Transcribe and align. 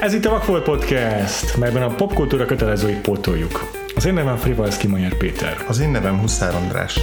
Ez 0.00 0.14
itt 0.14 0.24
a 0.24 0.30
Vakfolt 0.30 0.62
Podcast, 0.62 1.56
melyben 1.56 1.82
a 1.82 1.94
popkultúra 1.94 2.44
kötelezőit 2.44 3.00
pótoljuk. 3.00 3.70
Az 3.94 4.06
én 4.06 4.14
nevem 4.14 4.36
Frivalszki 4.36 4.86
Majer 4.86 5.14
Péter. 5.14 5.64
Az 5.68 5.80
én 5.80 5.88
nevem 5.88 6.18
Huszár 6.18 6.54
András. 6.54 7.00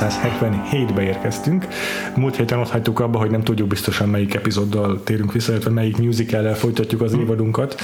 1977-be 0.00 1.02
érkeztünk. 1.02 1.66
Múlt 2.16 2.36
héten 2.36 2.58
ott 2.58 2.70
hagytuk 2.70 3.00
abba, 3.00 3.18
hogy 3.18 3.30
nem 3.30 3.42
tudjuk 3.42 3.68
biztosan 3.68 4.08
melyik 4.08 4.34
epizóddal 4.34 5.02
térünk 5.02 5.32
vissza, 5.32 5.50
illetve 5.52 5.70
melyik 5.70 5.96
musical 5.96 6.54
folytatjuk 6.54 7.00
az 7.00 7.12
évadunkat. 7.12 7.80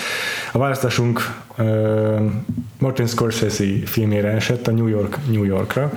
A 0.53 0.59
választásunk 0.59 1.35
uh, 1.59 2.21
Martin 2.79 3.07
Scorsese 3.07 3.65
filmére 3.85 4.29
esett, 4.29 4.67
a 4.67 4.71
New 4.71 4.87
York 4.87 5.19
New 5.31 5.45
Yorkra, 5.45 5.93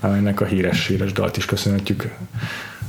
ennek 0.00 0.40
a 0.40 0.44
híres, 0.44 0.86
híres 0.86 1.12
dalt 1.12 1.36
is 1.36 1.44
köszönhetjük 1.44 2.10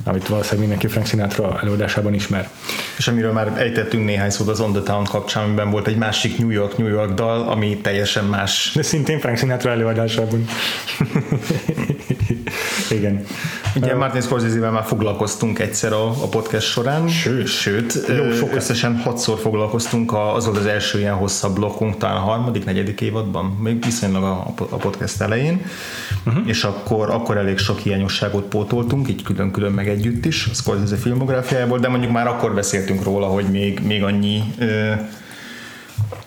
amit 0.04 0.28
valószínűleg 0.28 0.60
mindenki 0.60 0.88
Frank 0.88 1.08
Sinatra 1.08 1.60
előadásában 1.62 2.14
ismer. 2.14 2.50
És 2.98 3.08
amiről 3.08 3.32
már 3.32 3.54
ejtettünk 3.58 4.06
néhány 4.06 4.30
szót 4.30 4.48
az 4.48 4.60
On 4.60 4.72
the 4.72 4.82
Town 4.82 5.04
kapcsán, 5.04 5.44
amiben 5.44 5.70
volt 5.70 5.88
egy 5.88 5.98
másik 5.98 6.38
New 6.38 6.50
York, 6.50 6.78
New 6.78 6.88
York 6.88 7.14
dal, 7.14 7.50
ami 7.50 7.78
teljesen 7.78 8.26
más. 8.26 8.72
De 8.76 8.82
szintén 8.82 9.20
Frank 9.20 9.38
Sinatra 9.38 9.72
előadásában. 9.72 10.46
Igen. 12.94 13.26
Ugye 13.76 13.96
Martin 13.96 14.22
Scorsese-vel 14.22 14.72
már 14.72 14.84
foglalkoztunk 14.84 15.60
egyszer 15.60 15.94
a, 15.94 16.08
a 16.08 16.28
podcast 16.30 16.68
során. 16.68 17.08
Sőt, 17.08 17.48
sőt 17.48 18.06
jó, 18.08 18.32
sok 18.32 18.56
összesen 18.56 18.98
hatszor 18.98 19.40
foglalkoztunk, 19.40 20.12
a, 20.12 20.36
az 20.36 20.46
volt 20.46 20.58
az 20.58 20.66
első 20.66 21.00
ilyen 21.00 21.14
hosszabb 21.14 21.56
blokkunk, 21.56 21.98
talán 21.98 22.16
a 22.16 22.20
harmadik, 22.20 22.66
negyedik 22.66 23.02
évadban, 23.02 23.46
még 23.46 23.84
viszonylag 23.84 24.24
a, 24.24 24.54
a 24.70 24.76
podcast 24.76 25.22
elején, 25.22 25.66
uh-huh. 26.26 26.48
és 26.48 26.64
akkor, 26.64 27.10
akkor 27.10 27.38
elég 27.38 27.58
sok 27.58 27.80
hiányosságot 27.80 28.44
pótoltunk, 28.44 29.10
így 29.10 29.24
külön-külön 29.24 29.72
meg 29.72 29.90
együtt 29.90 30.26
is, 30.26 30.48
a 30.52 30.54
Scorsese 30.54 30.96
filmográfiájából, 30.96 31.80
de 31.80 31.88
mondjuk 31.88 32.12
már 32.12 32.28
akkor 32.28 32.54
beszéltünk 32.54 33.04
róla, 33.04 33.26
hogy 33.26 33.46
még, 33.46 33.80
még 33.80 34.04
annyi 34.04 34.44
ö, 34.58 34.92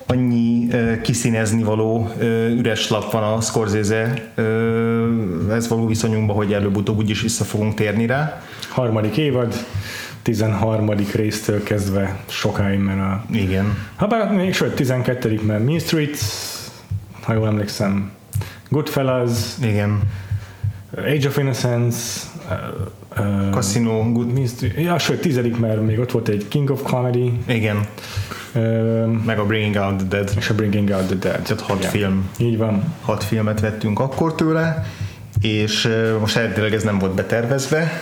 annyi 0.07 0.67
ö, 0.71 1.01
kiszínezni 1.01 1.63
való 1.63 2.11
ö, 2.19 2.49
üres 2.49 2.89
lap 2.89 3.13
van 3.13 3.23
a 3.23 3.41
Scorsese 3.41 4.33
ö, 4.35 5.53
ez 5.53 5.69
való 5.69 5.87
viszonyunkban, 5.87 6.37
hogy 6.37 6.53
előbb-utóbb 6.53 6.99
úgyis 6.99 7.21
vissza 7.21 7.45
fogunk 7.45 7.75
térni 7.75 8.07
rá. 8.07 8.43
Harmadik 8.69 9.17
évad, 9.17 9.55
13. 10.23 10.91
résztől 11.15 11.63
kezdve 11.63 12.19
sokáig, 12.29 12.79
mert 12.79 12.99
a... 12.99 13.25
Igen. 13.31 13.79
Habár 13.97 14.33
még 14.33 14.55
sőt, 14.55 14.75
12. 14.75 15.41
mert 15.43 15.65
Mean 15.65 15.79
Streets, 15.79 16.21
ha 17.23 17.33
jól 17.33 17.47
emlékszem, 17.47 18.11
Goodfellas, 18.69 19.31
Igen. 19.63 20.01
Age 20.97 21.29
of 21.29 21.37
Innocence, 21.37 22.27
uh, 23.19 23.51
Casino, 23.51 24.13
Good 24.13 24.33
Mean 24.33 24.47
Streets, 24.47 24.79
ja, 24.79 24.99
sőt, 24.99 25.21
tizedik, 25.21 25.59
mert 25.59 25.87
még 25.87 25.99
ott 25.99 26.11
volt 26.11 26.29
egy 26.29 26.49
King 26.49 26.71
of 26.71 26.83
Comedy. 26.83 27.33
Igen. 27.47 27.87
Meg 29.25 29.39
a 29.39 29.47
Bringing 29.47 29.77
Out 29.77 29.97
the 29.97 30.07
Dead. 30.09 30.31
És 30.37 30.51
a 30.51 30.55
Bringing 30.55 30.91
Out 30.91 31.07
the 31.07 31.17
Dead. 31.17 31.43
Tehát 31.43 31.61
hat 31.61 31.79
Igen. 31.79 31.91
film. 31.91 32.31
Így 32.39 32.57
van. 32.59 32.95
Hat 33.01 33.25
filmet 33.25 33.61
vettünk 33.61 34.01
akkor 34.01 34.35
tőle, 34.35 34.87
és 35.41 35.89
most 36.21 36.37
eredetileg 36.37 36.75
ez 36.75 36.83
nem 36.83 36.99
volt 36.99 37.15
betervezve, 37.15 37.93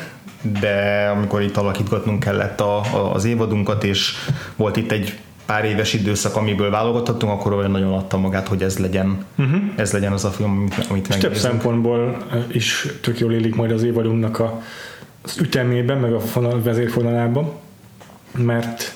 de 0.60 1.08
amikor 1.14 1.42
itt 1.42 1.56
alakítgatnunk 1.56 2.20
kellett 2.20 2.60
a, 2.60 2.78
a, 2.78 3.14
az 3.14 3.24
évadunkat, 3.24 3.84
és 3.84 4.12
volt 4.56 4.76
itt 4.76 4.92
egy 4.92 5.18
pár 5.46 5.64
éves 5.64 5.92
időszak, 5.92 6.36
amiből 6.36 6.70
válogathatunk, 6.70 7.32
akkor 7.32 7.52
olyan 7.52 7.70
nagyon 7.70 7.92
adta 7.92 8.16
magát, 8.16 8.48
hogy 8.48 8.62
ez 8.62 8.78
legyen, 8.78 9.24
uh-huh. 9.38 9.60
ez 9.76 9.92
legyen 9.92 10.12
az 10.12 10.24
a 10.24 10.30
film, 10.30 10.50
amit, 10.50 10.86
amit 10.88 11.08
És 11.08 11.16
több 11.16 11.34
szempontból 11.34 12.16
is 12.52 12.86
tök 13.00 13.18
jól 13.18 13.32
élik 13.32 13.54
majd 13.54 13.70
az 13.70 13.82
évadunknak 13.82 14.38
a, 14.38 14.62
az 15.22 15.38
ütemében, 15.38 15.98
meg 15.98 16.12
a 16.12 16.20
fonal, 16.20 16.62
vezérfonalában, 16.62 17.52
mert 18.36 18.93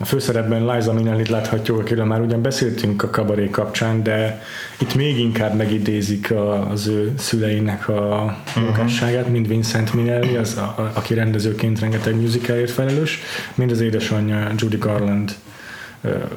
a 0.00 0.04
főszerepben 0.04 0.66
Liza 0.66 0.92
Minnelli 0.92 1.30
láthatjuk, 1.30 1.78
akiről 1.78 2.04
már 2.04 2.20
ugyan 2.20 2.42
beszéltünk 2.42 3.02
a 3.02 3.10
kabaré 3.10 3.48
kapcsán, 3.50 4.02
de 4.02 4.42
itt 4.80 4.94
még 4.94 5.18
inkább 5.18 5.56
megidézik 5.56 6.34
az 6.70 6.86
ő 6.86 7.12
szüleinek 7.16 7.88
a 7.88 8.36
munkásságát, 8.56 9.18
uh-huh. 9.18 9.32
mint 9.32 9.46
Vincent 9.46 9.94
Minnelli, 9.94 10.36
az, 10.36 10.56
a, 10.56 10.60
a, 10.60 10.90
aki 10.94 11.14
rendezőként 11.14 11.80
rengeteg 11.80 12.20
musicalért 12.20 12.70
felelős, 12.70 13.18
mind 13.54 13.70
az 13.70 13.80
édesanyja 13.80 14.50
Judy 14.56 14.76
Garland 14.76 15.34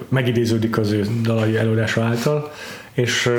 megidéződik 0.09 0.77
az 0.77 0.91
ő 0.91 1.05
dalai 1.21 1.57
előadása 1.57 2.03
által, 2.03 2.51
és 2.93 3.29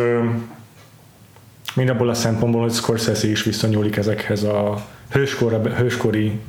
mind 1.75 1.89
abból 1.89 2.09
a 2.09 2.15
szempontból, 2.15 2.63
hogy 2.63 2.73
Scorsese 2.73 3.29
is 3.29 3.43
visszanyúlik 3.43 3.97
ezekhez 3.97 4.43
a 4.43 4.87
hőskor, 5.11 5.73
hőskori 5.77 6.41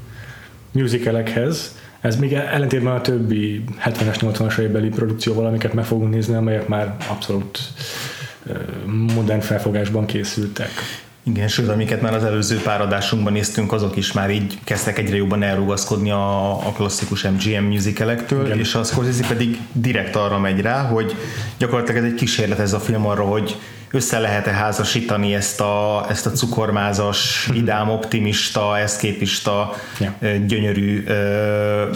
musicalekhez, 0.72 1.76
ez 2.04 2.16
még 2.16 2.34
ellentétben 2.34 2.94
a 2.94 3.02
többi 3.02 3.64
70-es, 3.86 4.16
80-as 4.20 4.58
évbeli 4.58 4.90
produkcióval, 4.90 5.46
amiket 5.46 5.74
meg 5.74 5.86
fogunk 5.86 6.14
nézni, 6.14 6.36
amelyek 6.36 6.68
már 6.68 6.96
abszolút 7.10 7.60
modern 9.16 9.40
felfogásban 9.40 10.06
készültek. 10.06 10.70
Igen, 11.24 11.48
sőt, 11.48 11.70
amiket 11.70 12.02
már 12.02 12.14
az 12.14 12.24
előző 12.24 12.62
páradásunkban 12.64 13.34
néztünk, 13.34 13.72
azok 13.72 13.96
is 13.96 14.12
már 14.12 14.32
így 14.32 14.60
kezdtek 14.64 14.98
egyre 14.98 15.16
jobban 15.16 15.44
elrugaszkodni 15.44 16.12
a, 16.12 16.52
a 16.52 16.72
klasszikus 16.72 17.24
MGM 17.24 17.64
musicalektől, 17.64 18.46
Igen. 18.46 18.60
és 18.60 18.76
a 18.76 18.84
Scorsese 18.84 19.28
pedig 19.28 19.58
direkt 19.72 20.16
arra 20.16 20.40
megy 20.40 20.62
rá, 20.62 20.82
hogy 20.82 21.16
gyakorlatilag 21.58 22.04
ez 22.04 22.12
egy 22.12 22.18
kísérlet 22.18 22.60
ez 22.60 22.74
a 22.74 22.80
film 22.80 23.06
arra, 23.06 23.24
hogy 23.24 23.58
össze 23.94 24.20
lehet-e 24.20 24.52
házasítani 24.52 25.34
ezt 25.34 25.62
a, 25.62 26.06
ezt 26.10 26.26
a 26.26 26.32
cukormázas, 26.32 27.46
mhm. 27.48 27.58
vidám, 27.58 27.90
optimista, 27.90 28.78
eszképista, 28.78 29.74
yeah. 30.00 30.46
gyönyörű, 30.46 31.04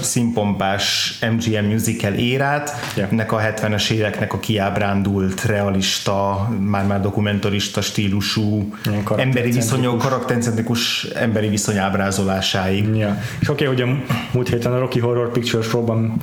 színpompás 0.01 1.17
MGM 1.31 1.65
musical 1.65 2.13
érát, 2.13 2.71
yeah. 2.95 3.11
nek 3.11 3.31
a 3.31 3.39
70-es 3.39 3.89
éveknek 3.89 4.33
a 4.33 4.39
kiábrándult, 4.39 5.45
realista, 5.45 6.49
már-már 6.59 7.01
dokumentarista 7.01 7.81
stílusú, 7.81 8.73
emberi 9.15 9.51
viszonyok, 9.51 9.97
karaktercentrikus 9.97 11.03
emberi 11.03 11.47
viszony 11.47 11.77
ábrázolásáig. 11.77 12.95
Yeah. 12.95 13.17
És 13.39 13.49
oké, 13.49 13.67
okay, 13.67 13.75
hogy 13.77 13.89
a 13.89 14.15
múlt 14.31 14.49
héten 14.49 14.73
a 14.73 14.79
Rocky 14.79 14.99
Horror 14.99 15.31
Picture 15.31 15.63
Show-ban 15.63 16.17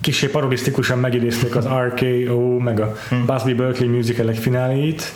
kicsi 0.00 0.28
parodisztikusan 0.28 0.98
megidézték 0.98 1.56
az 1.56 1.66
RKO, 1.66 2.58
meg 2.58 2.80
a 2.80 2.96
hmm. 3.08 3.26
Busby 3.26 3.54
Berkeley 3.54 3.90
musicalek 3.90 4.36
fináléit. 4.36 5.12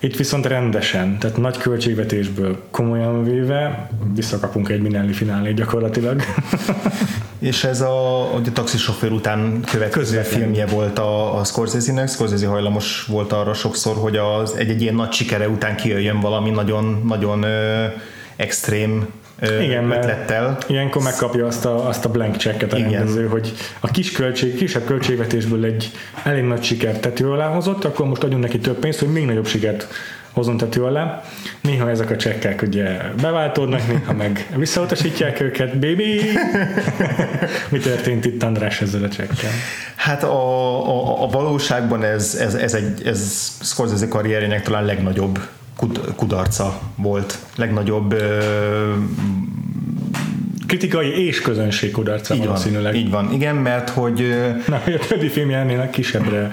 Itt 0.00 0.16
viszont 0.16 0.46
rendesen, 0.46 1.18
tehát 1.18 1.36
nagy 1.36 1.56
költségvetésből 1.56 2.62
komolyan 2.70 3.24
véve 3.24 3.90
visszakapunk 4.14 4.68
egy 4.68 4.80
Minelli 4.80 5.12
finálét 5.12 5.54
gyakorlatilag. 5.54 6.22
És 7.38 7.64
ez 7.64 7.80
a, 7.80 8.20
a 8.34 8.40
taxisofőr 8.52 9.12
után 9.12 9.60
következő 9.70 10.20
filmje 10.22 10.66
volt 10.66 10.98
a, 10.98 11.38
a 11.38 11.44
Scorsese-nek. 11.44 12.08
Scorsese 12.08 12.46
hajlamos 12.46 13.04
volt 13.04 13.32
arra 13.32 13.54
sokszor, 13.54 13.96
hogy 13.96 14.16
az 14.16 14.56
egy-egy 14.56 14.82
ilyen 14.82 14.94
nagy 14.94 15.12
sikere 15.12 15.48
után 15.48 15.76
kijöjjön 15.76 16.20
valami 16.20 16.50
nagyon, 16.50 17.02
nagyon 17.06 17.42
ö, 17.42 17.86
extrém 18.36 19.06
igen, 19.42 19.90
ötlettel. 19.90 20.58
Ilyenkor 20.66 21.02
megkapja 21.02 21.46
azt 21.46 21.64
a, 21.64 21.88
azt 21.88 22.04
a 22.04 22.08
blank 22.08 22.36
checket 22.36 22.72
a 22.72 22.76
Igen. 22.76 22.90
rendező, 22.90 23.26
hogy 23.26 23.52
a 23.80 23.90
kis 23.90 24.12
költség, 24.12 24.56
kisebb 24.56 24.84
költségvetésből 24.84 25.64
egy 25.64 25.90
elég 26.24 26.42
nagy 26.42 26.62
sikert 26.62 27.00
tető 27.00 27.30
alá 27.30 27.46
hozott, 27.46 27.84
akkor 27.84 28.06
most 28.06 28.22
adjunk 28.22 28.42
neki 28.42 28.58
több 28.58 28.78
pénzt, 28.78 28.98
hogy 28.98 29.08
még 29.08 29.24
nagyobb 29.24 29.46
sikert 29.46 29.88
hozon 30.32 30.56
tető 30.56 30.84
alá. 30.84 31.22
Néha 31.60 31.90
ezek 31.90 32.10
a 32.10 32.16
csekkek 32.16 32.62
ugye 32.62 32.98
beváltódnak, 33.20 33.86
néha 33.86 34.12
meg 34.12 34.46
visszautasítják 34.56 35.40
őket. 35.40 35.78
Baby! 35.78 36.20
Mi 37.72 37.78
történt 37.78 38.24
itt 38.24 38.42
András 38.42 38.80
ezzel 38.80 39.02
a 39.02 39.08
csekkel? 39.08 39.50
Hát 39.96 40.22
a, 40.22 40.88
a, 40.88 41.22
a 41.22 41.26
valóságban 41.26 42.04
ez, 42.04 42.34
ez, 42.34 42.54
ez, 42.54 42.74
egy, 42.74 43.06
ez 43.06 43.52
Scorsese 43.62 44.08
karrierjének 44.08 44.62
talán 44.62 44.84
legnagyobb 44.84 45.38
kudarca 46.16 46.80
volt. 46.96 47.38
Legnagyobb 47.56 48.14
kritikai 50.68 51.26
és 51.26 51.40
közönség 51.40 51.90
kudarca 51.90 52.34
így 52.34 52.44
valószínűleg. 52.44 52.92
Van, 52.92 53.02
így 53.02 53.10
van, 53.10 53.32
igen, 53.32 53.56
mert 53.56 53.90
hogy... 53.90 54.34
Na, 54.66 54.80
hogy 54.84 54.94
a 54.94 55.06
többi 55.06 55.28
filmjárnél 55.28 55.90
kisebbre 55.90 56.52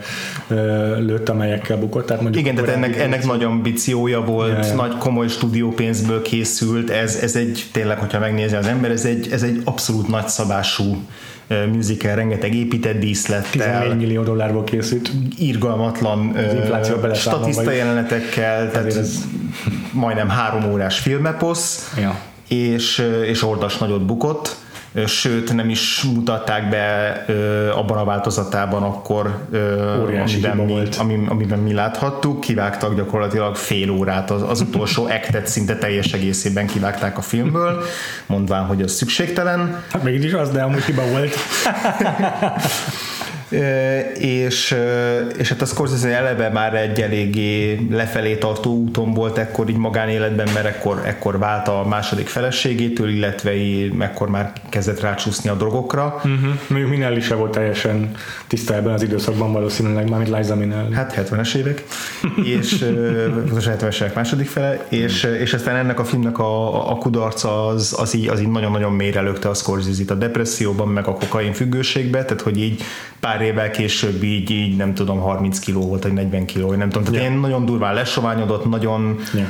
lőtt, 1.00 1.30
amelyekkel 1.30 1.78
bukott. 1.78 2.06
Tehát 2.06 2.22
mondjuk 2.22 2.44
igen, 2.44 2.56
tehát 2.56 2.76
ennek, 2.76 3.00
ennek 3.00 3.26
nagy 3.26 3.44
ambíciója 3.44 4.22
volt, 4.22 4.66
ja, 4.66 4.76
nagy 4.76 4.98
komoly 4.98 5.28
stúdiópénzből 5.28 6.22
készült, 6.22 6.90
ez, 6.90 7.16
ez 7.16 7.36
egy, 7.36 7.66
tényleg, 7.72 7.98
hogyha 7.98 8.20
megnézi 8.20 8.56
az 8.56 8.68
ember, 8.68 8.92
ez 8.92 9.06
egy, 9.06 9.28
ez 9.32 9.44
egy 9.44 9.62
abszolút 9.64 10.08
nagyszabású 10.08 10.98
musical, 11.48 12.16
rengeteg 12.16 12.56
épített 12.56 13.00
díszlettel. 13.00 13.80
14 13.80 13.98
millió 13.98 14.24
dollárból 14.24 14.64
készült. 14.64 15.12
Irgalmatlan 15.38 16.38
statiszta 17.14 17.72
jelenetekkel, 17.72 18.72
tehát 18.72 18.96
ez... 18.96 19.18
majdnem 19.92 20.30
három 20.30 20.72
órás 20.72 21.00
filmeposz, 21.00 21.94
ja. 21.98 22.20
és, 22.48 23.04
és 23.26 23.44
ordas 23.44 23.78
nagyot 23.78 24.06
bukott 24.06 24.56
sőt 25.06 25.54
nem 25.54 25.70
is 25.70 26.04
mutatták 26.14 26.70
be 26.70 27.24
ö, 27.28 27.70
abban 27.70 27.98
a 27.98 28.04
változatában 28.04 28.84
akkor, 28.84 29.38
ö, 29.52 29.92
amiben, 30.22 30.58
mi, 30.58 30.72
volt. 30.72 30.96
Ami, 30.96 31.26
amiben 31.28 31.60
mi 31.60 31.74
láthattuk, 31.74 32.40
kivágtak 32.40 32.96
gyakorlatilag 32.96 33.56
fél 33.56 33.90
órát, 33.90 34.32
az, 34.32 34.42
az 34.50 34.62
utolsó 34.62 35.08
ektet 35.18 35.48
szinte 35.48 35.76
teljes 35.76 36.14
egészében 36.14 36.68
kivágták 36.68 37.18
a 37.18 37.22
filmből, 37.22 37.84
mondván, 38.26 38.66
hogy 38.66 38.82
az 38.82 38.92
szükségtelen. 38.92 39.84
Hát 39.92 40.04
mégis 40.04 40.34
az, 40.34 40.50
de 40.50 40.62
amúgy 40.62 40.84
hiba 40.84 41.04
volt. 41.08 41.34
és, 44.18 44.76
és 45.38 45.50
hát 45.50 45.62
a 45.62 45.66
Scorsese 45.66 46.08
eleve 46.08 46.50
már 46.50 46.76
egy 46.76 47.02
eléggé 47.02 47.80
lefelé 47.92 48.36
tartó 48.36 48.74
úton 48.74 49.14
volt 49.14 49.38
ekkor 49.38 49.70
így 49.70 49.78
magánéletben, 49.78 50.48
mert 50.54 50.66
ekkor, 50.66 51.02
ekkor 51.06 51.40
vált 51.40 51.68
a 51.68 51.86
második 51.88 52.28
feleségétől, 52.28 53.10
illetve 53.10 53.52
ekkor 54.00 54.30
már 54.30 54.54
kezdett 54.70 55.00
rácsúszni 55.00 55.50
a 55.50 55.54
drogokra. 55.54 56.16
Uh-huh. 56.16 56.60
Mondjuk 56.68 56.92
Minelli 56.92 57.22
se 57.22 57.36
volt 57.36 57.52
teljesen 57.52 58.12
tiszta 58.48 58.76
ebben 58.76 58.94
az 58.94 59.04
időszakban 59.04 59.54
valószínűleg, 59.54 60.10
mármint 60.10 60.38
Liza 60.38 60.56
Minelli. 60.56 60.94
Hát 60.94 61.14
70-es 61.18 61.56
évek, 61.56 61.84
és 62.44 62.86
most 63.52 63.70
70-es 63.80 64.02
évek 64.02 64.16
második 64.16 64.48
fele, 64.48 64.86
és, 64.90 65.24
és 65.24 65.54
aztán 65.54 65.76
ennek 65.76 66.00
a 66.00 66.04
filmnek 66.06 66.40
a, 66.40 66.90
a 66.92 66.96
kudarca 66.96 67.68
az, 67.68 67.96
az 67.98 68.16
így, 68.16 68.28
az 68.28 68.40
így 68.40 68.50
nagyon-nagyon 68.50 68.92
mélyre 68.92 69.22
lökte 69.22 69.50
a 69.50 69.54
Scorsese-t 69.54 70.12
a 70.12 70.16
depresszióban, 70.16 70.88
meg 70.88 71.08
a 71.08 71.14
kokain 71.14 71.54
függőségbe, 71.54 72.24
tehát 72.24 72.42
hogy 72.42 72.58
így 72.58 72.84
pár 73.20 73.35
évvel 73.42 73.72
később 73.72 74.24
így, 74.24 74.50
így 74.50 74.76
nem 74.76 74.94
tudom, 74.94 75.20
30 75.20 75.60
kiló 75.60 75.82
volt, 75.88 76.04
vagy 76.04 76.14
40 76.14 76.46
kiló, 76.46 76.72
nem 76.72 76.90
tudom. 76.90 77.04
Tehát 77.04 77.22
yeah. 77.22 77.34
én 77.34 77.40
nagyon 77.40 77.66
durván 77.66 77.94
lesoványodott, 77.94 78.70
nagyon 78.70 79.20
yeah 79.34 79.48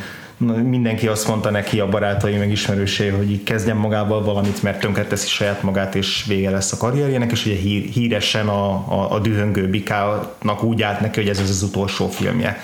mindenki 0.64 1.08
azt 1.08 1.28
mondta 1.28 1.50
neki, 1.50 1.80
a 1.80 1.90
barátai, 1.90 2.36
meg 2.36 2.52
ismerősé, 2.52 3.08
hogy 3.08 3.32
így 3.32 3.44
kezdjen 3.44 3.78
magával 3.78 4.24
valamit, 4.24 4.64
mert 4.64 4.80
tönkreteszi 4.80 5.28
saját 5.28 5.64
magát, 5.64 5.96
és 5.96 6.26
vége 6.28 6.50
lesz 6.50 6.72
a 6.72 6.78
karrierjének, 6.78 7.32
és 7.32 7.46
ugye 7.46 7.56
hír, 7.56 7.84
híresen 7.84 8.48
a, 8.48 8.70
a, 8.70 9.12
a 9.12 9.20
dühöngő 9.20 9.70
bikának 9.70 10.64
úgy 10.64 10.82
állt 10.82 11.00
neki, 11.00 11.20
hogy 11.20 11.30
ez 11.30 11.40
az, 11.40 11.50
az 11.50 11.64
utolsó 11.64 12.08
filmje. 12.08 12.60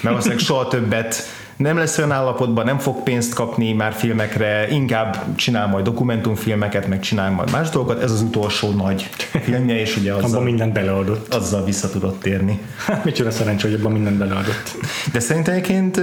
Mert 0.00 0.16
azt 0.16 0.38
soha 0.38 0.68
többet 0.68 1.22
nem 1.56 1.76
lesz 1.76 1.98
olyan 1.98 2.12
állapotban, 2.12 2.64
nem 2.64 2.78
fog 2.78 3.02
pénzt 3.02 3.34
kapni 3.34 3.72
már 3.72 3.92
filmekre, 3.92 4.68
inkább 4.70 5.34
csinál 5.34 5.66
majd 5.66 5.84
dokumentumfilmeket, 5.84 6.86
meg 6.86 7.00
csinál 7.00 7.30
majd 7.30 7.50
más 7.50 7.68
dolgokat, 7.68 8.02
ez 8.02 8.10
az 8.10 8.22
utolsó 8.22 8.70
nagy 8.70 9.02
filmje, 9.42 9.80
és 9.80 9.96
ugye 9.96 10.12
azzal, 10.14 10.30
abban 10.30 10.42
mindent 10.42 10.72
beleadott. 10.72 11.34
Azzal 11.34 11.64
vissza 11.64 11.90
tudott 11.90 12.20
térni. 12.20 12.60
Hát 12.86 13.04
micsoda 13.04 13.30
szerencsé, 13.30 13.70
hogy 13.70 13.80
abban 13.80 13.92
mindent 13.92 14.16
beleadott. 14.16 14.76
De 15.12 15.20
szerintem 15.20 15.54
egyébként 15.54 16.00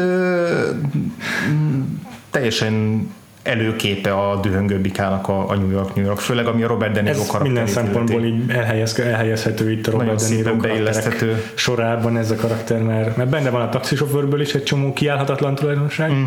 teljesen 2.29 3.07
előképe 3.43 4.13
a 4.13 4.39
dühöngő 4.39 4.79
bikának 4.79 5.27
a, 5.27 5.49
a 5.49 5.55
New 5.55 5.69
York 5.69 5.95
New 5.95 6.05
York, 6.05 6.19
főleg 6.19 6.45
ami 6.47 6.63
a 6.63 6.67
Robert 6.67 6.93
De 6.93 7.01
Niro 7.01 7.19
ez 7.19 7.41
minden 7.41 7.67
szempontból 7.67 8.23
így 8.23 8.49
elhelyez, 8.49 8.99
elhelyezhető 8.99 9.71
itt 9.71 9.87
a 9.87 9.91
Robert 9.91 10.29
De 10.29 10.35
Niro 10.35 10.55
beilleszthető 10.55 11.43
sorában 11.53 12.17
ez 12.17 12.31
a 12.31 12.35
karakter, 12.35 12.81
mert, 12.81 13.17
mert 13.17 13.29
benne 13.29 13.49
van 13.49 13.61
a 13.61 13.69
taxisofőrből 13.69 14.41
is 14.41 14.53
egy 14.53 14.63
csomó 14.63 14.93
kiállhatatlan 14.93 15.55
tulajdonság, 15.55 16.09
uh-huh. 16.09 16.25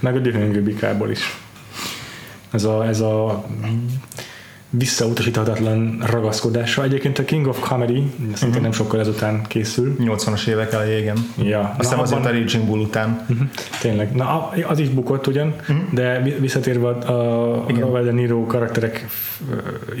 meg 0.00 0.16
a 0.16 0.18
dühöngő 0.18 0.62
bikából 0.62 1.10
is. 1.10 1.36
Ez 2.52 2.64
a, 2.64 2.86
ez 2.86 3.00
a 3.00 3.44
visszautasíthatatlan 4.74 6.04
ragaszkodása. 6.10 6.82
Egyébként 6.82 7.18
a 7.18 7.24
King 7.24 7.46
of 7.46 7.60
Comedy 7.60 8.10
szintén 8.18 8.48
uh-huh. 8.48 8.62
nem 8.62 8.72
sokkal 8.72 9.00
ezután 9.00 9.42
készül. 9.46 9.96
80-as 9.98 10.46
évek 10.46 10.72
elején, 10.72 10.98
igen. 10.98 11.16
Ja. 11.36 11.74
Aztán 11.78 11.96
Na, 11.96 12.02
azért 12.02 12.24
a 12.24 12.30
Raging 12.30 12.64
Bull 12.64 12.80
után. 12.80 13.26
Uh-huh. 13.30 13.48
Tényleg. 13.80 14.14
Na, 14.14 14.52
az 14.68 14.78
is 14.78 14.88
bukott 14.88 15.26
ugyan, 15.26 15.54
uh-huh. 15.60 15.76
de 15.92 16.22
visszatérve 16.40 16.88
a, 16.88 17.66
a 17.66 17.78
Robert 17.78 18.04
De 18.04 18.12
Niro 18.12 18.46
karakterek 18.46 19.06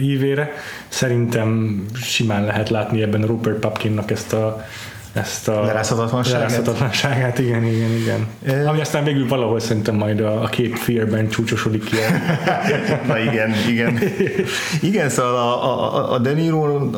ívére, 0.00 0.50
szerintem 0.88 1.80
simán 1.94 2.44
lehet 2.44 2.68
látni 2.68 3.02
ebben 3.02 3.22
a 3.22 3.26
Rupert 3.26 3.58
Pupkinnak 3.58 4.10
ezt 4.10 4.32
a 4.32 4.64
ezt 5.12 5.48
a 5.48 5.62
lerázhatatlanságát. 5.64 6.40
lerázhatatlanságát. 6.40 7.38
Igen, 7.38 7.64
igen, 7.64 7.90
igen. 7.90 8.26
E... 8.46 8.68
Ami 8.68 8.80
aztán 8.80 9.04
végül 9.04 9.28
valahol 9.28 9.60
szerintem 9.60 9.94
majd 9.94 10.20
a, 10.20 10.42
a 10.42 10.46
két 10.46 10.78
fearben 10.78 11.28
csúcsosodik 11.28 11.84
ki. 11.84 11.96
Na 13.06 13.18
igen, 13.18 13.54
igen. 13.68 13.98
Igen, 14.80 15.08
szóval 15.08 15.36
a, 15.36 15.64
a, 15.64 16.12
a 16.12 16.18
De 16.18 16.32
Niro 16.32 16.90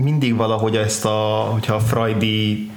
mindig 0.00 0.36
valahogy 0.36 0.76
ezt 0.76 1.04
a, 1.04 1.48
hogyha 1.52 1.74
a 1.74 1.80
Freudi 1.80 2.70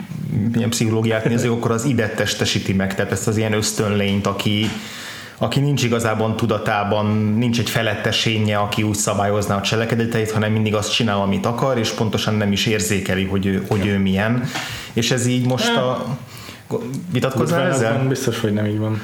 milyen 0.51 0.69
pszichológiát 0.69 1.25
nézzük, 1.25 1.51
akkor 1.51 1.71
az 1.71 1.85
ide 1.85 2.07
testesíti 2.07 2.73
meg, 2.73 2.95
tehát 2.95 3.11
ezt 3.11 3.27
az 3.27 3.37
ilyen 3.37 3.53
ösztönlényt, 3.53 4.27
aki, 4.27 4.69
aki 5.37 5.59
nincs 5.59 5.83
igazából 5.83 6.35
tudatában, 6.35 7.05
nincs 7.37 7.59
egy 7.59 7.69
felettesénye, 7.69 8.57
aki 8.57 8.83
úgy 8.83 8.95
szabályozná 8.95 9.57
a 9.57 9.61
cselekedeteit, 9.61 10.31
hanem 10.31 10.51
mindig 10.51 10.75
azt 10.75 10.93
csinál, 10.93 11.21
amit 11.21 11.45
akar, 11.45 11.77
és 11.77 11.89
pontosan 11.89 12.35
nem 12.35 12.51
is 12.51 12.65
érzékeli, 12.65 13.23
hogy 13.23 13.45
ő, 13.45 13.65
hogy 13.67 13.85
ő 13.85 13.97
milyen. 13.97 14.43
És 14.93 15.11
ez 15.11 15.25
így 15.25 15.45
most 15.45 15.75
a... 15.75 16.17
Vitatkoznál 17.11 17.67
ezzel? 17.67 18.07
Biztos, 18.07 18.39
hogy 18.39 18.53
nem 18.53 18.65
így 18.65 18.79
van. 18.79 19.01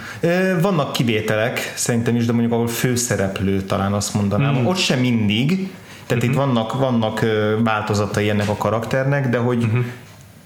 Vannak 0.61 0.93
kivételek, 0.93 1.73
szerintem 1.75 2.15
is, 2.15 2.25
de 2.25 2.31
mondjuk 2.31 2.53
ahol 2.53 2.67
főszereplő 2.67 3.61
talán 3.61 3.93
azt 3.93 4.13
mondanám. 4.13 4.55
Hmm. 4.55 4.67
Ott 4.67 4.77
sem 4.77 4.99
mindig, 4.99 5.71
tehát 6.07 6.23
uh-huh. 6.23 6.23
itt 6.23 6.35
vannak, 6.35 6.73
vannak 6.73 7.25
változatai 7.63 8.29
ennek 8.29 8.49
a 8.49 8.55
karakternek, 8.55 9.29
de 9.29 9.37
hogy 9.37 9.63
uh-huh 9.63 9.85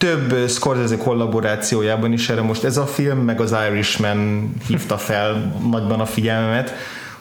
több 0.04 0.50
Scorsese 0.50 0.98
kollaborációjában 0.98 2.12
is 2.12 2.30
erre 2.30 2.42
most 2.42 2.63
ez 2.63 2.78
a 2.78 2.86
film, 2.86 3.18
meg 3.18 3.42
az 3.42 3.56
Irishman 3.69 4.54
hívta 4.68 4.98
fel 4.98 5.54
nagyban 5.72 6.00
a 6.00 6.06
figyelmemet, 6.06 6.74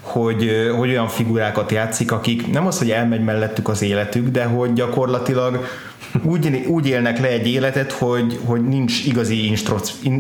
hogy, 0.03 0.71
hogy 0.77 0.89
olyan 0.89 1.09
figurákat 1.09 1.73
játszik, 1.73 2.13
akik 2.13 2.53
nem 2.53 2.67
az, 2.67 2.79
hogy 2.79 2.91
elmegy 2.91 3.25
mellettük 3.25 3.69
az 3.69 3.83
életük, 3.83 4.29
de 4.29 4.45
hogy 4.45 4.73
gyakorlatilag 4.73 5.67
úgy, 6.23 6.65
úgy 6.67 6.87
élnek 6.87 7.21
le 7.21 7.29
egy 7.29 7.49
életet, 7.49 7.93
hogy, 7.93 8.41
hogy 8.45 8.69
nincs 8.69 9.05
igazi 9.07 9.55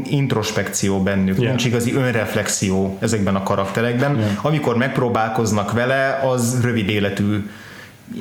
introspekció 0.05 1.02
bennük, 1.02 1.37
yeah. 1.37 1.49
nincs 1.49 1.64
igazi 1.64 1.94
önreflexió 1.94 2.96
ezekben 3.00 3.34
a 3.34 3.43
karakterekben. 3.43 4.19
Yeah. 4.19 4.44
Amikor 4.44 4.76
megpróbálkoznak 4.76 5.73
vele, 5.73 6.20
az 6.25 6.61
rövid 6.62 6.88
életű 6.88 7.49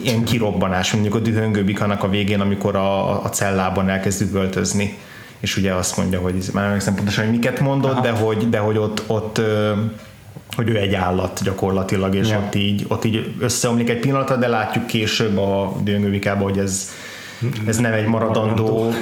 ilyen 0.04 0.24
kirobbanás, 0.24 0.92
mondjuk 0.92 1.16
a 1.16 1.20
dühöngő 1.20 1.64
bikának 1.64 2.04
a 2.04 2.10
végén, 2.10 2.40
amikor 2.40 2.76
a, 2.76 3.24
a 3.24 3.30
cellában 3.30 3.90
elkezd 3.90 4.22
üvöltözni 4.22 4.98
és 5.40 5.58
ugye 5.58 5.74
azt 5.74 5.98
mondja, 5.98 6.20
hogy 6.20 6.34
már 6.34 6.54
nem 6.54 6.64
emlékszem 6.64 6.96
pontosan, 6.96 7.24
hogy 7.24 7.34
miket 7.34 7.60
mondott, 7.60 7.92
Aha. 7.92 8.02
de 8.02 8.10
hogy, 8.10 8.50
de 8.50 8.58
hogy 8.60 8.78
ott, 8.78 9.04
ott 9.08 9.42
hogy 10.56 10.70
ő 10.70 10.78
egy 10.78 10.94
állat 10.94 11.40
gyakorlatilag, 11.44 12.16
és 12.16 12.30
ja. 12.30 12.38
ott, 12.38 12.56
így, 12.56 12.86
ott 12.88 13.06
így 13.06 13.34
összeomlik 13.40 13.90
egy 13.90 14.00
pillanatra, 14.00 14.36
de 14.36 14.48
látjuk 14.48 14.88
később 14.88 15.38
a 15.38 15.76
Döngővikában, 15.84 16.44
hogy 16.44 16.58
ez, 16.58 16.90
ez 17.66 17.78
nem 17.78 17.94
egy 17.94 18.06
maradandó 18.06 18.94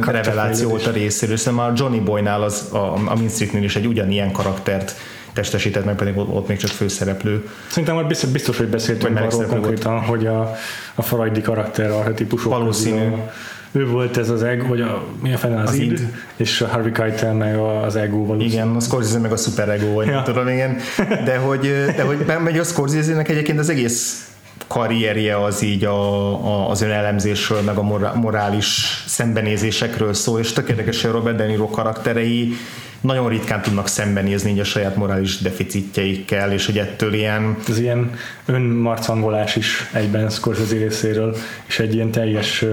reveláció 0.00 0.68
volt 0.68 0.86
a 0.86 0.90
részéről, 0.90 1.36
hiszen 1.36 1.58
a 1.58 1.72
Johnny 1.76 2.00
Boynál 2.00 2.42
az, 2.42 2.68
a, 2.72 2.92
a 2.94 3.14
Mean 3.14 3.28
Streetnél 3.28 3.62
is 3.62 3.76
egy 3.76 3.86
ugyanilyen 3.86 4.32
karaktert 4.32 4.94
testesített, 5.32 5.84
meg 5.84 5.94
pedig 5.94 6.16
ott, 6.16 6.48
még 6.48 6.56
csak 6.56 6.70
főszereplő. 6.70 7.48
Szerintem 7.68 7.94
már 7.94 8.06
biztos, 8.06 8.30
biztos 8.30 8.56
hogy 8.56 8.68
beszéltünk 8.68 9.16
arról 9.16 9.46
konkrétan, 9.46 9.92
volt. 9.92 10.06
hogy 10.06 10.26
a, 10.26 10.54
a 10.94 11.02
Freudi 11.02 11.40
karakter 11.40 11.90
archetípusok 11.90 12.52
Valószínű. 12.52 13.06
A, 13.06 13.32
ő 13.72 13.86
volt 13.86 14.16
ez 14.16 14.30
az 14.30 14.42
ego, 14.42 14.66
vagy 14.66 14.80
a, 14.80 15.04
mi 15.22 15.32
a 15.32 15.36
fene 15.36 15.60
az, 15.60 15.68
az 15.68 15.76
id, 15.76 15.92
id, 15.92 16.14
és 16.36 16.60
a 16.60 16.66
Harvey 16.66 16.92
Keitel 16.92 17.34
meg 17.34 17.56
az 17.58 17.96
ego 17.96 18.26
valószínű. 18.26 18.52
Igen, 18.52 18.68
a 18.68 18.80
Scorsese 18.80 19.18
meg 19.18 19.32
a 19.32 19.36
super 19.36 19.68
ego, 19.68 19.92
vagy 19.92 20.06
ja. 20.06 20.14
nem 20.14 20.24
tudom, 20.24 20.48
igen. 20.48 20.76
De 21.24 21.36
hogy, 21.36 21.60
de 21.96 22.02
hogy 22.02 22.24
megy 22.42 22.58
a 22.58 22.64
Scorsese-nek 22.64 23.28
egyébként 23.28 23.58
az 23.58 23.68
egész 23.68 24.28
karrierje 24.66 25.44
az 25.44 25.62
így 25.62 25.84
a, 25.84 26.32
a, 26.46 26.70
az 26.70 26.82
önelemzésről, 26.82 27.60
meg 27.60 27.76
a 27.76 27.82
morális 28.14 29.04
szembenézésekről 29.06 30.14
szól, 30.14 30.40
és 30.40 30.52
tök 30.52 30.68
érdekes, 30.68 31.02
hogy 31.02 31.10
Robert 31.10 31.36
De 31.36 31.46
Niro 31.46 31.68
karakterei 31.68 32.52
nagyon 33.00 33.28
ritkán 33.28 33.62
tudnak 33.62 33.88
szembenézni 33.88 34.50
így 34.50 34.58
a 34.58 34.64
saját 34.64 34.96
morális 34.96 35.38
deficitjeikkel, 35.38 36.52
és 36.52 36.66
hogy 36.66 36.78
ettől 36.78 37.14
ilyen... 37.14 37.56
Ez 37.68 37.78
ilyen 37.78 38.10
önmarcangolás 38.46 39.56
is 39.56 39.90
egyben 39.92 40.30
Scorsese 40.30 40.76
részéről, 40.76 41.36
és 41.66 41.78
egy 41.78 41.94
ilyen 41.94 42.10
teljes, 42.10 42.64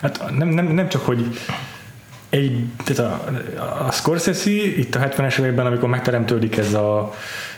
hát 0.00 0.24
nem, 0.38 0.48
nem, 0.48 0.66
nem 0.66 0.88
csak, 0.88 1.04
hogy 1.04 1.38
egy, 2.28 2.64
tehát 2.84 3.12
a, 3.12 3.86
a 3.86 3.90
Scorsese 3.90 4.50
itt 4.50 4.94
a 4.94 5.00
70-es 5.00 5.38
években, 5.38 5.66
amikor 5.66 5.88
megteremtődik 5.88 6.56
ez 6.56 6.74
a 6.74 7.14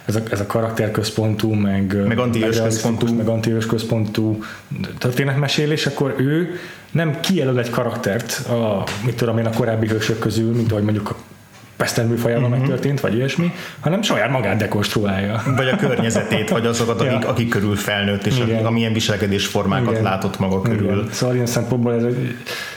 ez 0.07 0.17
a, 0.17 0.23
ez 0.31 0.41
a 0.41 0.47
karakterközpontú, 0.47 1.53
meg, 1.53 2.07
Meg 2.07 2.19
antiős 2.19 2.61
központú. 2.61 3.15
meg 3.15 3.29
antiős 3.29 3.67
központú 3.67 4.45
történetmesélés, 4.99 5.87
akkor 5.87 6.15
ő 6.19 6.59
nem 6.91 7.21
kijelöl 7.21 7.59
egy 7.59 7.71
karaktert, 7.71 8.33
a, 8.49 8.85
mit 9.05 9.17
tudom 9.17 9.39
én, 9.39 9.47
a 9.47 9.51
korábbi 9.51 9.87
hősök 9.87 10.19
közül, 10.19 10.55
mint 10.55 10.71
ahogy 10.71 10.85
mondjuk 10.85 11.11
a 11.11 11.17
Pester 11.77 12.07
műfajában 12.07 12.51
Mhm. 12.51 12.59
megtörtént, 12.59 13.01
vagy 13.01 13.15
ilyesmi, 13.15 13.53
hanem 13.81 14.03
saját 14.03 14.31
magát 14.31 14.57
dekonstruálja. 14.57 15.43
Vagy 15.57 15.69
a 15.69 15.77
környezetét, 15.77 16.51
vagy 16.51 16.67
azokat, 16.67 17.01
akik, 17.01 17.23
Ja. 17.23 17.29
akik 17.29 17.49
körül 17.49 17.77
felnőtt, 17.77 18.27
és 18.27 18.39
Igen. 18.39 18.65
amilyen 18.67 18.93
viselkedés 18.93 19.47
formákat 19.47 19.91
Igen. 19.91 20.03
látott 20.03 20.39
maga 20.39 20.63
körül. 20.63 20.93
Igen. 21.01 21.09
Szóval 21.13 21.35
ilyen 21.35 21.47
szempontból 21.47 21.95
ez 21.95 22.03
egy, 22.03 22.37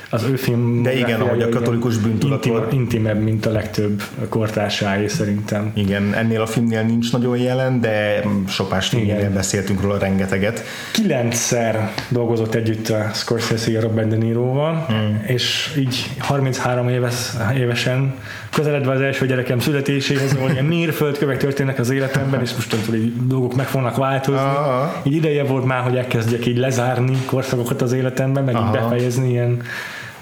az 0.10 0.24
ő 0.24 0.36
film 0.36 0.84
De 0.84 0.98
igen, 0.98 1.22
ahogy 1.22 1.42
a 1.42 1.50
katolikus 1.50 1.98
bűntudatot- 1.98 2.64
intim, 2.64 2.80
intimebb, 2.80 3.22
mint 3.24 3.46
a 3.46 3.52
legtöbb 3.52 4.04
kortársáé 4.30 5.08
szerintem. 5.08 5.72
Igen, 5.74 6.14
ennél 6.14 6.42
a 6.42 6.46
filmnél 6.46 6.82
nincs 6.84 7.12
nagyon 7.12 7.38
jelen, 7.38 7.82
de 7.82 8.24
Sopás 8.48 8.88
filmnél 8.88 9.30
beszéltünk 9.34 9.82
róla 9.82 9.98
rengeteget. 9.98 10.64
Kilencszer 10.94 11.92
dolgozott 12.10 12.54
együtt 12.56 12.90
a 12.90 13.10
Scorsese 13.14 13.78
a 13.78 13.82
Robert 13.82 14.08
De 14.08 14.16
Niroval, 14.16 14.74
Hmm. 14.88 15.24
és 15.28 15.76
így 15.80 16.10
33 16.18 16.90
éves, 16.90 17.30
évesen 17.58 18.14
közeledve 18.54 18.92
az 18.92 19.02
első 19.02 19.26
gyerekem 19.26 19.60
születéséhez, 19.60 20.34
ahol 20.36 20.52
ilyen 20.52 20.66
mérföldkövek 20.66 21.38
történnek 21.38 21.80
az 21.80 21.90
életemben, 21.90 22.42
és 22.42 22.54
most 22.56 22.70
tudom, 22.70 23.02
így 23.02 23.28
dolgok 23.28 23.56
meg 23.56 23.68
fognak 23.68 23.98
változni. 23.98 24.40
Aha. 24.40 25.02
Így 25.04 25.14
ideje 25.16 25.44
volt 25.44 25.66
már, 25.66 25.82
hogy 25.84 25.96
elkezdjek 25.96 26.46
így 26.46 26.58
lezárni 26.58 27.18
korszakokat 27.26 27.82
az 27.82 27.94
életemben, 27.94 28.44
meg 28.44 28.54
így 28.54 28.62
Aha. 28.62 28.72
befejezni 28.72 29.30
ilyen, 29.30 29.62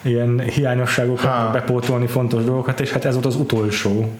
ilyen 0.02 0.40
hiányosságokat, 0.40 1.26
Ha. 1.32 1.50
bepótolni 1.52 2.08
fontos 2.08 2.44
dolgokat, 2.44 2.80
és 2.80 2.92
hát 2.92 3.06
ez 3.06 3.14
volt 3.14 3.26
az 3.26 3.36
utolsó. 3.36 4.12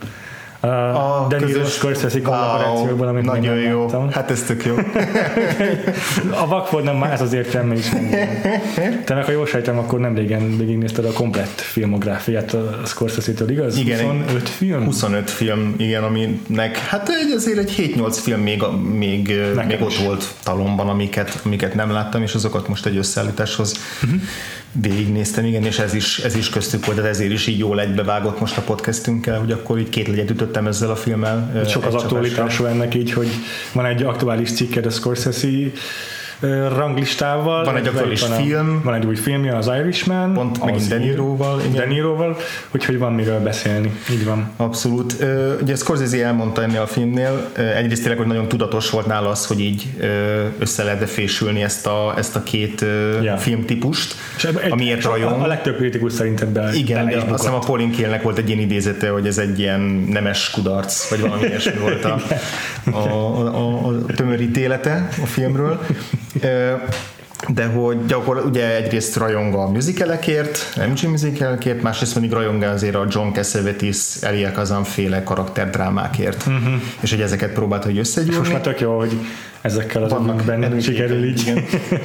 A, 0.60 1.26
De 1.30 1.38
közös- 1.38 1.74
Scorsese 1.74 2.22
kollaborációban, 2.22 3.08
amit 3.08 3.22
még 3.32 3.32
Nagyon 3.42 3.56
nem 3.58 3.70
jó. 3.72 3.82
láttam. 3.82 4.12
Hát 4.12 4.32
ez 4.32 4.44
tök 4.44 4.66
jó. 4.66 4.76
A 6.44 6.48
Vakford 6.48 6.84
nem 6.84 6.96
már 6.96 7.12
ez 7.12 7.22
az 7.22 7.34
értelme 7.34 7.74
is. 7.76 7.90
Te 9.06 9.14
meg, 9.14 9.24
ha 9.26 9.32
jól 9.32 9.46
sejtem, 9.46 9.78
akkor 9.78 10.00
nem 10.00 10.16
régen 10.16 10.58
végignézted 10.58 11.06
a 11.06 11.12
komplett 11.12 11.62
filmográfiát 11.62 12.54
a 12.54 12.80
Scorsese-től, 12.86 13.50
igaz? 13.50 13.78
Igen, 13.78 14.00
25 14.06 14.50
film? 14.50 14.84
25 14.84 15.30
film, 15.30 15.74
igen, 15.78 16.04
aminek, 16.04 16.78
hát 16.78 17.10
egy, 17.10 17.32
azért 17.36 17.58
egy 17.58 17.94
7-8 17.98 18.18
film 18.22 18.42
még, 18.42 18.64
még, 18.94 19.28
Nekem 19.56 19.68
még 19.68 19.82
ott 19.82 19.90
is. 19.92 20.04
volt 20.04 20.26
talomban, 20.44 20.90
amiket, 20.90 21.40
amiket 21.46 21.74
nem 21.74 21.92
láttam, 21.92 22.22
és 22.22 22.34
azokat 22.34 22.68
most 22.68 22.86
egy 22.86 22.98
összeállításhoz 22.98 23.74
uh-huh. 24.04 24.20
Végignéztem, 24.72 25.46
igen, 25.46 25.64
és 25.64 25.80
ez 25.80 25.94
is, 25.94 26.20
ez 26.20 26.36
is 26.36 26.50
köztük 26.50 26.86
volt, 26.86 27.02
de 27.02 27.08
ezért 27.08 27.32
is 27.32 27.48
így 27.48 27.60
jól 27.60 27.80
egybevágott 27.80 28.40
most 28.40 28.58
a 28.58 28.62
podcastünkkel, 28.62 29.40
hogy 29.40 29.52
akkor 29.52 29.80
így 29.80 29.90
két 29.90 30.08
legyet 30.08 30.30
ütöttem 30.30 30.68
ezzel 30.68 30.90
a 30.90 30.96
filmmel. 30.96 31.64
Sok 31.68 31.86
az 31.86 31.94
aktualitása 31.94 32.70
ennek 32.70 32.96
így, 32.96 33.12
hogy 33.12 33.30
van 33.74 33.86
egy 33.86 34.04
aktuális 34.04 34.52
cikked 34.52 34.86
a 34.86 34.90
Scorsese 34.90 35.48
ranglistával. 36.76 37.64
Van 37.64 37.76
egy 37.76 37.88
aktuális 37.88 38.22
van 38.22 38.32
a- 38.32 38.36
film. 38.36 38.82
Van 38.84 38.94
egy 38.94 39.06
új 39.06 39.16
filmje, 39.16 39.56
az 39.56 39.70
Irishman. 39.82 40.34
Pont 40.34 40.60
megint 40.64 40.82
az 40.82 40.88
De 40.88 40.98
Niroval. 40.98 41.62
De 41.74 41.86
Niroval, 41.86 42.38
úgyhogy 42.72 42.98
van 42.98 43.14
miről 43.14 43.40
beszélni. 43.40 43.92
Így 44.12 44.26
van. 44.26 44.50
Abszolút. 44.56 45.16
Ugye 45.62 45.76
Scorsese 45.76 46.26
elmondta 46.26 46.62
ennél 46.64 46.82
a 46.82 46.88
filmnél, 46.88 47.50
egyrészt 47.76 48.00
tényleg, 48.02 48.18
hogy 48.18 48.28
nagyon 48.28 48.48
tudatos 48.48 48.90
volt 48.90 49.06
nála 49.06 49.30
az, 49.30 49.46
hogy 49.46 49.60
így 49.60 49.86
össze 50.60 50.84
lehet 50.84 51.10
fésülni 51.10 51.64
ezt 51.64 51.88
a, 51.88 52.14
ezt 52.18 52.36
a 52.36 52.44
két 52.44 52.86
Ja. 53.22 53.38
filmtípust, 53.38 54.16
És 54.38 54.44
egy- 54.44 54.72
amiért 54.72 55.06
a, 55.06 55.10
rajong. 55.10 55.42
a 55.42 55.48
legtöbb 55.48 55.76
kritikus 55.78 56.14
szerintem 56.14 56.54
be, 56.54 56.70
Igen, 56.74 57.06
bele 57.06 57.18
azt 57.22 57.30
hiszem 57.42 57.54
a. 57.54 57.60
Pauline 57.60 57.96
Kael-nek 57.98 58.22
volt 58.22 58.38
egy 58.38 58.48
ilyen 58.50 58.60
idézete, 58.62 59.10
hogy 59.10 59.28
ez 59.28 59.38
egy 59.38 59.60
ilyen 59.60 59.80
nemes 60.10 60.50
kudarc, 60.50 61.10
vagy 61.10 61.22
valami 61.22 61.46
ilyesmi 61.48 61.80
volt 61.80 62.06
a, 62.06 62.20
a, 62.92 62.98
a, 62.98 63.40
a, 63.56 63.88
a 63.88 63.96
tömörítélete 64.16 65.08
a 65.24 65.26
filmről. 65.26 65.80
De 67.48 67.66
hogy 67.66 68.06
gyakor, 68.06 68.44
ugye 68.46 68.76
egyrészt 68.76 69.16
rajong 69.16 69.54
a 69.54 69.70
musicalekért, 69.70 70.78
MG 70.90 71.10
musicalekért, 71.10 71.82
másrészt 71.82 72.14
pedig 72.14 72.32
rajong 72.32 72.64
azért 72.64 72.96
a 72.96 73.06
John 73.10 73.32
Cassavetes, 73.32 74.16
Elia 74.22 74.52
Kazan 74.52 74.84
féle 74.84 75.24
karakterdrámákért. 75.24 76.46
Uh-huh. 76.48 76.74
És 77.00 77.10
hogy 77.10 77.22
ezeket 77.22 77.54
próbált, 77.54 77.84
hogy 77.84 77.96
Most 77.96 78.18
összegyúrni. 78.18 78.52
már 78.52 78.62
tök 78.62 78.80
jó, 78.80 78.98
hogy 78.98 79.20
ezekkel 79.68 80.04
az 80.04 80.12
erősségek, 80.48 80.82
sikerül 80.82 81.24
így 81.24 81.54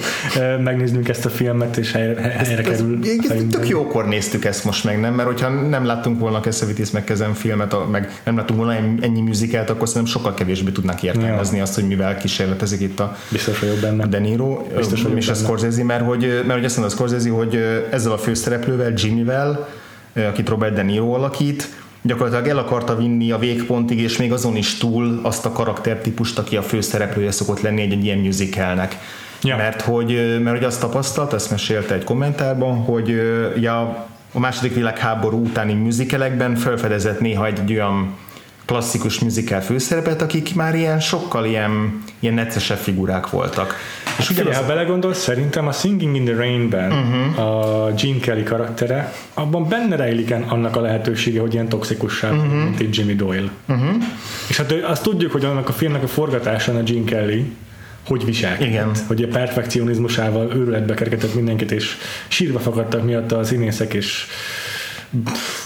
megnéznünk 0.65 1.09
ezt 1.09 1.25
a 1.25 1.29
filmet, 1.29 1.77
és 1.77 1.93
helyre, 1.93 2.21
helyre 2.21 2.63
kerül. 2.63 2.99
Ez, 3.03 3.09
ez, 3.19 3.27
szerintem. 3.27 3.61
tök 3.61 3.69
jókor 3.69 4.09
néztük 4.09 4.45
ezt 4.45 4.65
most 4.65 4.85
meg, 4.85 5.01
nem? 5.01 5.15
Mert 5.15 5.29
hogyha 5.29 5.49
nem 5.49 5.85
láttunk 5.85 6.19
volna 6.19 6.41
Cassavetes 6.41 6.91
meg 6.91 7.05
Kezem 7.05 7.33
filmet, 7.33 7.73
a- 7.73 7.87
meg 7.91 8.21
nem 8.25 8.37
láttunk 8.37 8.59
volna 8.59 8.75
ennyi 9.01 9.21
musicalt, 9.21 9.71
akkor 9.71 9.89
szerintem 9.89 10.13
sokkal 10.13 10.35
kevésbé 10.35 10.71
tudnánk 10.71 11.03
értelmezni 11.03 11.61
azt, 11.61 11.75
hogy 11.75 11.87
mivel 11.87 12.17
kísérletezik 12.17 12.81
itt 12.81 13.01
a 13.01 13.17
Biztos 13.31 13.59
vagyok 13.59 13.79
benne. 13.79 14.03
a 14.03 14.07
De 14.07 14.19
Niro, 14.19 14.67
Biztos 14.77 15.03
vagyok 15.03 15.19
és 15.19 15.29
a 15.29 15.33
benne. 15.33 15.45
Scorsese, 15.45 15.85
mert 15.85 16.05
hogy, 16.05 16.21
mert 16.21 16.53
hogy 16.53 16.65
azt 16.65 16.77
mondta 16.77 16.95
a 16.95 16.99
Scorsese, 16.99 17.31
hogy 17.31 17.59
ezzel 17.91 18.13
a 18.13 18.19
főszereplővel, 18.19 18.93
Jimmyvel, 18.97 19.69
akit 20.29 20.49
Robert 20.49 20.75
De 20.75 20.83
Niro 20.83 21.13
alakít, 21.13 21.69
gyakorlatilag 22.03 22.49
el 22.49 22.59
akarta 22.59 22.97
vinni 22.97 23.31
a 23.31 23.39
végpontig, 23.39 23.99
és 23.99 24.17
még 24.17 24.33
azon 24.33 24.57
is 24.57 24.77
túl 24.77 25.21
azt 25.23 25.47
a 25.47 25.53
karaktertípust, 25.53 26.39
aki 26.39 26.57
a 26.57 26.63
főszereplője 26.63 27.31
szokott 27.31 27.61
lenni 27.61 27.81
egy, 27.81 27.93
egy 27.93 28.05
ilyen 28.05 28.19
musicalnek. 28.19 28.97
Ja. 29.43 29.57
Mert, 29.57 29.81
hogy, 29.83 30.39
mert 30.43 30.57
hogy 30.57 30.67
azt 30.67 30.81
tapasztalt, 30.81 31.33
ezt 31.33 31.51
mesélte 31.51 31.95
egy 31.95 32.05
kommentárban, 32.05 32.77
hogy 32.77 33.09
ja, 33.61 34.07
a 34.33 34.39
második 34.39 34.75
világháború 34.75 35.45
utáni 35.45 35.73
musicalekben 35.73 36.55
felfedezett 36.55 37.21
néha 37.21 37.47
egy 37.47 37.73
olyan 37.73 38.17
klasszikus 38.67 39.19
musical 39.19 39.61
főszerepet, 39.61 40.23
akik 40.23 40.55
már 40.55 40.75
ilyen 40.75 41.01
sokkal 41.01 41.45
ilyen, 41.45 42.03
ilyen 42.19 42.35
neccesebb 42.35 42.79
figurák 42.79 43.31
voltak. 43.31 43.75
És 44.19 44.27
Figyelj, 44.27 44.47
ugyanaz, 44.47 44.67
ha 44.67 44.75
belegondolsz, 44.75 45.19
szerintem 45.19 45.67
a 45.67 45.73
Singing 45.73 46.17
in 46.17 46.25
the 46.25 46.35
Rain-ben 46.35 46.93
uh-huh. 46.93 47.47
a 47.47 47.91
Gene 47.93 48.19
Kelly 48.19 48.43
karaktere, 48.43 49.13
abban 49.35 49.69
benne 49.69 49.97
rejlik 49.97 50.35
annak 50.49 50.77
a 50.77 50.81
lehetősége, 50.81 51.41
hogy 51.41 51.53
ilyen 51.53 51.69
toxikussá, 51.69 52.31
uh-huh. 52.31 52.53
mint 52.53 52.81
egy 52.81 52.97
Jimmy 52.97 53.15
Doyle. 53.15 53.51
Uh-huh. 53.69 53.95
És 54.49 54.57
hát 54.57 54.73
azt 54.73 55.03
tudjuk, 55.03 55.33
hogy 55.33 55.45
annak 55.45 55.69
a 55.69 55.73
filmnek 55.73 56.03
a 56.03 56.09
forgatásán 56.09 56.77
a 56.77 56.83
Gene 56.83 57.05
Kelly 57.05 57.53
hogy 58.07 58.25
viselkedett. 58.25 58.69
Igen. 58.69 58.91
Hogy 59.07 59.23
a 59.23 59.27
perfekcionizmusával 59.27 60.53
őrületbe 60.55 60.95
kergetett 60.95 61.35
mindenkit, 61.35 61.71
és 61.71 61.97
sírva 62.29 62.59
fakadtak 62.59 63.05
miatta 63.05 63.39
az 63.39 63.47
színészek, 63.47 63.95
és 63.95 64.27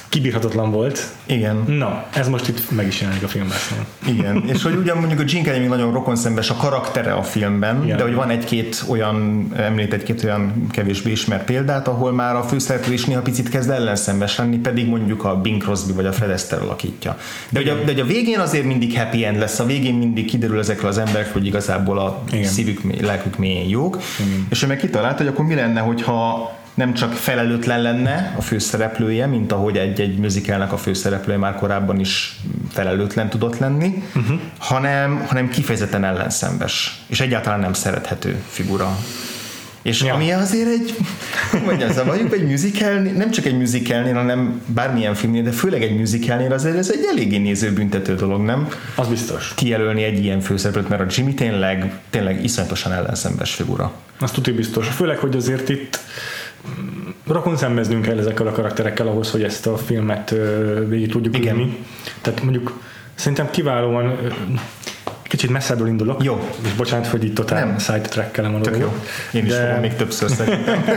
kibírhatatlan 0.09 0.71
volt. 0.71 1.07
igen. 1.27 1.65
Na, 1.67 2.05
ez 2.15 2.29
most 2.29 2.49
itt 2.49 2.71
meg 2.71 2.87
is 2.87 3.01
jelenik 3.01 3.23
a 3.23 3.29
filmben. 3.29 3.57
Szóval. 3.59 3.87
Igen, 4.07 4.43
és 4.55 4.63
hogy 4.63 4.75
ugyan 4.75 4.99
mondjuk 4.99 5.21
a 5.21 5.25
Gene 5.25 5.45
Kelly 5.45 5.59
még 5.59 5.69
nagyon 5.69 5.93
rokonszembes 5.93 6.51
a 6.51 6.55
karaktere 6.55 7.13
a 7.13 7.23
filmben, 7.23 7.85
Igen. 7.85 7.97
de 7.97 8.03
hogy 8.03 8.15
van 8.15 8.31
egy-két 8.31 8.85
olyan, 8.89 9.49
említ 9.57 9.93
egy-két 9.93 10.25
olyan 10.25 10.67
kevésbé 10.71 11.11
ismert 11.11 11.45
példát, 11.45 11.89
ahol 11.89 12.13
már 12.13 12.37
a 12.37 12.43
főszereplő 12.43 12.93
is 12.93 13.05
néha 13.05 13.21
picit 13.21 13.49
kezd 13.49 13.71
ellenszembes 13.71 14.37
lenni, 14.37 14.57
pedig 14.57 14.87
mondjuk 14.89 15.25
a 15.25 15.41
Bing 15.41 15.63
Crosby 15.63 15.93
vagy 15.93 16.07
a 16.07 16.13
Fred 16.13 16.31
Astaire 16.31 16.65
alakítja. 16.65 17.19
De 17.49 17.59
hogy, 17.59 17.69
a, 17.69 17.75
de 17.75 17.85
hogy 17.85 18.01
a 18.01 18.05
végén 18.05 18.39
azért 18.39 18.65
mindig 18.65 18.99
happy 18.99 19.25
end 19.25 19.39
lesz, 19.39 19.59
a 19.59 19.67
végén 19.67 19.95
mindig 19.95 20.27
kiderül 20.27 20.59
ezekről 20.59 20.91
az 20.91 20.99
emberekről, 20.99 21.33
hogy 21.33 21.47
igazából 21.47 21.99
a 21.99 22.23
Igen. 22.33 22.45
szívük, 22.45 22.81
lelkük 23.01 23.39
mélyén 23.39 23.69
jók, 23.69 23.99
és 24.49 24.63
ő 24.63 24.67
meg 24.67 24.79
kitalált, 24.79 25.17
hogy 25.17 25.27
akkor 25.27 25.45
mi 25.45 25.55
lenne, 25.55 25.81
hogyha 25.81 26.51
nem 26.76 26.95
csak 26.95 27.12
felelőtlen 27.12 27.83
lenne 27.83 28.35
a 28.37 28.40
főszereplője, 28.40 29.26
mint 29.26 29.52
ahogy 29.52 29.76
egy-egy 29.76 30.18
musicalnek 30.18 30.73
a 30.73 30.76
főszereplője 30.76 31.38
már 31.38 31.54
korábban 31.54 32.00
is 32.00 32.40
felelőtlen 32.73 33.28
tudott 33.28 33.59
lenni, 33.59 34.02
uh-huh. 34.14 34.40
hanem, 34.59 35.25
hanem 35.26 35.49
kifejezetten 35.49 36.04
ellenszembes, 36.04 37.02
és 37.06 37.21
egyáltalán 37.21 37.61
nem 37.61 37.73
szerethető 37.73 38.42
figura. 38.49 38.99
És 39.83 40.02
Ja. 40.02 40.14
ami 40.14 40.33
azért 40.33 40.68
egy, 40.68 40.95
mondjam, 41.64 42.06
mondjuk 42.06 42.33
egy 42.33 42.47
musicalnél, 42.47 43.12
nem 43.12 43.30
csak 43.30 43.45
egy 43.45 43.59
musicalnél, 43.59 44.14
hanem 44.14 44.62
bármilyen 44.66 45.14
filmnél, 45.14 45.42
de 45.42 45.50
főleg 45.50 45.83
egy 45.83 45.97
musicalnél 45.97 46.52
azért 46.52 46.76
ez 46.76 46.90
egy 46.90 47.06
eléggé 47.11 47.37
nézőbüntető 47.37 48.14
dolog, 48.14 48.42
nem? 48.42 48.68
Az 48.95 49.09
biztos. 49.09 49.52
Kijelölni 49.54 50.02
egy 50.02 50.25
ilyen 50.25 50.40
főszereplőt, 50.40 50.88
mert 50.88 51.02
a 51.02 51.06
Jimmy 51.09 51.35
tényleg, 51.35 51.92
tényleg 52.11 52.45
iszonyatosan 52.45 52.92
ellenszembes 52.92 53.54
figura. 53.54 53.92
Azt 54.18 54.35
tudja 54.35 54.54
biztos. 54.54 54.88
Főleg, 54.88 55.18
hogy 55.18 55.37
azért 55.37 55.68
itt 55.68 55.99
rokon 57.27 57.57
szembeznünk 57.57 58.03
kell 58.03 58.19
ezekkel 58.19 58.47
a 58.47 58.53
karakterekkel 58.53 59.07
ahhoz, 59.07 59.31
hogy 59.31 59.43
ezt 59.43 59.67
a 59.67 59.77
filmet 59.77 60.35
végig 60.89 61.11
tudjuk 61.11 61.37
Igen. 61.39 61.77
Tehát 62.21 62.43
mondjuk 62.43 62.81
szerintem 63.15 63.51
kiválóan 63.51 64.19
kicsit 65.23 65.51
messzebbről 65.51 65.89
indulok. 65.89 66.25
Jó. 66.25 66.49
És 66.65 66.73
bocsánat, 66.73 67.07
hogy 67.07 67.25
itt 67.25 67.35
totál 67.35 67.67
Nem. 67.67 67.79
sidetrack-kelem 67.79 68.55
a 68.55 68.61
Tök 68.61 68.79
jó. 68.79 68.93
Én 69.33 69.45
is 69.45 69.51
De- 69.51 69.67
fogom 69.67 69.81
még 69.81 69.95
többször 69.95 70.31
szerintem. 70.31 70.85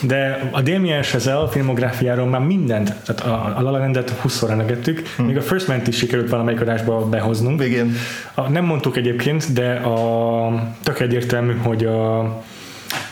De 0.00 0.48
a 0.50 0.60
Damien 0.60 1.02
Chazelle 1.02 1.48
filmográfiáról 1.48 2.26
már 2.26 2.40
mindent, 2.40 2.94
tehát 3.04 3.20
a, 3.20 3.58
a 3.58 3.62
La 3.62 3.70
La 3.70 3.78
Landet 3.78 4.12
20-szor 4.24 4.50
emlegettük, 4.50 5.08
hm. 5.16 5.22
még 5.22 5.36
a 5.36 5.40
First 5.40 5.68
Man-t 5.68 5.86
is 5.86 5.96
sikerült 5.96 6.30
valamelyik 6.30 6.60
adásba 6.60 7.08
behoznunk. 7.08 7.64
Igen. 7.64 7.92
A, 8.34 8.48
nem 8.48 8.64
mondtuk 8.64 8.96
egyébként, 8.96 9.52
de 9.52 9.74
a, 9.74 10.72
tök 10.82 11.00
egyértelmű, 11.00 11.52
hogy 11.52 11.84
a 11.84 12.22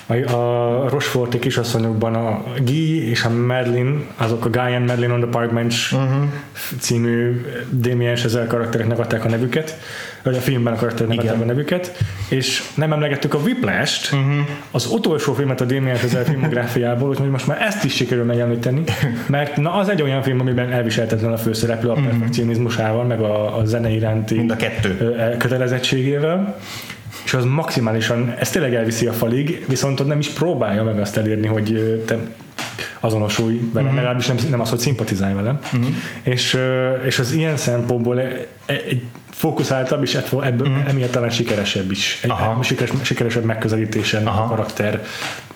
a, 0.07 0.15
a 0.15 0.89
Rocheforti 0.89 1.39
kisasszonyokban 1.39 2.15
a 2.15 2.43
Guy 2.65 3.09
és 3.09 3.25
a 3.25 3.31
Madeline, 3.31 4.01
azok 4.17 4.45
a 4.45 4.51
Guy 4.51 4.75
and 4.75 4.87
Madeline 4.87 5.13
on 5.13 5.21
the 5.21 5.29
Park 5.29 5.53
Bench 5.53 5.95
uh-huh. 5.95 6.25
című 6.79 7.45
Damien 7.71 8.17
Chazelle 8.17 8.47
karaktereknek 8.47 8.99
adták 8.99 9.25
a 9.25 9.29
nevüket, 9.29 9.79
vagy 10.23 10.37
a 10.37 10.41
filmben 10.41 10.73
a 10.73 10.77
karaktereknek 10.77 11.19
adták 11.19 11.41
a 11.41 11.45
nevüket, 11.45 11.97
és 12.29 12.63
nem 12.75 12.93
emlegettük 12.93 13.35
a 13.35 13.39
Whiplash-t, 13.39 14.13
uh-huh. 14.13 14.47
az 14.71 14.87
utolsó 14.87 15.33
filmet 15.33 15.61
a 15.61 15.65
Damien 15.65 15.97
Chazelle 15.97 16.25
filmográfiából, 16.25 17.09
úgyhogy 17.09 17.31
most 17.31 17.47
már 17.47 17.63
ezt 17.63 17.85
is 17.85 17.95
sikerül 17.95 18.25
megemlíteni, 18.25 18.83
mert 19.27 19.57
na 19.57 19.73
az 19.73 19.89
egy 19.89 20.03
olyan 20.03 20.23
film, 20.23 20.41
amiben 20.41 20.73
elviselhetetlen 20.73 21.33
a 21.33 21.37
főszereplő 21.37 21.89
a 21.89 21.95
perfekcionizmusával, 21.95 23.05
meg 23.05 23.21
a, 23.21 23.59
a 23.59 23.65
zene 23.65 23.91
iránti 23.91 24.37
Mind 24.37 24.51
a 24.51 24.57
kettő. 24.57 25.15
kötelezettségével 25.39 26.57
és 27.33 27.39
az 27.39 27.45
maximálisan, 27.45 28.35
ez 28.39 28.51
tényleg 28.51 28.75
elviszi 28.75 29.07
a 29.07 29.13
falig, 29.13 29.65
viszont 29.69 30.01
ott 30.01 30.07
nem 30.07 30.19
is 30.19 30.29
próbálja 30.29 30.83
meg 30.83 31.01
azt 31.01 31.17
elérni, 31.17 31.47
hogy 31.47 32.03
te 32.07 32.19
azonosulj 33.01 33.61
velem, 33.73 33.89
uh-huh. 33.89 33.95
legalábbis 33.95 34.27
nem, 34.27 34.37
nem 34.51 34.61
az, 34.61 34.71
hogy 34.71 34.79
szimpatizálj 34.79 35.35
velem. 35.35 35.59
Uh-huh. 35.65 35.95
És, 36.23 36.59
és 37.05 37.19
az 37.19 37.33
ilyen 37.33 37.57
szempontból 37.57 38.21
egy 38.67 39.03
fókuszáltabb, 39.31 40.03
és 40.03 40.15
ebből, 40.15 40.69
uh-huh. 40.69 40.89
emiatt 40.89 41.11
talán 41.11 41.31
sikeresebb 41.31 41.91
is. 41.91 42.21
Egy 42.23 42.31
Aha. 42.31 42.63
sikeres, 42.63 42.93
sikeresebb 43.03 43.45
megközelítésen 43.45 44.27
Aha. 44.27 44.43
a 44.43 44.47
karakter 44.47 45.05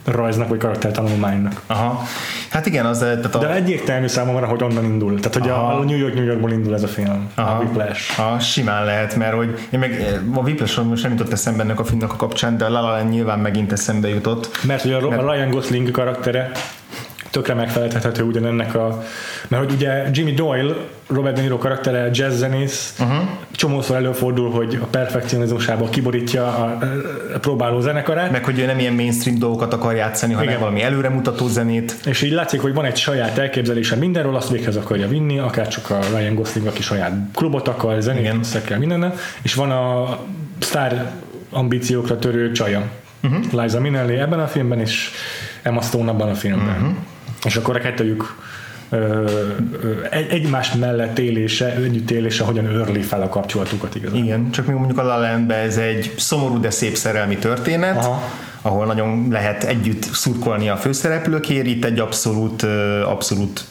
rajznak, 0.07 0.49
vagy 0.49 0.59
karaktertanulmánynak. 0.59 1.61
Aha. 1.67 2.03
Hát 2.51 2.67
igen, 2.67 2.87
az... 2.87 2.99
Tehát 2.99 3.35
a... 3.35 3.39
De 3.39 3.55
egyértelmű 3.55 4.07
számomra, 4.07 4.47
hogy 4.47 4.63
onnan 4.63 4.85
indul. 4.85 5.21
Tehát, 5.21 5.39
hogy 5.39 5.49
Aha. 5.49 5.73
a 5.73 5.85
New 5.85 5.97
York, 5.99 6.15
New 6.15 6.25
Yorkból 6.25 6.51
indul 6.51 6.75
ez 6.75 6.83
a 6.83 6.89
film. 6.89 7.31
Aha. 7.35 7.55
A 7.55 7.59
Whiplash. 7.59 8.21
Aha, 8.21 8.39
simán 8.39 8.85
lehet, 8.85 9.17
mert 9.17 9.35
hogy 9.35 9.59
én 9.71 9.79
meg 9.79 10.21
a 10.35 10.39
whiplash 10.39 10.83
most 10.83 11.03
nem 11.03 11.13
jutott 11.13 11.33
eszembe 11.33 11.63
ennek 11.63 11.81
a 11.81 11.85
filmnek 11.85 12.13
a 12.13 12.17
kapcsán, 12.17 12.57
de 12.57 12.65
a 12.65 12.71
La 12.71 12.81
La 12.81 12.91
Land 12.91 13.11
nyilván 13.11 13.39
megint 13.39 13.73
eszembe 13.73 14.09
jutott. 14.09 14.61
Mert 14.63 14.83
hogy 14.83 14.93
a, 14.93 15.09
mert... 15.09 15.23
a 15.23 15.33
Ryan 15.33 15.51
Gosling 15.51 15.91
karaktere 15.91 16.51
tökre 17.37 17.55
megfeleltethető 17.55 18.23
ugyanennek 18.23 18.75
a... 18.75 19.03
Mert 19.49 19.65
hogy 19.65 19.73
ugye 19.73 20.05
Jimmy 20.13 20.33
Doyle, 20.33 20.75
Robert 21.07 21.35
De 21.37 21.41
Niro 21.43 21.59
karaktere 21.59 22.11
jazzzenész, 22.13 22.95
uh-huh. 23.01 23.29
csomószor 23.51 23.97
előfordul, 23.97 24.51
hogy 24.51 24.79
a 24.83 24.87
perfekcionizmusába 24.87 25.89
kiborítja 25.89 26.47
a, 26.47 26.79
a 27.35 27.39
próbáló 27.39 27.81
zenekarát. 27.81 28.31
Meg 28.31 28.45
hogy 28.45 28.59
ő 28.59 28.67
nem 28.67 28.79
ilyen 28.79 28.93
mainstream 28.93 29.39
dolgokat 29.39 29.73
akar 29.73 29.95
játszani, 29.95 30.33
hanem 30.33 30.49
Igen. 30.49 30.61
valami 30.61 30.83
előremutató 30.83 31.49
zenét. 31.49 31.95
És 32.05 32.23
így 32.23 32.33
látszik, 32.33 32.61
hogy 32.61 32.75
van 32.75 32.85
egy 32.85 32.97
saját 32.97 33.39
elképzelése 33.39 33.97
mindenről, 33.97 34.37
azt 34.37 34.51
véghez 34.51 34.77
akarja 34.77 35.09
vinni, 35.09 35.39
akár 35.39 35.69
csak 35.69 35.91
a 35.91 35.99
Ryan 36.17 36.35
Gosling, 36.35 36.67
aki 36.67 36.83
saját 36.83 37.13
klubot 37.35 37.69
akar, 37.69 38.01
zenét 38.01 38.63
kell 38.65 38.79
mindennel, 38.79 39.15
és 39.43 39.55
van 39.55 39.71
a 39.71 40.19
sztár 40.59 41.13
ambíciókra 41.51 42.19
törő 42.19 42.53
csaja. 42.53 42.83
Uh-huh. 43.23 43.63
Liza 43.63 43.81
Minnelli 43.81 44.15
ebben 44.15 44.41
a 44.41 44.47
filmben, 44.47 44.81
és 44.81 45.11
Emma 45.63 45.81
Stone 45.81 46.11
abban 46.11 46.29
a 46.29 46.35
filmben. 46.35 46.75
Uh-huh. 46.75 46.95
És 47.47 47.57
akkor 47.57 47.77
a 47.77 47.79
kettőjük 47.79 48.35
egy, 50.11 50.27
egymás 50.31 50.73
mellett 50.73 51.19
élése, 51.19 51.75
együtt 51.75 52.11
élése 52.11 52.45
hogyan 52.45 52.65
örli 52.65 53.03
fel 53.03 53.23
a 53.23 53.29
kapcsolatukat 53.29 53.95
igazán. 53.95 54.17
Igen, 54.17 54.51
csak 54.51 54.67
még 54.67 54.77
mondjuk 54.77 54.99
a 54.99 55.03
La 55.03 55.19
La 55.19 55.55
ez 55.55 55.77
egy 55.77 56.15
szomorú, 56.17 56.61
de 56.61 56.71
szép 56.71 56.95
szerelmi 56.95 57.37
történet, 57.37 57.97
Aha. 57.97 58.23
ahol 58.63 58.87
nagyon 58.87 59.29
lehet 59.31 59.65
együtt 59.65 60.03
szurkolni 60.03 60.69
a 60.69 60.77
főszereplőkért, 60.77 61.67
itt 61.67 61.85
egy 61.85 61.99
abszolút, 61.99 62.63
abszolút 63.05 63.65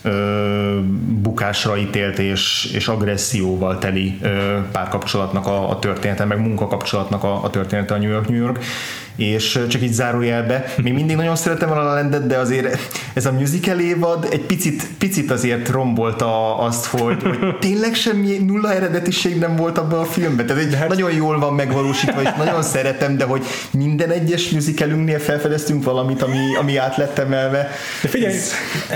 bukásra 1.22 1.78
ítélt 1.78 2.20
és, 2.20 2.72
és 2.74 2.88
agresszióval 2.88 3.78
teli 3.78 4.20
párkapcsolatnak 4.72 5.48
a, 5.48 5.70
a 5.70 5.80
története, 5.80 6.26
meg 6.26 6.40
munkakapcsolatnak 6.40 7.24
a, 7.24 7.44
a 7.44 7.50
története 7.50 7.94
a 7.94 7.98
New 7.98 8.10
York, 8.10 8.28
New 8.28 8.40
York 8.40 8.64
és 9.16 9.60
csak 9.70 9.82
így 9.82 9.92
zárójelbe, 9.92 10.74
még 10.84 10.94
mindig 10.94 11.16
nagyon 11.16 11.36
szeretem 11.36 11.72
a 11.72 11.76
La 11.76 11.94
Landet, 11.94 12.28
de 12.28 12.38
azért 12.38 12.78
ez 13.14 13.26
a 13.26 13.32
musical 13.32 13.80
évad 13.80 14.28
egy 14.32 14.42
picit, 14.42 14.88
picit 14.98 15.32
azért 15.32 15.70
rombolta 15.70 16.58
azt, 16.58 16.86
hogy, 16.86 17.24
hogy 17.24 17.56
tényleg 17.60 17.94
semmi 17.94 18.38
nulla 18.38 18.74
eredetiség 18.74 19.40
nem 19.40 19.56
volt 19.56 19.78
abban 19.78 20.00
a 20.00 20.04
filmben. 20.04 20.46
Tehát 20.46 20.64
egy 20.64 20.76
hát... 20.76 20.88
nagyon 20.88 21.14
jól 21.14 21.40
van 21.40 21.54
megvalósítva, 21.54 22.22
és 22.22 22.30
nagyon 22.38 22.64
szeretem, 22.64 23.18
de 23.18 23.24
hogy 23.24 23.44
minden 23.72 24.10
egyes 24.10 24.50
musicalünknél 24.50 25.20
felfedeztünk 25.20 25.84
valamit, 25.84 26.22
ami, 26.22 26.56
ami 26.60 26.78
át 26.78 26.98
lett 26.98 27.18
emelve. 27.18 27.70
De 28.02 28.08
figyelj, 28.08 28.34
ez... 28.34 28.52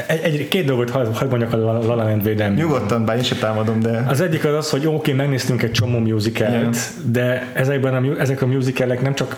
egy, 0.07 0.23
egy, 0.23 0.47
két 0.47 0.65
dolgot 0.65 0.89
hadd 0.89 1.13
had 1.13 1.29
mondjak 1.29 1.53
a 1.53 1.57
La 1.57 1.85
La 1.85 1.95
Land 1.95 2.23
védelmi. 2.23 2.55
Nyugodtan, 2.55 3.05
bár 3.05 3.17
én 3.17 3.23
sem 3.23 3.38
támadom, 3.38 3.79
de... 3.79 4.05
Az 4.07 4.21
egyik 4.21 4.45
az 4.45 4.53
az, 4.53 4.69
hogy 4.69 4.85
oké, 4.85 4.95
okay, 4.95 5.13
megnéztünk 5.13 5.63
egy 5.63 5.71
csomó 5.71 5.99
musicalt, 5.99 6.77
de 7.11 7.51
ezekben 7.53 7.93
a, 7.93 8.19
ezek 8.19 8.41
a 8.41 8.45
musicalek 8.45 9.01
nem 9.01 9.15
csak 9.15 9.38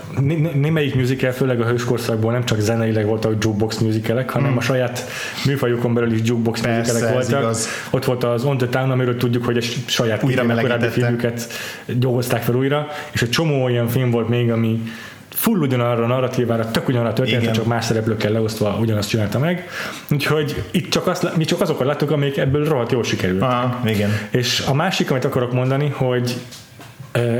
némelyik 0.71 0.95
musical, 0.95 1.31
főleg 1.31 1.61
a 1.61 1.65
hőskorszakból 1.65 2.31
nem 2.31 2.45
csak 2.45 2.59
zeneileg 2.59 3.05
voltak 3.05 3.31
jukebox 3.43 3.77
musicalek, 3.77 4.29
hanem 4.29 4.47
hmm. 4.47 4.57
a 4.57 4.61
saját 4.61 5.05
műfajukon 5.46 5.93
belül 5.93 6.13
is 6.13 6.19
jukebox 6.24 6.61
Persze, 6.61 6.91
musicalek 6.93 7.13
voltak. 7.13 7.39
Igaz. 7.39 7.67
Ott 7.89 8.05
volt 8.05 8.24
az 8.24 8.43
On 8.43 8.57
the 8.57 8.67
Town, 8.67 8.91
amiről 8.91 9.17
tudjuk, 9.17 9.46
hogy 9.46 9.57
egy 9.57 9.83
saját 9.85 10.24
újra 10.24 10.55
korábbi 10.55 10.87
filmüket 10.87 11.48
dolgozták 11.85 12.41
fel 12.41 12.55
újra, 12.55 12.87
és 13.11 13.22
egy 13.22 13.29
csomó 13.29 13.63
olyan 13.63 13.87
film 13.87 14.11
volt 14.11 14.29
még, 14.29 14.51
ami 14.51 14.81
full 15.29 15.59
ugyanarra 15.59 16.03
a 16.03 16.07
narratívára, 16.07 16.72
tök 16.72 16.87
ugyanarra 16.87 17.09
a 17.09 17.13
történet, 17.13 17.53
csak 17.53 17.65
más 17.65 17.85
szereplőkkel 17.85 18.31
leosztva 18.31 18.77
ugyanazt 18.79 19.09
csinálta 19.09 19.39
meg. 19.39 19.67
Úgyhogy 20.09 20.63
itt 20.72 20.89
csak 20.89 21.07
azt, 21.07 21.35
mi 21.35 21.46
csak 21.46 21.61
azokat 21.61 21.87
láttuk, 21.87 22.11
amik 22.11 22.37
ebből 22.37 22.65
rohadt 22.65 22.91
jól 22.91 23.03
sikerült. 23.03 23.41
Aha, 23.41 23.79
igen. 23.85 24.09
És 24.31 24.63
a 24.67 24.74
másik, 24.74 25.11
amit 25.11 25.25
akarok 25.25 25.53
mondani, 25.53 25.89
hogy 25.96 26.35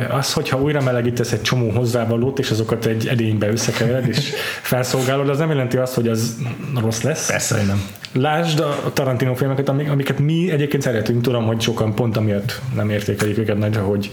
az, 0.10 0.34
hogyha 0.34 0.62
újra 0.62 0.82
melegítesz 0.82 1.32
egy 1.32 1.42
csomó 1.42 1.70
hozzávalót, 1.70 2.40
és 2.40 2.50
azokat 2.50 2.86
egy 2.86 3.08
edénybe 3.08 3.48
összekevered, 3.50 4.08
és 4.08 4.32
felszolgálod, 4.72 5.30
az 5.30 5.38
nem 5.38 5.50
jelenti 5.50 5.78
azt, 5.78 5.94
hogy 5.94 6.08
az 6.08 6.38
rossz 6.80 7.02
lesz. 7.02 7.28
Persze, 7.28 7.58
hogy 7.58 7.68
nem. 7.68 7.82
Lásd 8.14 8.60
a 8.60 8.92
Tarantino 8.94 9.34
filmeket, 9.34 9.70
amiket 9.70 10.20
mi 10.20 10.52
egyébként 10.52 10.84
szeretünk, 10.84 11.22
tudom, 11.22 11.46
hogy 11.46 11.62
sokan 11.62 11.96
pont 11.96 12.18
amiatt 12.18 12.62
nem 12.76 12.90
értékelik 12.90 13.38
őket 13.38 13.58
nagyra, 13.58 13.82
hogy, 13.82 14.12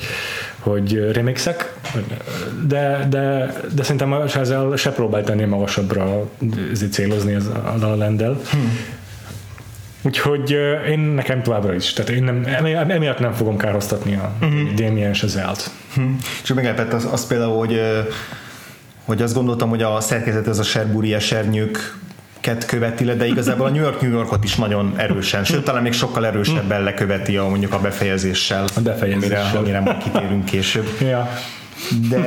hogy 0.59 1.11
remixek, 1.13 1.75
de, 2.67 3.07
de, 3.11 3.53
de 3.75 3.83
szerintem 3.83 4.13
ezzel 4.13 4.77
se 4.77 4.93
próbált 4.93 5.29
ennél 5.29 5.47
magasabbra 5.47 6.31
célozni 6.91 7.35
az 7.35 7.47
a 7.47 7.79
La 7.79 7.95
Hmm. 7.95 8.98
Úgyhogy 10.03 10.51
én 10.89 10.99
nekem 10.99 11.43
továbbra 11.43 11.75
is. 11.75 11.93
Tehát 11.93 12.11
én 12.11 12.23
nem, 12.23 12.45
emiatt 12.91 13.19
nem 13.19 13.33
fogom 13.33 13.57
kárhoztatni 13.57 14.15
a 14.15 14.33
uh-huh. 14.41 14.75
Damien 14.75 15.13
Chazelle-t. 15.13 15.71
Uh-huh. 15.89 16.11
És 16.43 16.53
meglepett 16.53 16.93
az, 16.93 17.09
az 17.13 17.27
például, 17.27 17.59
hogy, 17.59 17.81
hogy 19.05 19.23
azt 19.23 19.35
gondoltam, 19.35 19.69
hogy 19.69 19.83
a 19.83 20.01
szerkezet 20.01 20.49
ez 20.49 20.59
a 20.59 20.63
Sherbury 20.63 21.15
esernyők 21.15 21.97
követi 22.67 23.05
le, 23.05 23.15
de 23.15 23.27
igazából 23.27 23.67
a 23.67 23.71
New 23.71 23.83
York 23.83 24.01
New 24.01 24.11
Yorkot 24.11 24.45
is 24.45 24.57
nagyon 24.57 24.95
erősen, 24.97 25.45
sőt 25.45 25.65
talán 25.65 25.83
még 25.83 25.93
sokkal 25.93 26.27
erősebben 26.27 26.83
leköveti 26.83 27.37
a 27.37 27.49
mondjuk 27.49 27.73
a 27.73 27.81
befejezéssel, 27.81 28.65
a 28.77 28.81
befejezéssel. 28.81 29.41
amire, 29.41 29.59
amire 29.59 29.81
majd 29.81 30.03
kitérünk 30.03 30.45
később. 30.45 30.87
ja. 31.01 31.31
De, 32.09 32.19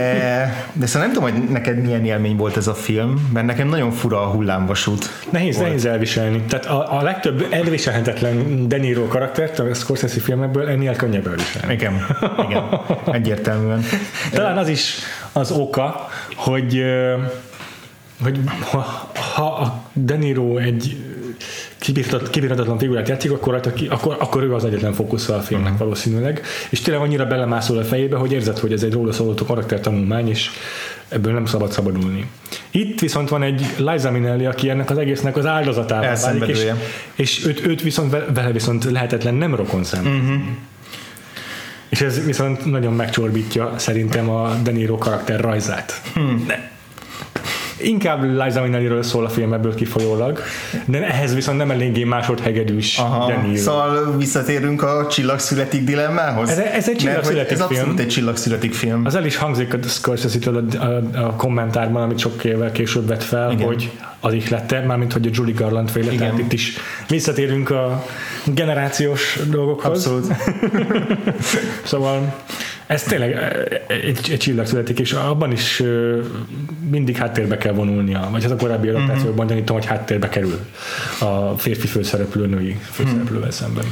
de 0.74 0.86
szóval 0.86 1.08
nem 1.08 1.16
tudom, 1.16 1.32
hogy 1.32 1.50
neked 1.50 1.82
milyen 1.82 2.06
élmény 2.06 2.36
volt 2.36 2.58
ez 2.58 2.68
a 2.68 2.74
film, 2.74 3.30
mert 3.34 3.46
nekem 3.46 3.68
nagyon 3.68 3.92
fura 3.92 4.22
a 4.22 4.26
hullámvasút. 4.26 5.10
Nehéz, 5.30 5.56
volt. 5.56 5.68
nehéz 5.68 5.86
elviselni. 5.86 6.42
Tehát 6.42 6.66
a, 6.66 6.98
a 7.00 7.02
legtöbb 7.02 7.48
elviselhetetlen 7.50 8.68
De 8.68 8.78
Niro 8.78 9.08
karaktert 9.08 9.60
a 9.60 9.74
Scorsese 9.74 10.20
filmekből 10.20 10.70
ennél 10.70 10.96
könnyebb 10.96 11.28
elviselni. 11.28 11.74
Igen, 11.74 12.06
igen, 12.48 12.64
egyértelműen. 13.12 13.84
Talán 14.32 14.58
az 14.58 14.68
is 14.68 14.96
az 15.32 15.52
oka, 15.52 16.10
hogy 16.36 16.84
hogy 18.24 18.40
ha, 18.72 19.12
ha 19.36 19.46
a 19.46 19.84
De 19.94 20.16
Niro 20.16 20.58
egy 20.58 20.98
kibírhatatlan 22.30 22.78
figurát 22.78 23.08
játszik, 23.08 23.32
akkor, 23.32 23.62
akkor, 23.90 24.16
akkor 24.20 24.44
ő 24.44 24.54
az 24.54 24.66
egyetlen 24.66 24.94
fókusza 24.94 25.36
a 25.36 25.40
filmnek 25.40 25.72
uh-huh. 25.72 25.86
valószínűleg. 25.88 26.42
És 26.70 26.82
tényleg 26.82 27.04
annyira 27.04 27.26
belemászol 27.26 27.78
a 27.78 27.84
fejébe, 27.84 28.18
hogy 28.18 28.32
érzed, 28.32 28.58
hogy 28.58 28.74
ez 28.74 28.84
egy 28.84 28.94
róla 28.94 29.12
szóló 29.12 29.34
karaktertanulmány, 29.34 30.30
és 30.30 30.50
ebből 31.08 31.34
nem 31.34 31.46
szabad 31.46 31.72
szabadulni. 31.72 32.26
Itt 32.72 33.00
viszont 33.00 33.30
van 33.30 33.44
egy 33.44 33.66
Liza 33.78 34.12
Minnelli, 34.12 34.46
aki 34.46 34.70
ennek 34.70 34.90
az 34.90 34.98
egésznek 34.98 35.38
az 35.38 35.46
áldozatával 35.46 36.16
válik, 36.16 36.48
és, 36.48 36.68
és 37.16 37.46
őt, 37.46 37.66
őt 37.66 37.82
viszont 37.82 38.12
vele 38.34 38.52
viszont 38.52 38.84
lehetetlen 38.84 39.34
nem 39.34 39.56
rokon 39.56 39.84
szem. 39.84 40.06
Uh-huh. 40.06 40.42
És 41.90 42.02
ez 42.02 42.26
viszont 42.26 42.66
nagyon 42.66 42.94
megcsorbítja 42.94 43.74
szerintem 43.78 44.30
a 44.30 44.54
De 44.64 44.72
Niro 44.72 44.98
karakter 44.98 45.40
rajzát. 45.40 46.02
Hmm. 46.14 46.46
Inkább 47.84 48.24
Liza 48.24 48.62
Minnelli-ről 48.62 49.04
szól 49.04 49.26
a 49.26 49.30
film 49.30 49.54
ebből 49.54 49.76
kifolyólag, 49.76 50.40
de 50.86 51.08
ehhez 51.08 51.34
viszont 51.34 51.58
nem 51.58 51.72
eléggé 51.72 52.04
másodhegedűs 52.04 52.98
Aha, 52.98 53.34
Szóval 53.56 54.18
visszatérünk 54.18 54.84
a 54.84 55.08
Csillagszületik 55.08 55.84
dilemmához? 55.84 56.50
Ez, 56.50 56.58
ez 56.58 56.90
egy 56.90 56.96
Csillagszületik 56.96 57.58
film. 57.58 57.70
Ez 57.70 57.78
abszolút 57.78 58.00
egy 58.00 58.08
Csillagszületik 58.08 58.74
film. 58.74 59.06
Az 59.06 59.16
el 59.16 59.26
is 59.26 59.36
hangzik 59.36 59.74
a 59.74 59.78
Scorsese-től 59.88 60.66
a, 60.80 60.86
a, 60.86 61.02
a 61.26 61.36
kommentárban, 61.36 62.02
amit 62.02 62.20
sok 62.20 62.44
évvel 62.44 62.72
később 62.72 63.08
vett 63.08 63.24
fel, 63.24 63.52
Igen. 63.52 63.66
hogy 63.66 63.92
az 64.20 64.34
ihlette, 64.34 64.82
mármint 64.86 65.14
hogy 65.14 65.28
a 65.28 65.30
Julie 65.34 65.54
Garland 65.54 65.90
féle, 65.90 66.12
Igen. 66.12 66.18
tehát 66.18 66.40
itt 66.40 66.54
is 66.54 66.78
visszatérünk 67.08 67.70
a 67.70 68.06
generációs 68.46 69.40
dolgokhoz. 69.50 70.06
Abszolút. 70.06 70.34
szóval 71.84 72.36
Ez 72.92 73.04
tényleg 73.04 73.38
egy, 73.88 74.30
egy 74.32 74.38
csillag 74.38 74.66
születik, 74.66 75.00
és 75.00 75.14
abban 75.14 75.52
is 75.52 75.84
mindig 76.90 77.16
háttérbe 77.16 77.58
kell 77.58 77.74
vonulnia, 77.74 78.28
vagy 78.32 78.44
az 78.44 78.52
a 78.52 78.56
korábbi 78.56 78.88
adaptációban 78.88 79.34
mm-hmm. 79.34 79.48
gyanítom, 79.48 79.76
hogy 79.76 79.86
háttérbe 79.86 80.30
kerül 80.30 80.60
a 81.20 81.58
férfi 81.58 81.88
főszereplő 81.88 82.46
női 82.46 82.80
főszereplővel 82.92 83.52
szemben. 83.52 83.86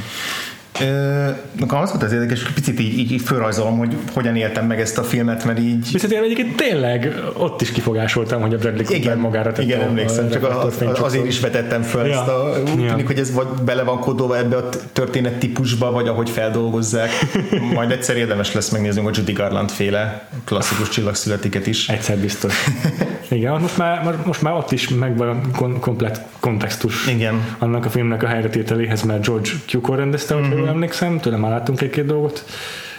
Az 1.68 1.90
volt 1.90 2.02
az 2.02 2.12
érdekes, 2.12 2.42
hogy 2.42 2.52
picit 2.52 2.80
így, 2.80 2.98
így, 2.98 3.12
így 3.12 3.22
fölrajzolom, 3.22 3.78
hogy 3.78 3.96
hogyan 4.12 4.36
éltem 4.36 4.66
meg 4.66 4.80
ezt 4.80 4.98
a 4.98 5.02
filmet, 5.02 5.44
mert 5.44 5.58
így... 5.58 5.92
Viszont 5.92 6.12
én 6.12 6.22
egyébként 6.22 6.56
tényleg 6.56 7.14
ott 7.36 7.60
is 7.60 7.72
kifogásoltam, 7.72 8.40
hogy 8.40 8.54
a 8.54 8.58
Bradley 8.58 8.84
Cooper 8.84 9.02
igen, 9.02 9.18
magára 9.18 9.52
tette 9.52 9.62
Igen, 9.62 9.80
emlékszem, 9.80 10.30
csak 10.30 10.44
az, 10.44 10.82
azért 11.00 11.26
is 11.26 11.40
vetettem 11.40 11.82
föl 11.82 12.06
ja. 12.06 12.18
ezt 12.18 12.28
a... 12.28 12.52
Úgy 12.74 12.82
ja. 12.82 12.90
tűnik, 12.90 13.06
hogy 13.06 13.18
ez 13.18 13.32
vagy 13.32 13.46
bele 13.64 13.82
van 13.82 13.98
kódolva 13.98 14.38
ebbe 14.38 14.56
a 14.56 14.68
történet 14.92 15.38
típusba, 15.38 15.90
vagy 15.90 16.08
ahogy 16.08 16.30
feldolgozzák. 16.30 17.10
Majd 17.74 17.90
egyszer 17.90 18.16
érdemes 18.16 18.52
lesz 18.52 18.68
megnézni 18.68 19.06
a 19.06 19.10
Judy 19.12 19.32
Garland 19.32 19.70
féle 19.70 20.28
klasszikus 20.44 20.88
csillagszületiket 20.88 21.66
is. 21.66 21.88
Egyszer 21.88 22.16
biztos. 22.16 22.54
Igen, 23.30 23.60
most 23.60 23.76
már, 23.76 24.16
most 24.24 24.42
már 24.42 24.54
ott 24.54 24.72
is 24.72 24.88
megvan 24.88 25.28
a 25.28 25.78
komplet 25.78 26.26
kontextus 26.40 27.06
Igen. 27.06 27.56
annak 27.58 27.84
a 27.84 27.90
filmnek 27.90 28.22
a 28.22 28.26
helyretételéhez, 28.26 29.02
mert 29.02 29.26
George 29.26 29.50
Cukor 29.66 29.96
rendezte, 29.96 30.34
mm-hmm. 30.34 30.58
jól 30.58 30.68
emlékszem, 30.68 31.20
tőle 31.20 31.36
már 31.36 31.50
láttunk 31.50 31.80
egy-két 31.80 32.06
dolgot, 32.06 32.44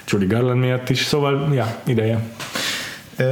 Judy 0.07 0.25
Garland 0.25 0.59
miatt 0.59 0.89
is, 0.89 0.99
szóval, 0.99 1.49
ja, 1.53 1.75
ideje. 1.83 2.19
Ö, 3.17 3.23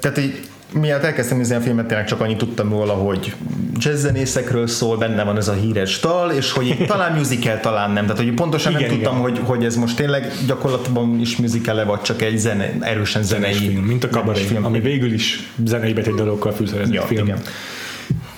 tehát 0.00 0.18
így 0.18 0.48
miatt 0.72 1.02
elkezdtem 1.02 1.36
nézni 1.36 1.54
a 1.54 1.60
filmet, 1.60 1.86
tényleg 1.86 2.06
csak 2.06 2.20
annyit 2.20 2.38
tudtam 2.38 2.70
róla, 2.70 2.92
hogy 2.92 3.34
jazzzenészekről 3.78 4.66
szól, 4.66 4.96
benne 4.96 5.24
van 5.24 5.36
ez 5.36 5.48
a 5.48 5.52
híres 5.52 6.00
dal, 6.00 6.30
és 6.30 6.52
hogy 6.52 6.76
talán 6.86 7.12
musical, 7.16 7.60
talán 7.60 7.90
nem. 7.90 8.06
Tehát, 8.06 8.22
hogy 8.22 8.34
pontosan 8.34 8.72
igen, 8.72 8.82
nem 8.82 8.92
igen. 8.92 9.02
tudtam, 9.04 9.22
hogy, 9.22 9.40
hogy 9.44 9.64
ez 9.64 9.76
most 9.76 9.96
tényleg 9.96 10.32
gyakorlatban 10.46 11.20
is 11.20 11.36
musical 11.36 11.84
vagy 11.84 12.00
csak 12.00 12.22
egy 12.22 12.38
zene, 12.38 12.72
erősen 12.80 13.22
zenei 13.22 13.52
film, 13.52 13.84
mint 13.84 14.04
a 14.04 14.08
kabaré, 14.08 14.40
film, 14.40 14.64
ami 14.64 14.80
végül 14.80 15.12
is 15.12 15.52
zenei 15.64 15.92
betét 15.92 16.14
dalokkal 16.14 16.52
fűszerezett 16.52 16.94
ja, 16.94 17.02
film. 17.02 17.26
Igen 17.26 17.38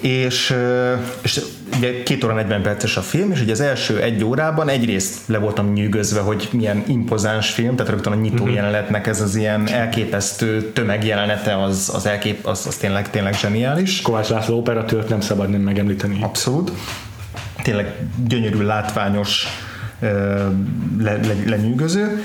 és, 0.00 0.54
és 1.22 1.40
ugye 1.76 2.02
két 2.02 2.24
óra 2.24 2.35
40 2.35 2.62
perces 2.62 2.96
a 2.96 3.00
film, 3.00 3.30
és 3.30 3.40
ugye 3.40 3.52
az 3.52 3.61
első 3.61 4.00
egy 4.00 4.24
órában 4.24 4.68
egyrészt 4.68 5.18
le 5.26 5.38
voltam 5.38 5.72
nyűgözve, 5.72 6.20
hogy 6.20 6.48
milyen 6.52 6.83
impozáns 6.87 7.50
film, 7.50 7.76
tehát 7.76 7.92
rögtön 7.92 8.12
a 8.12 8.16
nyitó 8.16 8.35
uh-huh. 8.35 8.54
jelenetnek 8.54 9.06
ez 9.06 9.20
az 9.20 9.37
ilyen 9.37 9.68
elképesztő 9.68 10.72
tömegjelenete, 10.72 11.62
az, 11.62 11.90
az, 11.94 12.06
elkép, 12.06 12.46
az, 12.46 12.66
az 12.66 12.76
tényleg, 12.76 13.11
tényleg 13.11 13.35
zseniális. 13.35 14.00
Kovács 14.00 14.28
László 14.28 14.59
operatőrt 14.59 15.09
nem 15.09 15.20
szabad 15.20 15.50
nem 15.50 15.61
megemlíteni. 15.61 16.18
Abszolút. 16.22 16.72
Tényleg 17.62 17.94
gyönyörű, 18.26 18.62
látványos, 18.62 19.46
le, 20.98 21.12
le, 21.12 21.35
lenyűgöző. 21.46 22.24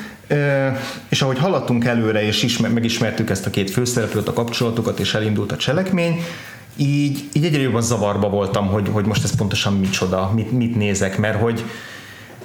És 1.10 1.22
ahogy 1.22 1.40
haladtunk 1.40 1.86
előre, 1.86 2.24
és 2.24 2.44
ismer, 2.44 2.72
megismertük 2.72 3.30
ezt 3.30 3.46
a 3.46 3.50
két 3.50 3.72
főszereplőt, 3.72 4.28
a 4.28 4.34
kapcsolatokat, 4.34 5.00
és 5.00 5.14
elindult 5.14 5.52
a 5.52 5.58
cselekmény, 5.58 6.24
így, 6.76 7.24
így 7.34 7.46
egyre 7.46 7.62
jobban 7.62 7.82
zavarba 7.82 8.30
voltam, 8.30 8.68
hogy, 8.68 8.90
hogy 8.92 9.06
most 9.06 9.24
ez 9.24 9.36
pontosan 9.36 9.74
micsoda, 9.74 10.32
mit, 10.36 10.52
mit 10.52 10.76
nézek, 10.76 11.18
mert 11.18 11.40
hogy, 11.42 11.64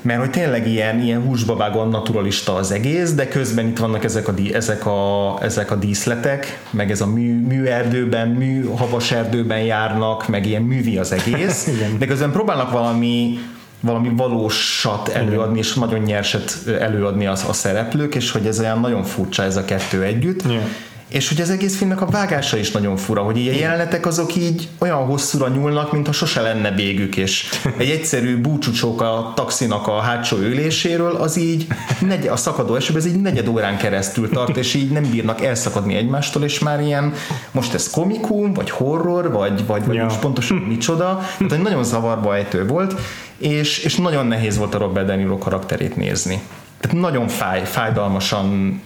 mert 0.02 0.20
hogy 0.20 0.30
tényleg 0.30 0.68
ilyen, 0.68 1.00
ilyen 1.00 1.22
húsba 1.22 1.56
vágóan 1.56 1.88
naturalista 1.88 2.54
az 2.54 2.70
egész, 2.70 3.12
de 3.12 3.28
közben 3.28 3.66
itt 3.66 3.78
vannak 3.78 4.04
ezek 4.04 4.28
a, 4.28 4.34
ezek 4.52 4.86
a, 4.86 5.38
ezek 5.42 5.70
a 5.70 5.74
díszletek, 5.74 6.60
meg 6.70 6.90
ez 6.90 7.00
a 7.00 7.06
mű, 7.06 7.46
műerdőben, 7.46 8.28
mű 8.28 8.64
havas 8.64 9.12
erdőben 9.12 9.60
járnak, 9.60 10.28
meg 10.28 10.46
ilyen 10.46 10.62
művi 10.62 10.98
az 10.98 11.12
egész, 11.12 11.68
de 11.98 12.06
közben 12.06 12.32
próbálnak 12.32 12.70
valami 12.70 13.38
valami 13.82 14.10
valósat 14.16 15.08
előadni, 15.08 15.58
és 15.58 15.74
nagyon 15.74 15.98
nyerset 15.98 16.58
előadni 16.80 17.26
az, 17.26 17.44
a 17.48 17.52
szereplők, 17.52 18.14
és 18.14 18.30
hogy 18.30 18.46
ez 18.46 18.60
olyan 18.60 18.80
nagyon 18.80 19.02
furcsa 19.02 19.42
ez 19.42 19.56
a 19.56 19.64
kettő 19.64 20.02
együtt. 20.02 20.42
Igen 20.44 20.68
és 21.10 21.28
hogy 21.28 21.40
az 21.40 21.50
egész 21.50 21.76
filmnek 21.76 22.00
a 22.00 22.06
vágása 22.06 22.56
is 22.56 22.70
nagyon 22.70 22.96
fura, 22.96 23.22
hogy 23.22 23.36
ilyen 23.36 23.54
jelenetek 23.54 24.06
azok 24.06 24.36
így 24.36 24.68
olyan 24.78 25.04
hosszúra 25.04 25.48
nyúlnak, 25.48 25.92
mintha 25.92 26.12
sose 26.12 26.40
lenne 26.40 26.70
végük, 26.70 27.16
és 27.16 27.48
egy 27.78 27.90
egyszerű 27.90 28.40
búcsúcsók 28.40 29.00
a 29.00 29.32
taxinak 29.36 29.86
a 29.86 30.00
hátsó 30.00 30.36
üléséről, 30.36 31.16
az 31.16 31.36
így 31.36 31.66
negy, 32.00 32.26
a 32.26 32.36
szakadó 32.36 32.74
esőben 32.74 33.02
ez 33.02 33.08
így 33.08 33.20
negyed 33.20 33.48
órán 33.48 33.76
keresztül 33.76 34.28
tart, 34.28 34.56
és 34.56 34.74
így 34.74 34.90
nem 34.90 35.10
bírnak 35.10 35.44
elszakadni 35.44 35.94
egymástól, 35.94 36.42
és 36.42 36.58
már 36.58 36.80
ilyen, 36.80 37.14
most 37.50 37.74
ez 37.74 37.90
komikum, 37.90 38.52
vagy 38.52 38.70
horror, 38.70 39.32
vagy, 39.32 39.66
vagy, 39.66 39.86
vagy 39.86 39.96
ja. 39.96 40.04
most 40.04 40.18
pontosan 40.18 40.56
micsoda, 40.74 41.20
tehát 41.48 41.64
nagyon 41.64 41.84
zavarba 41.84 42.36
ejtő 42.36 42.66
volt, 42.66 42.94
és, 43.38 43.78
és 43.78 43.96
nagyon 43.96 44.26
nehéz 44.26 44.58
volt 44.58 44.74
a 44.74 44.78
Robert 44.78 45.06
De 45.06 45.14
Niro 45.14 45.38
karakterét 45.38 45.96
nézni. 45.96 46.40
Tehát 46.80 46.96
nagyon 46.96 47.28
fáj, 47.28 47.64
fájdalmasan 47.64 48.80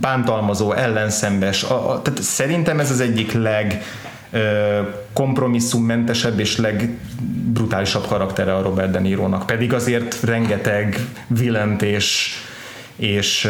bántalmazó, 0.00 0.72
ellenszembes. 0.72 1.62
A, 1.62 1.90
a, 1.90 2.02
tehát 2.02 2.22
szerintem 2.22 2.80
ez 2.80 2.90
az 2.90 3.00
egyik 3.00 3.32
leg 3.32 3.82
kompromisszummentesebb 5.12 6.38
és 6.38 6.56
legbrutálisabb 6.56 8.06
karaktere 8.06 8.54
a 8.54 8.62
Robert 8.62 8.90
De 8.90 8.98
Niro-nak. 8.98 9.46
Pedig 9.46 9.72
azért 9.72 10.20
rengeteg 10.20 11.06
villant 11.26 11.82
és 11.82 12.34
és, 13.02 13.48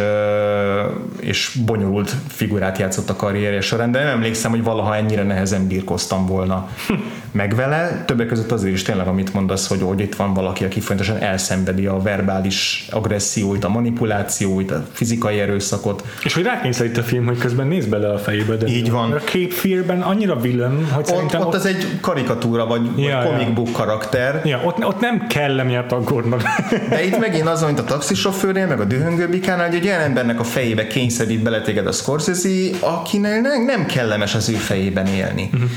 és 1.20 1.58
bonyolult 1.64 2.14
figurát 2.28 2.78
játszott 2.78 3.10
a 3.10 3.16
karrierje 3.16 3.60
során, 3.60 3.92
de 3.92 3.98
nem 3.98 4.08
emlékszem, 4.08 4.50
hogy 4.50 4.62
valaha 4.62 4.96
ennyire 4.96 5.22
nehezen 5.22 5.66
birkoztam 5.66 6.26
volna 6.26 6.68
meg 7.32 7.54
vele. 7.54 8.04
Többek 8.06 8.26
között 8.26 8.52
azért 8.52 8.74
is 8.74 8.82
tényleg, 8.82 9.06
amit 9.06 9.32
mondasz, 9.32 9.68
hogy, 9.68 9.82
hogy 9.82 10.00
itt 10.00 10.14
van 10.14 10.34
valaki, 10.34 10.64
aki 10.64 10.80
fontosan 10.80 11.18
elszenvedi 11.18 11.86
a 11.86 11.98
verbális 11.98 12.86
agresszióit, 12.90 13.64
a 13.64 13.68
manipulációit, 13.68 14.70
a 14.70 14.86
fizikai 14.92 15.40
erőszakot. 15.40 16.04
És 16.24 16.34
hogy 16.34 16.42
rákényszerít 16.42 16.98
a 16.98 17.02
film, 17.02 17.26
hogy 17.26 17.38
közben 17.38 17.66
néz 17.66 17.86
bele 17.86 18.12
a 18.12 18.18
fejébe. 18.18 18.56
De 18.56 18.66
Így 18.66 18.90
van. 18.90 19.12
A 19.12 19.18
Cape 19.18 19.54
Fear-ben 19.54 20.00
annyira 20.00 20.36
villan, 20.36 20.86
hogy 20.90 20.98
ott, 20.98 21.06
szerintem... 21.06 21.40
Ott, 21.40 21.46
ott, 21.46 21.54
az 21.54 21.66
egy 21.66 21.86
karikatúra, 22.00 22.66
vagy, 22.66 22.98
ja, 22.98 23.16
vagy 23.16 23.26
comic 23.26 23.54
book 23.54 23.72
karakter. 23.72 24.40
Ja, 24.44 24.60
ott, 24.64 24.84
ott 24.84 25.00
nem 25.00 25.26
kell 25.26 25.60
emiatt 25.60 25.92
aggódnak. 25.92 26.42
De 26.88 27.04
itt 27.04 27.18
megint 27.18 27.48
az, 27.48 27.62
mint 27.62 27.78
a 27.78 27.84
taxisofőrnél, 27.84 28.66
meg 28.66 28.80
a 28.80 28.84
dühöngő 28.84 29.28
Hogy 29.46 29.74
egy 29.74 29.86
olyan 29.86 30.00
embernek 30.00 30.40
a 30.40 30.44
fejébe 30.44 30.86
kényszerít 30.86 31.42
bele 31.42 31.60
téged 31.60 31.86
a 31.86 31.92
Scorsese, 31.92 32.48
akinek 32.80 33.40
nem, 33.40 33.64
nem 33.64 33.86
kellemes 33.86 34.34
az 34.34 34.48
ő 34.48 34.54
fejében 34.54 35.06
élni. 35.06 35.50
Uh-huh. 35.52 35.70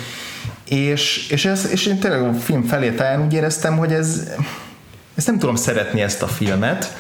És, 0.68 1.28
és, 1.30 1.46
ez, 1.46 1.70
és 1.72 1.86
én 1.86 2.00
tényleg 2.00 2.22
a 2.22 2.34
film 2.34 2.64
felé 2.64 2.92
talán 2.92 3.26
úgy 3.26 3.34
éreztem, 3.34 3.78
hogy 3.78 3.92
ez, 3.94 4.24
ezt 5.16 5.28
nem 5.28 5.40
tudom 5.40 5.56
szeretni 5.56 6.02
ezt 6.02 6.22
a 6.22 6.28
filmet, 6.28 6.98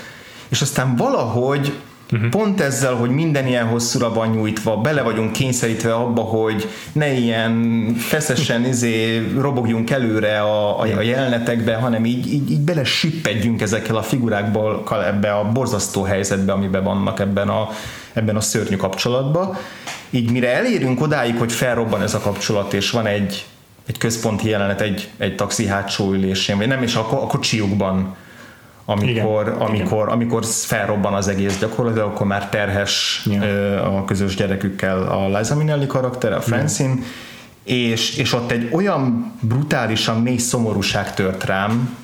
és 0.49 0.61
aztán 0.61 0.95
valahogy 0.95 1.73
Uh-huh. 2.11 2.29
Pont 2.29 2.61
ezzel, 2.61 2.93
hogy 2.93 3.09
minden 3.09 3.47
ilyen 3.47 3.65
hosszúra 3.65 4.13
van 4.13 4.29
nyújtva, 4.29 4.77
bele 4.77 5.01
vagyunk 5.01 5.31
kényszerítve 5.31 5.93
abba, 5.93 6.21
hogy 6.21 6.69
ne 6.91 7.11
ilyen 7.11 7.85
feszesen 7.97 8.65
izé, 8.73 9.27
robogjunk 9.37 9.89
előre 9.89 10.41
a, 10.41 10.79
a, 10.79 10.81
a 10.81 11.01
jelenetekbe, 11.01 11.75
hanem 11.75 12.05
így, 12.05 12.33
így, 12.33 12.51
így 12.51 12.59
bele 12.59 12.83
sippedjünk 12.83 13.61
ezekkel 13.61 13.95
a 13.95 14.01
figurákból 14.01 14.83
ebbe 15.05 15.33
a 15.33 15.51
borzasztó 15.51 16.03
helyzetbe, 16.03 16.51
amiben 16.51 16.83
vannak 16.83 17.19
ebben 17.19 17.49
a, 17.49 17.69
ebben 18.13 18.35
a 18.35 18.41
szörnyű 18.41 18.75
kapcsolatban. 18.75 19.57
Így 20.09 20.31
mire 20.31 20.55
elérünk 20.55 21.01
odáig, 21.01 21.35
hogy 21.37 21.51
felrobban 21.51 22.01
ez 22.01 22.13
a 22.13 22.19
kapcsolat, 22.19 22.73
és 22.73 22.91
van 22.91 23.05
egy, 23.05 23.45
egy 23.87 23.97
központi 23.97 24.49
jelenet 24.49 24.81
egy, 24.81 25.09
egy 25.17 25.35
taxi 25.35 25.65
hátsó 25.65 26.13
ülésén, 26.13 26.57
vagy 26.57 26.67
nem, 26.67 26.83
és 26.83 26.95
a, 26.95 26.99
a 26.99 27.27
kocsiukban 27.27 28.15
amikor, 28.85 29.09
igen, 29.09 29.61
amikor, 29.61 30.03
igen. 30.03 30.13
amikor 30.13 30.45
felrobban 30.45 31.13
az 31.13 31.27
egész 31.27 31.57
gyakorlatilag, 31.59 32.07
akkor 32.07 32.27
már 32.27 32.49
terhes 32.49 33.23
igen. 33.25 33.77
a 33.77 34.05
közös 34.05 34.35
gyerekükkel 34.35 35.03
a 35.03 35.37
Liza 35.37 35.55
Minnelli 35.55 35.87
karaktere, 35.87 36.35
a 36.35 36.41
Francine, 36.41 36.95
és, 37.63 38.17
és 38.17 38.33
ott 38.33 38.51
egy 38.51 38.69
olyan 38.71 39.33
brutálisan 39.39 40.21
mély 40.21 40.37
szomorúság 40.37 41.13
tört 41.13 41.43
rám, 41.43 41.97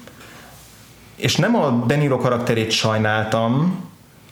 és 1.15 1.36
nem 1.36 1.56
a 1.56 1.84
Deniro 1.88 2.17
karakterét 2.17 2.72
sajnáltam, 2.72 3.80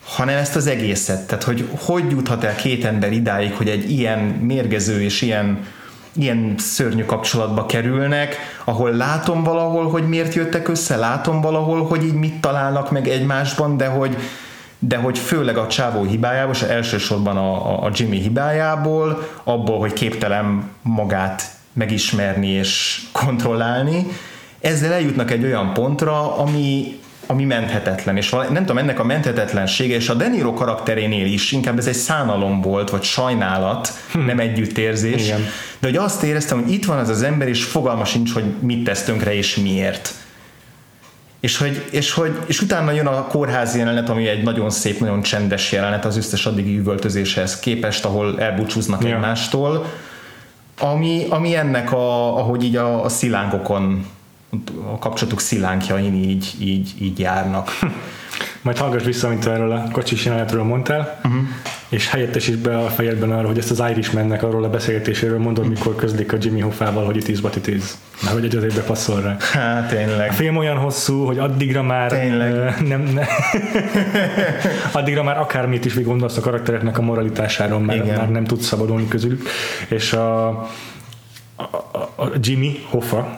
hanem 0.06 0.38
ezt 0.38 0.56
az 0.56 0.68
egészet. 0.68 1.28
Tehát, 1.28 1.44
hogy 1.44 1.70
hogy 1.80 2.12
juthat 2.12 2.44
el 2.44 2.56
két 2.56 2.86
ember 2.86 3.12
idáig, 3.12 3.54
hogy 3.54 3.70
egy 3.70 3.92
ilyen 3.92 4.20
mérgező 4.20 5.02
és 5.02 5.22
ilyen 5.22 5.66
ilyen 6.13 6.56
szörnyű 6.58 7.06
kapcsolatba 7.06 7.65
kerülnek, 7.65 8.36
ahol 8.63 8.91
látom 8.91 9.43
valahol, 9.43 9.89
hogy 9.89 10.08
miért 10.08 10.34
jöttek 10.34 10.67
össze, 10.67 10.95
látom 10.95 11.41
valahol, 11.41 11.86
hogy 11.86 12.04
így 12.04 12.13
mit 12.13 12.41
találnak 12.41 12.91
meg 12.91 13.08
egymásban, 13.08 13.78
de 13.78 13.88
hogy, 13.88 14.17
de 14.80 14.98
hogy 14.98 15.17
főleg 15.17 15.58
a 15.58 15.67
csávó 15.67 16.04
hibájából, 16.04 16.54
és 16.54 16.62
elsősorban 16.62 17.38
a, 17.38 17.84
a 17.86 17.91
Jimmy 17.93 18.17
hibájából, 18.17 19.28
abból, 19.43 19.80
hogy 19.80 19.93
képtelen 19.93 20.69
magát 20.82 21.43
megismerni 21.74 22.48
és 22.48 23.02
kontrollálni, 23.12 24.06
ezzel 24.62 24.93
eljutnak 24.93 25.32
egy 25.32 25.43
olyan 25.43 25.74
pontra, 25.74 26.38
ami, 26.38 27.00
ami 27.32 27.44
menthetetlen, 27.44 28.18
és 28.18 28.30
nem 28.30 28.65
tudom, 28.65 28.78
ennek 28.78 29.00
a 29.00 29.04
menthetetlensége, 29.04 29.96
és 29.96 30.10
a 30.10 30.13
Deniro 30.13 30.54
karakterénél 30.54 31.26
is 31.26 31.52
inkább 31.52 31.78
ez 31.78 31.88
egy 31.88 31.94
szánalom 31.94 32.62
volt, 32.62 32.89
vagy 32.89 33.04
sajnálat, 33.04 33.94
hm. 34.12 34.26
nem 34.26 34.39
együttérzés, 34.39 35.26
Igen. 35.26 35.39
de 35.80 35.88
hogy 35.88 35.96
azt 35.96 36.24
éreztem, 36.24 36.62
hogy 36.62 36.72
itt 36.72 36.86
van 36.86 36.98
az 36.98 37.10
az 37.10 37.22
ember, 37.22 37.48
és 37.48 37.63
fogalma 37.63 38.06
sincs, 38.06 38.34
hogy 38.34 38.44
mit 38.60 38.84
tesz 38.84 39.04
tönkre, 39.04 39.34
és 39.34 39.56
miért. 39.56 40.13
és 41.39 41.58
hogy, 41.58 41.86
és 41.92 42.12
hogy 42.12 42.38
és 42.46 42.62
utána 42.62 42.92
jön 42.92 43.08
a 43.08 43.28
kórházi 43.28 43.78
jelenet, 43.78 44.10
ami 44.10 44.28
egy 44.28 44.44
nagyon 44.44 44.70
szép, 44.70 45.00
nagyon 45.00 45.22
csendes 45.22 45.72
jelenet 45.72 46.06
az 46.06 46.18
összes 46.18 46.46
addigi 46.46 46.78
üvöltözéshez 46.78 47.60
képest, 47.60 48.06
ahol 48.06 48.39
elbúcsúznak 48.39 49.04
ja. 49.04 49.15
egymástól, 49.15 49.86
ami, 50.80 51.26
ami 51.30 51.56
ennek, 51.56 51.92
a, 51.92 52.38
ahogy 52.38 52.63
így 52.63 52.76
a, 52.76 53.04
a 53.04 53.10
szilánkokon 53.10 54.06
a 54.92 55.00
kapcsolatuk 55.00 55.40
szilánkjain 55.40 56.14
így, 56.14 56.56
így, 56.60 56.94
így 57.00 57.20
járnak. 57.20 57.70
Majd 58.62 58.78
hallgass 58.78 59.04
vissza, 59.04 59.28
amit 59.28 59.46
erről 59.46 59.72
a 59.72 59.84
kocsis 59.92 60.26
jelenetről 60.26 60.64
mondtál, 60.64 61.20
uh-huh. 61.24 61.42
és 61.90 62.10
helyettesíts 62.10 62.58
be 62.58 62.78
a 62.78 62.88
fejedben 62.88 63.32
arra, 63.32 63.48
hogy 63.48 63.58
ezt 63.58 63.72
az 63.72 63.84
Irishmannek 63.90 64.44
arról 64.44 64.64
a 64.64 64.70
beszélgetéséről 64.70 65.40
mondod, 65.40 65.68
mikor 65.68 65.96
közlik 65.96 66.34
a 66.34 66.38
Jimmy 66.40 66.60
Hoffával, 66.60 67.06
hogy 67.06 67.16
it 67.16 67.28
is 67.28 67.40
what 67.40 67.56
it 67.56 67.68
is. 67.68 67.84
Mert 68.22 68.34
hogy 68.34 68.44
egy 68.44 68.56
azért 68.56 68.76
bepasszol 68.76 69.22
rá. 69.22 69.38
Hát 69.54 69.90
tényleg. 69.90 70.30
A 70.30 70.34
film 70.34 70.58
olyan 70.58 70.78
hosszú, 70.78 71.26
hogy 71.26 71.38
addigra 71.38 71.84
már 71.84 72.12
tényleg. 72.12 72.88
nem, 72.88 73.02
ne, 73.02 73.26
addigra 75.00 75.24
már 75.24 75.38
akármit 75.38 75.86
is 75.86 76.04
gondolsz 76.04 76.38
a 76.38 76.42
karaktereknek 76.42 76.98
a 76.98 77.02
moralitásáról, 77.02 77.80
mert 77.80 78.04
Igen. 78.04 78.18
már 78.18 78.30
nem 78.30 78.44
tudsz 78.44 78.66
szabadulni 78.66 79.08
közülük. 79.08 79.50
És 79.88 80.14
a 80.14 80.70
a, 81.60 81.98
a 82.15 82.32
Jimmy 82.39 82.80
Hoffa 82.89 83.36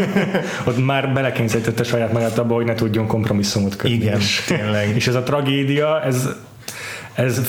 ott 0.68 0.84
már 0.84 1.12
belekényszerítette 1.12 1.82
saját 1.82 2.12
magát 2.12 2.38
abba, 2.38 2.54
hogy 2.54 2.64
ne 2.64 2.74
tudjon 2.74 3.06
kompromisszumot 3.06 3.76
kötni. 3.76 3.96
Igen, 3.96 4.18
és, 4.18 4.44
tényleg. 4.46 4.96
És 4.96 5.06
ez 5.06 5.14
a 5.14 5.22
tragédia, 5.22 6.02
ez, 6.02 6.28
ez 7.14 7.40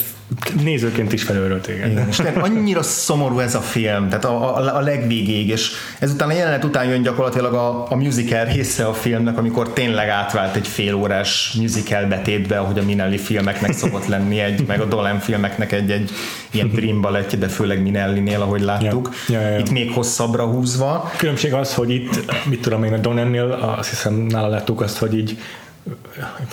nézőként 0.64 1.14
is 1.14 1.24
felőről 1.24 1.62
téged. 1.62 1.92
Igen, 1.92 2.08
és 2.08 2.20
annyira 2.40 2.84
szomorú 2.84 3.40
ez 3.40 3.56
a 3.56 3.60
film, 3.60 4.08
tehát 4.10 4.26
a, 4.26 4.58
a, 4.58 4.76
a 4.76 4.80
legvégéig, 4.80 5.50
és 5.50 5.72
ezután 6.00 6.30
a 6.30 6.34
jelenet 6.34 6.64
után 6.64 6.86
jön 6.86 7.02
gyakorlatilag 7.02 7.54
a, 7.54 7.92
a 7.92 7.96
musical 7.96 8.46
része 8.46 8.86
a 8.86 8.94
filmnek, 8.94 9.38
amikor 9.38 9.74
tényleg 9.74 10.10
átvált 10.10 10.56
egy 10.56 10.68
fél 10.68 10.94
órás 10.94 11.56
musical 11.60 12.06
betétbe, 12.06 12.60
ahogy 12.60 12.80
a 12.80 12.84
Minelli 12.84 13.18
filmeknek 13.18 13.72
szokott 13.72 14.08
lenni, 14.08 14.40
egy, 14.40 14.66
meg 14.68 14.82
a 14.82 14.86
Dolan 14.86 15.20
filmeknek 15.20 15.72
egy, 15.72 15.92
egy 15.92 16.12
ilyen 16.52 16.70
dream 16.70 17.02
ballettje, 17.02 17.38
de 17.38 17.48
főleg 17.48 17.82
Minelli-nél, 17.82 18.42
ahogy 18.42 18.62
láttuk. 18.62 19.10
Ja. 19.28 19.40
Ja, 19.40 19.48
ja, 19.48 19.54
ja. 19.54 19.60
Itt 19.60 19.70
még 19.70 19.92
hosszabbra 19.92 20.46
húzva. 20.46 21.12
Különbség 21.18 21.54
az, 21.54 21.74
hogy 21.74 21.90
itt, 21.90 22.26
mit 22.50 22.62
tudom 22.62 22.84
én, 22.84 22.94
a 22.94 22.98
Donennél 22.98 23.52
azt 23.78 23.90
hiszem 23.90 24.14
nála 24.14 24.48
láttuk 24.48 24.82
azt, 24.82 24.98
hogy 24.98 25.18
így 25.18 25.38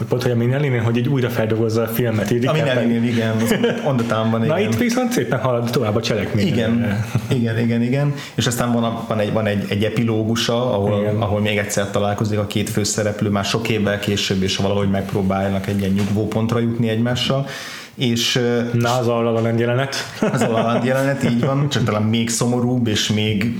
pont, 0.08 0.22
hogy 0.22 0.30
a 0.30 0.36
Minellinél, 0.36 0.82
hogy 0.82 0.96
egy 0.96 1.08
újra 1.08 1.28
feldolgozza 1.28 1.82
a 1.82 1.86
filmet. 1.86 2.30
Így 2.30 2.46
a 2.46 2.52
Minellinél, 2.52 3.02
igen, 3.02 3.36
ondatában 3.86 4.44
igen. 4.44 4.54
Na 4.54 4.60
itt 4.60 4.76
viszont 4.76 5.12
szépen 5.12 5.38
halad 5.38 5.70
tovább 5.70 5.96
a 5.96 6.00
cselekmény. 6.00 6.46
Igen, 6.46 7.04
igen, 7.28 7.58
igen, 7.58 7.82
igen. 7.82 8.14
És 8.34 8.46
aztán 8.46 8.72
van, 8.72 9.04
van, 9.08 9.18
egy, 9.18 9.32
van 9.32 9.46
egy, 9.46 9.64
egy 9.68 9.84
epilógusa, 9.84 10.74
ahol, 10.74 11.16
ahol 11.18 11.40
még 11.40 11.56
egyszer 11.56 11.90
találkozik 11.90 12.38
a 12.38 12.46
két 12.46 12.70
főszereplő, 12.70 13.28
már 13.28 13.44
sok 13.44 13.68
évvel 13.68 13.98
később, 13.98 14.42
és 14.42 14.56
valahogy 14.56 14.90
megpróbálnak 14.90 15.66
egy 15.66 15.78
ilyen 15.78 15.92
nyugvó 15.92 16.28
pontra 16.28 16.58
jutni 16.58 16.88
egymással 16.88 17.46
és 17.94 18.40
Na, 18.72 18.98
az 18.98 19.08
a 19.08 19.52
jelenet. 19.56 19.96
Az 20.32 20.40
a 20.40 20.80
jelenet, 20.84 21.24
így 21.24 21.40
van, 21.40 21.68
csak 21.68 21.84
talán 21.84 22.02
még 22.02 22.30
szomorúbb, 22.30 22.86
és 22.86 23.08
még 23.08 23.56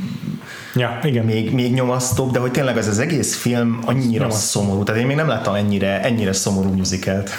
Ja, 0.77 0.99
igen. 1.03 1.25
Még, 1.25 1.53
még 1.53 1.73
nyomasztóbb, 1.73 2.31
de 2.31 2.39
hogy 2.39 2.51
tényleg 2.51 2.77
ez 2.77 2.89
az 2.89 2.99
egész 2.99 3.37
film 3.37 3.79
annyira 3.85 4.25
Nyomasztó. 4.25 4.61
szomorú. 4.61 4.83
Tehát 4.83 5.01
én 5.01 5.07
még 5.07 5.17
nem 5.17 5.29
láttam 5.29 5.55
ennyire, 5.55 6.03
ennyire 6.03 6.33
szomorú 6.33 6.69
musicalt. 6.69 7.31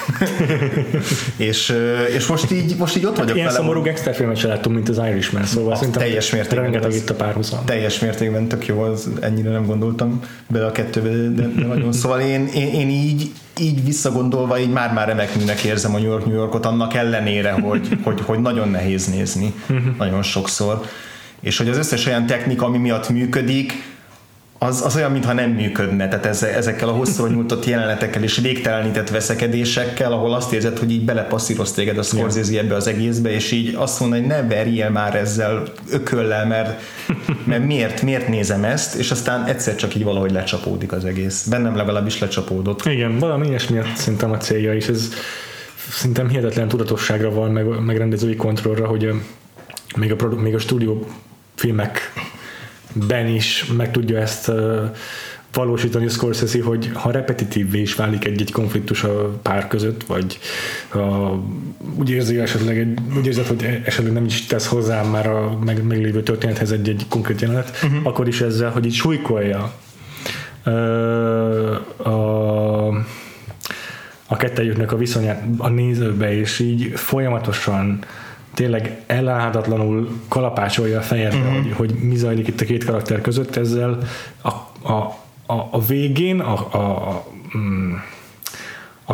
és, 1.36 1.76
és 2.14 2.26
most 2.26 2.50
így, 2.50 2.76
most 2.78 2.96
így 2.96 3.04
ott 3.06 3.16
vagyok 3.16 3.34
Ilyen 3.34 3.46
vele. 3.46 3.58
szomorú 3.58 3.82
gangsterfilmet 3.82 4.36
sem 4.36 4.50
láttunk, 4.50 4.74
mint 4.74 4.88
az 4.88 4.98
Irishman, 4.98 5.44
szóval 5.44 5.72
a 5.72 5.76
szerintem 5.76 6.02
teljes 6.02 6.30
mértékben 6.30 6.62
rengeteg 6.62 6.94
itt 6.94 7.10
a 7.10 7.14
párhuzam. 7.14 7.64
Teljes 7.64 7.98
mértékben 7.98 8.48
tök 8.48 8.66
jó, 8.66 8.80
az, 8.80 9.10
ennyire 9.20 9.50
nem 9.50 9.66
gondoltam 9.66 10.20
bele 10.46 10.66
a 10.66 10.72
kettőbe, 10.72 11.08
de, 11.08 11.48
de 11.56 11.66
nagyon. 11.66 11.92
Szóval 11.92 12.20
én, 12.20 12.46
én, 12.54 12.68
én 12.68 12.88
így, 12.88 13.30
így 13.60 13.84
visszagondolva 13.84 14.58
így 14.58 14.70
már-már 14.70 15.06
remekműnek 15.06 15.62
érzem 15.62 15.94
a 15.94 15.98
New 15.98 16.10
York 16.10 16.26
New 16.26 16.34
Yorkot, 16.34 16.66
annak 16.66 16.94
ellenére, 16.94 17.52
hogy, 17.52 17.88
hogy, 18.02 18.20
hogy 18.24 18.40
nagyon 18.40 18.68
nehéz 18.68 19.06
nézni 19.06 19.54
mhm. 19.66 19.88
nagyon 19.98 20.22
sokszor 20.22 20.80
és 21.46 21.58
hogy 21.58 21.68
az 21.68 21.76
összes 21.76 22.06
olyan 22.06 22.26
technika, 22.26 22.66
ami 22.66 22.78
miatt 22.78 23.08
működik, 23.08 23.72
az, 24.58 24.82
az 24.84 24.96
olyan, 24.96 25.10
mintha 25.10 25.32
nem 25.32 25.50
működne, 25.50 26.08
tehát 26.08 26.42
ezekkel 26.42 26.88
a 26.88 26.92
hosszú 26.92 27.26
nyújtott 27.26 27.64
jelenetekkel 27.64 28.22
és 28.22 28.36
végtelenített 28.36 29.10
veszekedésekkel, 29.10 30.12
ahol 30.12 30.34
azt 30.34 30.52
érzed, 30.52 30.78
hogy 30.78 30.90
így 30.90 31.04
belepasszíroz 31.04 31.72
téged 31.72 31.98
a 31.98 32.02
Scorsese 32.02 32.58
ebbe 32.58 32.74
az 32.74 32.86
egészbe, 32.86 33.30
és 33.30 33.50
így 33.50 33.74
azt 33.74 34.00
mondja, 34.00 34.18
hogy 34.18 34.28
ne 34.28 34.42
verjél 34.42 34.90
már 34.90 35.14
ezzel 35.14 35.62
ököllel, 35.90 36.46
mert, 36.46 36.82
mert 37.44 37.64
miért, 37.64 38.02
miért 38.02 38.28
nézem 38.28 38.64
ezt, 38.64 38.94
és 38.94 39.10
aztán 39.10 39.44
egyszer 39.44 39.74
csak 39.74 39.94
így 39.94 40.04
valahogy 40.04 40.30
lecsapódik 40.30 40.92
az 40.92 41.04
egész. 41.04 41.46
Bennem 41.46 41.76
legalábbis 41.76 42.18
lecsapódott. 42.18 42.84
Igen, 42.84 43.18
valami 43.18 43.46
ilyesmi 43.46 43.80
szerintem 43.96 44.30
a 44.30 44.36
célja, 44.36 44.74
és 44.74 44.88
ez 44.88 45.08
szerintem 45.88 46.28
hihetetlen 46.28 46.68
tudatosságra 46.68 47.30
van, 47.30 47.50
meg, 47.50 47.66
meg 47.80 47.96
rendezői 47.96 48.36
kontrollra, 48.36 48.86
hogy 48.86 49.10
még 49.96 50.12
a, 50.12 50.16
produ- 50.16 50.40
még 50.40 50.54
a 50.54 50.58
stúdió 50.58 51.06
filmekben 51.56 53.26
is 53.26 53.64
meg 53.76 53.90
tudja 53.90 54.18
ezt 54.18 54.50
valósítani 55.56 56.04
a 56.04 56.08
Scorsese, 56.08 56.62
hogy 56.62 56.90
ha 56.94 57.10
repetitívvé 57.10 57.80
is 57.80 57.94
válik 57.94 58.24
egy-egy 58.24 58.52
konfliktus 58.52 59.04
a 59.04 59.38
pár 59.42 59.68
között, 59.68 60.04
vagy 60.06 60.38
ha 60.88 61.38
úgy 61.98 62.10
érzi 62.10 62.38
esetleg, 62.38 62.78
egy, 62.78 62.98
úgy 63.16 63.26
érzed, 63.26 63.46
hogy 63.46 63.80
esetleg 63.84 64.12
nem 64.12 64.24
is 64.24 64.46
tesz 64.46 64.66
hozzá 64.66 65.02
már 65.02 65.26
a 65.26 65.58
meg, 65.64 65.82
meglévő 65.82 66.22
történethez 66.22 66.72
egy-egy 66.72 67.06
konkrét 67.08 67.40
jelenet, 67.40 67.78
uh-huh. 67.84 68.06
akkor 68.06 68.28
is 68.28 68.40
ezzel, 68.40 68.70
hogy 68.70 68.86
így 68.86 68.94
súlykolja 68.94 69.72
a, 71.96 72.86
a 74.26 74.36
kettejüknek 74.36 74.92
a 74.92 74.96
viszonyát 74.96 75.42
a 75.58 75.68
nézőbe, 75.68 76.38
és 76.38 76.58
így 76.58 76.92
folyamatosan 76.94 77.98
tényleg 78.56 79.02
ellenállhatatlanul 79.06 80.20
kalapácsolja 80.28 80.98
a 80.98 81.02
fejedbe, 81.02 81.38
uh-huh. 81.38 81.62
hogy, 81.62 81.72
hogy 81.72 81.94
mi 82.00 82.16
zajlik 82.16 82.48
itt 82.48 82.60
a 82.60 82.64
két 82.64 82.84
karakter 82.84 83.20
között, 83.20 83.56
ezzel 83.56 83.98
a, 84.42 84.48
a, 84.92 85.18
a, 85.46 85.68
a 85.70 85.80
végén 85.86 86.40
a, 86.40 86.66
a, 86.70 87.08
a, 87.08 87.26
mm, 87.56 87.92
a, 89.06 89.12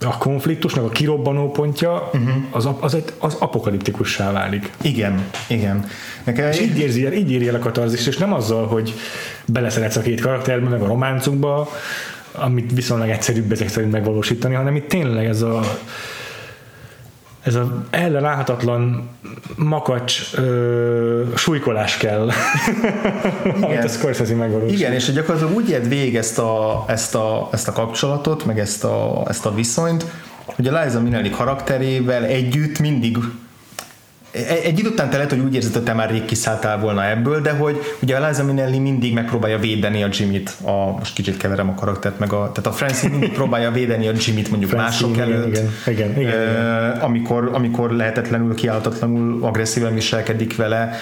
a 0.00 0.18
konfliktusnak 0.18 0.84
a 0.84 0.88
kirobbanó 0.88 1.50
pontja 1.50 2.10
uh-huh. 2.12 2.28
az, 2.50 2.68
az, 2.80 2.94
egy, 2.94 3.12
az 3.18 3.34
apokaliptikussá 3.34 4.32
válik. 4.32 4.70
Igen, 4.82 5.24
igen. 5.48 5.88
Nekem 6.24 6.50
és 6.50 6.60
így 6.60 6.78
érzi, 6.78 7.16
így 7.16 7.30
éri 7.30 7.48
el 7.48 7.54
a 7.54 7.58
katarzist, 7.58 8.06
és 8.06 8.16
nem 8.16 8.32
azzal, 8.32 8.66
hogy 8.66 8.94
beleszeretsz 9.46 9.96
a 9.96 10.00
két 10.00 10.20
karakterbe, 10.20 10.68
meg 10.68 10.82
a 10.82 10.86
románcukba, 10.86 11.68
amit 12.32 12.72
viszonylag 12.72 13.08
egyszerűbb 13.08 13.52
ezek 13.52 13.68
szerint 13.68 13.92
megvalósítani, 13.92 14.54
hanem 14.54 14.76
itt 14.76 14.88
tényleg 14.88 15.26
ez 15.26 15.42
a 15.42 15.60
ez 17.42 17.54
az 17.54 17.66
ellenállhatatlan 17.90 19.08
makacs 19.56 20.34
ö, 20.34 21.22
súlykolás 21.36 21.96
kell, 21.96 22.30
amit 23.60 23.84
a 23.84 23.88
Scorsese 23.88 24.34
megvalósít. 24.34 24.78
Igen, 24.78 24.92
és 24.92 25.12
gyakorlatilag 25.12 25.54
úgy 25.54 25.68
ért 25.68 25.86
végig 25.86 26.16
ezt 26.16 26.38
a, 26.38 26.84
ezt, 26.88 27.14
a, 27.14 27.48
ezt 27.52 27.68
a 27.68 27.72
kapcsolatot, 27.72 28.44
meg 28.44 28.58
ezt 28.58 28.84
a, 28.84 29.22
ezt 29.28 29.46
a 29.46 29.54
viszonyt, 29.54 30.04
hogy 30.44 30.68
a 30.68 30.82
Liza 30.82 31.00
Minnelli 31.00 31.30
karakterével 31.30 32.24
együtt 32.24 32.78
mindig 32.78 33.18
egy 34.32 34.78
idő 34.78 34.88
után 34.88 35.10
te 35.10 35.16
lehet, 35.16 35.30
hogy 35.30 35.40
úgy 35.40 35.54
érzed, 35.54 35.72
hogy 35.72 35.82
te 35.82 35.92
már 35.92 36.10
rég 36.10 36.24
kiszálltál 36.24 36.78
volna 36.78 37.08
ebből, 37.08 37.40
de 37.40 37.50
hogy 37.50 37.80
ugye 38.02 38.16
a 38.16 38.26
Liza 38.26 38.44
Minnelli 38.44 38.78
mindig 38.78 39.14
megpróbálja 39.14 39.58
védeni 39.58 40.02
a 40.02 40.08
Jimmy-t, 40.12 40.56
a, 40.62 40.96
most 40.98 41.14
kicsit 41.14 41.36
keverem 41.36 41.68
a 41.68 41.74
karaktert, 41.74 42.18
meg 42.18 42.32
a, 42.32 42.52
tehát 42.52 42.66
a 42.66 42.72
Francine 42.72 43.10
mindig 43.10 43.32
próbálja 43.32 43.70
védeni 43.70 44.08
a 44.08 44.12
Jimmy-t 44.26 44.50
mondjuk 44.50 44.70
Francine, 44.70 45.08
mások 45.08 45.22
előtt, 45.22 45.46
igen, 45.46 45.70
igen, 45.86 46.10
igen, 46.10 46.20
igen, 46.20 46.50
igen. 46.50 46.90
amikor, 46.90 47.50
amikor 47.52 47.90
lehetetlenül, 47.90 48.54
kiállhatatlanul 48.54 49.44
agresszíven 49.44 49.94
viselkedik 49.94 50.56
vele, 50.56 50.94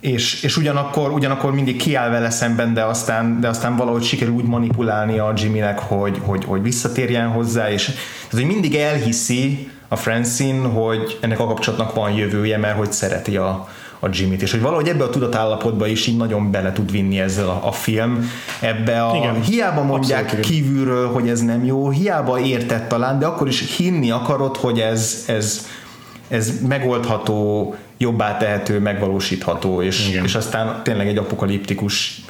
és, 0.00 0.42
és 0.42 0.56
ugyanakkor, 0.56 1.10
ugyanakkor 1.10 1.54
mindig 1.54 1.76
kiáll 1.76 2.10
vele 2.10 2.30
szemben, 2.30 2.74
de 2.74 2.84
aztán, 2.84 3.40
de 3.40 3.48
aztán 3.48 3.76
valahogy 3.76 4.02
sikerül 4.02 4.34
úgy 4.34 4.44
manipulálni 4.44 5.18
a 5.18 5.32
Jimmynek, 5.36 5.78
hogy, 5.78 6.20
hogy, 6.24 6.44
hogy 6.44 6.62
visszatérjen 6.62 7.28
hozzá, 7.28 7.70
és 7.70 7.84
tehát, 7.84 8.30
hogy 8.30 8.46
mindig 8.46 8.74
elhiszi, 8.74 9.70
a 9.88 9.96
Francine, 9.96 10.68
hogy 10.68 11.18
ennek 11.20 11.40
a 11.40 11.46
kapcsolatnak 11.46 11.94
van 11.94 12.12
jövője, 12.12 12.58
mert 12.58 12.76
hogy 12.76 12.92
szereti 12.92 13.36
a, 13.36 13.68
a 13.98 14.08
Jimmy-t, 14.12 14.42
és 14.42 14.50
hogy 14.50 14.60
valahogy 14.60 14.88
ebbe 14.88 15.04
a 15.04 15.10
tudatállapotba 15.10 15.86
is 15.86 16.06
így 16.06 16.16
nagyon 16.16 16.50
bele 16.50 16.72
tud 16.72 16.90
vinni 16.90 17.20
ezzel 17.20 17.48
a, 17.48 17.60
a 17.66 17.72
film, 17.72 18.30
ebbe 18.60 19.04
a, 19.04 19.16
Igen, 19.16 19.42
hiába 19.42 19.82
mondják 19.82 20.22
abszolút, 20.22 20.46
kívülről, 20.46 21.08
hogy 21.12 21.28
ez 21.28 21.40
nem 21.40 21.64
jó, 21.64 21.90
hiába 21.90 22.40
értett 22.40 22.88
talán, 22.88 23.18
de 23.18 23.26
akkor 23.26 23.48
is 23.48 23.76
hinni 23.76 24.10
akarod, 24.10 24.56
hogy 24.56 24.80
ez, 24.80 25.24
ez, 25.26 25.66
ez 26.28 26.60
megoldható, 26.68 27.74
jobbá 27.98 28.36
tehető, 28.36 28.78
megvalósítható, 28.78 29.82
és, 29.82 30.10
és 30.24 30.34
aztán 30.34 30.80
tényleg 30.82 31.08
egy 31.08 31.18
apokaliptikus 31.18 32.20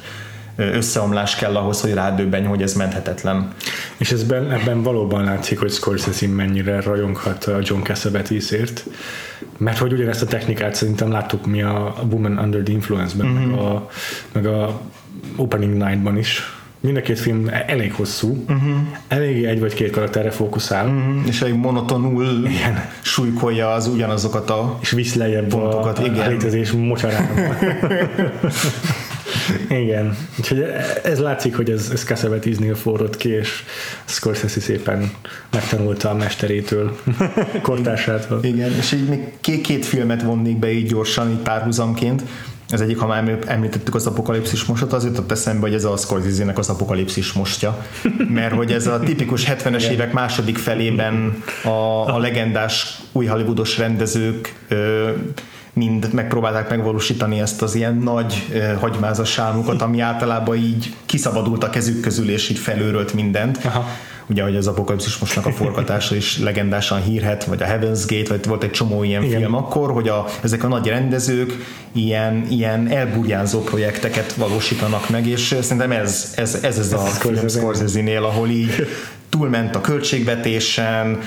összeomlás 0.55 1.35
kell 1.35 1.55
ahhoz, 1.55 1.81
hogy 1.81 1.93
rádöbbenj, 1.93 2.45
hogy 2.45 2.61
ez 2.61 2.73
menthetetlen. 2.73 3.53
És 3.97 4.11
ezben, 4.11 4.51
ebben 4.51 4.83
valóban 4.83 5.23
látszik, 5.23 5.59
hogy 5.59 5.71
Scorsese 5.71 6.27
mennyire 6.27 6.81
rajonghat 6.81 7.43
a 7.43 7.59
John 7.63 7.81
Cassavetes-ért, 7.81 8.85
mert 9.57 9.77
hogy 9.77 9.93
ugyanezt 9.93 10.21
a 10.21 10.25
technikát 10.25 10.75
szerintem 10.75 11.11
láttuk 11.11 11.45
mi 11.45 11.61
a 11.61 11.95
Woman 12.11 12.37
Under 12.37 12.61
the 12.61 12.73
Influence-ben, 12.73 13.27
mm-hmm. 13.27 13.49
meg, 13.49 13.59
a, 13.59 13.89
meg 14.31 14.45
a 14.45 14.81
Opening 15.35 15.73
Night-ban 15.73 16.17
is, 16.17 16.58
mind 16.79 16.97
a 16.97 17.01
két 17.01 17.19
film 17.19 17.49
elég 17.67 17.93
hosszú, 17.93 18.43
uh-huh. 18.47 18.75
eléggé 19.07 19.45
egy 19.45 19.59
vagy 19.59 19.73
két 19.73 19.91
karakterre 19.91 20.31
fókuszál. 20.31 20.87
Uh-huh. 20.87 21.27
És 21.27 21.41
elég 21.41 21.53
monotonul 21.53 22.45
igen. 22.47 22.89
súlykolja 23.01 23.71
az 23.71 23.87
ugyanazokat 23.87 24.49
a 24.49 24.77
És 24.81 24.91
visz 24.91 25.13
lejjebb 25.13 25.47
pontokat. 25.47 25.99
a, 25.99 26.05
igen. 26.05 26.25
a 26.25 26.29
létezés 26.29 26.71
mocsarába. 26.71 27.33
igen. 29.69 30.17
Úgyhogy 30.37 30.65
ez 31.03 31.19
látszik, 31.19 31.55
hogy 31.55 31.69
ez, 31.69 31.89
ez 31.93 32.03
Cassavetes-nél 32.03 32.75
forrott 32.75 33.17
ki, 33.17 33.29
és 33.29 33.63
Scorsese 34.05 34.59
szépen 34.59 35.11
megtanulta 35.51 36.09
a 36.09 36.13
mesterétől, 36.13 36.97
kortársától. 37.61 38.39
Igen, 38.43 38.71
és 38.71 38.91
így 38.91 39.07
még 39.09 39.19
két, 39.41 39.61
két 39.61 39.85
filmet 39.85 40.21
vonnék 40.21 40.57
be 40.57 40.71
így 40.71 40.87
gyorsan, 40.87 41.29
így 41.29 41.37
párhuzamként 41.37 42.23
ez 42.69 42.81
egyik, 42.81 42.97
ha 42.97 43.07
már 43.07 43.39
említettük 43.45 43.95
az 43.95 44.07
apokalipszis 44.07 44.65
mostot, 44.65 44.93
az 44.93 45.05
jutott 45.05 45.31
eszembe, 45.31 45.61
hogy 45.61 45.73
ez 45.73 45.83
a 45.83 45.97
scorsese 45.97 46.51
az 46.55 46.69
apokalipszis 46.69 47.33
mostja. 47.33 47.85
Mert 48.29 48.53
hogy 48.53 48.71
ez 48.71 48.87
a 48.87 48.99
tipikus 48.99 49.45
70-es 49.47 49.89
évek 49.89 50.13
második 50.13 50.57
felében 50.57 51.43
a, 51.63 52.13
a 52.15 52.17
legendás 52.17 52.99
új 53.11 53.25
hollywoodos 53.25 53.77
rendezők 53.77 54.55
ö, 54.67 55.09
mind 55.79 56.13
megpróbálták 56.13 56.69
megvalósítani 56.69 57.39
ezt 57.39 57.61
az 57.61 57.75
ilyen 57.75 57.95
nagy 57.95 58.47
eh, 58.53 58.77
hagymázas 58.79 59.37
álmukat, 59.37 59.81
ami 59.81 59.99
általában 59.99 60.55
így 60.55 60.93
kiszabadult 61.05 61.63
a 61.63 61.69
kezük 61.69 62.01
közül, 62.01 62.29
és 62.29 62.49
így 62.49 62.57
felőrölt 62.57 63.13
mindent. 63.13 63.59
Aha 63.63 63.85
ugye, 64.29 64.43
hogy 64.43 64.55
az 64.55 64.67
apokalipszis 64.67 65.17
mostnak 65.17 65.45
a 65.45 65.51
forgatása 65.51 66.15
is 66.15 66.39
legendásan 66.39 67.01
hírhet, 67.01 67.43
vagy 67.43 67.61
a 67.61 67.65
Heaven's 67.65 68.03
Gate, 68.07 68.29
vagy 68.29 68.47
volt 68.47 68.63
egy 68.63 68.71
csomó 68.71 69.03
ilyen 69.03 69.23
Igen. 69.23 69.39
film 69.39 69.55
akkor, 69.55 69.91
hogy 69.91 70.07
a, 70.07 70.25
ezek 70.43 70.63
a 70.63 70.67
nagy 70.67 70.87
rendezők 70.87 71.53
ilyen, 71.91 72.45
ilyen 72.49 72.87
elburjánzó 72.87 73.59
projekteket 73.59 74.33
valósítanak 74.33 75.09
meg, 75.09 75.27
és 75.27 75.57
szerintem 75.61 75.91
ez, 75.91 76.33
ez, 76.35 76.55
ez, 76.55 76.63
ez, 76.63 76.77
ez 76.77 76.93
a 76.93 76.97
film 76.97 77.47
Scorsese-nél, 77.47 78.23
ahol 78.23 78.49
így 78.49 78.87
túlment 79.29 79.75
a 79.75 79.81
költségvetésen, 79.81 81.19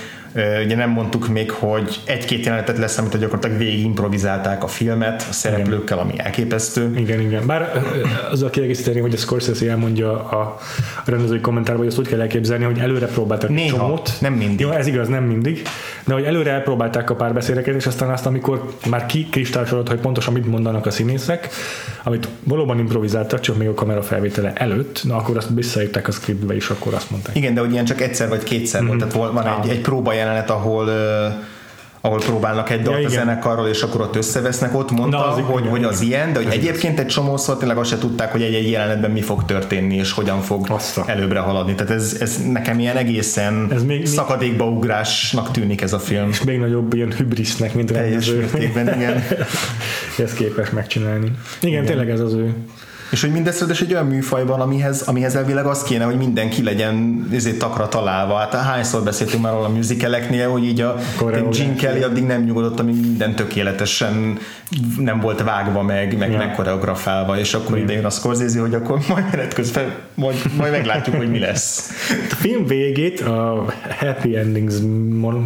Ugye 0.64 0.76
nem 0.76 0.90
mondtuk 0.90 1.28
még, 1.28 1.50
hogy 1.50 2.00
egy-két 2.04 2.44
jelenetet 2.44 2.78
lesz, 2.78 2.98
amit 2.98 3.18
gyakorlatilag 3.18 3.58
végig 3.58 3.84
improvizálták 3.84 4.64
a 4.64 4.66
filmet 4.66 5.26
a 5.30 5.32
szereplőkkel, 5.32 5.98
ami 5.98 6.12
elképesztő. 6.16 6.90
Igen, 6.96 7.20
igen. 7.20 7.46
Bár 7.46 7.82
azzal 8.30 8.50
kiegészíteni, 8.50 9.00
hogy 9.00 9.14
a 9.14 9.16
Scorsese 9.16 9.70
elmondja 9.70 10.12
a 10.12 10.58
rendezői 11.04 11.40
kommentárban, 11.40 11.84
hogy 11.84 11.92
azt 11.92 11.98
úgy 11.98 12.08
kell 12.08 12.20
elképzelni, 12.20 12.64
hogy 12.64 12.78
előre 12.78 13.06
próbáltak 13.06 13.50
Néha, 13.50 13.76
csomót. 13.76 14.12
nem 14.20 14.32
mindig. 14.32 14.60
Jó, 14.60 14.70
ez 14.70 14.86
igaz, 14.86 15.08
nem 15.08 15.24
mindig. 15.24 15.62
De 16.04 16.14
hogy 16.14 16.24
előre 16.24 16.50
elpróbálták 16.50 17.10
a 17.10 17.14
párbeszédeket, 17.14 17.74
és 17.74 17.86
aztán 17.86 18.10
azt, 18.10 18.26
amikor 18.26 18.74
már 18.90 19.06
kikristályosodott, 19.06 19.88
hogy 19.88 20.00
pontosan 20.00 20.32
mit 20.32 20.46
mondanak 20.46 20.86
a 20.86 20.90
színészek, 20.90 21.48
amit 22.02 22.28
valóban 22.44 22.78
improvizáltak, 22.78 23.40
csak 23.40 23.56
még 23.56 23.68
a 23.68 23.74
kamera 23.74 24.02
felvétele 24.02 24.52
előtt, 24.54 25.00
na 25.04 25.16
akkor 25.16 25.36
azt 25.36 25.48
visszaírták 25.54 26.08
a 26.08 26.12
scriptbe, 26.12 26.54
és 26.54 26.70
akkor 26.70 26.94
azt 26.94 27.10
mondták. 27.10 27.36
Igen, 27.36 27.54
de 27.54 27.60
hogy 27.60 27.72
ilyen 27.72 27.84
csak 27.84 28.00
egyszer 28.00 28.28
vagy 28.28 28.42
kétszer 28.42 28.80
mm-hmm. 28.80 28.98
volt, 28.98 29.12
tehát 29.12 29.32
van 29.32 29.60
egy, 29.62 29.70
egy 29.70 29.80
próba 29.80 30.14
jelenet, 30.22 30.50
ahol 30.50 30.90
ahol 32.04 32.18
próbálnak 32.18 32.70
egy 32.70 32.82
dalt 32.82 33.00
ja, 33.00 33.06
a 33.06 33.10
zenekarról, 33.10 33.68
és 33.68 33.82
akkor 33.82 34.00
ott 34.00 34.16
összevesznek, 34.16 34.74
ott 34.74 34.90
mondta, 34.90 35.16
Na, 35.16 35.26
az 35.26 35.34
hogy, 35.34 35.60
igen, 35.60 35.70
hogy 35.70 35.84
az 35.84 36.00
ilyen, 36.00 36.32
de 36.32 36.42
hogy 36.42 36.52
egyébként 36.52 36.98
egy 36.98 37.06
csomószor 37.06 37.56
tényleg 37.56 37.76
azt 37.76 37.90
se 37.90 37.98
tudták, 37.98 38.32
hogy 38.32 38.42
egy-egy 38.42 38.70
jelenetben 38.70 39.10
mi 39.10 39.20
fog 39.20 39.44
történni, 39.44 39.96
és 39.96 40.12
hogyan 40.12 40.40
fog 40.40 40.66
Azta. 40.70 41.04
előbbre 41.06 41.38
haladni. 41.38 41.74
Tehát 41.74 41.92
ez, 41.92 42.16
ez 42.20 42.36
nekem 42.52 42.78
ilyen 42.78 42.96
egészen 42.96 43.68
ez 43.72 43.82
még, 43.82 44.06
szakadékba 44.06 44.64
ugrásnak 44.64 45.50
tűnik 45.50 45.80
ez 45.80 45.92
a 45.92 45.98
film. 45.98 46.28
És 46.28 46.42
még 46.42 46.58
nagyobb 46.58 46.94
ilyen 46.94 47.12
hübrisznek, 47.12 47.74
mint 47.74 47.92
Teljes 47.92 48.30
mértékben, 48.30 48.94
igen. 48.94 49.22
ezt 50.24 50.36
képes 50.36 50.70
megcsinálni. 50.70 51.32
Igen, 51.60 51.72
igen, 51.72 51.84
tényleg 51.84 52.10
ez 52.10 52.20
az 52.20 52.34
ő 52.34 52.54
és 53.12 53.20
hogy 53.20 53.32
mindezt 53.32 53.80
egy 53.80 53.92
olyan 53.92 54.06
műfajban, 54.06 54.60
amihez, 54.60 55.02
amihez 55.02 55.34
elvileg 55.34 55.66
az 55.66 55.82
kéne, 55.82 56.04
hogy 56.04 56.16
mindenki 56.16 56.62
legyen 56.62 57.26
ezért 57.32 57.58
takra 57.58 57.88
találva. 57.88 58.36
Hát 58.36 58.54
hányszor 58.54 59.02
beszéltünk 59.02 59.42
már 59.42 59.54
a 59.54 59.68
musicaleknél, 59.68 60.50
hogy 60.50 60.64
így 60.64 60.80
a 60.80 60.96
Gene 61.50 61.74
Kelly 61.74 62.02
addig 62.02 62.24
nem 62.24 62.42
nyugodott, 62.42 62.80
amíg 62.80 63.00
minden 63.00 63.34
tökéletesen 63.34 64.38
nem 64.98 65.20
volt 65.20 65.42
vágva 65.42 65.82
meg, 65.82 66.18
meg, 66.18 66.30
ja. 66.30 66.38
meg 66.38 66.54
koreografálva, 66.54 67.38
és 67.38 67.54
akkor 67.54 67.78
ide 67.78 67.92
jön 67.92 68.04
a 68.04 68.10
Scorsese, 68.10 68.60
hogy 68.60 68.74
akkor 68.74 68.98
majd 69.08 69.24
menet 69.30 69.54
közben 69.54 69.94
majd, 70.14 70.36
majd 70.56 70.72
meglátjuk, 70.72 71.16
hogy 71.16 71.30
mi 71.30 71.38
lesz. 71.38 71.90
A 72.30 72.34
film 72.34 72.66
végét, 72.66 73.20
a 73.20 73.64
Happy 73.98 74.36
Endings 74.36 74.74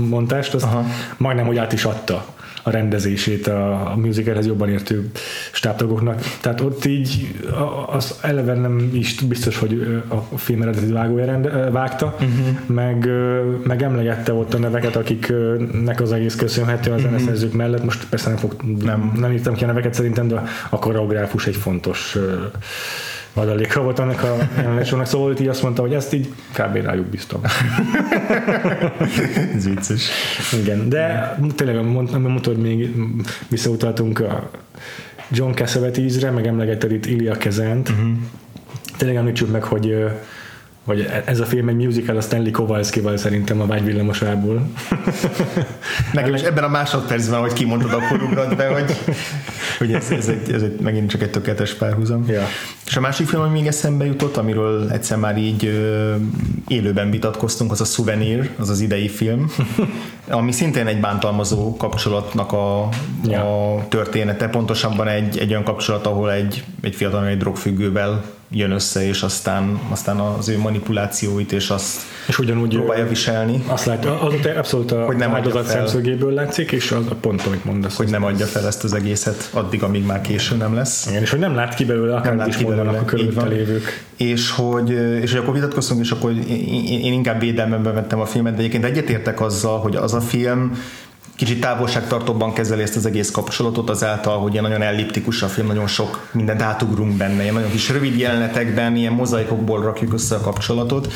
mondást, 0.09 0.55
azt 0.55 0.64
Aha. 0.64 0.85
majdnem, 1.16 1.46
hogy 1.46 1.59
át 1.59 1.72
is 1.72 1.85
adta 1.85 2.35
a 2.66 2.70
rendezését 2.70 3.46
a, 3.46 3.90
a 3.90 3.96
musicalhez 3.96 4.46
jobban 4.46 4.68
értő 4.68 5.11
stábtagoknak. 5.52 6.20
Tehát 6.40 6.61
ott 6.61 6.85
így 6.85 7.35
az 7.87 8.18
eleve 8.22 8.55
nem 8.55 8.90
is 8.92 9.20
biztos, 9.20 9.59
hogy 9.59 10.02
a 10.09 10.37
film 10.37 10.62
eredeti 10.62 10.92
vágója 10.92 11.24
rende, 11.24 11.50
vágta, 11.70 12.07
uh-huh. 12.07 12.59
meg, 12.66 13.09
meg 13.64 13.83
emlegette 13.83 14.33
ott 14.33 14.55
a 14.55 14.59
neveket, 14.59 14.96
akiknek 14.96 16.00
az 16.00 16.12
egész 16.12 16.37
köszönhető 16.37 16.90
a 16.90 16.94
mhm. 16.94 17.02
zeneszerzők 17.02 17.46
uh-huh. 17.46 17.62
mellett. 17.62 17.85
Most 17.85 18.07
persze 18.09 18.29
nem, 18.29 18.38
fog, 18.38 18.57
nem, 18.83 19.12
nem 19.16 19.33
írtam 19.33 19.55
ki 19.55 19.64
a 19.64 19.66
neveket 19.66 19.94
szerintem, 19.94 20.29
de 20.29 20.42
a 20.70 20.79
koreográfus 20.79 21.46
egy 21.46 21.57
fontos 21.57 22.16
adaléka 23.37 23.83
volt 23.83 23.99
annak 23.99 24.22
a 24.22 24.37
jelenetsornak, 24.57 25.07
szóval 25.07 25.37
így 25.40 25.49
azt 25.49 25.62
mondta, 25.62 25.83
hogy 25.83 25.94
ezt 25.94 26.12
így 26.12 26.29
kb. 26.53 26.75
rájuk 26.75 27.07
biztos. 27.07 27.40
Ez 29.57 29.68
vicces. 29.68 30.09
Igen, 30.62 30.88
de 30.88 31.37
tényleg, 31.55 31.85
mondtad, 31.85 32.57
még 32.57 32.94
visszautaltunk 33.49 34.20
a 34.20 34.51
John 35.31 35.53
Cassavetes-re, 35.53 36.31
meg 36.31 36.46
emlegetted 36.46 36.92
itt 36.92 37.07
Ilya 37.07 37.37
Kezent. 37.37 37.88
Uh-huh. 37.88 38.09
Tényleg 38.96 39.16
említsük 39.16 39.51
meg, 39.51 39.62
hogy 39.62 40.05
vagy 40.87 41.09
ez 41.25 41.40
a 41.40 41.44
film 41.44 41.68
egy 41.68 41.77
musical 41.77 42.16
a 42.16 42.20
Stanley 42.20 42.51
Kowalski-val 42.51 43.16
szerintem 43.16 43.61
a 43.61 43.66
vágyvillamosából. 43.66 44.68
Nekem 46.12 46.35
is 46.35 46.40
ebben 46.40 46.64
a 46.64 46.68
másodpercben, 46.68 47.40
hogy 47.40 47.53
kimondod, 47.53 47.92
akkor 47.92 48.22
ugrott 48.22 48.57
be, 48.57 48.66
hogy, 48.68 48.96
hogy 49.79 49.92
ez, 49.92 50.11
ez, 50.11 50.29
egy, 50.29 50.53
ez 50.53 50.62
egy, 50.62 50.81
megint 50.81 51.11
csak 51.11 51.22
egy 51.22 51.31
tökéletes 51.31 51.75
párhuzam. 51.75 52.25
Ja. 52.29 52.42
És 52.87 52.96
a 52.96 53.01
másik 53.01 53.27
film, 53.27 53.42
ami 53.42 53.59
még 53.59 53.66
eszembe 53.66 54.05
jutott, 54.05 54.37
amiről 54.37 54.90
egyszer 54.90 55.18
már 55.18 55.38
így 55.38 55.64
ö, 55.64 56.14
élőben 56.68 57.11
vitatkoztunk, 57.11 57.70
az 57.70 57.81
a 57.81 57.85
Souvenir, 57.85 58.51
az 58.59 58.68
az 58.68 58.81
idei 58.81 59.09
film, 59.09 59.51
ami 60.29 60.53
szintén 60.53 60.87
egy 60.87 61.01
bántalmazó 61.01 61.77
kapcsolatnak 61.77 62.53
a, 62.53 62.88
ja. 63.25 63.75
a 63.75 63.88
története, 63.88 64.49
pontosabban 64.49 65.09
egy, 65.09 65.38
egy 65.38 65.51
olyan 65.51 65.64
kapcsolat, 65.64 66.07
ahol 66.07 66.33
egy, 66.33 66.64
egy 66.83 66.94
fiatal 66.94 67.27
egy 67.27 67.38
drogfüggővel 67.38 68.25
jön 68.50 68.70
össze, 68.70 69.06
és 69.06 69.22
aztán, 69.22 69.80
aztán 69.90 70.18
az 70.18 70.48
ő 70.48 70.59
manipulációit, 70.59 71.52
és 71.52 71.70
azt 71.70 72.00
és 72.28 72.38
ugyanúgy 72.38 72.74
próbálja 72.74 73.06
viselni. 73.09 73.64
Azt 73.66 73.85
látja, 73.85 74.20
az 74.20 74.35
abszolút 74.56 74.92
a 74.92 75.04
hogy 75.04 75.16
nem 75.16 75.35
áldozat 75.35 75.66
szemszögéből 75.66 76.32
látszik, 76.32 76.72
és 76.72 76.90
az 76.90 77.04
a 77.11 77.14
pont, 77.14 77.42
amit 77.46 77.64
mondasz. 77.64 77.96
Hogy 77.96 78.09
nem 78.09 78.24
adja 78.24 78.46
fel 78.46 78.66
ezt 78.66 78.85
az 78.85 78.92
egészet 78.92 79.48
addig, 79.52 79.82
amíg 79.82 80.04
már 80.04 80.20
késő 80.20 80.56
nem 80.56 80.74
lesz. 80.74 81.06
Igen, 81.06 81.22
és 81.22 81.30
hogy 81.30 81.38
nem 81.38 81.54
lát 81.54 81.74
ki 81.74 81.85
belőle, 81.85 82.16
akár 82.16 82.37
nem 82.37 82.48
is 82.48 82.59
mondanak 82.59 83.00
a 83.00 83.04
körülötte 83.04 83.46
lévők. 83.46 84.04
És 84.16 84.50
hogy, 84.50 84.90
és 85.20 85.30
hogy 85.30 85.40
akkor 85.40 85.54
vitatkoztunk, 85.54 86.00
és 86.00 86.11
akkor 86.11 86.30
én, 86.30 87.00
én 87.02 87.12
inkább 87.12 87.40
védelmemben 87.40 87.94
vettem 87.94 88.20
a 88.20 88.26
filmet, 88.26 88.52
de 88.52 88.59
egyébként 88.59 88.85
egyetértek 88.85 89.40
azzal, 89.40 89.78
hogy 89.78 89.96
az 89.96 90.14
a 90.14 90.20
film 90.20 90.78
kicsit 91.34 91.60
távolságtartóbban 91.60 92.52
kezeli 92.52 92.82
ezt 92.82 92.96
az 92.96 93.06
egész 93.06 93.30
kapcsolatot 93.30 93.90
azáltal, 93.90 94.38
hogy 94.38 94.52
ilyen 94.52 94.64
nagyon 94.64 94.82
elliptikus 94.82 95.42
a 95.42 95.46
film, 95.46 95.66
nagyon 95.66 95.86
sok 95.86 96.28
mindent 96.32 96.62
átugrunk 96.62 97.16
benne, 97.16 97.42
ilyen 97.42 97.54
nagyon 97.54 97.70
kis 97.70 97.88
rövid 97.88 98.18
jelenetekben, 98.18 98.96
ilyen 98.96 99.12
mozaikokból 99.12 99.82
rakjuk 99.82 100.12
össze 100.12 100.34
a 100.34 100.40
kapcsolatot, 100.40 101.12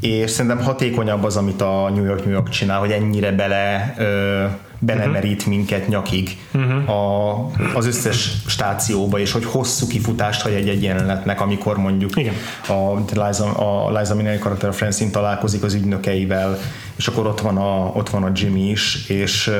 és 0.00 0.30
szerintem 0.30 0.62
hatékonyabb 0.62 1.24
az, 1.24 1.36
amit 1.36 1.60
a 1.60 1.90
New 1.94 2.04
York 2.04 2.24
New 2.24 2.32
York 2.34 2.48
csinál, 2.48 2.78
hogy 2.78 2.90
ennyire 2.90 3.32
bele 3.32 3.94
ö, 3.98 4.44
belemerít 4.84 5.38
uh-huh. 5.38 5.54
minket 5.54 5.88
nyakig 5.88 6.36
uh-huh. 6.54 6.90
a, 6.90 7.50
az 7.74 7.86
összes 7.86 8.30
stációba, 8.46 9.18
és 9.18 9.32
hogy 9.32 9.44
hosszú 9.44 9.86
kifutást 9.86 10.40
hagy 10.40 10.52
egy-egy 10.52 10.82
jelenetnek, 10.82 11.40
amikor 11.40 11.76
mondjuk 11.76 12.16
Igen. 12.16 12.34
a 12.68 12.98
Liza, 13.26 13.52
a 13.52 13.98
Liza 13.98 14.14
Minnelli 14.14 14.38
karakter 14.38 14.68
a 14.68 14.72
Francine 14.72 15.10
találkozik 15.10 15.62
az 15.62 15.74
ügynökeivel, 15.74 16.58
és 16.96 17.06
akkor 17.06 17.26
ott 17.26 17.40
van 17.40 17.56
a, 17.56 17.86
ott 17.94 18.10
van 18.10 18.22
a 18.22 18.30
Jimmy 18.34 18.70
is, 18.70 19.08
és 19.08 19.50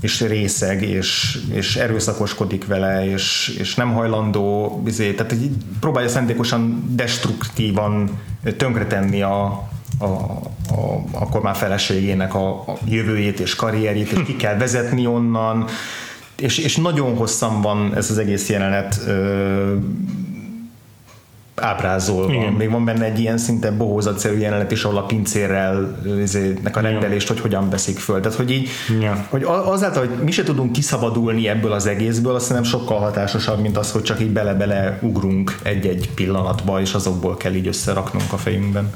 és 0.00 0.20
részeg, 0.20 0.82
és, 0.82 1.38
és 1.52 1.76
erőszakoskodik 1.76 2.66
vele, 2.66 3.10
és, 3.10 3.56
és 3.58 3.74
nem 3.74 3.92
hajlandó, 3.92 4.82
izé, 4.86 5.12
tehát 5.12 5.32
így 5.32 5.50
próbálja 5.80 6.08
szándékosan 6.08 6.84
destruktívan 6.88 8.10
tönkretenni 8.56 9.22
a, 9.22 9.68
a, 10.00 10.04
a, 10.04 11.04
akkor 11.12 11.42
már 11.42 11.56
feleségének 11.56 12.34
a, 12.34 12.48
a 12.50 12.78
jövőjét 12.84 13.40
és 13.40 13.54
karrierjét, 13.54 14.12
és 14.12 14.22
ki 14.26 14.36
kell 14.36 14.56
vezetni 14.56 15.06
onnan, 15.06 15.64
és, 16.36 16.58
és 16.58 16.76
nagyon 16.76 17.16
hosszan 17.16 17.60
van 17.60 17.92
ez 17.96 18.10
az 18.10 18.18
egész 18.18 18.48
jelenet 18.48 19.00
ö, 19.06 19.74
ábrázolva. 21.54 22.32
Igen. 22.32 22.52
Még 22.52 22.70
van 22.70 22.84
benne 22.84 23.04
egy 23.04 23.18
ilyen 23.18 23.38
szinte 23.38 23.70
bohózatszerű 23.70 24.38
jelenet 24.38 24.70
is, 24.70 24.84
ahol 24.84 24.96
a 24.98 25.02
pincérrel 25.02 25.98
nek 26.62 26.76
a 26.76 26.80
rendelést, 26.80 27.28
hogy 27.28 27.40
hogyan 27.40 27.70
veszik 27.70 27.98
föl. 27.98 28.20
Tehát, 28.20 28.36
hogy 28.36 28.50
így, 28.50 28.68
ja. 29.00 29.26
hogy 29.28 29.42
azáltal, 29.44 30.06
hogy 30.06 30.24
mi 30.24 30.30
se 30.30 30.42
tudunk 30.42 30.72
kiszabadulni 30.72 31.48
ebből 31.48 31.72
az 31.72 31.86
egészből, 31.86 32.34
azt 32.34 32.52
nem 32.52 32.62
sokkal 32.62 32.98
hatásosabb, 32.98 33.60
mint 33.60 33.76
az, 33.76 33.92
hogy 33.92 34.02
csak 34.02 34.20
így 34.20 34.30
bele-bele 34.30 34.98
ugrunk 35.02 35.58
egy-egy 35.62 36.10
pillanatba, 36.14 36.80
és 36.80 36.92
azokból 36.92 37.36
kell 37.36 37.54
így 37.54 37.66
összeraknunk 37.66 38.32
a 38.32 38.36
fejünkben 38.36 38.90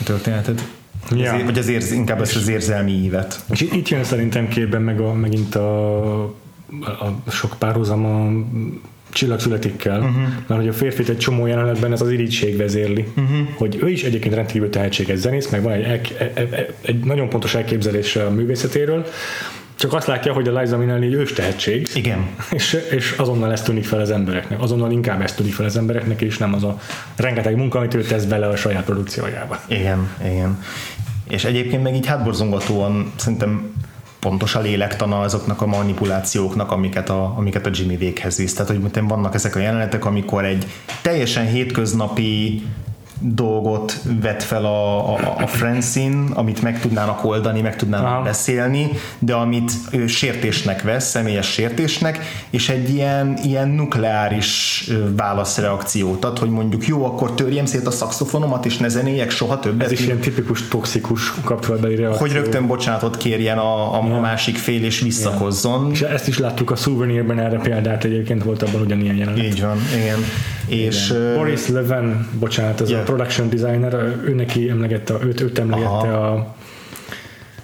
a 0.00 0.04
történetet. 0.04 0.68
Ja. 1.10 1.32
Az, 1.32 1.42
vagy 1.42 1.58
az 1.58 1.68
érz, 1.68 1.92
inkább 1.92 2.20
ezt 2.20 2.36
az 2.36 2.48
érzelmi 2.48 2.92
ívet. 2.92 3.40
És 3.50 3.60
itt 3.60 3.88
jön 3.88 4.04
szerintem 4.04 4.48
képben 4.48 4.82
meg 4.82 5.00
a, 5.00 5.12
megint 5.12 5.54
a, 5.54 6.22
a 6.80 7.30
sok 7.30 7.56
párhuzam 7.58 8.04
a 8.04 8.30
csillagszületikkel, 9.10 9.98
uh-huh. 9.98 10.22
mert 10.46 10.60
hogy 10.60 10.68
a 10.68 10.72
férfit 10.72 11.08
egy 11.08 11.18
csomó 11.18 11.46
jelenetben 11.46 11.92
ez 11.92 12.00
az 12.00 12.10
irítség 12.10 12.56
vezérli, 12.56 13.06
uh-huh. 13.16 13.48
hogy 13.54 13.78
ő 13.82 13.88
is 13.88 14.02
egyébként 14.02 14.34
rendkívül 14.34 14.70
tehetséges 14.70 15.18
zenész, 15.18 15.48
meg 15.48 15.62
van 15.62 15.72
egy, 15.72 15.84
egy, 15.84 16.30
egy, 16.34 16.74
egy 16.80 17.04
nagyon 17.04 17.28
pontos 17.28 17.54
elképzelése 17.54 18.26
a 18.26 18.30
művészetéről, 18.30 19.06
csak 19.78 19.92
azt 19.92 20.06
látja, 20.06 20.32
hogy 20.32 20.48
a 20.48 20.60
Liza 20.60 20.76
Minnelli 20.76 21.14
ős 21.14 21.32
tehetség. 21.32 21.88
Igen. 21.94 22.28
És, 22.50 22.72
és 22.90 23.14
azonnal 23.18 23.52
ezt 23.52 23.64
tűnik 23.64 23.84
fel 23.84 24.00
az 24.00 24.10
embereknek. 24.10 24.62
Azonnal 24.62 24.90
inkább 24.90 25.22
ezt 25.22 25.36
tűnik 25.36 25.54
fel 25.54 25.64
az 25.64 25.76
embereknek, 25.76 26.20
és 26.20 26.38
nem 26.38 26.54
az 26.54 26.62
a 26.64 26.80
rengeteg 27.16 27.56
munka, 27.56 27.78
amit 27.78 27.94
ő 27.94 28.02
tesz 28.02 28.24
bele 28.24 28.46
a 28.46 28.56
saját 28.56 28.84
produkciójába. 28.84 29.60
Igen, 29.66 30.10
igen. 30.24 30.62
És 31.28 31.44
egyébként 31.44 31.82
meg 31.82 31.94
így 31.94 32.06
hátborzongatóan 32.06 33.12
szerintem 33.16 33.72
pontos 34.18 34.54
a 34.54 34.60
lélektana 34.60 35.20
azoknak 35.20 35.62
a 35.62 35.66
manipulációknak, 35.66 36.70
amiket 36.70 37.10
a, 37.10 37.34
amiket 37.36 37.66
a 37.66 37.70
Jimmy 37.72 37.96
véghez 37.96 38.36
visz. 38.36 38.54
Tehát, 38.54 38.70
hogy 38.70 39.02
vannak 39.02 39.34
ezek 39.34 39.56
a 39.56 39.58
jelenetek, 39.58 40.04
amikor 40.04 40.44
egy 40.44 40.66
teljesen 41.02 41.46
hétköznapi 41.46 42.62
dolgot 43.20 44.00
vet 44.20 44.42
fel 44.42 44.64
a, 44.64 45.12
a, 45.14 45.34
a 45.38 45.46
Francine, 45.46 46.24
amit 46.34 46.62
meg 46.62 46.80
tudnának 46.80 47.24
oldani, 47.24 47.60
meg 47.60 47.76
tudnának 47.76 48.06
Aha. 48.06 48.22
beszélni, 48.22 48.90
de 49.18 49.34
amit 49.34 49.72
ő 49.90 50.06
sértésnek 50.06 50.82
vesz, 50.82 51.08
személyes 51.08 51.46
sértésnek, 51.46 52.18
és 52.50 52.68
egy 52.68 52.90
ilyen, 52.90 53.38
ilyen 53.42 53.68
nukleáris 53.68 54.84
válaszreakciót 55.16 56.24
ad, 56.24 56.38
hogy 56.38 56.50
mondjuk 56.50 56.86
jó, 56.86 57.04
akkor 57.04 57.34
törjem 57.34 57.64
szét 57.64 57.86
a 57.86 57.90
szakszofonomat, 57.90 58.66
és 58.66 58.76
ne 58.76 58.88
zenéjek 58.88 59.30
soha 59.30 59.58
többet. 59.58 59.86
Ez 59.86 59.92
is 59.92 60.00
ilyen 60.00 60.18
tipikus 60.18 60.68
toxikus 60.68 61.34
kapcsolatbeli 61.44 61.96
reakció. 61.96 62.20
Hogy 62.20 62.32
rögtön 62.32 62.66
bocsánatot 62.66 63.16
kérjen 63.16 63.58
a, 63.58 63.94
a, 63.94 64.14
a 64.16 64.20
másik 64.20 64.56
fél, 64.56 64.84
és 64.84 65.00
visszakozzon. 65.00 65.84
Ja. 65.84 65.90
És 65.92 66.00
ezt 66.00 66.28
is 66.28 66.38
láttuk 66.38 66.70
a 66.70 66.76
Souvenirben, 66.76 67.38
erre 67.38 67.58
példát 67.58 68.04
egyébként 68.04 68.42
volt 68.42 68.62
abban 68.62 68.80
ugyanilyen 68.80 69.16
jelenet. 69.16 69.44
Így 69.44 69.62
van, 69.62 69.78
igen. 69.96 70.18
És, 70.68 71.10
igen. 71.10 71.34
Boris 71.34 71.68
Leven, 71.68 72.28
bocsánat, 72.38 72.80
ez 72.80 72.90
yeah. 72.90 73.02
a 73.02 73.04
production 73.04 73.48
designer, 73.48 73.94
ő 74.24 74.34
neki 74.34 74.68
emlegette, 74.68 75.14
őt, 75.24 75.40
őt 75.40 75.58
emlegette 75.58 75.88
Aha. 75.88 76.32
a 76.32 76.56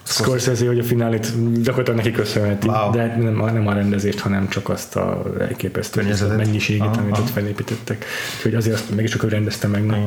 Scorsese, 0.06 0.66
hogy 0.66 0.78
a 0.78 0.82
finálét 0.82 1.32
gyakorlatilag 1.62 1.98
neki 1.98 2.10
köszönheti, 2.10 2.68
wow. 2.68 2.90
de 2.90 3.16
nem, 3.16 3.34
nem 3.34 3.66
a 3.66 3.72
rendezést, 3.72 4.18
hanem 4.18 4.48
csak 4.48 4.68
azt 4.68 4.96
a 4.96 5.22
elképesztő 5.40 6.14
mennyiséget, 6.36 6.86
aha, 6.86 7.00
amit 7.00 7.12
aha. 7.12 7.22
ott 7.22 7.30
felépítettek. 7.30 8.04
Úgyhogy 8.36 8.54
azért 8.54 8.74
azt 8.74 8.90
mégis 8.90 9.10
csak 9.10 9.22
ő 9.22 9.28
rendezte 9.28 9.66
meg. 9.66 9.86
Nem? 9.86 10.04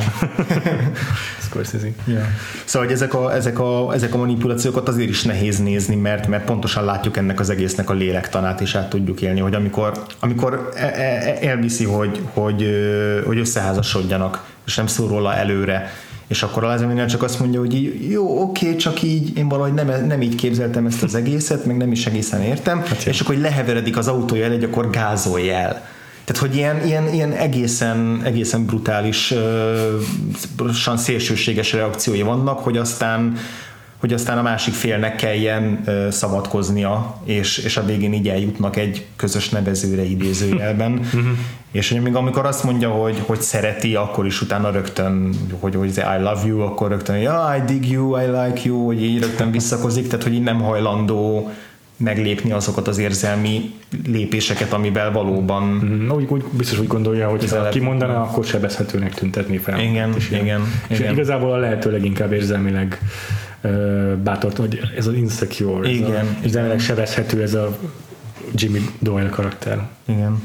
Scorsese. 1.45 1.87
Yeah. 2.05 2.23
Szóval, 2.65 2.87
hogy 2.87 2.95
ezek 2.95 3.13
a, 3.13 3.33
ezek, 3.33 3.59
a, 3.59 3.93
ezek 3.93 4.13
a 4.13 4.17
manipulációkat 4.17 4.87
azért 4.87 5.09
is 5.09 5.23
nehéz 5.23 5.59
nézni, 5.59 5.95
mert, 5.95 6.27
mert 6.27 6.45
pontosan 6.45 6.85
látjuk 6.85 7.17
ennek 7.17 7.39
az 7.39 7.49
egésznek 7.49 7.89
a 7.89 7.93
lélektanát, 7.93 8.61
és 8.61 8.75
át 8.75 8.89
tudjuk 8.89 9.21
élni, 9.21 9.39
hogy 9.39 9.55
amikor, 9.55 10.03
amikor 10.19 10.69
e, 10.75 10.85
e, 10.85 10.91
e, 10.91 11.47
elviszi, 11.47 11.85
hogy, 11.85 12.21
hogy, 12.33 12.65
hogy 13.25 13.37
összeházasodjanak, 13.37 14.45
és 14.65 14.75
nem 14.75 14.87
szól 14.87 15.07
róla 15.07 15.35
előre, 15.35 15.91
és 16.27 16.43
akkor 16.43 16.63
az 16.63 16.81
minden 16.81 17.07
csak 17.07 17.23
azt 17.23 17.39
mondja, 17.39 17.59
hogy 17.59 18.09
jó, 18.09 18.41
oké, 18.41 18.75
csak 18.75 19.01
így 19.01 19.37
én 19.37 19.47
valahogy 19.49 19.73
nem, 19.73 20.05
nem 20.05 20.21
így 20.21 20.35
képzeltem 20.35 20.85
ezt 20.85 21.03
az 21.03 21.15
egészet, 21.15 21.65
meg 21.65 21.77
nem 21.77 21.91
is 21.91 22.05
egészen 22.05 22.41
értem, 22.41 22.83
hát 22.85 23.03
és 23.03 23.21
akkor 23.21 23.33
hogy 23.35 23.43
leheveredik 23.43 23.97
az 23.97 24.07
autója 24.07 24.45
egy, 24.45 24.63
akkor 24.63 24.89
gázolj 24.89 25.49
el. 25.49 25.85
Tehát, 26.23 26.41
hogy 26.41 26.55
ilyen, 26.55 26.85
ilyen, 26.85 27.13
ilyen 27.13 27.31
egészen, 27.31 28.21
egészen 28.23 28.65
brutális, 28.65 29.31
uh, 29.31 30.97
szélsőséges 30.97 31.73
reakciói 31.73 32.21
vannak, 32.21 32.59
hogy 32.59 32.77
aztán 32.77 33.37
hogy 33.97 34.13
aztán 34.13 34.37
a 34.37 34.41
másik 34.41 34.73
félnek 34.73 35.15
kelljen 35.15 35.81
uh, 35.85 36.09
szabadkoznia, 36.09 37.21
és, 37.23 37.57
és 37.57 37.77
a 37.77 37.85
végén 37.85 38.13
így 38.13 38.29
eljutnak 38.29 38.75
egy 38.75 39.05
közös 39.15 39.49
nevezőre 39.49 40.03
idézőjelben. 40.03 40.91
Mhm. 41.17 41.27
és 41.71 41.91
hogy 41.91 42.01
még 42.01 42.15
amikor 42.15 42.45
azt 42.45 42.63
mondja, 42.63 42.89
hogy, 42.89 43.21
hogy 43.25 43.41
szereti, 43.41 43.95
akkor 43.95 44.25
is 44.25 44.41
utána 44.41 44.71
rögtön, 44.71 45.33
hogy, 45.59 45.75
hogy 45.75 45.97
I 45.97 46.21
love 46.21 46.41
you, 46.45 46.61
akkor 46.61 46.89
rögtön, 46.89 47.17
yeah, 47.17 47.57
I 47.57 47.61
dig 47.65 47.89
you, 47.89 48.17
I 48.21 48.25
like 48.25 48.61
you, 48.63 48.85
hogy 48.85 49.03
így 49.03 49.21
rögtön 49.21 49.51
visszakozik, 49.51 50.07
tehát 50.07 50.23
hogy 50.23 50.33
így 50.33 50.43
nem 50.43 50.61
hajlandó 50.61 51.51
meglépni 51.97 52.51
azokat 52.51 52.87
az 52.87 52.97
érzelmi 52.97 53.73
lépéseket, 54.05 54.73
amivel 54.73 55.11
valóban... 55.11 55.63
Mm, 55.63 56.09
úgy, 56.09 56.25
úgy, 56.29 56.43
biztos 56.51 56.79
úgy 56.79 56.87
gondolja, 56.87 57.29
hogy 57.29 57.49
ha 57.49 57.69
kimondaná, 57.69 58.21
akkor 58.21 58.45
sebezhetőnek 58.45 59.13
tüntetni 59.13 59.57
fel. 59.57 59.79
Igen, 59.79 60.13
és 60.15 60.31
igen, 60.31 60.61
és 60.87 60.99
igen. 60.99 61.13
igazából 61.13 61.53
a 61.53 61.57
lehető 61.57 61.91
leginkább 61.91 62.33
érzelmileg 62.33 62.99
bátor, 64.23 64.51
hogy 64.57 64.79
ez 64.97 65.07
az 65.07 65.13
insecure, 65.13 65.89
igen, 65.89 66.11
ez 66.11 66.25
a, 66.25 66.43
érzelmileg 66.43 66.79
sebezhető 66.79 67.41
ez 67.41 67.53
a 67.53 67.77
Jimmy 68.53 68.81
Doyle 68.99 69.29
karakter. 69.29 69.87
Igen. 70.05 70.43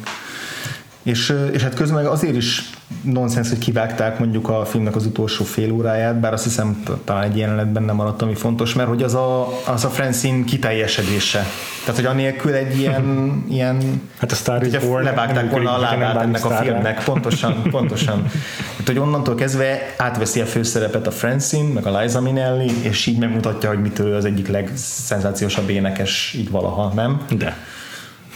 És, 1.02 1.34
és 1.52 1.62
hát 1.62 1.74
közben 1.74 2.02
meg 2.02 2.12
azért 2.12 2.36
is 2.36 2.70
nonsens, 3.02 3.48
hogy 3.48 3.58
kivágták 3.58 4.18
mondjuk 4.18 4.48
a 4.48 4.64
filmnek 4.64 4.96
az 4.96 5.06
utolsó 5.06 5.44
fél 5.44 5.72
óráját, 5.72 6.20
bár 6.20 6.32
azt 6.32 6.44
hiszem 6.44 6.82
talán 7.04 7.22
egy 7.22 7.36
jelenetben 7.36 7.82
nem 7.82 7.96
maradt, 7.96 8.22
ami 8.22 8.34
fontos, 8.34 8.74
mert 8.74 8.88
hogy 8.88 9.02
az 9.02 9.14
a, 9.14 9.48
az 9.66 9.84
a 9.84 9.88
Francine 9.88 10.44
kiteljesedése. 10.44 11.46
Tehát, 11.80 11.96
hogy 11.96 12.06
anélkül 12.06 12.52
egy 12.52 12.78
ilyen, 12.78 13.04
ilyen 13.50 14.02
hát 14.18 14.32
a 14.32 14.34
Star 14.34 14.62
is 14.62 14.78
Born 14.78 15.04
levágták 15.04 15.50
volna 15.50 15.74
a 15.74 15.78
lábát 15.78 16.22
ennek 16.22 16.44
a 16.44 16.50
filmnek, 16.50 17.04
pontosan, 17.04 17.62
pontosan. 17.70 18.22
Hát, 18.76 18.86
hogy 18.86 18.98
onnantól 18.98 19.34
kezdve 19.34 19.94
átveszi 19.96 20.40
a 20.40 20.46
főszerepet 20.46 21.06
a 21.06 21.10
Francine, 21.10 21.72
meg 21.72 21.86
a 21.86 22.00
Liza 22.00 22.20
Minnelli, 22.20 22.70
és 22.82 23.06
így 23.06 23.18
megmutatja, 23.18 23.68
hogy 23.68 23.80
mitől 23.80 24.14
az 24.14 24.24
egyik 24.24 24.48
legszenzációsabb 24.48 25.68
énekes 25.68 26.34
így 26.38 26.50
valaha, 26.50 26.92
nem? 26.94 27.20
De 27.36 27.56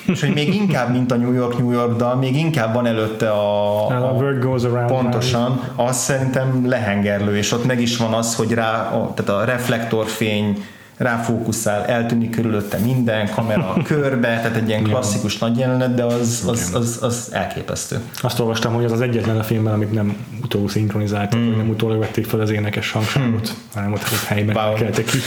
és 0.06 0.20
hogy 0.20 0.32
még 0.32 0.54
inkább, 0.54 0.92
mint 0.92 1.12
a 1.12 1.16
New 1.16 1.32
York, 1.32 1.58
New 1.58 1.70
York 1.70 1.96
dal, 1.96 2.16
még 2.16 2.36
inkább 2.36 2.74
van 2.74 2.86
előtte 2.86 3.30
a, 3.30 3.86
a, 3.86 4.12
Word 4.12 4.42
Goes 4.42 4.62
Around 4.62 4.90
pontosan, 4.90 5.60
az 5.76 5.96
szerintem 5.96 6.68
lehengerlő, 6.68 7.36
és 7.36 7.52
ott 7.52 7.64
meg 7.64 7.80
is 7.80 7.96
van 7.96 8.12
az, 8.12 8.34
hogy 8.34 8.52
rá, 8.52 8.90
a, 8.90 9.14
tehát 9.14 9.42
a 9.42 9.44
reflektorfény 9.44 10.64
ráfókuszál, 10.96 11.84
eltűnik 11.84 12.30
körülötte 12.30 12.78
minden, 12.78 13.30
kamera 13.30 13.76
körbe, 13.84 14.28
tehát 14.28 14.56
egy 14.56 14.68
ilyen 14.68 14.82
klasszikus 14.82 15.38
nagy 15.38 15.58
jelenet, 15.58 15.94
de 15.94 16.04
az, 16.04 16.44
az, 16.46 16.70
az, 16.74 16.98
az 17.00 17.28
elképesztő. 17.32 18.00
Azt 18.20 18.38
olvastam, 18.38 18.74
hogy 18.74 18.84
az 18.84 18.92
az 18.92 19.00
egyetlen 19.00 19.38
a 19.38 19.42
filmben, 19.42 19.72
amit 19.72 19.92
nem 19.92 20.16
utólag 20.42 20.70
szinkronizáltak, 20.70 21.40
mm. 21.40 21.56
nem 21.56 21.68
utólag 21.68 21.98
vették 21.98 22.26
fel 22.26 22.40
az 22.40 22.50
énekes 22.50 22.90
hangságot, 22.90 23.52
mm. 23.52 23.74
hanem 23.74 23.92
ott 23.92 24.02
egy 24.02 24.26
helyben 24.26 24.56
wow. 24.56 24.74
keltek 24.74 25.04
ki. 25.04 25.18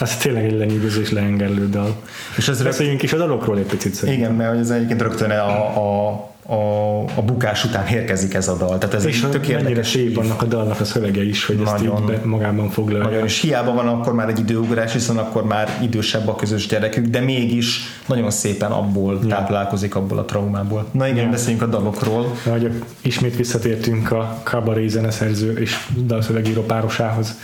Ez 0.00 0.16
tényleg 0.16 0.44
egy 0.44 0.58
lenyűgöző 0.58 1.00
és 1.00 1.10
lehengerlő 1.10 1.68
dal. 1.68 1.96
És 2.36 2.48
ez 2.48 2.62
Beszéljünk 2.62 3.02
is 3.02 3.12
a 3.12 3.16
dalokról 3.16 3.58
egy 3.58 3.66
picit 3.66 3.94
szerintem. 3.94 4.22
Igen, 4.22 4.34
mert 4.34 4.58
ez 4.58 4.70
egyébként 4.70 5.02
rögtön 5.02 5.30
a, 5.30 6.10
a 6.10 6.31
a, 6.46 6.98
a 7.00 7.22
bukás 7.24 7.64
után 7.64 7.86
érkezik 7.86 8.34
ez 8.34 8.48
a 8.48 8.56
dal. 8.56 8.78
Tehát 8.78 8.94
ez 8.94 9.04
és 9.04 9.26
tök 9.30 9.46
mennyire 9.46 9.82
szép 9.82 10.18
annak 10.18 10.42
a 10.42 10.44
dalnak 10.44 10.80
a 10.80 10.84
szövege 10.84 11.24
is, 11.24 11.46
hogy 11.46 11.56
nagyon, 11.56 12.02
ezt 12.10 12.20
így 12.20 12.24
magában 12.24 12.70
foglalja. 12.70 13.04
Nagyon, 13.04 13.24
és 13.24 13.40
hiába 13.40 13.72
van 13.72 13.88
akkor 13.88 14.14
már 14.14 14.28
egy 14.28 14.38
időugrás, 14.38 14.92
hiszen 14.92 15.16
akkor 15.16 15.44
már 15.44 15.78
idősebb 15.82 16.28
a 16.28 16.34
közös 16.34 16.66
gyerekük, 16.66 17.06
de 17.06 17.20
mégis 17.20 17.80
nagyon 18.06 18.30
szépen 18.30 18.70
abból 18.70 19.18
ja. 19.22 19.28
táplálkozik, 19.28 19.94
abból 19.94 20.18
a 20.18 20.24
traumából. 20.24 20.86
Na 20.90 21.08
igen, 21.08 21.24
ja. 21.24 21.30
beszéljünk 21.30 21.62
a 21.62 21.66
dalokról. 21.66 22.36
Na, 22.44 22.50
hogy 22.50 22.82
ismét 23.00 23.36
visszatértünk 23.36 24.10
a 24.10 24.40
kabaré 24.42 24.86
zeneszerző 24.86 25.58
és 25.58 25.88
dalszövegíró 25.96 26.62
párosához. 26.62 27.38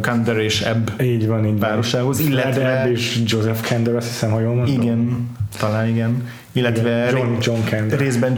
Kander 0.00 0.36
és 0.36 0.60
Ebb 0.60 1.02
így 1.02 1.26
van, 1.26 1.46
így 1.46 1.58
városához, 1.58 2.18
illetve 2.18 2.80
Ebb 2.80 2.90
és 2.90 3.22
Joseph 3.26 3.68
Kander, 3.68 3.96
azt 3.96 4.08
hiszem, 4.08 4.30
ha 4.30 4.40
jól 4.40 4.54
mondom. 4.54 4.80
Igen, 4.82 5.28
talán 5.58 5.88
igen 5.88 6.22
illetve 6.56 7.10
John, 7.10 7.36
John 7.40 7.88
részben 7.96 8.34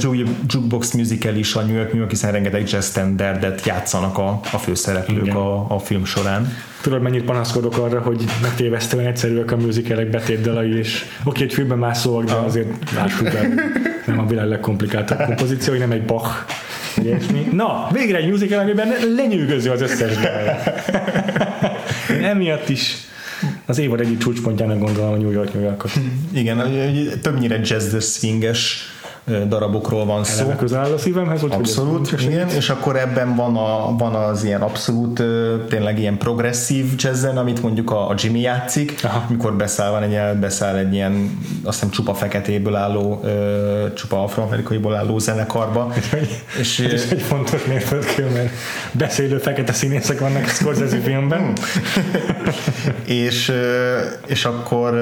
Jukebox 0.46 0.92
Musical 0.92 1.34
is 1.34 1.54
a 1.54 1.60
New 1.60 1.76
York, 1.76 1.88
New 1.88 1.98
York, 1.98 2.10
hiszen 2.10 2.32
rengeteg 2.32 2.68
jazz 2.70 2.88
standardet 2.88 3.64
játszanak 3.64 4.18
a, 4.18 4.40
a 4.52 4.58
főszereplők 4.58 5.34
a, 5.34 5.74
a 5.74 5.78
film 5.78 6.04
során. 6.04 6.52
Tudod, 6.82 7.02
mennyit 7.02 7.24
panaszkodok 7.24 7.78
arra, 7.78 8.00
hogy 8.00 8.24
megtévesztően 8.42 9.06
egyszerűek 9.06 9.52
a 9.52 9.56
musicalek 9.56 10.10
betétdalai, 10.10 10.78
és 10.78 11.04
oké, 11.24 11.42
egy 11.42 11.52
filmben 11.52 11.78
más 11.78 11.98
szóval, 11.98 12.24
de 12.24 12.32
azért 12.32 12.92
lássuk 12.94 13.32
be, 13.32 13.48
nem 14.06 14.18
a 14.18 14.26
világ 14.26 14.48
legkomplikáltabb 14.48 15.22
kompozíció, 15.24 15.74
nem 15.74 15.90
egy 15.90 16.04
Bach 16.04 16.44
ilyesmi. 17.02 17.48
Na, 17.52 17.88
végre 17.92 18.16
egy 18.16 18.30
musical, 18.30 18.58
amiben 18.58 18.88
lenyűgöző 19.16 19.70
az 19.70 19.80
összes 19.80 20.14
dal. 20.16 20.58
Emiatt 22.30 22.68
is 22.68 22.96
az 23.68 23.78
évad 23.78 24.00
egyik 24.00 24.18
csúcspontjának 24.18 24.78
gondolom 24.78 25.12
a 25.12 25.16
New 25.16 25.30
York 25.30 25.52
New 25.52 25.62
Yorkot. 25.62 25.90
Igen, 26.32 26.62
többnyire 27.20 27.60
jazz 27.64 27.96
swinges 28.16 28.82
darabokról 29.48 30.04
van 30.04 30.24
szó. 30.24 30.40
Eleve 30.40 30.56
közel 30.56 30.80
áll 30.80 30.92
a 30.92 30.98
szívemhez, 30.98 31.40
hogy 31.40 31.52
Abszolút, 31.52 32.08
hogy 32.08 32.22
igen, 32.22 32.48
és 32.48 32.70
akkor 32.70 32.96
ebben 32.96 33.34
van, 33.34 33.56
a, 33.56 33.96
van 33.96 34.14
az 34.14 34.44
ilyen 34.44 34.60
abszolút 34.60 35.22
tényleg 35.68 35.98
ilyen 35.98 36.18
progresszív 36.18 36.92
jazzen, 36.96 37.36
amit 37.36 37.62
mondjuk 37.62 37.90
a, 37.90 38.08
a 38.08 38.14
Jimmy 38.16 38.40
játszik, 38.40 38.98
Aha. 39.02 39.26
mikor 39.28 39.56
beszáll, 39.56 39.90
van 39.90 40.02
egy, 40.02 40.38
beszáll 40.38 40.76
egy 40.76 40.94
ilyen 40.94 41.38
azt 41.64 41.78
hiszem 41.78 41.90
csupa 41.90 42.14
feketéből 42.14 42.74
álló, 42.74 43.24
csupa 43.94 44.22
afroamerikaiból 44.22 44.94
álló 44.94 45.18
zenekarba. 45.18 45.92
és, 46.60 46.78
ez 46.78 47.06
egy 47.10 47.22
fontos 47.22 47.64
mérföldkő, 47.64 48.30
mert 48.32 48.50
beszélő 48.92 49.38
fekete 49.38 49.72
színészek 49.72 50.18
vannak 50.18 50.44
a 50.44 50.48
Scorsese 50.48 50.98
filmben. 50.98 51.52
és, 53.04 53.52
és 54.26 54.44
akkor, 54.44 54.94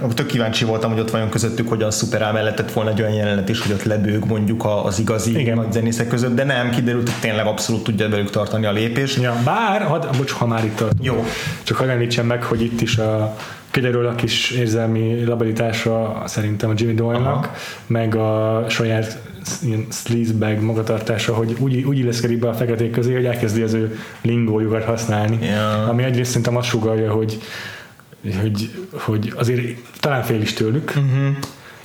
akkor 0.00 0.14
tök 0.14 0.26
kíváncsi 0.26 0.64
voltam, 0.64 0.90
hogy 0.90 1.00
ott 1.00 1.10
vajon 1.10 1.28
közöttük 1.28 1.68
hogyan 1.68 1.90
szuperál 1.90 2.32
mellett 2.32 2.72
volna 2.72 2.90
egy 2.90 3.00
olyan 3.00 3.12
jelenet 3.14 3.48
is, 3.48 3.65
hogy 3.66 3.74
ott 3.74 3.82
lebőg 3.82 4.24
mondjuk 4.24 4.64
az 4.84 4.98
igazi 4.98 5.38
Igen. 5.38 5.56
nagy 5.56 5.72
zenészek 5.72 6.08
között, 6.08 6.34
de 6.34 6.44
nem, 6.44 6.70
kiderült, 6.70 7.08
hogy 7.08 7.20
tényleg 7.20 7.46
abszolút 7.46 7.82
tudja 7.82 8.08
velük 8.08 8.30
tartani 8.30 8.66
a 8.66 8.72
lépést. 8.72 9.22
Ja, 9.22 9.40
bár, 9.44 9.82
had, 9.82 10.08
bocs, 10.16 10.30
ha 10.30 10.46
már 10.46 10.64
itt 10.64 10.76
tartunk. 10.76 11.04
Jó. 11.04 11.24
Csak 11.62 11.76
hadd 11.76 11.88
említsem 11.88 12.26
meg, 12.26 12.42
hogy 12.42 12.62
itt 12.62 12.80
is 12.80 12.96
a 12.96 13.36
kiderül 13.70 14.06
a 14.06 14.14
kis 14.14 14.50
érzelmi 14.50 15.24
labilitása 15.24 16.22
szerintem 16.26 16.70
a 16.70 16.72
Jimmy 16.76 16.94
Doyle-nak, 16.94 17.50
meg 17.86 18.14
a 18.14 18.64
saját 18.68 19.18
ilyen 19.62 19.86
sleazebag 19.90 20.60
magatartása, 20.60 21.34
hogy 21.34 21.56
úgy, 21.58 21.82
úgy 21.82 21.98
illeszkedik 21.98 22.38
be 22.38 22.48
a 22.48 22.54
feketék 22.54 22.90
közé, 22.90 23.14
hogy 23.14 23.24
elkezdi 23.24 23.62
az 23.62 23.72
ő 23.72 23.98
lingójukat 24.22 24.84
használni. 24.84 25.38
Yeah. 25.40 25.88
Ami 25.88 26.02
egyrészt 26.02 26.28
szerintem 26.28 26.56
azt 26.56 26.68
sugalja, 26.68 27.12
hogy, 27.12 27.40
hogy, 28.40 28.70
hogy 28.92 29.32
azért 29.36 29.78
talán 30.00 30.22
fél 30.22 30.40
is 30.40 30.52
tőlük, 30.52 30.92
uh-huh. 30.96 31.36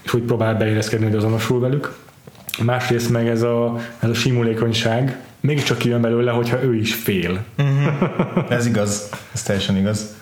És 0.03 0.11
hogy 0.11 0.21
próbál 0.21 0.55
beilleszkedni, 0.55 1.05
hogy 1.05 1.15
azonosul 1.15 1.59
velük. 1.59 1.97
Másrészt 2.63 3.09
meg 3.09 3.27
ez 3.27 3.41
a, 3.41 3.75
ez 3.99 4.09
a 4.09 4.13
simulékonyság, 4.13 5.17
mégiscsak 5.39 5.77
kijön 5.77 6.01
belőle, 6.01 6.31
hogyha 6.31 6.63
ő 6.63 6.75
is 6.75 6.93
fél. 6.93 7.43
Uh-huh. 7.57 8.51
Ez 8.51 8.65
igaz, 8.65 9.09
ez 9.33 9.43
teljesen 9.43 9.77
igaz. 9.77 10.15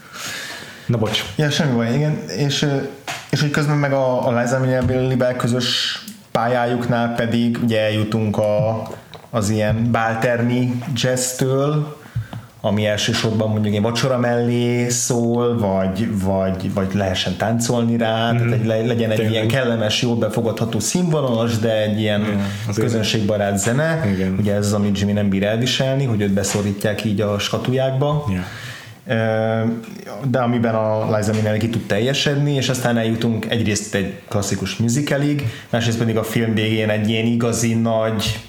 Na 0.85 0.97
bocs. 0.97 1.23
Ja, 1.35 1.49
semmi 1.49 1.75
baj, 1.75 1.93
igen. 1.93 2.17
És, 2.37 2.67
és 3.29 3.41
hogy 3.41 3.49
közben 3.49 3.77
meg 3.77 3.93
a, 3.93 4.27
a 4.27 4.39
Liza 4.39 4.59
Minnelli 4.59 5.17
közös 5.37 5.99
pályájuknál 6.31 7.15
pedig 7.15 7.57
ugye 7.63 7.81
eljutunk 7.81 8.37
a, 8.37 8.87
az 9.29 9.49
ilyen 9.49 9.91
báltermi 9.91 10.81
jazztől, 10.93 11.97
ami 12.61 12.85
elsősorban 12.85 13.49
mondjuk 13.49 13.75
egy 13.75 13.81
vacsora 13.81 14.17
mellé 14.17 14.89
szól, 14.89 15.57
vagy, 15.57 16.21
vagy, 16.23 16.73
vagy 16.73 16.93
lehessen 16.93 17.37
táncolni 17.37 17.97
rá, 17.97 18.31
mm-hmm. 18.31 18.49
tehát 18.49 18.79
egy, 18.79 18.87
legyen 18.87 19.09
egy 19.09 19.15
Tényleg. 19.15 19.33
ilyen 19.33 19.47
kellemes, 19.47 20.01
jól 20.01 20.15
befogadható 20.15 20.79
színvonalas, 20.79 21.57
de 21.57 21.81
egy 21.81 21.99
ilyen 21.99 22.19
mm, 22.19 22.73
közönségbarát 22.75 23.57
zene. 23.57 24.09
Igen. 24.13 24.35
Ugye 24.39 24.53
ez 24.53 24.65
az, 24.65 24.73
amit 24.73 24.99
Jimmy 24.99 25.11
nem 25.11 25.29
bír 25.29 25.43
elviselni, 25.43 26.05
hogy 26.05 26.21
őt 26.21 26.33
beszorítják 26.33 27.05
így 27.05 27.21
a 27.21 27.39
skatujákba. 27.39 28.25
Yeah 28.29 28.43
de 30.29 30.39
amiben 30.39 30.75
a 30.75 31.15
Liza 31.17 31.33
Minnelli 31.33 31.57
ki 31.57 31.69
tud 31.69 31.85
teljesedni, 31.85 32.53
és 32.53 32.69
aztán 32.69 32.97
eljutunk 32.97 33.45
egyrészt 33.49 33.95
egy 33.95 34.13
klasszikus 34.27 34.75
musicalig, 34.75 35.47
másrészt 35.69 35.97
pedig 35.97 36.17
a 36.17 36.23
film 36.23 36.53
végén 36.53 36.89
egy 36.89 37.09
ilyen 37.09 37.25
igazi 37.25 37.73
nagy 37.73 38.39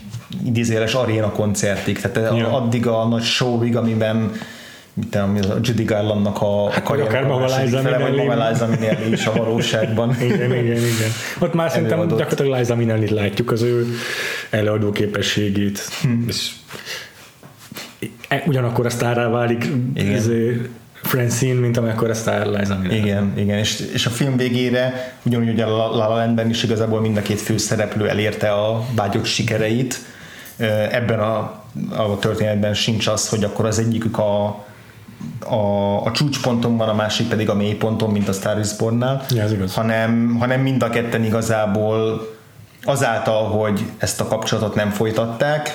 idézéles 0.45 0.95
aréna 0.95 1.33
koncertig, 1.33 2.01
tehát 2.01 2.37
ja. 2.37 2.53
addig 2.53 2.87
a 2.87 3.07
nagy 3.07 3.23
showig, 3.23 3.77
amiben 3.77 4.33
mit 4.95 5.09
tudom, 5.09 5.37
a 5.51 5.55
Judy 5.63 5.85
Garlandnak 5.85 6.43
a, 6.43 6.71
hát, 6.71 6.91
akár 6.91 7.27
maga 7.27 7.45
Liza 7.45 7.81
Liza 8.49 8.67
Minnelli 8.67 9.13
is 9.13 9.27
a 9.27 9.33
valóságban. 9.33 10.17
igen, 10.23 10.51
igen, 10.51 10.77
igen. 10.77 11.11
Ott 11.39 11.55
már 11.55 11.71
szerintem 11.71 12.09
gyakorlatilag 12.09 12.59
Liza 12.59 12.77
Minnelli 12.77 13.11
látjuk 13.11 13.51
az 13.51 13.63
ő 13.63 13.87
előadó 14.51 14.91
képességét, 14.91 15.79
hm. 16.03 16.29
és 16.29 16.51
E, 18.29 18.43
ugyanakkor 18.47 18.87
a 18.87 18.91
sztárrá 18.91 19.29
válik 19.29 19.67
Francine, 21.03 21.61
mint 21.61 21.77
amikor 21.77 22.11
a 22.11 22.15
sztár 22.15 22.47
Liza 22.47 22.79
Igen, 22.91 23.33
igen, 23.37 23.59
és, 23.59 23.91
és 23.93 24.07
a 24.07 24.11
film 24.11 24.37
végére 24.37 25.15
ugyanúgy 25.23 25.49
ugye 25.49 25.65
a 25.65 25.77
La 25.77 25.97
La 25.97 26.09
Landben 26.09 26.51
is 26.51 26.63
igazából 26.63 27.01
mind 27.01 27.17
a 27.17 27.23
két 27.23 27.41
főszereplő 27.41 28.09
elérte 28.09 28.53
a 28.53 28.87
vágyott 28.95 29.25
sikereit. 29.25 29.99
Ebben 30.91 31.19
a, 31.19 31.37
a 31.97 32.19
történetben 32.19 32.75
sincs 32.75 33.07
az, 33.07 33.29
hogy 33.29 33.45
akkor 33.45 33.65
az 33.67 33.79
egyikük 33.79 34.19
a, 34.19 34.45
a, 35.47 36.05
a 36.05 36.11
csúcsponton 36.13 36.77
van, 36.77 36.89
a 36.89 36.95
másik 36.95 37.29
pedig 37.29 37.49
a 37.49 37.55
mélyponton, 37.55 38.11
mint 38.11 38.29
a 38.29 38.33
Star 38.33 38.59
is 38.59 38.77
Born-nál, 38.77 39.25
ja, 39.29 39.47
hanem, 39.75 40.37
hanem 40.39 40.61
mind 40.61 40.83
a 40.83 40.91
ketten 40.91 41.25
igazából 41.25 42.29
azáltal, 42.83 43.49
hogy 43.49 43.85
ezt 43.99 44.21
a 44.21 44.27
kapcsolatot 44.27 44.75
nem 44.75 44.91
folytatták, 44.91 45.75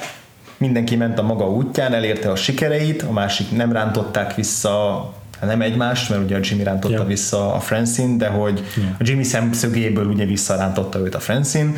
mindenki 0.57 0.95
ment 0.95 1.19
a 1.19 1.23
maga 1.23 1.49
útján, 1.49 1.93
elérte 1.93 2.31
a 2.31 2.36
sikereit, 2.36 3.01
a 3.01 3.11
másik 3.11 3.51
nem 3.51 3.71
rántották 3.71 4.36
vissza 4.36 5.13
nem 5.45 5.61
egymást, 5.61 6.09
mert 6.09 6.21
ugye 6.23 6.36
a 6.36 6.39
Jimmy 6.41 6.63
rántotta 6.63 6.93
yeah. 6.93 7.07
vissza 7.07 7.53
a 7.53 7.59
Francine, 7.59 8.17
de 8.17 8.27
hogy 8.27 8.63
yeah. 8.77 8.89
a 8.99 9.03
Jimmy 9.03 9.23
szemszögéből 9.23 10.05
ugye 10.05 10.25
visszarántotta 10.25 10.99
őt 10.99 11.15
a 11.15 11.19
Francine, 11.19 11.71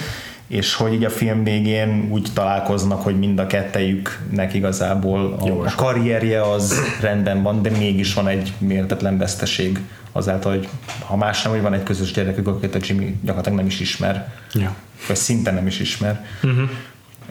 és 0.47 0.73
hogy 0.73 0.93
így 0.93 1.03
a 1.03 1.09
film 1.09 1.43
végén 1.43 2.07
úgy 2.11 2.29
találkoznak, 2.33 3.03
hogy 3.03 3.19
mind 3.19 3.39
a 3.39 3.47
kettejüknek 3.47 4.53
igazából 4.53 5.35
a, 5.39 5.65
a 5.65 5.73
karrierje 5.75 6.41
az 6.41 6.79
rendben 7.01 7.43
van, 7.43 7.61
de 7.61 7.69
mégis 7.69 8.13
van 8.13 8.27
egy 8.27 8.53
mértetlen 8.57 9.17
veszteség 9.17 9.79
azáltal, 10.11 10.51
hogy 10.51 10.67
ha 11.05 11.15
más 11.15 11.43
nem, 11.43 11.51
hogy 11.51 11.61
van 11.61 11.73
egy 11.73 11.83
közös 11.83 12.11
gyerekük, 12.11 12.47
akit 12.47 12.75
a 12.75 12.79
Jimmy 12.81 13.15
gyakorlatilag 13.21 13.57
nem 13.57 13.67
is 13.67 13.79
ismer, 13.79 14.33
yeah. 14.53 14.71
vagy 15.07 15.15
szinte 15.15 15.51
nem 15.51 15.67
is 15.67 15.79
ismer. 15.79 16.25
Uh-huh. 16.43 16.69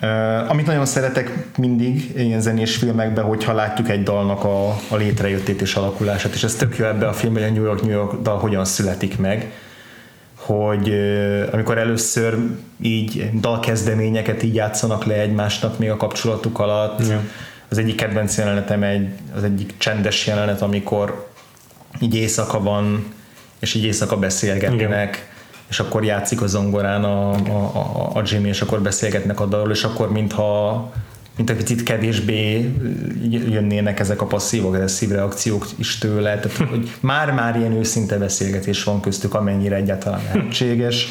Uh, 0.03 0.51
amit 0.51 0.67
nagyon 0.67 0.87
szeretek 0.87 1.57
mindig 1.59 2.13
ilyen 2.17 2.41
zenés 2.41 2.77
filmekben, 2.77 3.25
hogyha 3.25 3.53
látjuk 3.53 3.89
egy 3.89 4.03
dalnak 4.03 4.45
a, 4.45 4.69
a 4.69 4.97
létrejöttét 4.97 5.61
és 5.61 5.75
alakulását, 5.75 6.35
és 6.35 6.45
ez 6.45 6.55
tök 6.55 6.77
jó 6.77 6.85
ebbe 6.85 7.09
a 7.09 7.13
filmben, 7.13 7.43
hogy 7.43 7.53
a 7.53 7.55
New 7.55 7.65
York, 7.65 7.83
New 7.83 7.91
York 7.91 8.23
dal 8.23 8.39
hogyan 8.39 8.65
születik 8.65 9.19
meg, 9.19 9.53
hogy 10.47 10.95
amikor 11.53 11.79
először 11.79 12.39
így 12.81 13.31
dalkezdeményeket 13.41 14.43
így 14.43 14.55
játszanak 14.55 15.05
le 15.05 15.15
egymásnak 15.15 15.79
még 15.79 15.91
a 15.91 15.97
kapcsolatuk 15.97 16.59
alatt, 16.59 17.09
ja. 17.09 17.21
az 17.69 17.79
egyik 17.79 17.97
kedvenc 17.97 18.37
jelenetem 18.39 18.83
egy, 18.83 19.09
az 19.37 19.45
egyik 19.45 19.75
csendes 19.79 20.27
jelenet, 20.27 20.63
amikor 20.63 21.29
így 22.01 22.15
éjszaka 22.15 22.61
van, 22.61 23.15
és 23.59 23.75
így 23.75 23.85
éjszaka 23.85 24.17
beszélgetnek, 24.17 24.81
Igen 24.81 25.35
és 25.69 25.81
akkor 25.81 26.05
játszik 26.05 26.43
a 26.43 26.47
zongorán 26.47 27.05
a, 27.05 27.31
a, 27.33 27.71
a, 27.75 28.11
a 28.15 28.23
Jimmy, 28.25 28.49
és 28.49 28.61
akkor 28.61 28.81
beszélgetnek 28.81 29.41
a 29.41 29.47
dalról, 29.47 29.71
és 29.71 29.85
akkor 29.85 30.13
mintha 30.13 30.93
mint 31.37 31.51
egy 31.51 31.57
picit 31.57 31.83
kevésbé 31.83 32.71
jönnének 33.31 34.01
ezek 34.01 34.21
a 34.21 34.27
passzív-agresszív 34.27 35.11
reakciók 35.11 35.67
is 35.77 35.99
tőle, 35.99 36.39
tehát 36.39 36.71
hogy 36.71 36.91
már-már 37.01 37.57
ilyen 37.57 37.73
őszinte 37.73 38.19
beszélgetés 38.19 38.85
van 38.85 39.01
köztük, 39.01 39.35
amennyire 39.35 39.77
egyáltalán 39.77 40.21
lehetséges, 40.33 41.07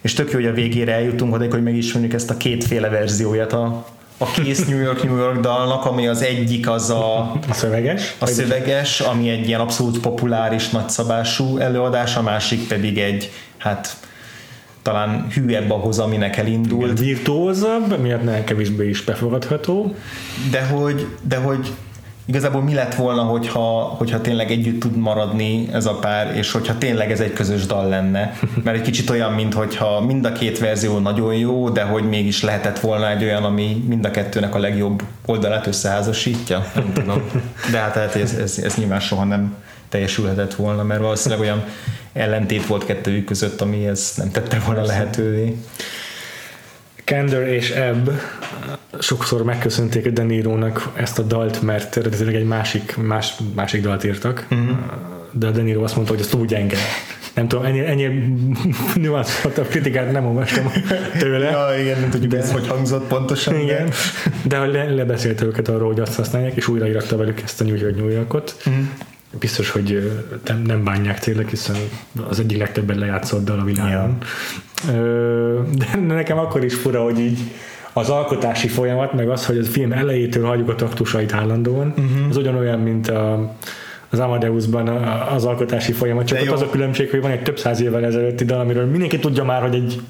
és 0.00 0.12
tök 0.12 0.30
jó, 0.30 0.38
hogy 0.38 0.48
a 0.48 0.52
végére 0.52 0.92
eljutunk 0.92 1.34
oda, 1.34 1.46
hogy 1.50 1.62
megismerjük 1.62 2.12
ezt 2.12 2.30
a 2.30 2.36
kétféle 2.36 2.88
verzióját 2.88 3.52
a, 3.52 3.86
a 4.18 4.30
kész 4.30 4.66
New 4.66 4.80
York 4.80 5.02
New 5.02 5.16
York 5.16 5.40
dalnak, 5.40 5.84
ami 5.84 6.06
az 6.06 6.22
egyik 6.22 6.68
az 6.68 6.90
a, 6.90 7.20
a 7.48 7.52
szöveges, 7.52 8.14
a 8.18 8.26
szöveges, 8.26 9.00
ami 9.00 9.28
egy 9.28 9.46
ilyen 9.46 9.60
abszolút 9.60 10.00
populáris, 10.00 10.68
nagyszabású 10.68 11.58
előadás, 11.58 12.16
a 12.16 12.22
másik 12.22 12.68
pedig 12.68 12.98
egy 12.98 13.30
hát 13.56 13.96
talán 14.86 15.26
hűebb 15.34 15.70
ahhoz, 15.70 15.98
aminek 15.98 16.36
elindult. 16.36 16.90
Igen, 16.90 17.04
virtuózabb, 17.04 17.98
miatt 18.00 18.22
nem 18.22 18.44
kevésbé 18.44 18.88
is 18.88 19.04
befogadható. 19.04 19.94
De 20.50 20.62
hogy, 20.62 21.06
de 21.22 21.36
hogy 21.36 21.72
igazából 22.26 22.62
mi 22.62 22.74
lett 22.74 22.94
volna, 22.94 23.22
hogyha, 23.22 23.94
hogyha 23.98 24.20
tényleg 24.20 24.50
együtt 24.50 24.80
tud 24.80 24.96
maradni 24.96 25.68
ez 25.72 25.86
a 25.86 25.94
pár, 25.94 26.36
és 26.36 26.52
hogyha 26.52 26.78
tényleg 26.78 27.10
ez 27.10 27.20
egy 27.20 27.32
közös 27.32 27.66
dal 27.66 27.88
lenne. 27.88 28.32
Mert 28.64 28.76
egy 28.76 28.82
kicsit 28.82 29.10
olyan, 29.10 29.32
mint 29.32 29.54
hogyha 29.54 30.00
mind 30.00 30.24
a 30.24 30.32
két 30.32 30.58
verzió 30.58 30.98
nagyon 30.98 31.34
jó, 31.34 31.68
de 31.68 31.82
hogy 31.82 32.08
mégis 32.08 32.42
lehetett 32.42 32.80
volna 32.80 33.10
egy 33.10 33.24
olyan, 33.24 33.44
ami 33.44 33.84
mind 33.88 34.04
a 34.04 34.10
kettőnek 34.10 34.54
a 34.54 34.58
legjobb 34.58 35.02
oldalát 35.24 35.66
összeházasítja. 35.66 36.66
Nem 36.74 36.92
tudom. 36.92 37.22
De 37.70 37.78
hát, 37.78 37.94
hát 37.94 38.14
ez, 38.14 38.32
ez, 38.34 38.58
ez 38.58 38.74
nyilván 38.76 39.00
soha 39.00 39.24
nem 39.24 39.54
teljesülhetett 39.96 40.54
volna, 40.54 40.82
mert 40.82 41.00
valószínűleg 41.00 41.44
olyan 41.44 41.64
ellentét 42.12 42.66
volt 42.66 42.84
kettőjük 42.84 43.24
között, 43.24 43.60
ami 43.60 43.86
ezt 43.86 44.16
nem 44.16 44.30
tette 44.30 44.58
volna 44.66 44.82
lehetővé. 44.82 45.56
Kender 47.04 47.48
és 47.48 47.70
Ebb 47.70 48.10
sokszor 49.00 49.44
megköszönték 49.44 50.06
a 50.06 50.10
Denirónak 50.10 50.92
ezt 50.96 51.18
a 51.18 51.22
dalt, 51.22 51.62
mert 51.62 51.96
eredetileg 51.96 52.34
egy 52.34 52.46
másik, 52.46 52.96
más, 52.96 53.34
másik 53.54 53.82
dalt 53.82 54.04
írtak, 54.04 54.46
uh-huh. 54.50 54.76
de 55.32 55.46
a 55.46 55.50
Deniro 55.50 55.82
azt 55.82 55.94
mondta, 55.94 56.12
hogy 56.12 56.22
ez 56.22 56.28
túl 56.28 56.46
gyenge. 56.46 56.76
Nem 57.34 57.48
tudom, 57.48 57.64
ennél, 57.64 57.84
ennél 57.84 58.10
nüanszoltabb 58.94 59.68
kritikát 59.68 60.12
nem 60.12 60.26
olvastam 60.26 60.72
tőle. 61.18 61.50
ja, 61.50 61.80
igen, 61.80 62.00
nem 62.00 62.10
tudjuk, 62.10 62.32
de, 62.32 62.38
ez 62.38 62.52
hogy 62.52 62.66
hangzott 62.66 63.06
pontosan. 63.06 63.60
Igen, 63.60 63.90
de, 64.42 64.58
de 64.58 64.66
le, 64.66 64.84
lebeszélt 64.90 65.40
őket 65.40 65.68
arról, 65.68 65.88
hogy 65.88 66.00
azt 66.00 66.14
használják, 66.14 66.56
és 66.56 66.68
újraíratta 66.68 67.16
velük 67.16 67.40
ezt 67.40 67.60
a 67.60 67.64
New 67.64 67.76
York 67.76 67.96
New 67.96 68.08
Yorkot. 68.08 68.56
Uh-huh 68.66 68.84
biztos, 69.38 69.70
hogy 69.70 70.12
nem, 70.46 70.62
nem 70.62 70.84
bánják 70.84 71.18
tényleg, 71.18 71.48
hiszen 71.48 71.76
az 72.28 72.40
egyik 72.40 72.58
legtöbben 72.58 72.98
lejátszott 72.98 73.44
dal 73.44 73.58
a 73.58 73.64
világon. 73.64 74.18
Ja. 74.86 75.64
De 76.06 76.14
nekem 76.14 76.38
akkor 76.38 76.64
is 76.64 76.74
fura, 76.74 77.02
hogy 77.02 77.18
így 77.18 77.38
az 77.92 78.08
alkotási 78.08 78.68
folyamat, 78.68 79.12
meg 79.12 79.28
az, 79.28 79.46
hogy 79.46 79.58
a 79.58 79.64
film 79.64 79.92
elejétől 79.92 80.46
hagyjuk 80.46 80.68
a 80.68 80.74
taktusait 80.74 81.32
állandóan, 81.32 81.88
uh-huh. 81.88 82.28
az 82.28 82.36
ugyanolyan, 82.36 82.78
mint 82.78 83.08
a, 83.08 83.56
az 84.10 84.18
Amadeusban 84.18 84.88
az 85.34 85.44
alkotási 85.44 85.92
folyamat, 85.92 86.26
csak 86.26 86.40
ott 86.40 86.50
az 86.50 86.62
a 86.62 86.70
különbség, 86.70 87.10
hogy 87.10 87.20
van 87.20 87.30
egy 87.30 87.42
több 87.42 87.58
száz 87.58 87.80
évvel 87.80 88.04
ezelőtti 88.04 88.44
dal, 88.44 88.60
amiről 88.60 88.84
mindenki 88.84 89.18
tudja 89.18 89.44
már, 89.44 89.62
hogy 89.62 89.74
egy 89.74 90.00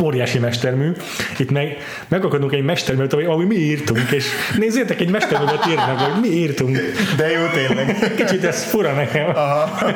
óriási 0.00 0.38
mestermű. 0.38 0.92
Itt 1.38 1.50
meg 1.50 1.76
megakadunk 2.08 2.52
egy 2.52 2.62
mesterműt, 2.62 3.12
ahogy 3.12 3.46
mi 3.46 3.54
írtunk, 3.54 4.00
és 4.10 4.26
nézzétek, 4.58 5.00
egy 5.00 5.10
mesterművet 5.10 5.66
írnak, 5.68 5.98
hogy 5.98 6.20
mi 6.20 6.36
írtunk. 6.36 6.78
De 7.16 7.30
jó 7.30 7.46
tényleg. 7.52 8.14
Kicsit 8.16 8.44
ez 8.44 8.64
fura 8.64 8.92
nekem. 8.92 9.28
Aha. 9.28 9.92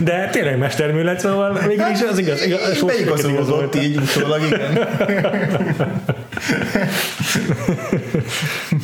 De 0.00 0.28
tényleg 0.32 0.58
mestermű 0.58 1.02
lett, 1.02 1.18
szóval 1.18 1.58
végül 1.66 1.86
is 1.92 2.00
az 2.10 2.18
igaz. 2.18 2.44
igaz 2.46 2.82
Beigazolódott 2.82 3.74
így 3.74 3.96
utólag, 3.96 4.40
igen. 4.46 4.88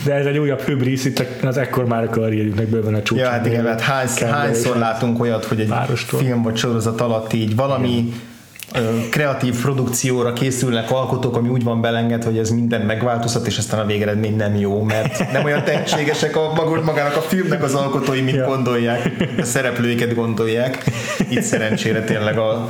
De 0.05 0.15
ez 0.15 0.27
egy 0.27 0.39
újabb 0.39 0.61
hübrisz, 0.61 1.05
itt 1.05 1.25
az 1.43 1.57
ekkor 1.57 1.87
már 1.87 2.09
a 2.33 2.35
karrierjüknek 2.35 2.69
bőven 2.69 2.95
a 2.95 3.03
csúcs. 3.03 3.19
Ja, 3.19 3.29
hát 3.29 3.47
igen, 3.47 3.67
hát 3.67 3.81
hány, 3.81 4.09
hányszor 4.31 4.77
látunk 4.77 5.21
olyat, 5.21 5.45
hogy 5.45 5.61
egy 5.61 5.69
Várostól. 5.69 6.21
film 6.21 6.43
vagy 6.43 6.57
sorozat 6.57 7.01
alatt 7.01 7.33
így 7.33 7.57
valami 7.57 7.91
igen 7.91 8.31
kreatív 9.11 9.61
produkcióra 9.61 10.33
készülnek 10.33 10.91
alkotók, 10.91 11.37
ami 11.37 11.49
úgy 11.49 11.65
van 11.65 11.81
belenged, 11.81 12.25
hogy 12.25 12.39
ez 12.39 12.51
minden 12.51 12.81
megváltozhat, 12.81 13.47
és 13.47 13.59
aztán 13.59 13.81
a 13.81 13.87
végeredmény 13.87 14.37
nem 14.37 14.57
jó, 14.57 14.83
mert 14.83 15.33
nem 15.33 15.45
olyan 15.45 15.65
tehetségesek 15.65 16.37
a 16.37 16.53
magának 16.85 17.17
a 17.17 17.21
filmnek 17.21 17.63
az 17.63 17.75
alkotói, 17.75 18.21
mint 18.21 18.37
ja. 18.37 18.47
gondolják, 18.47 19.11
a 19.39 19.45
szereplőiket 19.45 20.15
gondolják. 20.15 20.85
Itt 21.29 21.43
szerencsére 21.43 22.05
tényleg 22.05 22.39
a 22.39 22.69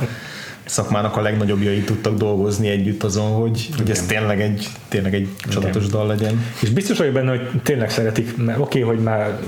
szakmának 0.65 1.17
a 1.17 1.21
legnagyobbjai 1.21 1.81
tudtak 1.81 2.17
dolgozni 2.17 2.69
együtt 2.69 3.03
azon, 3.03 3.31
hogy, 3.31 3.69
hogy 3.77 3.89
ez 3.89 4.05
tényleg 4.05 4.41
egy, 4.41 4.67
tényleg 4.87 5.13
egy 5.13 5.27
csodatos 5.49 5.87
dal 5.87 6.07
legyen. 6.07 6.45
És 6.61 6.69
biztos 6.69 6.97
vagyok 6.97 7.13
benne, 7.13 7.29
hogy 7.29 7.49
tényleg 7.63 7.89
szeretik, 7.89 8.37
mert 8.37 8.59
oké, 8.59 8.81
okay, 8.81 8.95
hogy 8.95 9.03
már 9.03 9.39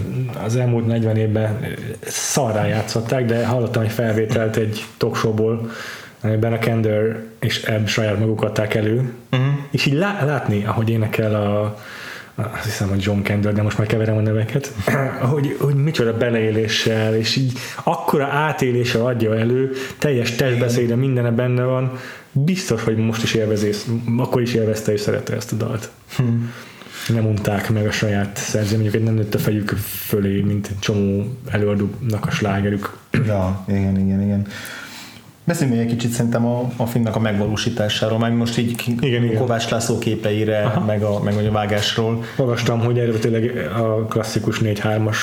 az 0.44 0.56
elmúlt 0.56 0.88
40 0.88 1.18
évben 1.18 1.76
szarrá 2.06 2.66
játszották, 2.66 3.26
de 3.26 3.46
hallottam 3.46 3.84
egy 3.84 3.92
felvételt 3.92 4.56
egy 4.56 4.86
talkshowból, 4.98 5.72
amiben 6.22 6.54
a 6.54 6.60
Kender 6.60 7.24
és 7.40 7.64
Ebb 7.64 7.88
saját 7.88 8.20
maguk 8.20 8.44
adták 8.44 8.74
elő, 8.74 9.12
uh-huh. 9.32 9.48
és 9.72 9.86
így 9.86 9.94
lá- 9.94 10.22
látni, 10.22 10.66
ahogy 10.66 10.90
énekel 10.90 11.36
a, 11.36 11.80
azt 12.36 12.64
hiszem, 12.64 12.90
hogy 12.90 13.02
John 13.04 13.22
Kendall, 13.22 13.54
de 13.54 13.62
most 13.62 13.78
már 13.78 13.88
keverem 13.88 14.18
a 14.18 14.22
neveket, 14.22 14.74
hogy, 15.32 15.56
hogy 15.60 15.76
micsoda 15.76 16.18
beleéléssel, 16.18 17.16
és 17.16 17.36
így 17.36 17.58
akkora 17.84 18.26
átéléssel 18.26 19.06
adja 19.06 19.38
elő, 19.38 19.72
teljes 19.98 20.36
testbeszéde, 20.36 20.96
mindene 20.96 21.32
benne 21.32 21.64
van, 21.64 21.92
biztos, 22.32 22.84
hogy 22.84 22.98
most 22.98 23.24
is 23.24 23.34
élvezi, 23.34 23.70
akkor 24.18 24.42
is 24.42 24.54
élvezte 24.54 24.92
és 24.92 25.02
szerette 25.02 25.36
ezt 25.36 25.52
a 25.52 25.56
dalt. 25.56 25.90
Hmm. 26.16 26.52
Nem 27.08 27.26
unták 27.26 27.70
meg 27.70 27.88
a 27.88 27.92
saját 27.92 28.38
szerzeményüket, 28.38 29.04
nem 29.04 29.14
nőtt 29.14 29.34
a 29.34 29.40
fejük 29.40 29.70
fölé, 30.08 30.42
mint 30.42 30.70
csomó 30.80 31.38
előadónak 31.50 32.26
a 32.26 32.32
slágerük. 32.32 32.98
Ja, 33.26 33.64
igen, 33.68 34.00
igen, 34.00 34.22
igen. 34.22 34.48
Beszéljünk 35.48 35.78
még 35.78 35.88
egy 35.88 35.96
kicsit 35.96 36.12
szerintem 36.12 36.46
a, 36.46 36.70
a 36.78 36.86
filmnek 36.86 37.16
a 37.16 37.20
megvalósításáról, 37.20 38.18
meg 38.18 38.34
most 38.34 38.58
így 38.58 38.84
igen, 39.00 39.24
igen. 39.24 39.38
Kovács 39.38 39.70
László 39.70 39.98
képeire, 39.98 40.82
meg 40.86 41.04
a, 41.04 41.20
meg 41.24 41.38
a 41.38 41.52
vágásról. 41.52 42.24
Olvastam, 42.38 42.80
hogy 42.80 43.00
eredetileg 43.00 43.70
a 43.78 44.06
klasszikus 44.06 44.60
4-3-as 44.64 45.18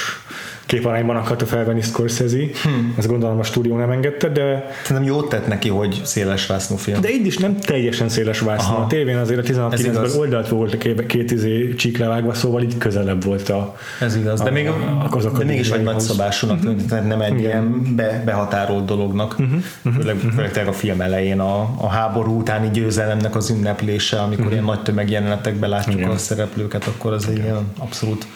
képarányban 0.66 1.16
akarta 1.16 1.46
felvenni 1.46 1.80
Scorsese. 1.80 2.36
Hmm. 2.36 2.94
Ezt 2.98 3.08
gondolom 3.08 3.38
a 3.38 3.42
stúdió 3.42 3.76
nem 3.76 3.90
engedte, 3.90 4.28
de... 4.28 4.70
Szerintem 4.82 5.06
jót 5.12 5.28
tett 5.28 5.46
neki, 5.46 5.68
hogy 5.68 6.00
széles 6.04 6.46
vásznú 6.46 6.76
film. 6.76 7.00
De 7.00 7.10
így 7.10 7.26
is 7.26 7.36
nem 7.36 7.56
teljesen 7.56 8.08
széles 8.08 8.40
vásznú. 8.40 8.74
A 8.74 8.86
tévén 8.86 9.16
azért 9.16 9.50
a 9.50 9.70
16-9-ben 9.70 10.10
oldalt 10.18 10.48
volt 10.48 10.74
a 10.74 10.78
két, 10.78 11.06
két 11.06 11.30
izé 11.30 11.74
csík 11.74 11.98
levágva, 11.98 12.34
szóval 12.34 12.62
így 12.62 12.78
közelebb 12.78 13.24
volt 13.24 13.48
a... 13.48 13.76
Ez 14.00 14.16
igaz, 14.16 14.40
a, 14.40 14.44
de, 14.44 14.50
még, 14.50 14.68
a, 14.68 15.06
azok 15.10 15.38
de 15.38 15.44
mégis 15.44 15.70
egy 15.70 15.82
nagyszabásúnak 15.82 16.58
uh-huh. 16.58 16.76
tehát 16.88 17.06
nem 17.06 17.20
egy 17.20 17.32
Igen. 17.32 17.42
ilyen 17.42 17.94
be, 17.96 18.22
behatárolt 18.24 18.84
dolognak. 18.84 19.36
Uh-huh. 19.38 19.94
Főleg, 19.96 20.16
uh-huh. 20.16 20.32
főleg 20.32 20.68
a 20.68 20.72
film 20.72 21.00
elején 21.00 21.40
a, 21.40 21.74
a 21.76 21.88
háború 21.88 22.38
utáni 22.38 22.70
győzelemnek 22.70 23.36
az 23.36 23.50
ünneplése, 23.50 24.16
amikor 24.16 24.38
uh-huh. 24.38 24.52
ilyen 24.52 24.64
nagy 24.64 24.82
tömegjelenetekben 24.82 25.70
látjuk 25.70 25.96
Igen. 25.96 26.10
a 26.10 26.16
szereplőket, 26.16 26.86
akkor 26.86 27.12
az 27.12 27.28
egy 27.28 27.38
ilyen 27.38 27.72
abszolút 27.78 28.26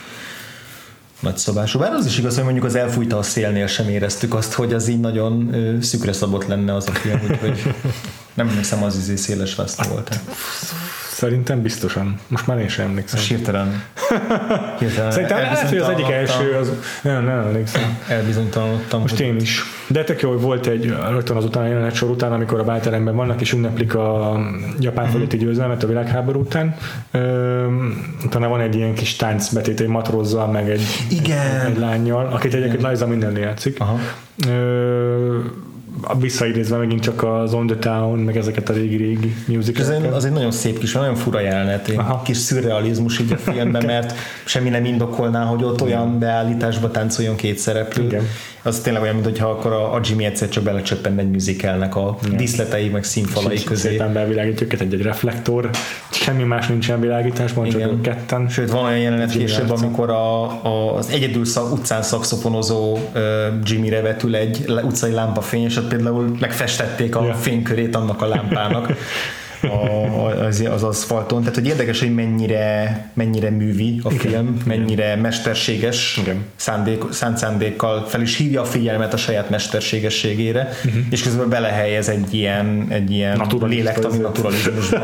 nagyszabású. 1.21 1.79
Bár 1.79 1.93
az 1.93 2.07
is 2.07 2.19
igaz, 2.19 2.35
hogy 2.35 2.45
mondjuk 2.45 2.65
az 2.65 2.75
elfújta 2.75 3.19
a 3.19 3.23
szélnél 3.23 3.67
sem 3.67 3.89
éreztük 3.89 4.35
azt, 4.35 4.53
hogy 4.53 4.73
az 4.73 4.89
így 4.89 5.01
nagyon 5.01 5.51
szükre 5.83 6.13
szabott 6.13 6.47
lenne 6.47 6.75
az 6.75 6.89
a 6.89 6.93
film, 6.93 7.21
úgyhogy 7.31 7.75
nem 8.37 8.49
emlékszem, 8.49 8.83
az 8.83 8.97
izé 8.97 9.17
széles 9.17 9.55
vászta 9.55 9.89
volt. 9.89 10.21
Szerintem 11.17 11.63
biztosan. 11.63 12.21
Most 12.29 12.47
már 12.47 12.59
én 12.59 12.69
sem 12.69 12.87
emlékszem. 12.87 13.19
Most 13.19 13.31
hirtelen. 13.31 13.83
hirtelen 14.79 15.11
Szerintem 15.11 15.39
lehet, 15.39 15.69
hogy 15.69 15.79
az 15.79 15.89
egyik 15.89 16.11
első 16.11 16.53
az... 16.53 16.73
Nem, 17.03 17.25
nem 17.25 17.39
emlékszem. 17.39 17.99
Elbizonytalanodtam. 18.09 19.01
Most 19.01 19.21
én 19.21 19.37
is. 19.37 19.63
De 19.87 20.05
tök 20.05 20.21
jó, 20.21 20.31
hogy 20.31 20.41
volt 20.41 20.67
egy 20.67 20.95
rögtön 21.11 21.37
azután 21.37 21.63
a 21.63 21.67
jelenet 21.67 21.95
sor 21.95 22.11
után, 22.11 22.33
amikor 22.33 22.61
a 22.61 22.65
bálteremben 22.65 23.17
vannak 23.17 23.41
és 23.41 23.53
ünneplik 23.53 23.95
a 23.95 24.39
japán 24.81 25.11
fölötti 25.11 25.37
győzelmet 25.37 25.83
a 25.83 25.87
világháború 25.87 26.41
után. 26.41 26.77
Ö, 27.11 27.67
utána 28.25 28.49
van 28.49 28.61
egy 28.61 28.75
ilyen 28.75 28.95
kis 28.95 29.17
táncbetét 29.17 29.81
egy 29.81 29.89
matrózzal, 29.89 30.47
meg 30.47 30.71
egy, 30.71 30.83
Igen. 31.11 31.61
egy, 31.61 31.71
egy 31.71 31.79
lányjal, 31.79 32.27
akit 32.27 32.55
egyébként 32.55 32.83
Liza 32.83 33.07
mindennél 33.07 33.43
játszik. 33.43 33.81
Aha. 33.81 33.99
Ö, 34.49 35.39
visszaidézve 36.15 36.77
megint 36.77 37.01
csak 37.01 37.23
az 37.23 37.55
On 37.55 37.67
the 37.67 37.77
Town, 37.77 38.19
meg 38.19 38.37
ezeket 38.37 38.69
a 38.69 38.73
régi-régi 38.73 39.35
musicalokat. 39.47 39.99
Az, 39.99 40.05
egy, 40.05 40.13
az 40.13 40.25
egy 40.25 40.33
nagyon 40.33 40.51
szép 40.51 40.79
kis, 40.79 40.93
nagyon 40.93 41.15
fura 41.15 41.41
jelenet, 41.41 41.89
egy 41.89 41.97
Aha. 41.97 42.23
kis 42.23 42.37
szürrealizmus 42.37 43.19
így 43.19 43.33
a 43.33 43.37
filmben, 43.37 43.85
mert 43.95 44.15
semmi 44.45 44.69
nem 44.69 44.85
indokolná, 44.85 45.45
hogy 45.45 45.65
ott 45.65 45.83
olyan 45.83 46.19
beállításba 46.19 46.91
táncoljon 46.91 47.37
két 47.37 47.59
szereplő. 47.59 48.05
Igen 48.05 48.23
az 48.67 48.81
tényleg 48.81 49.03
olyan, 49.03 49.15
mintha 49.15 49.49
akkor 49.49 49.73
a, 49.73 49.95
a 49.95 50.01
Jimmy 50.05 50.25
egyszer 50.25 50.49
csak 50.49 50.63
belecsöppen 50.63 51.19
egy 51.19 51.31
musicalnek 51.31 51.97
a 51.97 52.19
Igen. 52.25 52.37
díszletei, 52.37 52.89
meg 52.89 53.05
színfalai 53.05 53.65
közé. 53.65 53.89
Szépen 53.89 54.13
bevilágítjuk 54.13 54.63
őket 54.63 54.81
egy-egy 54.81 55.03
reflektor, 55.03 55.71
semmi 56.11 56.43
más 56.43 56.67
nincsen 56.67 57.01
világításban, 57.01 57.69
csak 57.69 57.81
ők 57.81 58.01
ketten. 58.01 58.49
Sőt, 58.49 58.71
van 58.71 58.85
olyan 58.85 58.99
jelenet 58.99 59.31
később, 59.31 59.71
amikor 59.71 60.11
a, 60.11 60.43
a, 60.43 60.97
az 60.97 61.09
egyedül 61.11 61.45
szak, 61.45 61.73
utcán 61.73 62.03
szakszofonozó 62.03 62.93
uh, 62.93 63.01
Jimmy-re 63.63 64.01
vetül 64.01 64.37
egy 64.37 64.65
utcai 64.83 65.13
lámpafény, 65.13 65.63
és 65.63 65.77
ott 65.77 65.93
például 65.97 66.37
megfestették 66.41 67.17
a 67.17 67.23
yeah. 67.25 67.37
fénykörét 67.37 67.97
annak 67.97 68.23
a 68.23 68.27
lámpának. 68.27 68.93
a, 69.67 70.45
az, 70.47 70.65
az 70.71 70.83
aszfalton. 70.83 71.41
Tehát, 71.41 71.55
hogy 71.55 71.67
érdekes, 71.67 72.01
hogy 72.01 72.15
mennyire, 72.15 73.11
mennyire 73.15 73.51
művi 73.51 74.01
a 74.03 74.13
Igen. 74.13 74.31
film, 74.31 74.57
mennyire 74.67 75.05
Igen. 75.05 75.19
mesterséges 75.19 76.19
Igen. 76.23 76.45
Szándék, 76.57 77.03
szánt 77.11 77.39
szándékkal 77.39 78.07
fel 78.07 78.23
is 78.23 78.37
hívja 78.37 78.61
a 78.61 78.65
figyelmet 78.65 79.13
a 79.13 79.17
saját 79.17 79.51
mesterségességére, 79.51 80.69
uh-huh. 80.85 81.03
és 81.11 81.23
közben 81.23 81.49
belehelyez 81.49 82.09
egy 82.09 82.35
ilyen, 82.35 82.87
egy 82.89 83.11
ilyen 83.11 83.47
lélektani 83.61 84.19
naturalizmusba. 84.19 85.01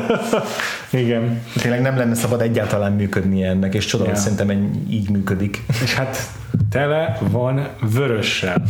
Igen. 0.91 1.43
Tényleg 1.61 1.81
nem 1.81 1.97
lenne 1.97 2.15
szabad 2.15 2.41
egyáltalán 2.41 2.93
működni 2.93 3.45
ennek, 3.45 3.75
és 3.75 3.85
csoda, 3.85 4.09
ja. 4.09 4.15
szerintem 4.15 4.81
így 4.91 5.11
működik. 5.11 5.63
És 5.83 5.95
hát 5.95 6.31
tele 6.71 7.19
van 7.31 7.69
vörössel. 7.93 8.63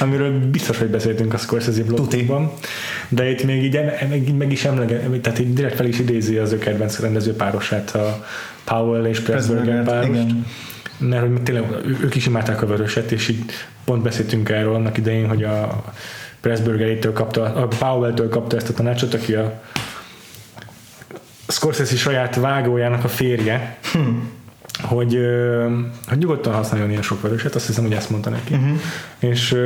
Amiről 0.00 0.50
biztos, 0.50 0.78
hogy 0.78 0.88
beszéltünk 0.88 1.34
a 1.34 1.36
Scorsese 1.36 1.82
blogban. 1.84 2.52
De 3.08 3.29
itt 3.30 3.44
még 3.44 3.64
így 3.64 3.80
meg, 4.08 4.36
meg 4.36 4.52
is 4.52 4.64
emlege, 4.64 4.98
tehát 5.20 5.38
így 5.38 5.54
direkt 5.54 5.74
fel 5.74 5.86
is 5.86 5.98
idézi 5.98 6.36
az 6.36 6.52
ő 6.52 6.58
kedvenc 6.58 6.98
rendező 6.98 7.32
párosát, 7.32 7.94
a 7.94 8.26
Powell 8.64 9.04
és 9.04 9.20
Pressburger 9.20 9.84
párost. 9.84 10.08
Igen. 10.08 10.46
Mert 10.98 11.22
hogy 11.22 11.42
tényleg 11.42 11.64
ők 12.02 12.14
is 12.14 12.26
imádták 12.26 12.62
a 12.62 12.66
vöröset, 12.66 13.12
és 13.12 13.28
így 13.28 13.44
pont 13.84 14.02
beszéltünk 14.02 14.48
erről 14.48 14.74
annak 14.74 14.98
idején, 14.98 15.28
hogy 15.28 15.42
a 15.42 15.84
Pressburger-től 16.40 17.12
kapta, 17.12 17.42
a 17.42 17.66
Powell-től 17.66 18.28
kapta 18.28 18.56
ezt 18.56 18.68
a 18.68 18.72
tanácsot, 18.72 19.14
aki 19.14 19.34
a 19.34 19.60
Scorsese 21.48 21.96
saját 21.96 22.36
vágójának 22.36 23.04
a 23.04 23.08
férje, 23.08 23.78
hmm 23.92 24.38
hogy, 24.82 25.18
hogy 26.06 26.18
nyugodtan 26.18 26.54
használjon 26.54 26.90
ilyen 26.90 27.02
sok 27.02 27.22
vöröset, 27.22 27.54
azt 27.54 27.66
hiszem, 27.66 27.84
hogy 27.84 27.92
ezt 27.92 28.10
mondta 28.10 28.30
neki. 28.30 28.54
Uh-huh. 28.54 28.78
És 29.18 29.56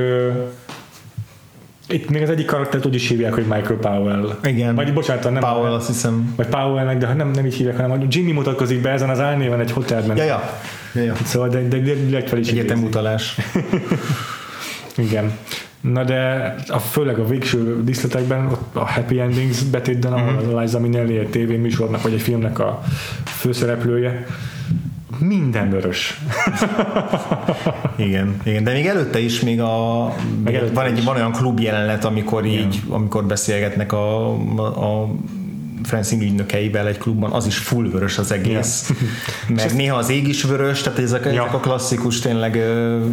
itt 1.88 2.10
még 2.10 2.22
az 2.22 2.30
egyik 2.30 2.46
karaktert 2.46 2.86
úgy 2.86 2.94
is 2.94 3.08
hívják, 3.08 3.34
hogy 3.34 3.44
Michael 3.44 3.78
Powell. 3.80 4.38
Igen. 4.42 4.74
Vagy 4.74 4.92
bocsánat, 4.92 5.30
nem. 5.30 5.40
Powell, 5.40 5.72
azt 5.72 5.86
hiszem. 5.86 6.32
Vagy 6.36 6.46
Powellnek, 6.46 6.98
de 6.98 7.12
nem, 7.12 7.30
nem 7.30 7.46
így 7.46 7.54
hívják, 7.54 7.76
hanem 7.76 7.90
hogy 7.90 8.14
Jimmy 8.14 8.32
mutatkozik 8.32 8.80
be 8.80 8.90
ezen 8.90 9.10
az 9.10 9.20
álnéven 9.20 9.60
egy 9.60 9.70
hotelben. 9.70 10.16
Ja, 10.16 10.24
ja. 10.24 10.58
ja, 10.94 11.02
ja. 11.02 11.14
Szóval, 11.24 11.48
de, 11.48 11.68
de, 11.68 11.78
de 12.10 12.26
fel 12.26 12.38
is 12.38 12.50
Egyetem 12.50 12.82
utalás. 12.82 13.36
Igen. 14.96 15.32
Na 15.80 16.04
de 16.04 16.54
a, 16.68 16.78
főleg 16.78 17.18
a 17.18 17.26
végső 17.26 17.82
díszletekben, 17.84 18.46
ott 18.46 18.76
a 18.76 18.90
Happy 18.90 19.20
Endings 19.20 19.62
betétben, 19.62 20.12
ahol 20.12 20.34
uh-huh. 20.34 20.60
Liza 20.60 20.80
Minnelli 20.80 21.18
egy 21.18 21.30
tévéműsornak 21.30 22.02
vagy 22.02 22.12
egy 22.12 22.20
filmnek 22.20 22.58
a 22.58 22.82
főszereplője, 23.24 24.26
minden 25.18 25.70
vörös. 25.70 26.20
igen, 27.96 28.40
igen, 28.44 28.64
de 28.64 28.72
még 28.72 28.86
előtte 28.86 29.18
is 29.18 29.40
még 29.40 29.60
a 29.60 30.08
még 30.44 30.54
előtte 30.54 30.74
van, 30.74 30.84
egy, 30.84 31.04
van 31.04 31.16
olyan 31.16 31.32
klub 31.32 31.60
jelenet, 31.60 32.04
amikor 32.04 32.44
így, 32.44 32.74
igen. 32.74 32.88
amikor 32.88 33.24
beszélgetnek 33.24 33.92
a, 33.92 34.30
a, 34.66 35.14
Francine 35.82 36.24
ügynökeivel 36.24 36.86
egy 36.86 36.98
klubban, 36.98 37.32
az 37.32 37.46
is 37.46 37.56
full 37.56 37.88
vörös 37.88 38.18
az 38.18 38.32
egész. 38.32 38.92
Ja. 39.48 39.54
Meg 39.54 39.74
néha 39.74 39.96
az 39.96 40.10
ég 40.10 40.28
is 40.28 40.42
vörös, 40.42 40.80
tehát 40.80 40.98
ezek, 40.98 41.24
ja. 41.24 41.30
ezek 41.30 41.54
a 41.54 41.58
klasszikus 41.58 42.18
tényleg 42.18 42.62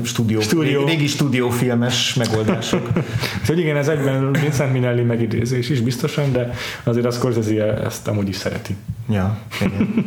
stúdió, 0.03 0.41
stúdió. 0.41 0.85
régi 0.85 1.07
stúdiófilmes 1.07 2.13
megoldások. 2.13 2.89
Úgyhogy 3.41 3.59
igen, 3.59 3.77
ez 3.77 3.87
egyben 3.87 4.31
Vincent 4.31 4.71
Minelli 4.71 5.01
megidézés 5.01 5.69
is 5.69 5.81
biztosan, 5.81 6.31
de 6.31 6.53
azért 6.83 7.05
a 7.05 7.11
Scorsese 7.11 7.73
ezt 7.73 8.07
amúgy 8.07 8.27
is 8.27 8.35
szereti. 8.35 8.75
Ja, 9.09 9.37
igen. 9.61 10.05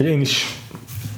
Én 0.00 0.20
is 0.20 0.56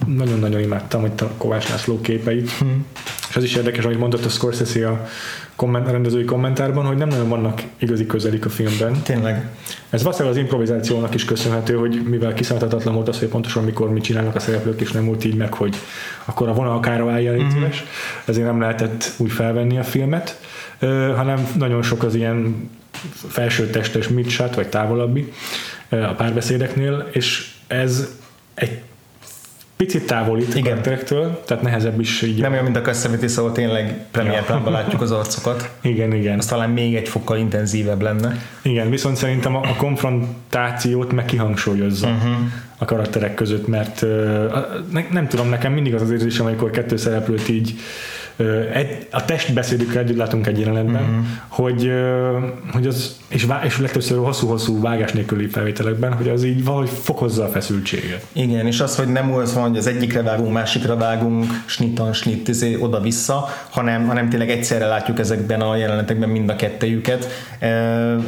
nagyon-nagyon 0.07 0.61
imádtam 0.61 1.01
hogy 1.01 1.12
a 1.16 1.24
Kovács 1.39 1.68
László 1.68 2.01
képeit. 2.01 2.51
Hmm. 2.51 2.87
És 3.29 3.37
az 3.37 3.43
is 3.43 3.55
érdekes, 3.55 3.85
ahogy 3.85 3.99
mondott 3.99 4.24
a 4.24 4.29
Scorsese 4.29 4.89
a 4.89 5.07
komment, 5.57 5.89
a 5.89 5.91
rendezői 5.91 6.24
kommentárban, 6.24 6.87
hogy 6.87 6.97
nem 6.97 7.09
nagyon 7.09 7.29
vannak 7.29 7.62
igazi 7.79 8.07
közelik 8.07 8.45
a 8.45 8.49
filmben. 8.49 9.03
Tényleg. 9.03 9.49
Ez 9.91 10.03
valószínűleg 10.03 10.37
az 10.37 10.43
improvizációnak 10.43 11.14
is 11.14 11.24
köszönhető, 11.24 11.74
hogy 11.74 12.03
mivel 12.03 12.35
kiszámíthatatlan 12.35 12.95
volt 12.95 13.09
az, 13.09 13.18
hogy 13.18 13.29
pontosan 13.29 13.64
mikor 13.64 13.91
mit 13.91 14.03
csinálnak 14.03 14.35
a 14.35 14.41
szereplők, 14.41 14.81
és 14.81 14.93
nem 14.93 15.07
volt 15.07 15.24
így 15.24 15.35
meg, 15.35 15.53
hogy 15.53 15.76
akkor 16.24 16.49
a 16.49 16.53
vonal 16.53 16.76
akára 16.76 17.11
állja 17.11 17.33
mm-hmm. 17.33 17.64
ezért 18.24 18.47
nem 18.47 18.61
lehetett 18.61 19.12
úgy 19.16 19.31
felvenni 19.31 19.79
a 19.79 19.83
filmet, 19.83 20.41
hanem 21.16 21.49
nagyon 21.59 21.83
sok 21.83 22.03
az 22.03 22.14
ilyen 22.14 22.70
felsőtestes 23.29 24.09
midsát, 24.09 24.55
vagy 24.55 24.68
távolabbi 24.68 25.33
a 25.89 25.97
párbeszédeknél, 25.97 27.09
és 27.12 27.51
ez 27.66 28.09
egy 28.59 28.80
picit 29.78 30.06
távolít 30.06 30.48
Igen. 30.48 30.62
a 30.62 30.68
karakterektől, 30.68 31.42
tehát 31.46 31.62
nehezebb 31.62 32.00
is 32.00 32.22
így. 32.22 32.40
Nem 32.40 32.52
olyan, 32.52 32.64
mint 32.64 32.76
a 32.76 32.80
Cassavity, 32.80 33.26
szóval 33.26 33.52
tényleg 33.52 34.04
premier 34.11 34.44
ja. 34.48 34.70
látjuk 34.70 35.00
az 35.00 35.11
arcokat. 35.11 35.70
Igen, 35.82 36.12
igen. 36.12 36.38
Az 36.38 36.46
talán 36.46 36.70
még 36.70 36.94
egy 36.94 37.09
fokkal 37.09 37.38
intenzívebb 37.38 38.02
lenne. 38.02 38.36
Igen, 38.62 38.90
viszont 38.90 39.16
szerintem 39.16 39.56
a, 39.56 39.61
a 39.61 39.74
konfrontációt 39.76 41.12
meg 41.12 41.24
kihangsúlyozza 41.24 42.09
uh-huh. 42.09 42.32
a 42.78 42.84
karakterek 42.84 43.34
között, 43.34 43.66
mert 43.66 44.02
uh, 44.02 44.09
ne, 44.92 45.04
nem 45.11 45.28
tudom, 45.28 45.48
nekem 45.48 45.72
mindig 45.72 45.94
az 45.94 46.02
az 46.02 46.11
érzésem, 46.11 46.46
amikor 46.46 46.70
kettő 46.70 46.96
szereplőt 46.96 47.48
így 47.48 47.74
egy, 48.72 49.07
a 49.11 49.24
testbeszédükkel 49.24 50.03
együtt 50.03 50.16
látunk 50.16 50.47
egy 50.47 50.59
jelenetben, 50.59 51.03
uh-huh. 51.03 51.24
hogy, 51.49 51.93
hogy 52.72 52.86
az, 52.86 53.16
és, 53.28 53.45
vá, 53.45 53.61
és 53.64 53.78
legtöbbször 53.78 54.18
hosszú-hosszú 54.18 54.80
vágás 54.80 55.12
nélküli 55.12 55.47
felvételekben, 55.47 56.12
hogy 56.12 56.28
az 56.28 56.45
így 56.45 56.64
valahogy 56.64 56.89
fokozza 56.89 57.45
a 57.45 57.49
feszültséget. 57.49 58.26
Igen, 58.32 58.66
és 58.66 58.80
az, 58.80 58.97
hogy 58.97 59.09
nem 59.09 59.30
úgy 59.30 59.53
van, 59.55 59.68
hogy 59.68 59.76
az 59.76 59.86
egyikre 59.86 60.22
vágunk, 60.22 60.53
másikra 60.53 60.97
vágunk, 60.97 61.45
snittan, 61.66 62.12
snitt, 62.12 62.49
izé, 62.49 62.76
oda-vissza, 62.80 63.49
hanem, 63.70 64.07
hanem 64.07 64.28
tényleg 64.28 64.51
egyszerre 64.51 64.86
látjuk 64.86 65.18
ezekben 65.18 65.61
a 65.61 65.76
jelenetekben 65.76 66.28
mind 66.28 66.49
a 66.49 66.57
kettejüket, 66.57 67.28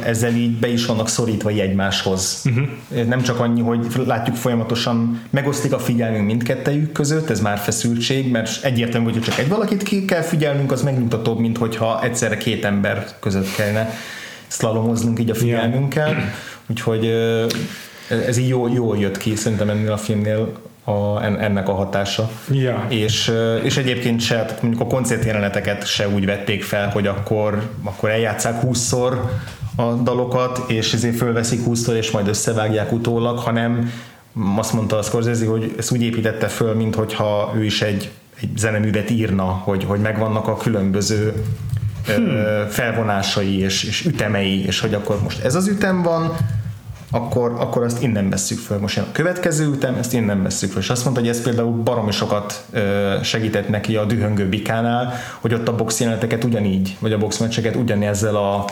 ezzel 0.03 0.33
így 0.33 0.59
be 0.59 0.67
is 0.67 0.85
vannak 0.85 1.09
szorítva 1.09 1.49
egymáshoz. 1.49 2.45
Uh-huh. 2.45 3.07
Nem 3.07 3.21
csak 3.21 3.39
annyi, 3.39 3.61
hogy 3.61 3.85
látjuk 4.05 4.35
folyamatosan, 4.35 5.21
megosztik 5.29 5.73
a 5.73 5.79
figyelmünk 5.79 6.25
mindkettejük 6.25 6.91
között, 6.91 7.29
ez 7.29 7.41
már 7.41 7.57
feszültség, 7.57 8.31
mert 8.31 8.63
egyértelmű, 8.63 9.11
hogy 9.11 9.21
csak 9.21 9.37
egy 9.37 9.49
valakit 9.49 9.83
ki 9.83 10.00
kell 10.05 10.21
figyelnünk, 10.21 10.71
az 10.71 10.81
megnyugtatóbb, 10.81 11.39
mint 11.39 11.57
hogyha 11.57 12.03
egyszerre 12.03 12.37
két 12.37 12.65
ember 12.65 13.05
között 13.19 13.55
kellene 13.55 13.89
szlalomoznunk 14.47 15.19
így 15.19 15.29
a 15.29 15.35
figyelmünkkel. 15.35 16.33
Úgyhogy 16.67 17.05
ez 18.09 18.37
így 18.37 18.47
jól, 18.47 18.69
jól 18.69 18.97
jött 18.97 19.17
ki 19.17 19.35
szerintem 19.35 19.69
ennél 19.69 19.91
a 19.91 19.97
filmnél 19.97 20.51
a, 20.83 21.23
ennek 21.23 21.69
a 21.69 21.73
hatása. 21.73 22.29
Ja. 22.51 22.85
És, 22.89 23.31
és 23.63 23.77
egyébként 23.77 24.21
se, 24.21 24.35
tehát 24.35 24.61
mondjuk 24.61 24.83
a 24.83 24.87
koncertjeleneteket 24.87 25.87
se 25.87 26.09
úgy 26.09 26.25
vették 26.25 26.63
fel, 26.63 26.89
hogy 26.89 27.07
akkor, 27.07 27.69
akkor 27.83 28.09
eljátszák 28.09 28.61
20-szor 28.63 29.17
a 29.75 29.83
dalokat, 29.83 30.63
és 30.67 30.93
ezért 30.93 31.15
fölveszik 31.15 31.59
20-szor, 31.67 31.93
és 31.93 32.11
majd 32.11 32.27
összevágják 32.27 32.91
utólag, 32.91 33.37
hanem 33.37 33.91
azt 34.57 34.73
mondta 34.73 34.97
a 34.97 35.01
Scorsese, 35.01 35.45
hogy 35.45 35.73
ezt 35.77 35.91
úgy 35.91 36.01
építette 36.01 36.47
föl, 36.47 36.73
mint 36.73 36.95
hogyha 36.95 37.53
ő 37.55 37.65
is 37.65 37.81
egy 37.81 38.11
egy 38.41 38.57
zeneművet 38.57 39.09
írna, 39.09 39.43
hogy, 39.43 39.83
hogy 39.83 39.99
megvannak 39.99 40.47
a 40.47 40.57
különböző 40.57 41.33
hmm. 42.05 42.67
felvonásai 42.69 43.59
és, 43.59 43.83
és 43.83 44.05
ütemei, 44.05 44.65
és 44.65 44.79
hogy 44.79 44.93
akkor 44.93 45.21
most 45.23 45.43
ez 45.43 45.55
az 45.55 45.67
ütem 45.67 46.01
van, 46.01 46.35
akkor, 47.11 47.55
akkor 47.57 47.83
azt 47.83 48.03
innen 48.03 48.29
vesszük 48.29 48.59
föl. 48.59 48.79
Most 48.79 48.97
a 48.97 49.05
következő 49.11 49.71
ütem, 49.71 49.95
ezt 49.95 50.13
innen 50.13 50.43
vesszük 50.43 50.71
föl. 50.71 50.81
És 50.81 50.89
azt 50.89 51.03
mondta, 51.03 51.21
hogy 51.21 51.29
ez 51.29 51.41
például 51.41 51.71
baromi 51.71 52.11
sokat 52.11 52.65
segített 53.23 53.69
neki 53.69 53.95
a 53.95 54.05
dühöngő 54.05 54.49
bikánál, 54.49 55.13
hogy 55.39 55.53
ott 55.53 55.67
a 55.67 55.75
box 55.75 55.99
jeleneteket 55.99 56.43
ugyanígy, 56.43 56.97
vagy 56.99 57.13
a 57.13 57.17
boxmeccseket 57.17 57.75
ugyanezzel 57.75 58.35
a 58.35 58.65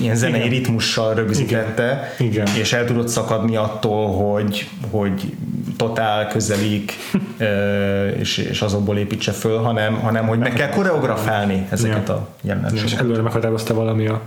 ilyen 0.00 0.16
zenei 0.16 0.40
Igen. 0.40 0.50
ritmussal 0.50 1.14
rögzítette, 1.14 2.14
Igen. 2.18 2.46
és 2.46 2.72
el 2.72 2.84
tudott 2.84 3.08
szakadni 3.08 3.56
attól, 3.56 4.12
hogy, 4.12 4.68
hogy 4.90 5.34
totál 5.76 6.28
közelik, 6.28 6.92
és, 8.20 8.36
és 8.38 8.62
azokból 8.62 8.98
építse 8.98 9.32
föl, 9.32 9.58
hanem, 9.58 9.94
hanem 9.94 10.26
hogy 10.26 10.38
meg 10.38 10.52
kell 10.52 10.68
koreografálni 10.68 11.66
ezeket 11.70 12.08
ja. 12.08 12.14
a 12.14 12.28
jeleneteket. 12.42 12.84
És 12.84 12.92
előre 12.92 13.22
meghatározta 13.22 13.74
valami 13.74 14.06
a, 14.06 14.22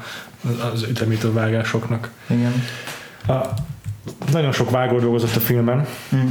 az 0.74 0.84
ütemítő 0.84 1.34
vágásoknak. 1.34 2.12
Igen. 2.28 2.64
A, 3.28 3.34
nagyon 4.32 4.52
sok 4.52 4.70
vágó 4.70 5.00
dolgozott 5.00 5.36
a 5.36 5.40
filmen. 5.40 5.86
Mm. 6.16 6.28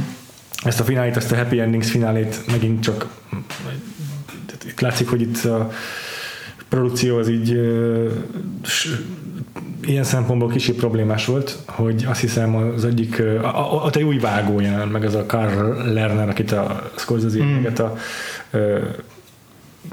Ezt 0.63 0.79
a 0.79 0.83
finálét, 0.83 1.17
ezt 1.17 1.31
a 1.31 1.35
Happy 1.35 1.59
Endings 1.59 1.89
finálét 1.89 2.41
megint 2.51 2.83
csak 2.83 3.07
itt 4.67 4.79
látszik, 4.79 5.09
hogy 5.09 5.21
itt 5.21 5.45
a 5.45 5.71
produkció 6.75 7.17
az 7.17 7.29
így 7.29 7.59
ilyen 9.85 10.03
szempontból 10.03 10.49
kicsi 10.49 10.73
problémás 10.73 11.25
volt, 11.25 11.57
hogy 11.65 12.05
azt 12.07 12.19
hiszem 12.19 12.55
az 12.55 12.85
egyik, 12.85 13.23
ott 13.83 13.95
egy 13.95 14.03
új 14.03 14.17
vágó 14.17 14.59
jelent 14.59 14.91
meg, 14.91 15.03
az 15.03 15.15
a 15.15 15.25
Carl 15.25 15.91
Lerner, 15.93 16.29
akit 16.29 16.51
a 16.51 16.89
Scorsese 16.95 17.43
mm. 17.43 17.65
a, 17.77 17.81
a 17.81 17.97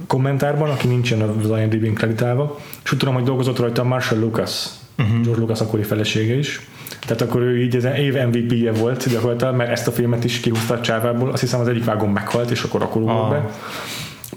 kommentárban, 0.07 0.70
aki 0.70 0.87
nincsen 0.87 1.20
az 1.20 1.45
IMDb-n 1.45 1.95
kreditálva, 1.95 2.59
és 2.85 2.93
úgy 2.93 2.99
tudom, 2.99 3.14
hogy 3.14 3.24
dolgozott 3.24 3.59
rajta 3.59 3.85
Marshall 3.85 4.20
Lucas, 4.20 4.66
uh-huh. 4.99 5.20
George 5.20 5.41
Lucas 5.41 5.61
akkori 5.61 5.83
felesége 5.83 6.35
is. 6.35 6.66
Tehát 7.01 7.20
akkor 7.20 7.41
ő 7.41 7.62
így 7.62 7.76
ezen 7.76 7.95
év 7.95 8.14
MVP-je 8.14 8.72
volt 8.72 9.09
gyakorlatilag, 9.11 9.55
mert 9.55 9.70
ezt 9.70 9.87
a 9.87 9.93
filmet 9.93 10.24
is 10.24 10.41
kihúzta 10.41 10.74
a 10.74 10.80
csávából, 10.80 11.30
azt 11.30 11.41
hiszem 11.41 11.61
az 11.61 11.68
egyik 11.68 11.85
vágón 11.85 12.11
meghalt, 12.11 12.51
és 12.51 12.62
akkor 12.62 12.83
akkor 12.83 13.03
ah. 13.07 13.30
be. 13.30 13.51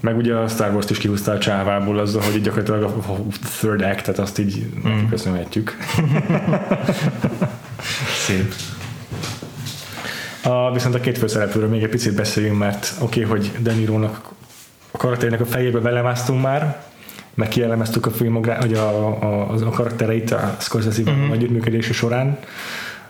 Meg 0.00 0.16
ugye 0.16 0.34
a 0.34 0.48
Star 0.48 0.72
Wars-t 0.72 0.90
is 0.90 0.98
kihúzta 0.98 1.32
a 1.32 1.38
csávából 1.38 1.98
azzal, 1.98 2.22
hogy 2.22 2.42
gyakorlatilag 2.42 2.82
a 2.82 3.16
third 3.58 3.82
act-et 3.82 4.18
azt 4.18 4.38
így 4.38 4.66
mm. 4.88 5.08
köszönhetjük. 5.08 5.76
Szép. 8.26 8.54
A, 10.42 10.72
viszont 10.72 10.94
a 10.94 11.00
két 11.00 11.18
főszereplőről 11.18 11.70
még 11.70 11.82
egy 11.82 11.88
picit 11.88 12.14
beszéljünk, 12.14 12.58
mert 12.58 12.94
oké, 13.00 13.24
okay, 13.24 13.38
hogy 13.38 13.52
Denirónak 13.58 14.28
a 14.90 14.96
karakterének 14.98 15.40
a 15.40 15.46
fejébe 15.46 15.78
belemásztunk 15.78 16.42
már, 16.42 16.84
meg 17.34 17.48
kielemeztük 17.48 18.06
a 18.06 18.10
filmográ- 18.10 18.62
hogy 18.62 18.74
a, 18.74 19.06
a, 19.22 19.52
a, 19.52 19.70
karaktereit 19.70 20.30
a 20.30 20.56
Scorsese-vel 20.58 21.14
mm-hmm. 21.14 21.32
együttműködése 21.32 21.92
során, 21.92 22.38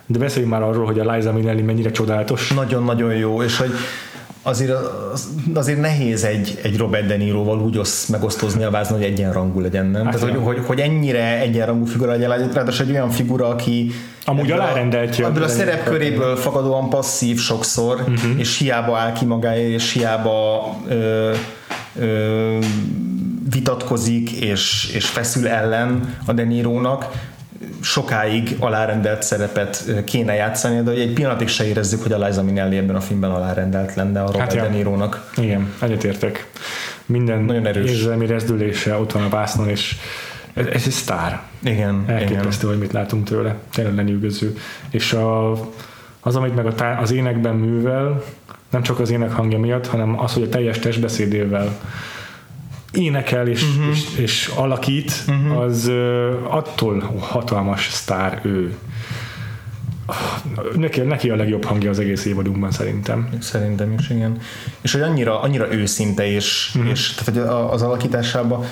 de 0.05 0.19
beszéljünk 0.19 0.53
már 0.53 0.63
arról, 0.63 0.85
hogy 0.85 0.99
a 0.99 1.11
Liza 1.11 1.33
Minnelli 1.33 1.61
mennyire 1.61 1.91
csodálatos. 1.91 2.53
Nagyon-nagyon 2.53 3.13
jó, 3.13 3.43
és 3.43 3.57
hogy 3.57 3.71
azért, 4.47 4.73
azért 5.53 5.79
nehéz 5.79 6.23
egy, 6.23 6.59
egy 6.61 6.77
Robert 6.77 7.05
De 7.05 7.15
Niroval 7.15 7.59
úgy 7.59 7.77
osz, 7.77 8.05
megosztozni 8.05 8.63
a 8.63 8.69
vázon, 8.69 8.97
hogy 8.97 9.07
egyenrangú 9.07 9.59
legyen, 9.59 9.85
nem? 9.85 10.05
Hát 10.05 10.19
Tehát, 10.19 10.35
hogy, 10.35 10.43
hogy, 10.43 10.65
hogy, 10.65 10.79
ennyire 10.79 11.39
egyenrangú 11.39 11.85
figura 11.85 12.11
legyen, 12.11 12.51
ráadásul 12.53 12.85
egy 12.85 12.91
olyan 12.91 13.09
figura, 13.09 13.47
aki 13.47 13.91
Amúgy 14.25 14.51
alárendeltje. 14.51 15.25
Ebből 15.25 15.43
a 15.43 15.47
szerepköréből 15.47 16.35
fakadóan 16.35 16.89
passzív 16.89 17.39
sokszor, 17.39 17.99
uh-huh. 17.99 18.39
és 18.39 18.57
hiába 18.57 18.97
áll 18.97 19.11
ki 19.11 19.25
magáért, 19.25 19.69
és 19.69 19.93
hiába 19.93 20.75
ö, 20.87 21.33
ö, 21.99 22.57
vitatkozik, 23.49 24.31
és, 24.31 24.91
és 24.93 25.05
feszül 25.05 25.47
ellen 25.47 26.17
a 26.25 26.33
De 26.33 26.43
Nirónak, 26.43 27.11
sokáig 27.81 28.55
alárendelt 28.59 29.23
szerepet 29.23 29.83
kéne 30.05 30.33
játszani, 30.33 30.81
de 30.83 30.89
hogy 30.91 30.99
egy 30.99 31.13
pillanatig 31.13 31.47
se 31.47 31.67
érezzük, 31.67 32.01
hogy 32.03 32.11
a 32.11 32.25
Liza 32.25 32.43
Minnelli 32.43 32.77
ebben 32.77 32.95
a 32.95 33.01
filmben 33.01 33.31
alárendelt 33.31 33.95
lenne 33.95 34.21
a 34.23 34.31
Robert 34.31 34.53
hát 34.53 34.69
De 34.69 34.75
Niro-nak. 34.75 35.31
Igen, 35.35 35.73
egyetértek. 35.81 36.49
Minden 37.05 37.39
Nagyon 37.39 37.65
erős. 37.65 37.91
érzelmi 37.91 38.25
rezdülése 38.25 38.95
ott 38.95 39.11
van 39.11 39.23
a 39.23 39.29
vásznon, 39.29 39.69
és 39.69 39.95
ez, 40.53 40.65
ez 40.65 40.83
egy 40.85 40.91
sztár. 40.91 41.41
Igen. 41.63 42.03
Elképesztő, 42.07 42.57
igen. 42.57 42.69
hogy 42.69 42.77
mit 42.77 42.91
látunk 42.91 43.27
tőle. 43.27 43.55
Tényleg 43.73 43.95
lenyűgöző. 43.95 44.57
És 44.89 45.13
a, 45.13 45.51
az, 46.19 46.35
amit 46.35 46.55
meg 46.55 46.65
a 46.65 46.73
tá- 46.73 47.01
az 47.01 47.11
énekben 47.11 47.55
művel, 47.55 48.23
nem 48.69 48.81
csak 48.81 48.99
az 48.99 49.09
ének 49.09 49.31
hangja 49.31 49.59
miatt, 49.59 49.87
hanem 49.87 50.19
az, 50.19 50.33
hogy 50.33 50.43
a 50.43 50.49
teljes 50.49 50.79
testbeszédével 50.79 51.79
énekel 52.93 53.47
és, 53.47 53.63
uh-huh. 53.63 53.87
és, 53.91 54.17
és 54.17 54.51
alakít, 54.55 55.11
uh-huh. 55.27 55.59
az 55.59 55.91
attól 56.43 56.99
hatalmas 57.19 57.89
sztár 57.91 58.39
ő. 58.43 58.77
neki, 60.75 60.99
neki 60.99 61.29
a 61.29 61.35
legjobb 61.35 61.65
hangja 61.65 61.89
az 61.89 61.99
egész 61.99 62.25
évadunkban 62.25 62.71
szerintem. 62.71 63.29
Szerintem 63.39 63.93
is, 63.99 64.09
igen. 64.09 64.39
És 64.81 64.91
hogy 64.91 65.01
annyira, 65.01 65.41
annyira 65.41 65.73
őszinte, 65.73 66.31
és, 66.31 66.75
mm-hmm. 66.77 66.87
és 66.87 67.13
tehát, 67.13 67.25
hogy 67.25 67.57
az 67.73 67.81
alakításában 67.81 68.65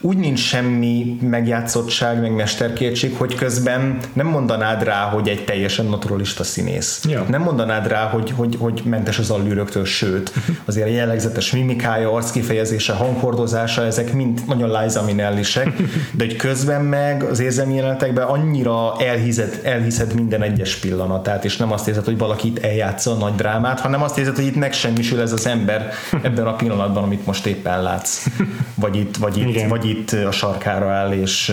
úgy 0.00 0.16
nincs 0.16 0.40
semmi 0.40 1.18
megjátszottság, 1.22 2.20
meg 2.20 2.34
mesterkétség, 2.34 3.16
hogy 3.16 3.34
közben 3.34 3.98
nem 4.12 4.26
mondanád 4.26 4.82
rá, 4.82 5.02
hogy 5.04 5.28
egy 5.28 5.44
teljesen 5.44 5.86
naturalista 5.86 6.44
színész. 6.44 7.04
Ja. 7.08 7.24
Nem 7.28 7.42
mondanád 7.42 7.86
rá, 7.86 8.08
hogy, 8.08 8.30
hogy, 8.30 8.56
hogy 8.58 8.82
mentes 8.84 9.18
az 9.18 9.30
allűröktől, 9.30 9.84
sőt, 9.84 10.32
azért 10.64 10.86
a 10.86 10.90
jellegzetes 10.90 11.52
mimikája, 11.52 12.12
arckifejezése, 12.12 12.92
hanghordozása, 12.92 13.84
ezek 13.84 14.12
mind 14.12 14.40
nagyon 14.46 14.82
Liza 14.82 15.02
Minnellisek, 15.02 15.76
de 16.16 16.24
hogy 16.24 16.36
közben 16.36 16.84
meg 16.84 17.22
az 17.22 17.40
érzelmi 17.40 17.74
jelenetekben 17.74 18.26
annyira 18.26 18.94
elhiszed, 18.98 19.60
elhiszed 19.64 20.14
minden 20.14 20.42
egyes 20.42 20.76
pillanatát, 20.76 21.44
és 21.44 21.56
nem 21.56 21.72
azt 21.72 21.88
érzed, 21.88 22.04
hogy 22.04 22.18
valaki 22.18 22.48
itt 22.48 22.58
eljátsza 22.58 23.10
a 23.10 23.14
nagy 23.14 23.34
drámát, 23.34 23.80
hanem 23.80 24.02
azt 24.02 24.18
érzed, 24.18 24.36
hogy 24.36 24.46
itt 24.46 24.56
megsemmisül 24.56 25.20
ez 25.20 25.32
az 25.32 25.46
ember 25.46 25.92
ebben 26.22 26.46
a 26.46 26.54
pillanatban, 26.54 27.02
amit 27.02 27.26
most 27.26 27.46
éppen 27.46 27.82
látsz. 27.82 28.26
Vagy 28.74 28.96
itt, 28.96 29.16
vagy 29.16 29.36
itt, 29.36 29.48
Igen. 29.48 29.68
vagy 29.68 29.84
itt 29.84 29.89
a 30.26 30.30
sarkára 30.30 30.90
áll, 30.90 31.12
és, 31.12 31.52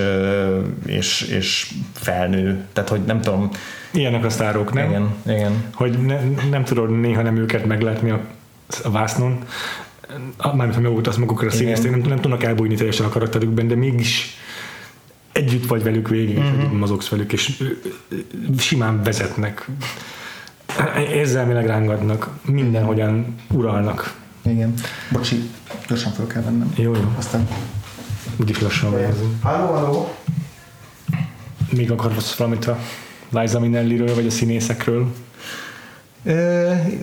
és, 0.86 1.22
és 1.22 1.72
felnő. 1.94 2.66
Tehát, 2.74 2.90
hogy 2.90 3.02
nem 3.02 3.22
tudom. 3.22 3.50
Ilyenek 3.92 4.26
a 4.26 4.30
sztárok, 4.30 4.74
nem? 4.74 4.90
Igen, 4.90 5.16
igen. 5.26 5.64
Hogy 5.74 5.98
ne, 6.06 6.20
nem 6.50 6.64
tudod 6.64 7.00
néha 7.00 7.22
nem 7.22 7.38
őket 7.38 7.66
meglátni 7.66 8.10
a, 8.10 8.20
a 8.84 8.92
vásznon, 8.92 9.38
mármint 10.44 10.76
ha 10.76 10.82
maguk 10.82 11.08
azt 11.08 11.18
magukra 11.18 11.50
színezték, 11.50 11.92
nem, 11.92 12.00
nem 12.00 12.20
tudnak 12.20 12.44
elbújni 12.44 12.76
teljesen 12.76 13.06
a 13.06 13.10
karakterükben, 13.10 13.68
de 13.68 13.76
mégis 13.76 14.38
együtt 15.32 15.68
vagy 15.68 15.84
velük 15.84 16.10
végig, 16.10 16.38
uh-huh. 16.38 16.60
együtt 16.60 16.80
mozogsz 16.80 17.10
velük, 17.10 17.34
és 17.34 17.64
simán 18.58 19.04
vezetnek. 19.04 19.68
Érzelmileg 21.12 21.66
rángatnak, 21.66 22.30
mindenhogyan 22.46 23.36
uralnak. 23.52 24.16
Igen. 24.42 24.74
Bocsi, 25.12 25.50
gyorsan 25.88 26.12
fel 26.12 26.28
kell 26.28 26.42
vennem. 26.42 26.74
Jó, 26.76 26.94
jó. 26.94 27.14
Aztán 27.18 27.48
úgyis 28.40 28.62
lassan 28.62 28.92
fejezünk. 28.92 29.44
Halló, 29.44 29.66
halló. 29.66 30.14
Még 31.72 31.92
akarsz 31.92 32.36
valamit 32.36 32.66
a 32.66 32.78
Liza 33.30 33.60
Minnelliről, 33.60 34.16
vagy 34.16 34.26
a 34.26 34.30
színészekről? 34.30 35.14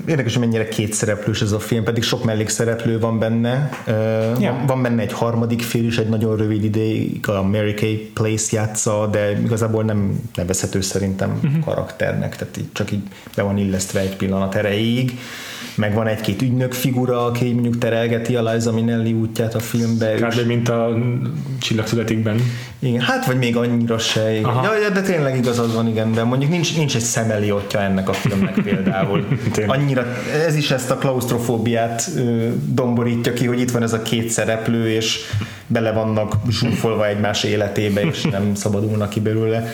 Érdekes, 0.06 0.32
hogy 0.32 0.42
mennyire 0.42 0.68
kétszereplős 0.68 1.42
ez 1.42 1.52
a 1.52 1.58
film, 1.58 1.84
pedig 1.84 2.02
sok 2.02 2.24
mellékszereplő 2.24 2.98
van 2.98 3.18
benne. 3.18 3.70
Ja. 4.40 4.64
Van, 4.66 4.82
benne 4.82 5.02
egy 5.02 5.12
harmadik 5.12 5.62
fél 5.62 5.84
is, 5.84 5.98
egy 5.98 6.08
nagyon 6.08 6.36
rövid 6.36 6.64
ideig 6.64 7.28
a 7.28 7.42
Mary 7.42 7.74
Kay 7.74 8.10
Place 8.14 8.56
játsza, 8.56 9.06
de 9.06 9.40
igazából 9.40 9.84
nem 9.84 10.20
nevezhető 10.34 10.80
szerintem 10.80 11.40
uh-huh. 11.42 11.64
karakternek, 11.64 12.36
tehát 12.36 12.56
így 12.56 12.72
csak 12.72 12.92
így 12.92 13.02
be 13.36 13.42
van 13.42 13.58
illesztve 13.58 14.00
egy 14.00 14.16
pillanat 14.16 14.54
erejéig 14.54 15.18
meg 15.74 15.94
van 15.94 16.06
egy-két 16.06 16.42
ügynök 16.42 16.72
figura, 16.72 17.24
aki 17.24 17.52
mondjuk 17.52 17.78
terelgeti 17.78 18.36
a 18.36 18.52
Liza 18.52 18.72
Minnelli 18.72 19.12
útját 19.12 19.54
a 19.54 19.58
filmbe. 19.58 20.14
Kb. 20.14 20.46
mint 20.46 20.68
a 20.68 20.98
Csillagszületikben. 21.60 22.40
Igen, 22.78 23.00
hát 23.00 23.26
vagy 23.26 23.38
még 23.38 23.56
annyira 23.56 23.98
se. 23.98 24.32
Ja, 24.32 24.90
de 24.92 25.00
tényleg 25.00 25.36
igazad 25.36 25.74
van, 25.74 25.88
igen, 25.88 26.12
de 26.12 26.22
mondjuk 26.22 26.50
nincs, 26.50 26.76
nincs 26.76 26.96
egy 26.96 27.02
szemeliotja 27.02 27.80
ennek 27.80 28.08
a 28.08 28.12
filmnek 28.12 28.54
például. 28.54 29.26
Annyira, 29.66 30.06
ez 30.46 30.54
is 30.54 30.70
ezt 30.70 30.90
a 30.90 30.96
klaustrofóbiát 30.96 32.10
ö, 32.16 32.48
domborítja 32.68 33.32
ki, 33.32 33.46
hogy 33.46 33.60
itt 33.60 33.70
van 33.70 33.82
ez 33.82 33.92
a 33.92 34.02
két 34.02 34.30
szereplő, 34.30 34.90
és 34.90 35.18
bele 35.66 35.92
vannak 35.92 36.34
zsúfolva 36.48 37.08
egymás 37.08 37.42
életébe, 37.44 38.00
és 38.00 38.22
nem 38.22 38.54
szabadulnak 38.54 39.08
ki 39.08 39.20
belőle. 39.20 39.64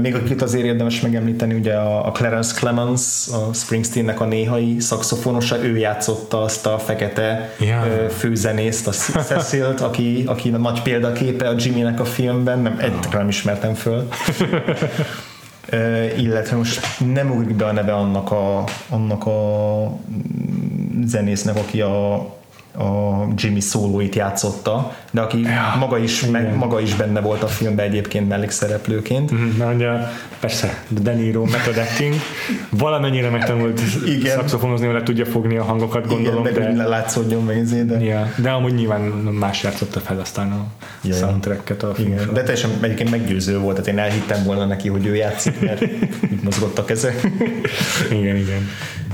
Még 0.00 0.14
akit 0.14 0.42
azért 0.42 0.64
érdemes 0.64 1.00
megemlíteni, 1.00 1.54
ugye 1.54 1.74
a, 1.74 2.10
Clarence 2.10 2.54
Clemens, 2.54 3.28
a 3.28 3.52
Springsteennek 3.52 4.20
a 4.20 4.24
néhai 4.24 4.80
szakszofonosa, 4.80 5.64
ő 5.64 5.76
játszotta 5.76 6.42
azt 6.42 6.66
a 6.66 6.78
fekete 6.78 7.54
ja. 7.60 7.82
főzenészt, 8.10 8.86
a 8.86 8.90
Cecilt, 9.22 9.80
aki, 9.80 10.24
aki 10.26 10.50
a 10.50 10.58
nagy 10.58 10.82
példaképe 10.82 11.48
a 11.48 11.54
Jimmy-nek 11.56 12.00
a 12.00 12.04
filmben, 12.04 12.58
nem, 12.58 12.76
egyre 12.78 13.18
nem 13.18 13.28
ismertem 13.28 13.74
föl. 13.74 14.08
Illetve 16.18 16.56
most 16.56 16.80
nem 17.14 17.30
ugrik 17.30 17.56
be 17.56 17.64
a 17.64 17.72
neve 17.72 17.92
annak 17.94 18.30
a, 18.30 18.64
annak 18.88 19.26
a 19.26 19.98
zenésznek, 21.04 21.56
aki 21.56 21.80
a, 21.80 22.14
a 22.80 23.28
Jimmy 23.36 23.60
szólóit 23.60 24.14
játszotta, 24.14 24.96
de 25.10 25.20
aki 25.20 25.40
ja, 25.42 25.76
maga, 25.78 25.98
is, 25.98 26.24
meg, 26.26 26.56
maga 26.56 26.80
is 26.80 26.94
benne 26.94 27.20
volt 27.20 27.42
a 27.42 27.46
filmben 27.46 27.86
egyébként 27.86 28.28
mellékszereplőként. 28.28 29.32
Mm, 29.32 29.56
na, 29.58 29.72
ugye, 29.72 29.88
persze, 30.40 30.82
De 30.88 31.12
Niro 31.12 31.44
method 31.44 31.76
acting, 31.76 32.14
valamennyire 32.70 33.30
megtanult 33.30 33.80
Igen. 34.06 34.36
szakszofonozni, 34.36 34.86
mert 34.86 35.04
tudja 35.04 35.24
fogni 35.26 35.56
a 35.56 35.64
hangokat, 35.64 36.06
gondolom. 36.06 36.46
Igen, 36.46 36.76
de, 36.76 36.84
látszódjon 36.84 37.44
meg 37.44 37.58
ezért, 37.58 37.86
de... 37.86 38.00
Ja, 38.00 38.32
de 38.36 38.50
amúgy 38.50 38.74
nyilván 38.74 39.00
más 39.38 39.62
játszotta 39.62 40.00
fel 40.00 40.20
aztán 40.20 40.52
a 40.52 40.66
ja, 41.02 41.14
soundtracket 41.14 41.82
a 41.82 41.92
Igen, 41.98 42.30
de 42.32 42.40
teljesen 42.40 42.70
egyébként 42.80 43.10
meggyőző 43.10 43.58
volt, 43.58 43.76
tehát 43.76 43.90
én 43.90 43.98
elhittem 43.98 44.44
volna 44.44 44.66
neki, 44.66 44.88
hogy 44.88 45.06
ő 45.06 45.14
játszik, 45.14 45.60
mert 45.60 45.80
itt 46.32 46.42
mozgottak 46.42 46.90
ezek. 46.90 47.28
igen, 48.10 48.36
igen. 48.36 48.68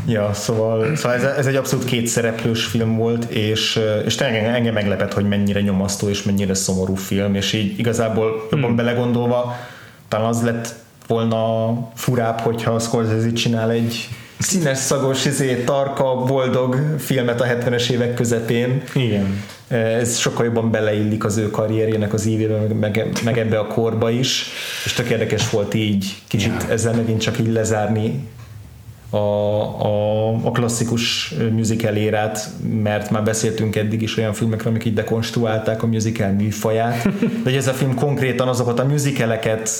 Ja, 0.07 0.31
szóval, 0.33 0.97
szóval 0.97 1.17
ez, 1.17 1.23
ez 1.23 1.47
egy 1.47 1.55
abszolút 1.55 1.85
kétszereplős 1.85 2.65
film 2.65 2.97
volt, 2.97 3.25
és, 3.25 3.81
és 4.05 4.15
tényleg 4.15 4.45
engem 4.45 4.75
meglepett, 4.75 5.13
hogy 5.13 5.29
mennyire 5.29 5.61
nyomasztó 5.61 6.09
és 6.09 6.23
mennyire 6.23 6.55
szomorú 6.55 6.95
film, 6.95 7.35
és 7.35 7.53
így 7.53 7.79
igazából 7.79 8.47
jobban 8.51 8.67
hmm. 8.67 8.77
belegondolva 8.77 9.57
talán 10.09 10.27
az 10.27 10.43
lett 10.43 10.75
volna 11.07 11.73
furább, 11.95 12.41
hogyha 12.41 12.71
a 12.71 12.79
Scorsese 12.79 13.33
csinál 13.33 13.71
egy 13.71 14.09
színes, 14.39 14.79
szagos, 14.79 15.25
izé, 15.25 15.55
tarka, 15.65 16.15
boldog 16.15 16.97
filmet 16.99 17.41
a 17.41 17.45
70-es 17.45 17.91
évek 17.91 18.15
közepén. 18.15 18.83
Igen. 18.95 19.45
Ez 19.69 20.17
sokkal 20.17 20.45
jobban 20.45 20.71
beleillik 20.71 21.25
az 21.25 21.37
ő 21.37 21.51
karrierjének 21.51 22.13
az 22.13 22.27
ívébe, 22.27 22.75
meg, 22.75 23.07
meg 23.25 23.39
ebbe 23.39 23.59
a 23.59 23.67
korba 23.67 24.11
is, 24.11 24.47
és 24.85 24.93
tök 24.93 25.09
érdekes 25.09 25.51
volt 25.51 25.75
így 25.75 26.15
kicsit 26.29 26.63
ja. 26.63 26.73
ezzel 26.73 26.95
megint 26.95 27.21
csak 27.21 27.39
így 27.39 27.53
lezárni 27.53 28.29
a, 29.11 29.17
a, 29.17 30.29
a 30.35 30.51
klasszikus 30.51 31.35
musical 31.53 31.95
érát, 31.95 32.49
mert 32.83 33.11
már 33.11 33.23
beszéltünk 33.23 33.77
eddig 33.77 34.03
is 34.03 34.17
olyan 34.17 34.33
filmekről, 34.33 34.73
amik 34.73 34.85
így 34.85 34.95
dekonstruálták 34.95 35.83
a 35.83 35.87
musical 35.87 36.31
műfaját, 36.31 37.09
de 37.45 37.57
ez 37.57 37.69
a 37.69 37.73
film 37.73 37.95
konkrétan 37.95 38.49
azokat 38.49 38.79
a 38.79 38.85
musicaleket 38.85 39.71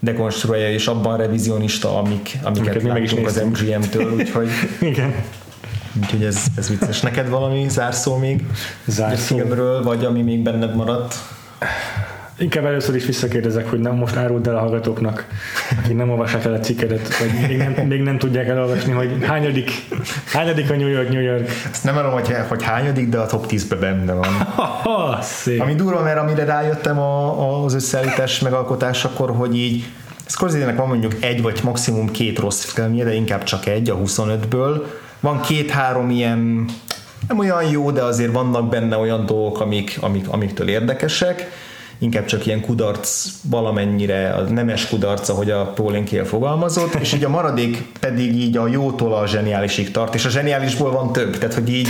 dekonstruálja, 0.00 0.70
és 0.70 0.86
abban 0.86 1.16
revizionista, 1.16 1.98
amik, 1.98 2.38
amiket, 2.42 2.76
amiket 2.76 2.84
láttunk 2.84 3.26
az 3.26 3.42
MGM-től, 3.44 4.12
úgyhogy 4.12 4.48
Igen. 4.80 5.14
Úgyhogy 6.02 6.24
ez, 6.24 6.44
ez 6.56 6.68
vicces. 6.68 7.00
Neked 7.00 7.28
valami 7.28 7.68
zárszó 7.68 8.16
még? 8.16 8.44
Zárszó. 8.86 9.36
A 9.36 9.38
filmről, 9.38 9.82
vagy 9.82 10.04
ami 10.04 10.22
még 10.22 10.42
benned 10.42 10.76
maradt? 10.76 11.14
Inkább 12.38 12.64
először 12.64 12.94
is 12.94 13.06
visszakérdezek, 13.06 13.70
hogy 13.70 13.78
nem 13.78 13.94
most 13.94 14.16
áruld 14.16 14.46
el 14.46 14.56
a 14.56 14.58
hallgatóknak, 14.58 15.26
akik 15.78 15.96
nem 15.96 16.10
olvassák 16.10 16.44
el 16.44 16.52
a 16.52 16.58
cikkedet, 16.58 17.18
vagy 17.18 17.48
még 17.48 17.56
nem, 17.56 17.86
még 17.86 18.02
nem 18.02 18.18
tudják 18.18 18.48
elolvasni, 18.48 18.92
hogy 18.92 19.16
hányadik, 19.22 19.70
hányadik 20.32 20.70
a 20.70 20.76
New 20.76 20.88
York, 20.88 21.08
New 21.08 21.20
York. 21.20 21.48
Ezt 21.70 21.84
nem 21.84 21.94
tudom, 21.94 22.10
hogy, 22.10 22.34
hogy 22.48 22.62
hányadik, 22.62 23.08
de 23.08 23.18
a 23.18 23.26
top 23.26 23.46
10-ben 23.48 23.80
benne 23.80 24.12
van. 24.12 24.48
Szép. 25.22 25.60
Ami 25.60 25.74
durva, 25.74 26.02
mert 26.02 26.18
amire 26.18 26.44
rájöttem 26.44 26.98
a, 26.98 27.64
az 27.64 27.74
összeállítás 27.74 28.40
megalkotásakor, 28.40 29.30
hogy 29.30 29.56
így 29.56 29.84
Scorsese-nek 30.26 30.76
van 30.76 30.88
mondjuk 30.88 31.12
egy 31.20 31.42
vagy 31.42 31.60
maximum 31.62 32.10
két 32.10 32.38
rossz 32.38 32.64
filmje, 32.64 33.04
de 33.04 33.14
inkább 33.14 33.42
csak 33.42 33.66
egy 33.66 33.90
a 33.90 33.96
25-ből. 33.98 34.82
Van 35.20 35.40
két-három 35.40 36.10
ilyen 36.10 36.64
nem 37.28 37.38
olyan 37.38 37.70
jó, 37.70 37.90
de 37.90 38.02
azért 38.02 38.32
vannak 38.32 38.68
benne 38.68 38.96
olyan 38.96 39.26
dolgok, 39.26 39.60
amik, 39.60 39.98
amik, 40.00 40.28
amiktől 40.28 40.68
érdekesek 40.68 41.50
inkább 42.04 42.24
csak 42.24 42.46
ilyen 42.46 42.60
kudarc 42.60 43.26
valamennyire, 43.42 44.30
a 44.30 44.40
nemes 44.40 44.88
kudarc, 44.88 45.28
ahogy 45.28 45.50
a 45.50 45.64
Pauline 45.64 46.04
Kael 46.10 46.24
fogalmazott, 46.24 46.94
és 46.94 47.12
így 47.12 47.24
a 47.24 47.28
maradék 47.28 47.84
pedig 48.00 48.34
így 48.34 48.56
a 48.56 48.66
jótól 48.66 49.14
a 49.14 49.26
zseniálisig 49.26 49.90
tart, 49.90 50.14
és 50.14 50.24
a 50.24 50.28
zseniálisból 50.28 50.90
van 50.90 51.12
több, 51.12 51.38
tehát 51.38 51.54
hogy 51.54 51.68
így 51.68 51.88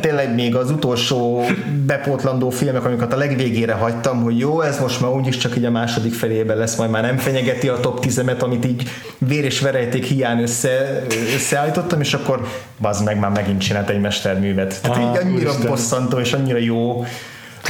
tényleg 0.00 0.34
még 0.34 0.56
az 0.56 0.70
utolsó 0.70 1.44
bepótlandó 1.86 2.50
filmek, 2.50 2.84
amiket 2.84 3.12
a 3.12 3.16
legvégére 3.16 3.72
hagytam, 3.72 4.22
hogy 4.22 4.38
jó, 4.38 4.60
ez 4.60 4.80
most 4.80 5.00
már 5.00 5.10
úgyis 5.10 5.36
csak 5.36 5.56
így 5.56 5.64
a 5.64 5.70
második 5.70 6.14
felében 6.14 6.56
lesz, 6.56 6.76
majd 6.76 6.90
már 6.90 7.02
nem 7.02 7.16
fenyegeti 7.16 7.68
a 7.68 7.80
top 7.80 8.00
10 8.00 8.22
amit 8.40 8.64
így 8.64 8.88
vér 9.18 9.44
és 9.44 9.60
verejték 9.60 10.04
hiány 10.04 10.42
össze, 10.42 11.02
összeállítottam, 11.34 12.00
és 12.00 12.14
akkor 12.14 12.46
az 12.80 13.00
meg 13.00 13.18
már 13.18 13.30
megint 13.30 13.60
csinált 13.60 13.88
egy 13.88 14.00
mesterművet. 14.00 14.82
Tehát 14.82 14.96
ah, 14.96 15.02
így 15.02 15.26
annyira 15.26 15.52
bosszantó 15.66 16.18
és 16.18 16.32
annyira 16.32 16.58
jó 16.58 17.04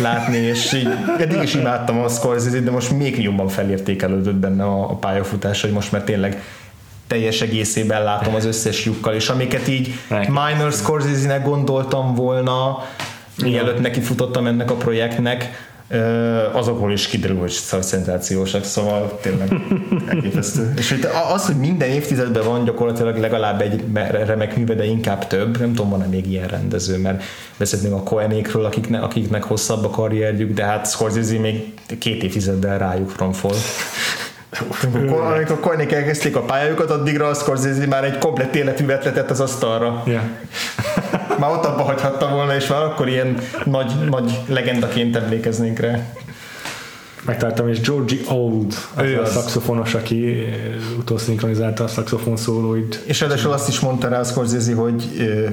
látni, 0.01 0.37
és 0.37 0.73
így 0.73 0.89
eddig 1.19 1.43
is 1.43 1.55
imádtam 1.55 1.99
a 1.99 2.09
scorsese 2.09 2.61
de 2.61 2.71
most 2.71 2.91
még 2.91 3.23
jobban 3.23 3.49
felértékelődött 3.49 4.35
benne 4.35 4.65
a, 4.65 4.91
a 4.91 4.95
pályafutás, 4.95 5.61
hogy 5.61 5.71
most 5.71 5.93
már 5.93 6.03
tényleg 6.03 6.43
teljes 7.07 7.41
egészében 7.41 8.03
látom 8.03 8.35
az 8.35 8.45
összes 8.45 8.85
lyukkal, 8.85 9.15
és 9.15 9.29
amiket 9.29 9.69
így 9.69 9.95
minor 10.29 10.73
Scorsese-nek 10.73 11.45
gondoltam 11.45 12.15
volna, 12.15 12.79
mielőtt 13.43 13.81
neki 13.81 14.01
futottam 14.01 14.47
ennek 14.47 14.71
a 14.71 14.75
projektnek, 14.75 15.70
azokból 16.53 16.93
is 16.93 17.07
kiderül, 17.07 17.39
hogy 17.39 17.51
szenzációsak, 17.81 18.65
szóval 18.65 19.19
tényleg 19.23 19.53
elképesztő. 20.09 20.73
És 20.79 20.91
hogy 20.91 21.09
az, 21.33 21.47
hogy 21.47 21.57
minden 21.57 21.89
évtizedben 21.89 22.45
van 22.45 22.65
gyakorlatilag 22.65 23.17
legalább 23.17 23.61
egy 23.61 23.85
remek 24.11 24.57
műve, 24.57 24.75
de 24.75 24.85
inkább 24.85 25.27
több, 25.27 25.59
nem 25.59 25.75
tudom, 25.75 25.91
van-e 25.91 26.07
még 26.07 26.31
ilyen 26.31 26.49
rendező, 26.49 26.99
mert 26.99 27.23
beszéltünk 27.57 27.95
a 27.95 28.03
Cohenékről, 28.03 28.65
akiknek, 28.65 29.03
akiknek 29.03 29.43
hosszabb 29.43 29.85
a 29.85 29.91
karrierjük, 29.91 30.55
de 30.55 30.65
hát 30.65 30.91
Scorsese 30.91 31.39
még 31.39 31.75
két 31.99 32.23
évtizeddel 32.23 32.79
rájuk 32.79 33.19
romfol. 33.19 33.55
Amikor, 34.93 35.21
amikor 35.21 35.61
Koenig 35.61 35.93
elkezdték 35.93 36.37
a 36.37 36.41
pályájukat, 36.41 36.91
addigra 36.91 37.29
a 37.29 37.35
Scorsese 37.35 37.87
már 37.87 38.05
egy 38.05 38.19
komplett 38.19 38.55
életűvet 38.55 39.05
letett 39.05 39.31
az 39.31 39.41
asztalra. 39.41 40.03
Yeah. 40.07 40.23
Már 41.41 41.51
ott 41.51 41.65
abba 41.65 41.83
hagyhatta 41.83 42.29
volna, 42.29 42.55
és 42.55 42.69
már 42.69 42.83
akkor 42.83 43.09
ilyen 43.09 43.39
nagy, 43.65 43.93
nagy 44.09 44.39
legendaként 44.49 45.17
emlékeznénk 45.17 45.79
rá 45.79 45.99
megtaláltam, 47.25 47.69
és 47.69 47.81
Georgie 47.81 48.21
Old, 48.29 48.75
az 48.95 49.05
ő 49.05 49.19
a 49.19 49.23
az. 49.23 49.33
szaxofonos, 49.33 49.95
aki 49.95 50.27
eh, 50.27 50.55
utószinkronizálta 50.99 51.85
a 51.85 51.89
szaxofon 51.89 52.37
szólóit. 52.37 53.03
És 53.07 53.21
ráadásul 53.21 53.53
azt 53.53 53.69
is 53.69 53.81
mondta 53.81 54.09
rá 54.09 54.19
a 54.19 54.25
Scorsese, 54.25 54.75
hogy 54.75 55.05
ö, 55.19 55.47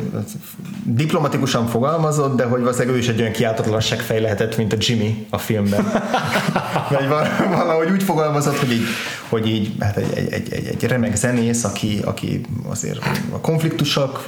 diplomatikusan 0.84 1.68
fogalmazott, 1.68 2.36
de 2.36 2.44
hogy 2.44 2.60
valószínűleg 2.60 2.96
ő 2.96 2.98
is 2.98 3.08
egy 3.08 3.20
olyan 3.20 3.32
kiáltatlanság 3.32 4.00
fej 4.00 4.22
lehetett, 4.22 4.58
mint 4.58 4.74
a 4.74 4.76
Jimmy 4.80 5.28
a 5.30 5.38
filmben. 5.38 5.86
Vagy 6.90 7.08
valahogy 7.50 7.90
úgy 7.92 8.04
fogalmazott, 8.04 8.58
hogy 8.58 8.72
így, 8.72 8.86
hogy 9.30 9.48
így 9.48 9.72
hát 9.80 9.98
egy, 9.98 10.12
egy, 10.16 10.34
egy, 10.34 10.54
egy, 10.54 10.66
egy 10.68 10.84
remek 10.84 11.16
zenész, 11.16 11.64
aki, 11.64 12.00
aki 12.06 12.42
azért 12.70 13.00
a 13.32 13.40
konfliktusok 13.40 14.26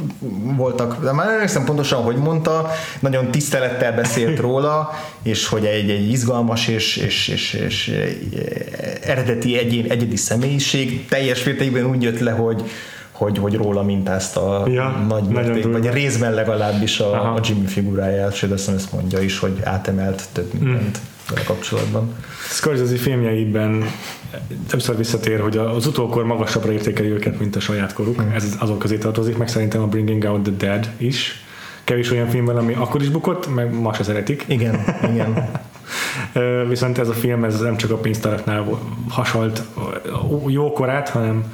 voltak, 0.55 1.03
de 1.03 1.11
már 1.11 1.25
nem 1.25 1.33
emlékszem 1.35 1.65
pontosan, 1.65 2.01
hogy 2.03 2.15
mondta, 2.15 2.71
nagyon 2.99 3.31
tisztelettel 3.31 3.93
beszélt 3.93 4.39
róla, 4.39 4.91
és 5.21 5.47
hogy 5.47 5.65
egy, 5.65 5.89
egy 5.89 6.11
izgalmas 6.11 6.67
és, 6.67 6.97
és 6.97 7.28
és, 7.29 7.53
és 7.53 7.87
eh, 7.87 9.11
eredeti 9.11 9.57
egyén, 9.57 9.85
egyedi 9.91 10.15
személyiség 10.15 11.05
teljes 11.05 11.43
mértékben 11.43 11.85
úgy 11.85 12.03
jött 12.03 12.19
le, 12.19 12.31
hogy, 12.31 12.63
hogy, 13.11 13.37
hogy 13.37 13.55
róla 13.55 13.83
mintázta 13.83 14.67
ja, 14.67 15.05
nagy 15.07 15.23
mérték, 15.23 15.71
vagy 15.71 15.87
a 15.87 15.91
részben 15.91 16.33
legalábbis 16.33 16.99
a, 16.99 17.33
a 17.33 17.39
Jimmy 17.43 17.65
figuráját, 17.65 18.33
és 18.33 18.43
azt 18.43 18.69
ezt 18.69 18.91
mondja 18.91 19.19
is, 19.19 19.39
hogy 19.39 19.59
átemelt 19.63 20.23
több 20.31 20.53
mindent 20.53 20.99
mm. 21.31 21.35
a 21.35 21.43
kapcsolatban. 21.45 22.15
Scorsese 22.49 22.95
filmjeiben 22.95 23.83
többször 24.67 24.97
visszatér, 24.97 25.39
hogy 25.39 25.57
az 25.57 25.85
utókor 25.85 26.23
magasabbra 26.23 26.71
értékeli 26.71 27.09
őket, 27.09 27.39
mint 27.39 27.55
a 27.55 27.59
saját 27.59 27.93
koruk. 27.93 28.21
Mm. 28.21 28.31
Ez 28.31 28.55
azok 28.59 28.79
közé 28.79 28.97
tartozik, 28.97 29.37
meg 29.37 29.47
szerintem 29.47 29.81
a 29.81 29.87
Bringing 29.87 30.23
Out 30.23 30.43
the 30.43 30.53
Dead 30.57 30.89
is. 30.97 31.43
Kevés 31.83 32.11
olyan 32.11 32.29
film 32.29 32.45
van, 32.45 32.57
ami 32.57 32.73
akkor 32.73 33.01
is 33.01 33.09
bukott, 33.09 33.53
meg 33.55 33.73
ma 33.73 33.93
se 33.93 34.03
szeretik. 34.03 34.45
Igen, 34.47 34.79
igen. 35.11 35.33
Viszont 36.67 36.97
ez 36.97 37.09
a 37.09 37.13
film 37.13 37.43
ez 37.43 37.59
nem 37.59 37.77
csak 37.77 37.91
a 37.91 37.97
pénztáraknál 37.97 38.79
hasalt 39.09 39.63
jókorát, 40.47 41.09
hanem 41.09 41.53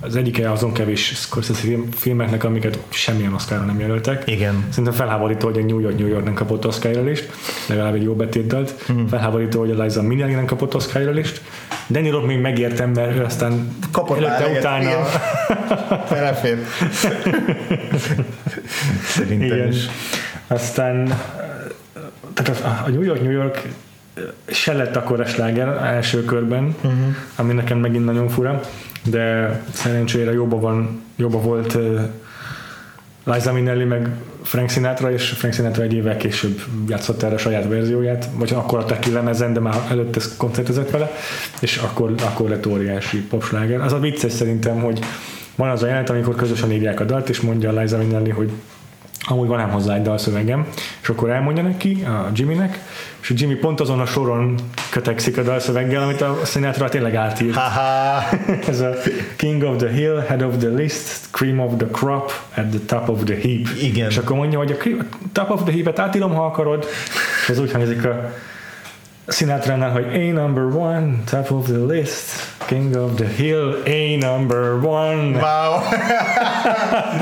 az 0.00 0.16
egyike 0.16 0.50
azon 0.50 0.72
kevés 0.72 1.12
Scorsese 1.14 1.76
filmeknek, 1.94 2.44
amiket 2.44 2.78
semmilyen 2.88 3.32
Oscarra 3.32 3.64
nem 3.64 3.80
jelöltek. 3.80 4.22
Igen. 4.26 4.64
Szerintem 4.68 4.92
felháborító, 4.92 5.46
hogy 5.46 5.58
a 5.58 5.64
New 5.64 5.78
York 5.78 5.98
New 5.98 6.06
York 6.06 6.24
nem 6.24 6.34
kapott 6.34 6.66
Oscar 6.66 6.90
jelölést, 6.90 7.30
legalább 7.68 7.94
egy 7.94 8.02
jó 8.02 8.14
betétdalt. 8.14 8.74
Mm. 8.92 9.06
Felháborító, 9.06 9.58
hogy 9.58 9.70
a 9.70 9.82
Liza 9.82 10.02
Minnelli 10.02 10.34
nem 10.34 10.44
kapott 10.44 10.74
Oscar 10.74 11.00
jelölést. 11.00 11.42
Danny 11.88 12.10
Rock 12.10 12.26
még 12.26 12.40
megértem, 12.40 12.90
mert 12.90 13.16
ő 13.16 13.24
aztán 13.24 13.76
kapott 13.92 14.18
előtte 14.18 14.58
utána. 14.58 15.04
Felefér. 16.06 16.58
Szerintem 19.04 19.56
Igen. 19.56 19.68
is. 19.68 19.86
Aztán 20.46 21.20
tehát 22.34 22.84
a 22.86 22.90
New 22.90 23.02
York, 23.02 23.22
New 23.22 23.32
York 23.32 23.62
se 24.46 24.72
lett 24.72 24.96
akkor 24.96 25.20
a 25.20 25.26
sláger 25.26 25.68
első 25.68 26.24
körben, 26.24 26.74
uh-huh. 26.76 27.16
ami 27.36 27.52
nekem 27.52 27.78
megint 27.78 28.04
nagyon 28.04 28.28
fura, 28.28 28.60
de 29.10 29.50
szerencsére 29.72 30.32
jobban, 30.32 30.60
van, 30.60 31.02
jobban 31.16 31.42
volt 31.42 31.74
uh, 31.74 32.00
Liza 33.24 33.52
Minnelli 33.52 33.84
meg 33.84 34.08
Frank 34.42 34.70
Sinatra, 34.70 35.12
és 35.12 35.28
Frank 35.28 35.54
Sinatra 35.54 35.82
egy 35.82 35.92
évvel 35.92 36.16
később 36.16 36.60
játszott 36.88 37.22
erre 37.22 37.34
a 37.34 37.38
saját 37.38 37.68
verzióját, 37.68 38.28
vagy 38.34 38.52
akkor 38.52 38.78
adták 38.78 38.98
ki 38.98 39.12
lemezen, 39.12 39.52
de 39.52 39.60
már 39.60 39.76
előtte 39.90 40.20
koncertezett 40.36 40.90
vele, 40.90 41.10
és 41.60 41.76
akkor, 41.76 42.14
akkor 42.24 42.48
lett 42.48 42.66
óriási 42.66 43.18
popsláger. 43.18 43.80
Az 43.80 43.92
a 43.92 43.98
vicces 43.98 44.32
szerintem, 44.32 44.80
hogy 44.80 44.98
van 45.54 45.68
az 45.68 45.82
a 45.82 45.86
jelent, 45.86 46.10
amikor 46.10 46.34
közösen 46.34 46.72
írják 46.72 47.00
a 47.00 47.04
dalt, 47.04 47.28
és 47.28 47.40
mondja 47.40 47.80
Liza 47.80 47.96
Minnelli, 47.96 48.30
hogy 48.30 48.50
amúgy 49.28 49.48
van 49.48 49.60
ám 49.60 49.70
hozzá 49.70 49.94
egy 49.94 50.02
dalszövegem, 50.02 50.66
és 51.02 51.08
akkor 51.08 51.30
elmondja 51.30 51.62
neki, 51.62 52.04
a 52.04 52.30
Jimmynek, 52.34 52.78
és 53.22 53.30
a 53.30 53.34
Jimmy 53.36 53.54
pont 53.54 53.80
azon 53.80 54.00
a 54.00 54.06
soron 54.06 54.54
kötekszik 54.90 55.38
a 55.38 55.42
dalszöveggel, 55.42 56.02
amit 56.02 56.20
a 56.20 56.38
Sinatra 56.44 56.88
tényleg 56.88 57.14
átírt. 57.14 57.56
Ez 58.68 58.80
a 58.80 58.90
King 59.36 59.62
of 59.62 59.76
the 59.76 59.88
Hill, 59.88 60.24
Head 60.28 60.42
of 60.42 60.56
the 60.56 60.68
List, 60.68 61.28
Cream 61.30 61.60
of 61.60 61.72
the 61.76 61.86
Crop, 61.86 62.32
at 62.54 62.64
the 62.64 62.80
Top 62.86 63.08
of 63.08 63.24
the 63.24 63.34
Heap. 63.34 63.66
Igen. 63.82 64.08
És 64.10 64.16
akkor 64.16 64.36
mondja, 64.36 64.58
hogy 64.58 64.70
a 64.70 65.04
Top 65.32 65.50
of 65.50 65.62
the 65.62 65.72
Heap-et 65.72 65.98
átírom, 65.98 66.34
ha 66.34 66.44
akarod, 66.44 66.86
és 67.42 67.48
ez 67.48 67.58
úgy 67.58 67.72
hangzik 67.72 68.04
a 68.04 68.32
Sinatra-nál, 69.28 69.90
hogy 69.90 70.04
A 70.04 70.32
number 70.32 70.64
one, 70.64 71.22
top 71.30 71.50
of 71.50 71.64
the 71.64 71.84
list, 71.88 72.55
king 72.66 72.96
of 72.96 73.14
the 73.16 73.26
hill, 73.26 73.82
A 73.86 74.16
number 74.16 74.84
one. 74.84 75.38
Wow! 75.38 75.80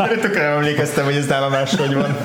Tökre 0.20 0.42
emlékeztem, 0.42 1.04
hogy 1.04 1.14
ez 1.14 1.26
nálam 1.26 1.50
máshogy 1.50 1.94
van. 1.94 2.16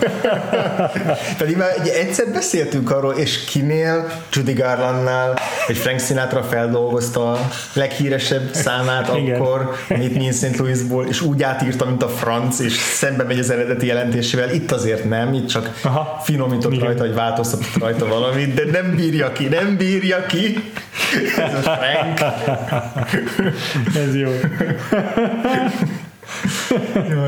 Pedig 1.37 1.57
már 1.57 1.69
egy, 1.79 1.87
egyszer 1.87 2.27
beszéltünk 2.27 2.91
arról, 2.91 3.13
és 3.13 3.43
kinél 3.43 4.11
Judy 4.31 4.53
Garlandnál, 4.53 5.37
hogy 5.65 5.77
Frank 5.77 5.99
Sinatra 5.99 6.43
feldolgozta 6.43 7.31
a 7.31 7.49
leghíresebb 7.73 8.53
számát 8.53 9.11
Igen. 9.17 9.41
akkor, 9.41 9.75
Meet 9.87 10.13
Me 10.13 10.21
in 10.21 10.31
St. 10.31 10.57
Louisból, 10.57 11.05
és 11.05 11.21
úgy 11.21 11.43
átírta, 11.43 11.85
mint 11.85 12.03
a 12.03 12.07
franc, 12.07 12.59
és 12.59 12.73
szembe 12.73 13.23
megy 13.23 13.39
az 13.39 13.49
eredeti 13.49 13.85
jelentésével. 13.85 14.53
Itt 14.53 14.71
azért 14.71 15.09
nem, 15.09 15.33
itt 15.33 15.47
csak 15.47 15.79
Aha. 15.83 16.21
finomított 16.23 16.73
Igen. 16.73 16.85
rajta, 16.85 17.03
vagy 17.03 17.13
változtatott 17.13 17.77
rajta 17.79 18.07
valamit, 18.07 18.53
de 18.53 18.81
nem 18.81 18.95
bírja 18.95 19.31
ki, 19.31 19.47
nem 19.47 19.77
bírja 19.77 20.25
ki. 20.25 20.71
Ez 21.37 21.53
a 21.53 21.57
Frank. 21.61 22.19
Ez 24.05 24.15
jó. 24.15 24.29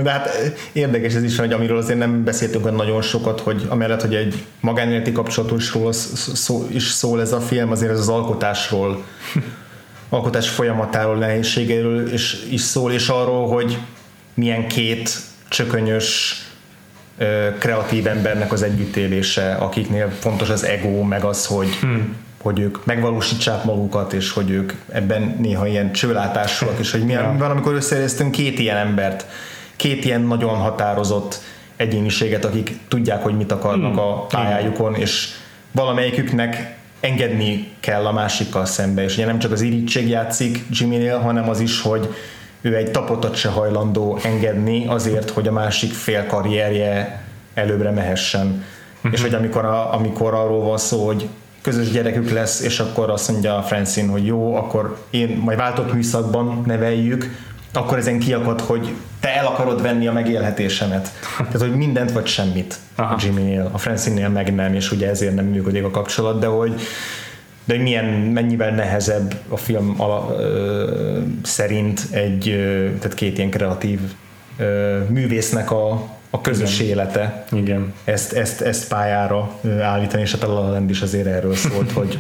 de 0.04 0.12
hát 0.12 0.30
érdekes 0.72 1.14
ez 1.14 1.24
is, 1.24 1.38
hogy 1.38 1.54
amiről 1.54 1.78
azért 1.78 2.00
nem 2.00 2.24
beszéltünk 2.24 2.66
olyan 2.66 2.78
nagyon 2.78 3.02
sokat, 3.02 3.40
hogy 3.40 3.66
amellett, 3.70 4.02
hogy 4.02 4.16
egy 4.16 4.44
magánéleti 4.60 5.12
kapcsolatosról 5.12 5.92
szó, 5.94 6.68
is 6.72 6.84
szól 6.84 7.22
ez 7.22 7.32
a 7.32 7.40
film, 7.40 7.72
azért 7.72 7.92
ez 7.92 8.00
az 8.00 8.10
alkotásról, 8.10 9.04
alkotás 10.10 10.50
folyamatáról, 10.50 11.16
nehézségeiről 11.16 12.14
is, 12.14 12.38
is 12.50 12.62
szól, 12.62 12.92
és 12.92 13.08
arról, 13.10 13.48
hogy 13.48 13.78
milyen 14.34 14.68
két 14.68 15.20
csökönyös 15.48 16.36
kreatív 17.60 18.08
embernek 18.08 18.52
az 18.52 18.62
együttélése, 18.62 19.54
akiknél 19.54 20.10
fontos 20.20 20.50
az 20.50 20.64
ego, 20.64 21.04
meg 21.04 21.24
az, 21.24 21.46
hogy 21.46 21.76
hmm 21.82 22.16
hogy 22.42 22.60
ők 22.60 22.86
megvalósítsák 22.86 23.64
magukat, 23.64 24.14
és 24.14 24.32
hogy 24.32 24.50
ők 24.50 24.74
ebben 24.92 25.36
néha 25.40 25.68
ilyen 25.68 25.92
csőlátásúak, 25.92 26.80
és 26.80 26.92
hogy 26.92 27.10
ja. 27.10 27.36
van, 27.38 27.52
amikor 27.52 27.74
összeéreztünk 27.74 28.32
két 28.32 28.60
ilyen 28.60 28.78
embert, 28.78 29.26
két 29.76 30.06
ilyen 30.06 30.22
nagyon 30.22 30.56
határozott 30.56 31.42
egyéniséget, 31.76 32.46
akik 32.46 32.80
tudják, 32.88 33.24
hogy 33.24 33.38
mit 33.38 33.52
akarnak 33.52 33.92
hmm. 33.92 34.00
a 34.00 34.26
pályájukon, 34.26 34.96
és 34.96 35.28
valamelyiküknek 35.72 36.78
engedni 37.00 37.68
kell 37.80 38.06
a 38.06 38.12
másikkal 38.12 38.66
szembe, 38.66 39.04
és 39.04 39.14
ugye 39.14 39.26
nem 39.26 39.40
csak 39.40 39.52
az 39.52 39.62
irítség 39.62 40.10
játszik 40.10 40.66
Jimmynél, 40.70 41.20
hanem 41.20 41.50
az 41.50 41.60
is, 41.60 41.82
hogy 41.82 42.14
ő 42.62 42.76
egy 42.76 42.92
tapotat 42.92 43.36
se 43.36 43.50
hajlandó 43.50 44.20
engedni 44.24 44.88
azért, 44.88 45.30
hogy 45.30 45.48
a 45.48 45.52
másik 45.52 45.94
fél 45.94 46.26
karrierje 46.26 47.24
előbbre 47.54 47.92
mehessen. 47.92 48.64
Uh-huh. 48.96 49.14
És 49.14 49.22
hogy 49.22 49.34
amikor, 49.34 49.66
a, 49.66 49.94
amikor 49.94 50.34
arról 50.34 50.64
van 50.64 50.78
szó, 50.78 51.06
hogy 51.06 51.28
közös 51.62 51.92
gyerekük 51.92 52.32
lesz, 52.32 52.62
és 52.62 52.80
akkor 52.80 53.10
azt 53.10 53.32
mondja 53.32 53.58
a 53.58 53.62
Francine, 53.62 54.12
hogy 54.12 54.26
jó, 54.26 54.56
akkor 54.56 54.98
én 55.10 55.38
majd 55.44 55.58
váltott 55.58 55.94
műszakban 55.94 56.64
neveljük, 56.66 57.50
akkor 57.74 57.98
ezen 57.98 58.20
kiakad, 58.20 58.62
hogy 58.62 58.94
te 59.20 59.36
el 59.36 59.46
akarod 59.46 59.82
venni 59.82 60.08
a 60.08 60.12
megélhetésemet. 60.12 61.12
Tehát, 61.38 61.60
hogy 61.60 61.76
mindent 61.76 62.12
vagy 62.12 62.26
semmit 62.26 62.76
Aha. 62.96 63.14
a 63.14 63.18
Jimmy-nél, 63.22 63.70
a 63.72 63.78
Francine-nél 63.78 64.30
meg 64.30 64.56
nem, 64.56 64.74
és 64.74 64.92
ugye 64.92 65.10
ezért 65.10 65.36
nem 65.36 65.46
működik 65.46 65.84
a 65.84 65.92
kapcsolat, 65.92 66.40
de 66.40 66.48
hogy 66.48 66.82
de 67.66 67.74
hogy 67.74 67.84
milyen, 67.84 68.06
mennyivel 68.06 68.72
nehezebb 68.72 69.34
a 69.48 69.58
film 69.58 69.94
ala, 69.98 70.36
ö, 70.40 71.20
szerint 71.44 72.02
egy, 72.12 72.50
ö, 72.50 72.86
tehát 73.00 73.14
két 73.14 73.38
ilyen 73.38 73.50
kreatív 73.50 74.00
ö, 74.58 74.98
művésznek 75.10 75.72
a, 75.72 76.10
a 76.34 76.42
közös 76.42 76.80
Igen. 76.80 76.92
élete 76.92 77.46
Igen. 77.52 77.94
Ezt, 78.04 78.34
ezt, 78.34 78.62
ezt 78.62 78.88
pályára 78.88 79.60
állítani, 79.82 80.22
és 80.22 80.32
hát 80.32 80.44
a 80.44 80.54
La 80.54 80.70
Land 80.70 80.90
is 80.90 81.02
azért 81.02 81.28
erről 81.28 81.56
szólt, 81.56 81.92
hogy 82.02 82.18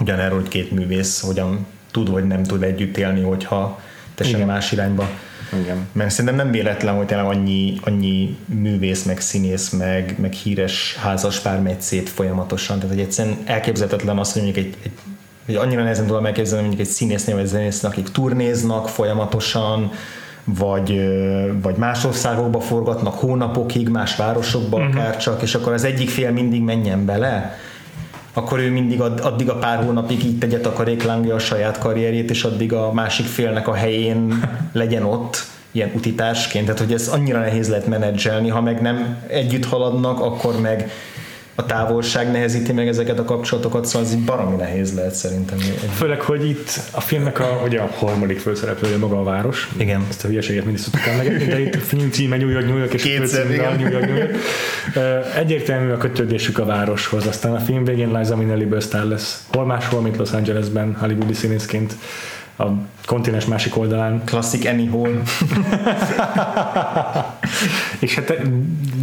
ugyanerről, 0.00 0.38
hogy 0.38 0.48
két 0.48 0.70
művész 0.70 1.20
hogyan 1.20 1.66
tud 1.90 2.10
vagy 2.10 2.26
nem 2.26 2.42
tud 2.42 2.62
együtt 2.62 2.96
élni, 2.96 3.22
hogyha 3.22 3.80
te 4.14 4.24
sem 4.24 4.46
más 4.46 4.72
irányba 4.72 5.08
Igen. 5.60 5.86
Mert 5.92 6.10
szerintem 6.10 6.36
nem 6.36 6.50
véletlen, 6.50 6.94
hogy 6.94 7.06
tényleg 7.06 7.26
annyi, 7.26 7.78
annyi 7.80 8.36
művész, 8.46 9.02
meg 9.02 9.20
színész, 9.20 9.70
meg, 9.70 10.14
meg 10.18 10.32
híres 10.32 10.96
házaspár 11.00 11.60
megy 11.60 11.80
szét 11.80 12.08
folyamatosan. 12.08 12.78
Tehát, 12.78 12.94
hogy 12.94 13.04
egyszerűen 13.04 13.36
elképzelhetetlen 13.44 14.18
az, 14.18 14.32
hogy 14.32 14.42
mondjuk 14.42 14.66
egy, 14.66 14.76
egy 14.82 14.92
hogy 15.46 15.54
annyira 15.54 15.82
nehezen 15.82 16.06
tudom 16.06 16.26
elképzelni, 16.26 16.66
mondjuk 16.66 16.86
egy 16.86 16.92
színésznél 16.92 17.36
vagy 17.36 17.46
zenésznél, 17.46 17.90
akik 17.90 18.08
turnéznak 18.08 18.88
folyamatosan, 18.88 19.92
vagy, 20.44 21.00
vagy 21.62 21.76
más 21.76 22.04
országokba 22.04 22.60
forgatnak 22.60 23.14
hónapokig, 23.14 23.88
más 23.88 24.16
városokba 24.16 24.76
uh-huh. 24.76 24.94
akár 24.94 25.16
csak, 25.16 25.42
és 25.42 25.54
akkor 25.54 25.72
az 25.72 25.84
egyik 25.84 26.08
fél 26.10 26.30
mindig 26.30 26.62
menjen 26.62 27.04
bele, 27.04 27.58
akkor 28.32 28.58
ő 28.58 28.70
mindig 28.70 29.00
add, 29.00 29.20
addig 29.20 29.50
a 29.50 29.58
pár 29.58 29.84
hónapig 29.84 30.24
így 30.24 30.38
tegye 30.38 30.60
takaréklángja 30.60 31.34
a 31.34 31.38
saját 31.38 31.78
karrierjét, 31.78 32.30
és 32.30 32.44
addig 32.44 32.72
a 32.72 32.92
másik 32.92 33.26
félnek 33.26 33.68
a 33.68 33.74
helyén 33.74 34.34
legyen 34.72 35.02
ott 35.02 35.44
ilyen 35.72 35.90
utitársként, 35.94 36.64
tehát 36.64 36.80
hogy 36.80 36.92
ez 36.92 37.08
annyira 37.08 37.38
nehéz 37.38 37.68
lehet 37.68 37.86
menedzselni, 37.86 38.48
ha 38.48 38.60
meg 38.60 38.80
nem 38.80 39.18
együtt 39.26 39.64
haladnak, 39.64 40.20
akkor 40.20 40.60
meg 40.60 40.90
a 41.54 41.66
távolság 41.66 42.30
nehezíti 42.30 42.72
meg 42.72 42.88
ezeket 42.88 43.18
a 43.18 43.24
kapcsolatokat, 43.24 43.86
szóval 43.86 44.08
ez 44.08 44.14
így 44.14 44.24
baromi 44.24 44.56
nehéz 44.56 44.94
lehet 44.94 45.14
szerintem. 45.14 45.58
Főleg, 45.94 46.20
hogy 46.20 46.48
itt 46.48 46.80
a 46.90 47.00
filmnek 47.00 47.40
a, 47.40 47.60
ugye 47.64 47.80
a 47.80 47.88
harmadik 47.98 48.38
főszereplője 48.38 48.96
maga 48.96 49.20
a 49.20 49.22
város. 49.22 49.70
Igen. 49.76 50.06
Ezt 50.08 50.24
a 50.24 50.28
hülyeséget 50.28 50.64
mindig 50.64 50.82
szoktuk 50.82 51.06
emlegetni, 51.06 51.44
de 51.44 51.60
itt 51.60 51.74
a 51.74 51.78
film 51.78 52.10
címe 52.10 52.36
New 52.36 52.48
York, 52.48 52.66
New 52.66 52.76
York 52.76 52.92
és 52.92 53.02
Kétszer, 53.02 53.46
a 53.60 53.74
New 53.74 53.90
York, 53.90 54.06
New 54.06 54.16
York. 54.16 54.36
Egyértelmű 55.36 55.90
a 55.90 55.96
kötődésük 55.96 56.58
a 56.58 56.64
városhoz, 56.64 57.26
aztán 57.26 57.54
a 57.54 57.60
film 57.60 57.84
végén 57.84 58.12
Liza 58.18 58.36
Minnelli 58.36 58.64
bősztár 58.64 59.04
lesz. 59.04 59.44
Hol 59.52 59.64
máshol, 59.64 60.00
mint 60.00 60.16
Los 60.16 60.32
Angelesben, 60.32 60.96
hollywoodi 61.00 61.34
színészként 61.34 61.94
a 62.62 62.72
kontinens 63.06 63.44
másik 63.44 63.76
oldalán. 63.76 64.22
Klasszik 64.24 64.68
Hall. 64.90 65.22
és 68.00 68.14
hát 68.14 68.48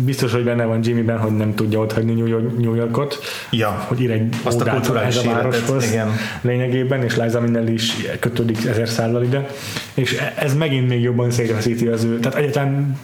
biztos, 0.04 0.32
hogy 0.32 0.44
benne 0.44 0.66
van 0.66 0.80
Jimmyben, 0.84 1.18
hogy 1.18 1.32
nem 1.32 1.56
tudja 1.56 1.80
ott 1.80 1.94
hagyni 1.94 2.14
New, 2.14 2.26
York, 2.26 2.58
New 2.58 2.76
Yorkot, 2.76 3.20
ja. 3.52 3.86
hogy 3.88 4.02
ír 4.02 4.12
egy 4.12 4.36
Azt 4.44 4.62
a 4.62 4.70
kulturális 4.70 5.18
a 5.18 5.24
városhoz 5.24 5.92
igen. 5.92 6.12
lényegében, 6.42 7.04
és 7.04 7.16
Liza 7.16 7.40
Minnelli 7.40 7.74
is 7.74 7.96
kötődik 8.20 8.66
ezer 8.66 8.90
szállal 8.90 9.24
ide, 9.24 9.48
és 9.94 10.24
ez 10.36 10.54
megint 10.56 10.88
még 10.88 11.02
jobban 11.02 11.32
szétveszíti 11.32 11.88
az 11.88 12.04
ő, 12.04 12.20
tehát 12.20 12.38
egyáltalán 12.38 13.00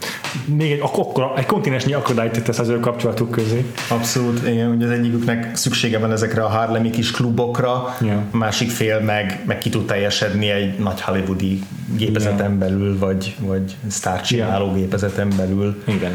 még 0.45 0.72
egy, 0.72 0.80
akkora, 0.82 1.34
egy 1.38 1.45
kontinensnyi 1.45 1.93
akadályt 1.93 2.43
tesz 2.43 2.60
az 2.60 2.70
ő 2.70 2.80
kapcsolatuk 2.80 3.32
közé. 3.32 3.66
Abszolút, 3.89 4.47
igen, 4.47 4.68
hogy 4.68 4.84
az 4.84 4.89
egyiküknek 4.89 5.56
szüksége 5.56 5.99
van 5.99 6.12
ezekre 6.12 6.43
a 6.43 6.47
Harlemi 6.47 6.89
kis 6.89 7.12
klubokra, 7.12 7.95
ja. 8.01 8.24
a 8.32 8.38
másik 8.38 8.70
fél 8.70 8.99
meg, 8.99 9.39
meg 9.45 9.58
ki 9.58 9.70
tud 9.70 9.86
teljesedni 9.86 10.45
egy 10.50 10.78
nagy 10.78 11.02
hollywoodi 11.02 11.62
gépezeten 11.98 12.52
ja. 12.52 12.58
belül, 12.58 12.98
vagy, 12.98 13.36
vagy 13.39 13.76
sztárcsináló 13.88 14.74
gépezeten 14.74 15.30
belül. 15.38 15.84
Igen. 15.86 16.12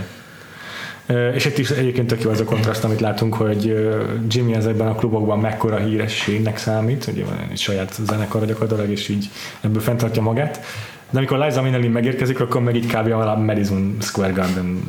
És 1.35 1.45
itt 1.45 1.59
is 1.59 1.71
egyébként 1.71 2.07
tök 2.07 2.23
jó 2.23 2.31
az 2.31 2.41
a 2.41 2.45
kontraszt, 2.45 2.85
amit 2.85 3.01
látunk, 3.01 3.35
hogy 3.35 3.89
Jimmy 4.29 4.55
ezekben 4.55 4.87
a 4.87 4.95
klubokban 4.95 5.39
mekkora 5.39 5.77
hírességnek 5.77 6.59
számít, 6.59 7.07
ugye 7.13 7.25
van 7.25 7.39
egy 7.51 7.59
saját 7.59 7.99
zenekar 8.07 8.47
gyakorlatilag, 8.47 8.91
és 8.91 9.09
így 9.09 9.31
ebből 9.61 9.81
fenntartja 9.81 10.23
magát. 10.23 10.61
De 11.11 11.19
amikor 11.19 11.39
Liza 11.39 11.63
Minnelli 11.63 11.89
megérkezik, 11.89 12.41
akkor 12.41 12.63
meg 12.63 12.77
így 12.77 12.87
kb. 12.87 13.13
a 13.13 13.37
Madison 13.37 13.97
Square 14.01 14.33
Garden 14.33 14.83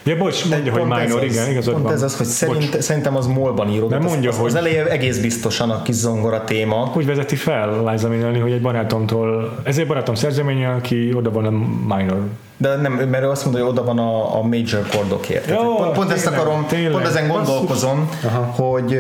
Ja, 0.05 0.17
bocs, 0.17 0.49
mondja, 0.49 0.73
hogy 0.73 0.83
minor, 0.83 1.25
az, 1.25 1.33
igen, 1.33 1.51
igazad 1.51 1.75
Pont 1.75 1.91
ez 1.91 2.03
az, 2.03 2.17
hogy 2.17 2.27
szerint, 2.27 2.83
szerintem 2.83 3.17
az 3.17 3.27
molban 3.27 3.69
íródott. 3.69 3.91
De 3.91 4.09
mondja, 4.09 4.31
az, 4.31 4.37
hogy... 4.37 4.47
Az 4.47 4.55
eleje 4.55 4.87
egész 4.87 5.19
biztosan 5.19 5.71
a 5.71 5.83
kis 5.83 5.95
zongora 5.95 6.45
téma. 6.45 6.93
Úgy 6.97 7.07
vezeti 7.07 7.37
fel 7.37 7.91
Liza 7.91 8.09
Minnelli, 8.09 8.39
hogy 8.39 8.53
egy 8.53 8.61
barátomtól, 8.61 9.59
ezért 9.63 9.89
barátom 9.89 10.15
szerzeménye, 10.15 10.69
aki 10.69 11.13
oda 11.15 11.31
van 11.31 11.45
a 11.45 11.51
minor 11.97 12.23
de 12.57 12.77
nem, 12.77 12.93
mert 12.93 13.23
ő 13.23 13.29
azt 13.29 13.45
mondja, 13.45 13.63
hogy 13.63 13.73
oda 13.73 13.85
van 13.85 13.99
a, 13.99 14.39
a 14.39 14.43
major 14.43 14.87
chordokért. 14.89 15.51
Jó, 15.51 15.77
pont, 15.77 15.93
pont 15.93 16.11
ezt 16.11 16.27
akarom, 16.27 16.67
tényleg, 16.67 16.91
pont 16.91 17.07
ezen 17.07 17.29
gondolkozom, 17.29 18.11
hogy, 18.55 18.99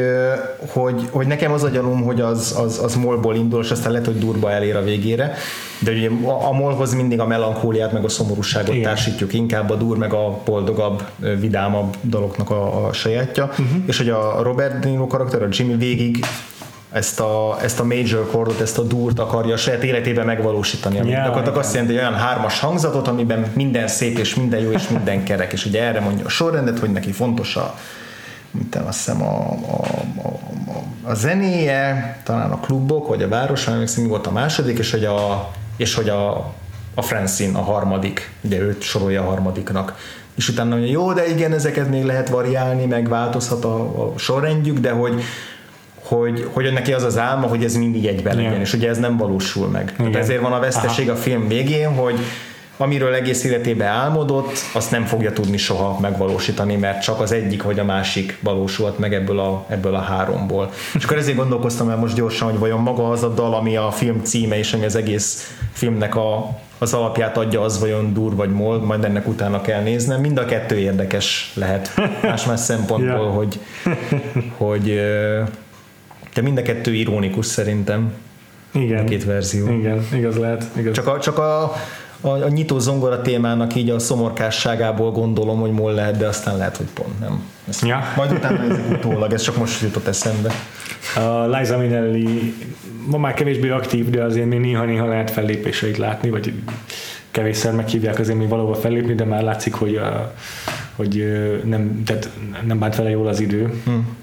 hogy, 0.72 1.08
hogy 1.10 1.26
nekem 1.26 1.52
az 1.52 1.62
a 1.62 1.68
gyanúm, 1.68 2.02
hogy 2.02 2.20
az, 2.20 2.56
az, 2.64 2.80
az 2.82 2.94
molból 2.94 3.34
indul, 3.34 3.62
és 3.62 3.70
aztán 3.70 3.92
lehet, 3.92 4.06
hogy 4.06 4.18
durba 4.18 4.50
elér 4.50 4.76
a 4.76 4.82
végére. 4.82 5.34
De 5.78 5.90
ugye 5.90 6.10
a, 6.28 6.48
a 6.48 6.52
molhoz 6.52 6.94
mindig 6.94 7.20
a 7.20 7.26
melankóliát, 7.26 7.92
meg 7.92 8.04
a 8.04 8.08
szomorúságot 8.08 8.74
Igen. 8.74 8.82
társítjuk, 8.82 9.32
inkább 9.32 9.70
a 9.70 9.74
dur, 9.74 9.96
meg 9.96 10.12
a 10.12 10.38
boldogabb, 10.44 11.02
vidámabb 11.40 11.96
dolognak 12.00 12.50
a, 12.50 12.86
a 12.86 12.92
sajátja. 12.92 13.44
Uh-huh. 13.44 13.66
És 13.86 13.98
hogy 13.98 14.08
a 14.08 14.42
Robert 14.42 14.78
De 14.78 14.88
Niro 14.88 15.06
karakter, 15.06 15.42
a 15.42 15.48
Jimmy 15.50 15.74
végig 15.74 16.24
ezt 16.96 17.20
a, 17.20 17.58
ezt 17.62 17.80
a 17.80 17.84
major 17.84 18.28
chordot, 18.30 18.60
ezt 18.60 18.78
a 18.78 18.82
dúrt 18.82 19.18
akarja 19.18 19.54
a 19.54 19.56
saját 19.56 19.82
életében 19.82 20.26
megvalósítani. 20.26 20.98
Ami 20.98 21.08
yeah, 21.08 21.24
gyakorlatilag 21.24 21.58
azt 21.58 21.72
jelenti, 21.72 21.94
hogy 21.94 22.02
olyan 22.02 22.18
hármas 22.18 22.60
hangzatot, 22.60 23.08
amiben 23.08 23.50
minden 23.54 23.88
szép 23.88 24.18
és 24.18 24.34
minden 24.34 24.60
jó 24.60 24.70
és 24.70 24.88
minden 24.88 25.24
kerek, 25.24 25.52
és 25.52 25.64
ugye 25.64 25.82
erre 25.82 26.00
mondja 26.00 26.24
a 26.24 26.28
sorrendet, 26.28 26.78
hogy 26.78 26.90
neki 26.90 27.12
fontos 27.12 27.56
a 27.56 27.74
mint 28.50 28.74
azt 28.74 28.98
hiszem 28.98 29.22
a, 29.22 29.50
a, 29.50 29.84
a, 30.22 30.28
a, 30.28 31.10
a 31.10 31.14
zenéje, 31.14 32.20
talán 32.24 32.50
a 32.50 32.60
klubok, 32.60 33.08
vagy 33.08 33.22
a 33.22 33.28
város, 33.28 33.66
emlékszem, 33.66 34.02
mi 34.02 34.08
volt 34.08 34.26
a 34.26 34.30
második, 34.30 34.78
és 34.78 34.90
hogy 34.90 35.04
a, 35.04 35.50
és 35.76 35.94
hogy 35.94 36.08
a, 36.08 36.52
a 36.94 37.02
Francine 37.02 37.58
a 37.58 37.62
harmadik, 37.62 38.32
ugye 38.40 38.58
őt 38.58 38.82
sorolja 38.82 39.22
a 39.22 39.24
harmadiknak. 39.24 39.96
És 40.34 40.48
utána 40.48 40.74
mondja, 40.74 40.90
jó, 40.90 41.12
de 41.12 41.28
igen, 41.28 41.52
ezeket 41.52 41.88
még 41.88 42.04
lehet 42.04 42.28
variálni, 42.28 42.86
meg 42.86 43.08
változhat 43.08 43.64
a, 43.64 44.02
a 44.02 44.18
sorrendjük, 44.18 44.78
de 44.78 44.90
hogy, 44.90 45.22
hogy, 46.08 46.48
hogy 46.52 46.72
neki 46.72 46.92
az 46.92 47.02
az 47.02 47.18
álma, 47.18 47.46
hogy 47.46 47.64
ez 47.64 47.74
mindig 47.74 48.06
egyben 48.06 48.36
legyen, 48.36 48.60
és 48.60 48.72
ugye 48.72 48.88
ez 48.88 48.98
nem 48.98 49.16
valósul 49.16 49.68
meg. 49.68 49.92
Tehát 49.96 50.16
ezért 50.16 50.40
van 50.40 50.52
a 50.52 50.60
veszteség 50.60 51.08
Aha. 51.08 51.18
a 51.18 51.20
film 51.20 51.48
végén, 51.48 51.94
hogy 51.94 52.18
amiről 52.76 53.14
egész 53.14 53.44
életében 53.44 53.88
álmodott, 53.88 54.58
azt 54.72 54.90
nem 54.90 55.04
fogja 55.04 55.32
tudni 55.32 55.56
soha 55.56 56.00
megvalósítani, 56.00 56.76
mert 56.76 57.02
csak 57.02 57.20
az 57.20 57.32
egyik 57.32 57.62
vagy 57.62 57.78
a 57.78 57.84
másik 57.84 58.38
valósult 58.40 58.98
meg 58.98 59.14
ebből 59.14 59.38
a, 59.38 59.64
ebből 59.68 59.94
a 59.94 60.00
háromból. 60.00 60.70
És 60.94 61.04
akkor 61.04 61.16
ezért 61.16 61.36
gondolkoztam 61.36 61.88
el 61.88 61.96
most 61.96 62.14
gyorsan, 62.14 62.50
hogy 62.50 62.58
vajon 62.58 62.80
maga 62.80 63.10
az 63.10 63.22
a 63.22 63.28
dal, 63.28 63.54
ami 63.54 63.76
a 63.76 63.90
film 63.90 64.20
címe, 64.22 64.58
és 64.58 64.72
ami 64.72 64.84
az 64.84 64.96
egész 64.96 65.54
filmnek 65.72 66.16
a, 66.16 66.58
az 66.78 66.94
alapját 66.94 67.36
adja, 67.36 67.60
az 67.60 67.80
vajon 67.80 68.12
dur 68.12 68.34
vagy 68.34 68.50
mol, 68.50 68.80
majd 68.80 69.04
ennek 69.04 69.28
utána 69.28 69.60
kell 69.60 69.82
néznem. 69.82 70.20
Mind 70.20 70.38
a 70.38 70.44
kettő 70.44 70.78
érdekes 70.78 71.52
lehet 71.54 71.92
más-más 72.22 72.60
szempontból, 72.70 73.24
yeah. 73.24 73.34
hogy, 73.34 73.58
hogy 74.56 75.00
de 76.36 76.42
mind 76.42 76.58
a 76.58 76.62
kettő 76.62 76.94
ironikus 76.94 77.46
szerintem. 77.46 78.12
Igen. 78.72 79.04
A 79.04 79.04
két 79.04 79.24
verzió. 79.24 79.68
Igen, 79.68 80.06
igaz 80.12 80.36
lehet. 80.36 80.66
Igaz. 80.76 80.94
Csak 80.94 81.06
a, 81.06 81.18
csak 81.20 81.38
a, 81.38 81.62
a, 82.20 82.28
a 82.28 82.48
nyitó 82.48 82.78
zongora 82.78 83.22
témának 83.22 83.74
így 83.74 83.90
a 83.90 83.98
szomorkásságából 83.98 85.10
gondolom, 85.10 85.60
hogy 85.60 85.70
mol 85.70 85.92
lehet, 85.92 86.16
de 86.16 86.26
aztán 86.26 86.56
lehet, 86.56 86.76
hogy 86.76 86.86
pont 86.94 87.20
nem. 87.20 87.42
Ezt 87.68 87.86
Ja. 87.86 88.02
Majd 88.16 88.32
utána 88.32 88.66
nézzük 88.66 88.90
utólag, 88.90 89.32
ez 89.32 89.42
csak 89.42 89.56
most 89.56 89.82
jutott 89.82 90.06
eszembe. 90.06 90.50
A 91.16 91.46
Liza 91.46 91.78
Minnelli 91.78 92.54
ma 93.06 93.18
már 93.18 93.34
kevésbé 93.34 93.68
aktív, 93.68 94.10
de 94.10 94.22
azért 94.22 94.46
még 94.46 94.60
néha-néha 94.60 95.06
lehet 95.06 95.30
fellépéseit 95.30 95.96
látni, 95.96 96.30
vagy 96.30 96.52
kevésszer 97.30 97.72
meghívják 97.72 98.18
azért 98.18 98.38
még 98.38 98.48
valahol 98.48 98.74
fellépni, 98.74 99.14
de 99.14 99.24
már 99.24 99.42
látszik, 99.42 99.74
hogy, 99.74 99.96
a, 99.96 100.34
hogy 100.96 101.24
nem, 101.64 102.02
tehát 102.04 102.30
nem 102.66 102.78
bánt 102.78 102.96
vele 102.96 103.10
jól 103.10 103.26
az 103.26 103.40
idő. 103.40 103.72
Hmm. 103.84 104.16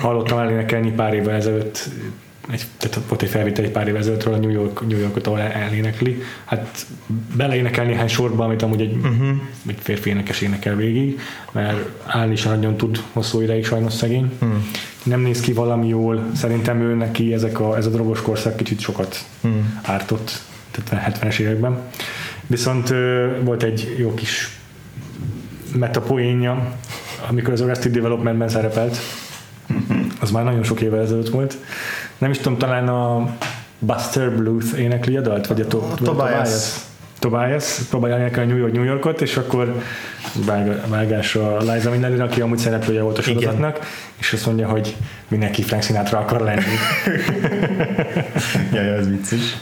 Hallottam 0.00 0.38
elénekelni 0.38 0.90
pár 0.90 1.14
évvel 1.14 1.34
ezelőtt, 1.34 1.88
egy, 2.50 2.64
tehát 2.76 3.00
volt 3.08 3.22
egy 3.22 3.28
felvétel 3.28 3.64
egy 3.64 3.70
pár 3.70 3.88
évvel 3.88 4.00
ezelőttről 4.00 4.34
a 4.34 4.36
New, 4.36 4.50
York, 4.50 4.86
New 4.88 4.98
Yorkot, 4.98 5.26
ahol 5.26 5.40
elénekli. 5.40 6.22
Hát 6.44 6.86
beleénekel 7.36 7.84
néhány 7.84 8.08
sorba, 8.08 8.44
amit 8.44 8.62
amúgy 8.62 8.80
egy, 8.80 8.96
uh-huh. 8.96 9.28
egy 9.66 9.78
férfi 9.80 10.10
énekes 10.10 10.40
énekel 10.40 10.76
végig, 10.76 11.20
mert 11.52 11.88
állni 12.06 12.36
sem 12.36 12.52
nagyon 12.52 12.76
tud 12.76 13.02
hosszú 13.12 13.40
ideig 13.40 13.64
sajnos 13.64 13.92
szegény. 13.92 14.32
Hmm. 14.38 14.70
Nem 15.02 15.20
néz 15.20 15.40
ki 15.40 15.52
valami 15.52 15.88
jól, 15.88 16.26
szerintem 16.34 16.80
ő 16.80 16.94
neki 16.94 17.32
ezek 17.32 17.60
a, 17.60 17.76
ez 17.76 17.86
a 17.86 17.90
drogos 17.90 18.22
korszak 18.22 18.56
kicsit 18.56 18.80
sokat 18.80 19.24
hmm. 19.40 19.80
ártott, 19.82 20.42
tehát 20.70 21.18
70-es 21.20 21.38
években. 21.38 21.78
Viszont 22.46 22.90
ö, 22.90 23.28
volt 23.42 23.62
egy 23.62 23.94
jó 23.98 24.14
kis 24.14 24.58
metapoénja, 25.74 26.76
amikor 27.28 27.52
az 27.52 27.60
Arrested 27.60 27.92
Developmentben 27.92 28.48
szerepelt. 28.48 28.98
Az 30.20 30.30
már 30.30 30.44
nagyon 30.44 30.62
sok 30.62 30.80
évvel 30.80 31.00
ezelőtt 31.00 31.28
volt. 31.28 31.56
Nem 32.18 32.30
is 32.30 32.38
tudom, 32.38 32.58
talán 32.58 32.88
a 32.88 33.36
Buster 33.78 34.30
Bluth 34.36 34.78
énekli 34.78 35.16
a 35.16 35.20
dalt, 35.20 35.46
vagy 35.46 35.60
a, 35.60 35.66
to- 35.66 36.00
a 36.00 36.04
Tobias. 36.04 36.74
Tobias 37.18 37.78
próbálja 37.90 38.18
énekelni 38.18 38.50
New 38.52 38.60
York, 38.60 38.72
New 38.72 38.82
Yorkot, 38.84 39.20
és 39.20 39.36
akkor 39.36 39.82
vág- 40.46 40.88
vágás 40.88 41.36
a 41.36 41.56
Liza 41.58 41.90
Minnelli, 41.90 42.18
aki 42.20 42.40
amúgy 42.40 42.58
szereplője 42.58 43.02
volt 43.02 43.18
a 43.18 43.22
sorozatnak, 43.22 43.78
és 44.18 44.32
azt 44.32 44.46
mondja, 44.46 44.68
hogy 44.68 44.96
mindenki 45.38 45.62
Frank 45.62 45.82
Sinatra 45.82 46.18
akar 46.18 46.40
lenni. 46.40 46.62
Ja, 48.72 48.82
ja, 48.82 48.92
ez 48.92 49.08
vicces. 49.08 49.58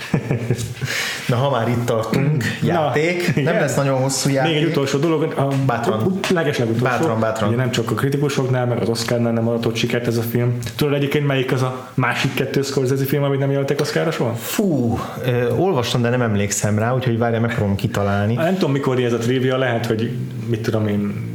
Na, 1.29 1.37
ha 1.37 1.51
már 1.51 1.69
itt 1.69 1.85
tartunk, 1.85 2.45
játék. 2.63 3.27
Nem 3.27 3.37
igen. 3.37 3.61
lesz 3.61 3.75
nagyon 3.75 3.99
hosszú 4.01 4.31
játék. 4.31 4.53
Még 4.53 4.63
egy 4.63 4.69
utolsó 4.69 4.99
dolog, 4.99 5.23
a 5.37 5.49
Bátran. 5.67 6.21
legeslegutolsó. 6.31 6.85
Bátran, 6.85 7.21
bátran. 7.21 7.49
Ugye 7.49 7.57
nem 7.57 7.71
csak 7.71 7.91
a 7.91 7.95
kritikusoknál, 7.95 8.67
meg 8.67 8.81
az 8.81 8.89
Oscarnál 8.89 9.33
nem 9.33 9.49
adott 9.49 9.77
sikert 9.77 10.07
ez 10.07 10.17
a 10.17 10.23
film. 10.23 10.59
Tudod 10.77 10.95
egyébként 10.95 11.27
melyik 11.27 11.53
az 11.53 11.63
a 11.63 11.89
másik 11.95 12.35
kettő 12.35 12.63
Scorsese 12.63 13.05
film, 13.05 13.23
amit 13.23 13.39
nem 13.39 13.51
jelöltek 13.51 13.81
Oscarra 13.81 14.11
soha? 14.11 14.35
Fú, 14.35 14.99
ö, 15.25 15.51
olvastam, 15.57 16.03
de 16.03 16.09
nem 16.09 16.23
emlékszem 16.23 16.79
rá, 16.79 16.95
úgyhogy 16.95 17.19
várjál, 17.19 17.41
megpróbálom 17.41 17.77
kitalálni. 17.77 18.35
Nem 18.35 18.55
tudom, 18.55 18.73
mikor 18.73 18.99
ez 18.99 19.13
a 19.13 19.19
trivia, 19.19 19.57
lehet, 19.57 19.87
hogy 19.87 20.11
mit 20.49 20.61
tudom 20.61 20.87
én, 20.87 21.32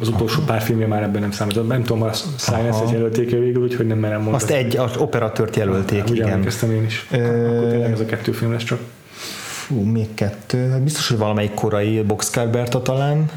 az 0.00 0.08
utolsó 0.08 0.40
pár 0.46 0.60
filmje 0.60 0.86
már 0.86 1.02
ebben 1.02 1.20
nem 1.20 1.30
számított. 1.30 1.68
Nem 1.68 1.82
tudom, 1.82 2.02
a 2.02 2.12
Science-et 2.12 2.90
jelölték 2.90 3.32
-e 3.32 3.36
végül, 3.38 3.62
úgyhogy 3.62 3.86
nem 3.86 3.98
merem 3.98 4.16
mondani. 4.20 4.36
Azt 4.42 4.50
egy 4.50 4.76
az 4.76 4.96
operatőrt 4.96 5.56
jelölték, 5.56 6.02
Úgy 6.08 6.16
igen. 6.16 6.28
emlékeztem 6.28 6.70
én 6.70 6.84
is. 6.84 7.06
Ö- 7.10 7.20
Akkor 7.48 7.68
tényleg 7.68 7.90
ez 7.92 8.00
a 8.00 8.04
kettő 8.04 8.32
film 8.32 8.52
lesz 8.52 8.62
csak. 8.64 8.78
Fú, 9.66 9.80
még 9.82 10.14
kettő. 10.14 10.68
Hát 10.70 10.82
Biztos, 10.82 11.08
hogy 11.08 11.18
valamelyik 11.18 11.54
korai 11.54 12.02
Boxcar 12.02 12.48
Berta 12.48 12.82
talán. 12.82 13.30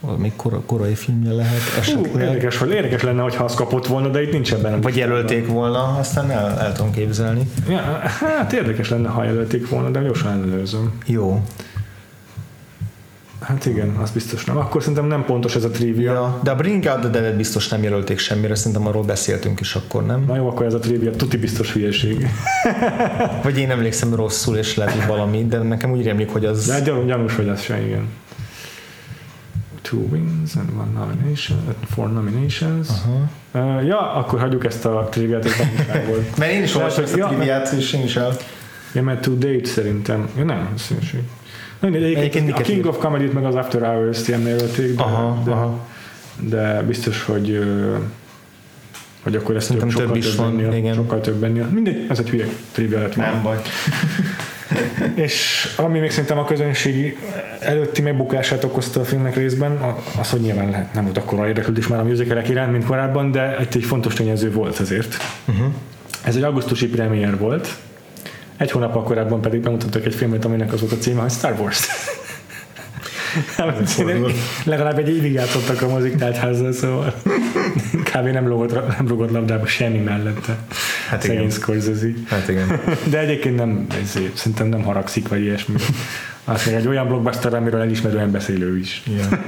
Valamelyik 0.00 0.36
kora, 0.36 0.60
korai 0.66 0.94
filmje 0.94 1.32
lehet 1.32 1.60
Hú, 1.74 1.78
esetleg. 1.80 2.22
érdekes, 2.22 2.56
hogy 2.56 2.70
érdekes 2.70 3.02
lenne, 3.02 3.22
hogyha 3.22 3.44
az 3.44 3.54
kapott 3.54 3.86
volna, 3.86 4.08
de 4.08 4.22
itt 4.22 4.32
nincs 4.32 4.52
ebben. 4.52 4.80
Vagy 4.80 4.96
jelölték 4.96 5.46
volna, 5.48 5.82
aztán 5.98 6.30
el, 6.30 6.58
el 6.60 6.72
tudom 6.72 6.92
képzelni. 6.92 7.50
Ja, 7.68 7.76
hát 8.20 8.52
érdekes 8.52 8.88
lenne, 8.88 9.08
ha 9.08 9.24
jelölték 9.24 9.68
volna, 9.68 9.90
de 9.90 10.00
gyorsan 10.02 10.30
ellenőrzöm. 10.32 10.92
Jó. 11.06 11.42
Hát 13.50 13.66
igen, 13.66 13.96
az 14.02 14.10
biztos 14.10 14.44
nem. 14.44 14.56
Akkor 14.56 14.80
szerintem 14.80 15.06
nem 15.06 15.24
pontos 15.24 15.54
ez 15.54 15.64
a 15.64 15.70
trivia. 15.70 16.12
Ja, 16.12 16.40
de 16.42 16.50
a 16.50 16.54
Bring 16.54 16.84
Out 16.84 17.00
the 17.00 17.08
Dead-et 17.08 17.36
biztos 17.36 17.68
nem 17.68 17.82
jelölték 17.82 18.18
semmire, 18.18 18.54
szerintem 18.54 18.86
arról 18.86 19.02
beszéltünk 19.02 19.60
is 19.60 19.74
akkor, 19.74 20.06
nem? 20.06 20.24
Na 20.26 20.36
jó, 20.36 20.48
akkor 20.48 20.66
ez 20.66 20.74
a 20.74 20.78
trivia 20.78 21.10
tuti 21.10 21.36
biztos 21.36 21.72
hülyeség. 21.72 22.26
Vagy 23.42 23.58
én 23.58 23.70
emlékszem 23.70 24.14
rosszul, 24.14 24.56
és 24.56 24.76
lehet, 24.76 24.94
hogy 24.94 25.06
valami, 25.06 25.46
de 25.46 25.58
nekem 25.58 25.90
úgy 25.90 26.02
rémlik, 26.04 26.30
hogy 26.30 26.44
az... 26.44 26.66
De 26.66 26.72
hát 26.72 26.84
gyanús, 26.84 27.06
gyanús 27.06 27.36
hogy 27.36 27.48
ez 27.48 27.62
se, 27.62 27.80
igen. 27.86 28.08
Two 29.82 30.00
wins 30.10 30.54
and 30.54 30.68
one 30.78 30.98
nomination, 30.98 31.58
four 31.94 32.12
nominations. 32.12 32.88
Uh-huh. 32.88 33.76
Uh, 33.76 33.86
ja, 33.86 34.12
akkor 34.12 34.40
hagyjuk 34.40 34.64
ezt 34.64 34.84
a 34.84 35.08
triviát, 35.10 35.44
ez. 35.44 35.52
Mert 36.38 36.52
én 36.52 36.62
is 36.62 36.74
olvastam 36.74 37.04
ezt 37.04 37.16
a 37.16 37.26
triviát, 37.26 37.72
és 37.72 37.92
én 37.92 38.02
is 38.02 38.16
el... 38.16 38.36
Ja, 38.92 39.02
mert 39.02 39.20
to 39.20 39.32
date 39.32 39.68
szerintem. 39.68 40.28
Ja, 40.36 40.44
nem. 40.44 40.56
Na, 40.56 40.70
mindegy, 41.80 42.02
Egyébként 42.02 42.34
Egyébként 42.34 42.58
a 42.58 42.62
King 42.62 42.86
of 42.86 42.98
Comedy-t 42.98 43.32
meg 43.32 43.44
az 43.44 43.54
After 43.54 43.82
Hours-t 43.82 44.28
ilyen 44.28 44.40
jelölték, 44.40 44.94
de, 44.96 45.02
Aha, 45.02 45.42
de, 45.44 45.50
aha. 45.50 45.86
de 46.38 46.82
biztos, 46.82 47.22
hogy 47.22 47.64
hogy 49.22 49.36
akkor 49.36 49.56
ezt 49.56 49.68
több, 49.68 49.78
több 49.78 49.90
sokkal 49.90 50.16
is 50.16 50.34
van, 50.34 50.46
ennél, 50.60 50.72
igen. 50.72 50.94
sokkal 50.94 51.20
több 51.20 51.44
ennél. 51.44 51.64
Mindegy, 51.64 52.06
ez 52.08 52.18
egy 52.18 52.28
hülye 52.30 52.46
trivia 52.72 52.98
lett 52.98 53.14
volna. 53.14 53.40
baj. 53.42 53.56
És 55.14 55.66
ami 55.76 55.98
még 55.98 56.10
szerintem 56.10 56.38
a 56.38 56.44
közönség 56.44 57.18
előtti 57.60 58.02
megbukását 58.02 58.64
okozta 58.64 59.00
a 59.00 59.04
filmnek 59.04 59.36
részben, 59.36 59.76
a- 59.76 59.96
az, 60.20 60.30
hogy 60.30 60.40
nyilván 60.40 60.70
lehet, 60.70 60.94
nem 60.94 61.04
volt 61.04 61.16
akkora 61.18 61.46
érdeklődés 61.48 61.86
már 61.86 62.00
a 62.00 62.04
musicalek 62.04 62.48
iránt, 62.48 62.72
mint 62.72 62.84
korábban, 62.84 63.30
de 63.32 63.56
egy, 63.58 63.76
egy 63.76 63.84
fontos 63.84 64.14
tényező 64.14 64.52
volt 64.52 64.78
azért. 64.78 65.16
Uh-huh. 65.48 65.66
Ez 66.24 66.36
egy 66.36 66.42
augusztusi 66.42 66.88
premier 66.88 67.38
volt, 67.38 67.68
egy 68.60 68.70
hónap 68.70 69.04
korábban 69.04 69.40
pedig 69.40 69.60
bemutattak 69.60 70.04
egy 70.04 70.14
filmet, 70.14 70.44
aminek 70.44 70.72
az 70.72 70.80
volt 70.80 70.92
a 70.92 70.96
címe, 70.96 71.20
hogy 71.20 71.30
Star 71.30 71.54
Wars. 71.60 71.88
Legalább 74.64 74.98
egy 74.98 75.08
évig 75.08 75.32
játszottak 75.32 75.82
a 75.82 75.88
mozik 75.88 76.16
tárgyházzal, 76.16 76.72
szóval 76.72 77.14
kb. 78.04 78.26
nem 78.26 78.46
rugott, 78.46 78.72
nem 78.96 79.08
rugott 79.08 79.30
labdába 79.30 79.66
semmi 79.66 79.98
mellette. 79.98 80.56
Hát 81.08 81.22
Szegény 81.22 81.38
igen. 81.38 81.50
Scorsese. 81.50 82.06
Hát 82.28 82.48
igen. 82.48 82.80
De 83.10 83.18
egyébként 83.18 83.56
nem, 83.56 83.86
ezért, 84.02 84.36
szerintem 84.36 84.66
nem 84.66 84.82
haragszik, 84.82 85.28
vagy 85.28 85.40
ilyesmi. 85.40 85.74
Az 86.44 86.66
még 86.66 86.74
egy 86.74 86.86
olyan 86.86 87.08
blockbuster, 87.08 87.54
amiről 87.54 87.80
elismerően 87.80 88.30
beszélő 88.30 88.78
is. 88.78 89.02
Igen. 89.06 89.28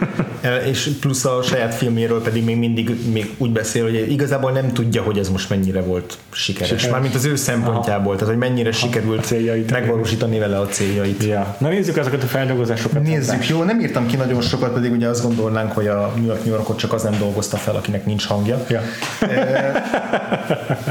E, 0.41 0.57
És 0.57 0.91
plusz 1.01 1.25
a 1.25 1.43
saját 1.43 1.75
filméről 1.75 2.23
pedig 2.23 2.45
még 2.45 2.57
mindig 2.57 3.13
még 3.13 3.35
úgy 3.39 3.51
beszél, 3.51 3.83
hogy 3.83 4.11
igazából 4.11 4.51
nem 4.51 4.73
tudja, 4.73 5.03
hogy 5.03 5.19
ez 5.19 5.29
most 5.29 5.49
mennyire 5.51 5.81
volt 5.81 6.19
sikeres. 6.31 6.69
Sikeres. 6.69 6.91
Mármint 6.91 7.15
az 7.15 7.25
ő 7.25 7.37
szempontjából, 7.37 8.15
tehát 8.15 8.29
hogy 8.29 8.39
mennyire 8.39 8.73
sikerült 8.73 9.19
a 9.19 9.23
céljait. 9.23 9.71
megvalósítani 9.71 10.39
vele 10.39 10.59
a 10.59 10.67
céljait. 10.67 11.23
Ja. 11.23 11.57
Na 11.59 11.69
nézzük 11.69 11.97
ezeket 11.97 12.23
a 12.23 12.27
feldolgozásokat. 12.27 13.03
Nézzük, 13.03 13.49
jó, 13.49 13.63
nem 13.63 13.81
írtam 13.81 14.07
ki 14.07 14.17
nagyon 14.17 14.41
sokat, 14.41 14.73
pedig 14.73 14.93
ugye 14.93 15.09
azt 15.09 15.23
gondolnánk, 15.23 15.73
hogy 15.73 15.87
a 15.87 16.13
New 16.17 16.27
York 16.27 16.45
New 16.45 16.55
Yorkot 16.55 16.79
csak 16.79 16.93
az 16.93 17.03
nem 17.03 17.19
dolgozta 17.19 17.57
fel, 17.57 17.77
akinek 17.77 18.07
nincs 18.07 18.27
hangja. 18.27 18.65
Ja. 18.69 18.81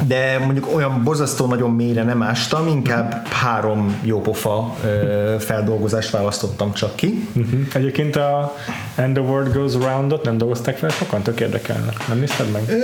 De 0.08 0.40
mondjuk 0.46 0.76
olyan 0.76 1.04
borzasztó 1.04 1.46
nagyon 1.46 1.72
mélyre 1.72 2.04
nem 2.04 2.22
ástam, 2.24 2.68
inkább 2.68 3.28
három 3.28 4.00
jópofa 4.04 4.76
ö, 4.86 5.36
feldolgozást 6.02 6.10
választottam 6.10 6.74
csak 6.74 6.96
ki. 6.96 7.28
Uh-huh. 7.34 7.60
Egyébként 7.74 8.16
a 8.16 8.56
And 8.98 9.14
the 9.14 9.24
World 9.24 9.54
Goes 9.54 9.74
Round-ot 9.74 10.24
nem 10.26 10.38
dolgozták 10.38 10.78
fel 10.78 10.90
sokan, 10.90 11.22
tök 11.22 11.40
érdekelne. 11.40 11.94
Nem 12.08 12.20
nézted 12.20 12.52
meg? 12.52 12.62
Ö, 12.68 12.76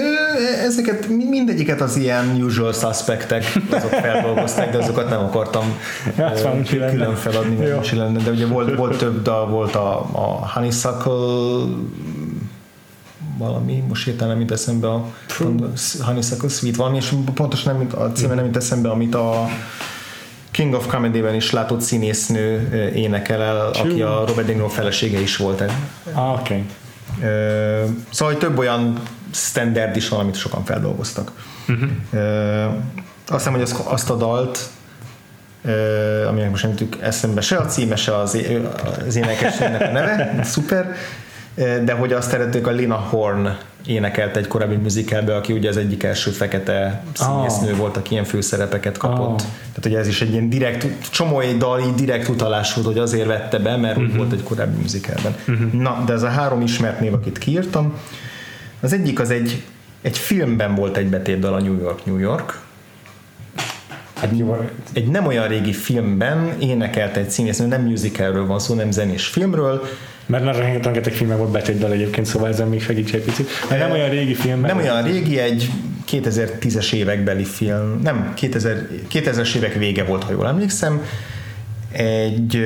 Ezeket, 0.65 1.07
mi- 1.07 1.29
mindegyiket 1.29 1.81
az 1.81 1.95
ilyen 1.95 2.41
usual 2.41 2.73
suspectek 2.73 3.43
azok 3.71 3.89
feldolgozták, 3.89 4.71
de 4.71 4.77
azokat 4.77 5.09
nem 5.09 5.19
akartam 5.19 5.79
azt 6.17 6.43
ö, 6.73 6.89
külön 6.89 7.15
feladni, 7.15 7.55
mert 7.55 7.91
lenne. 7.91 8.19
De 8.19 8.31
ugye 8.31 8.45
volt, 8.45 8.75
volt 8.75 8.97
több 9.03 9.21
dal, 9.21 9.47
volt 9.47 9.75
a, 9.75 9.99
a 10.11 10.49
Honeysuckle 10.53 11.13
valami, 13.37 13.83
most 13.87 14.05
hirtelen 14.05 14.31
nem 14.31 14.39
jut 14.41 14.51
eszembe 14.51 14.87
a 14.87 15.05
Honeysuckle 16.01 16.49
Sweet 16.49 16.75
valami, 16.75 16.97
és 16.97 17.13
pontosan 17.33 17.75
nem, 17.75 17.87
a 18.01 18.11
címe 18.11 18.33
nem 18.33 18.45
jut 18.45 18.55
eszembe, 18.57 18.89
amit 18.89 19.15
a 19.15 19.47
King 20.57 20.73
of 20.73 20.87
Comedy-ben 20.87 21.35
is 21.35 21.51
látott 21.51 21.81
színésznő 21.81 22.69
énekel 22.95 23.41
el, 23.41 23.67
aki 23.67 24.01
a 24.01 24.23
Robert 24.27 24.47
De 24.47 24.53
Niro 24.53 24.67
felesége 24.67 25.19
is 25.19 25.37
volt. 25.37 25.63
Ah, 26.13 26.39
oké. 26.39 26.53
Okay. 26.53 26.65
Szóval 28.09 28.33
hogy 28.33 28.37
több 28.37 28.57
olyan 28.57 29.01
standard 29.31 29.95
is 29.95 30.09
van, 30.09 30.19
amit 30.19 30.35
sokan 30.35 30.65
feldolgoztak. 30.65 31.31
Uh-huh. 31.67 31.89
Azt 33.27 33.37
hiszem, 33.37 33.53
hogy 33.53 33.61
azt, 33.61 33.79
azt 33.83 34.09
a 34.09 34.15
dalt, 34.15 34.59
aminek 36.27 36.49
most 36.49 36.63
nem 36.63 36.75
tudjuk 36.75 37.01
eszembe 37.01 37.41
se 37.41 37.57
a 37.57 37.65
címe, 37.65 37.95
se 37.95 38.17
az, 38.17 38.37
az 39.05 39.15
énekesnek 39.15 39.81
a 39.81 39.91
neve, 39.91 40.39
szuper, 40.43 40.95
de 41.83 41.93
hogy 41.93 42.13
azt 42.13 42.33
eredetileg 42.33 42.67
a 42.67 42.71
Lina 42.71 42.95
Horn 42.95 43.47
énekelt 43.87 44.35
egy 44.35 44.47
korábbi 44.47 44.75
musicalbe, 44.75 45.35
aki 45.35 45.53
ugye 45.53 45.69
az 45.69 45.77
egyik 45.77 46.03
első 46.03 46.31
fekete 46.31 47.03
színésznő 47.13 47.71
Ah. 47.71 47.77
volt, 47.77 47.97
aki 47.97 48.11
ilyen 48.11 48.23
főszerepeket 48.23 48.97
kapott. 48.97 49.41
Ah. 49.41 49.47
Tehát 49.67 49.85
ugye 49.85 49.97
ez 49.97 50.07
is 50.07 50.21
egy 50.21 50.31
ilyen 50.31 50.49
direkt, 50.49 51.09
csomó 51.09 51.39
egy 51.39 51.57
dal 51.57 51.79
így 51.79 51.95
direkt 51.95 52.27
utalás 52.27 52.73
volt, 52.73 52.87
hogy 52.87 52.97
azért 52.97 53.27
vette 53.27 53.59
be, 53.59 53.77
mert 53.77 53.97
uh-huh. 53.97 54.15
volt 54.15 54.31
egy 54.31 54.43
korábbi 54.43 54.81
musicalben. 54.81 55.35
Uh-huh. 55.47 55.71
Na, 55.71 56.03
de 56.05 56.13
ez 56.13 56.23
a 56.23 56.29
három 56.29 56.61
ismert 56.61 56.99
név, 56.99 57.13
akit 57.13 57.37
kiírtam, 57.37 57.93
az 58.79 58.93
egyik 58.93 59.19
az 59.19 59.29
egy, 59.29 59.63
egy 60.01 60.17
filmben 60.17 60.75
volt 60.75 60.97
egy 60.97 61.07
betétdal 61.07 61.53
a 61.53 61.59
New 61.59 61.79
York, 61.79 62.05
New 62.05 62.17
York, 62.17 62.65
Hát 64.19 64.31
jó, 64.37 64.69
egy 64.93 65.07
nem 65.07 65.25
olyan 65.25 65.47
régi 65.47 65.73
filmben 65.73 66.55
énekelt 66.59 67.17
egy 67.17 67.29
színésznő, 67.29 67.67
nem 67.67 67.81
musicalről 67.81 68.45
van 68.45 68.59
szó, 68.59 68.73
nem 68.73 68.91
zenés 68.91 69.25
filmről, 69.25 69.81
mert 70.27 70.43
már 70.43 70.55
rengeteg 70.55 71.13
filmben 71.13 71.37
volt 71.37 71.51
betétdal 71.51 71.91
egyébként, 71.91 72.25
szóval 72.25 72.47
ezen 72.47 72.67
még 72.67 72.81
segíts 72.81 73.13
egy 73.13 73.23
picit. 73.23 73.49
Mert 73.69 73.81
nem 73.81 73.91
olyan 73.91 74.09
régi 74.09 74.33
film. 74.33 74.61
Nem 74.61 74.77
olyan 74.77 75.03
régi, 75.03 75.39
egy 75.39 75.69
2010-es 76.11 76.93
évekbeli 76.93 77.43
film, 77.43 77.99
nem, 78.03 78.33
2000, 78.35 78.87
2000-es 79.11 79.55
évek 79.55 79.73
vége 79.73 80.03
volt, 80.03 80.23
ha 80.23 80.31
jól 80.31 80.47
emlékszem. 80.47 81.01
Egy, 81.91 82.61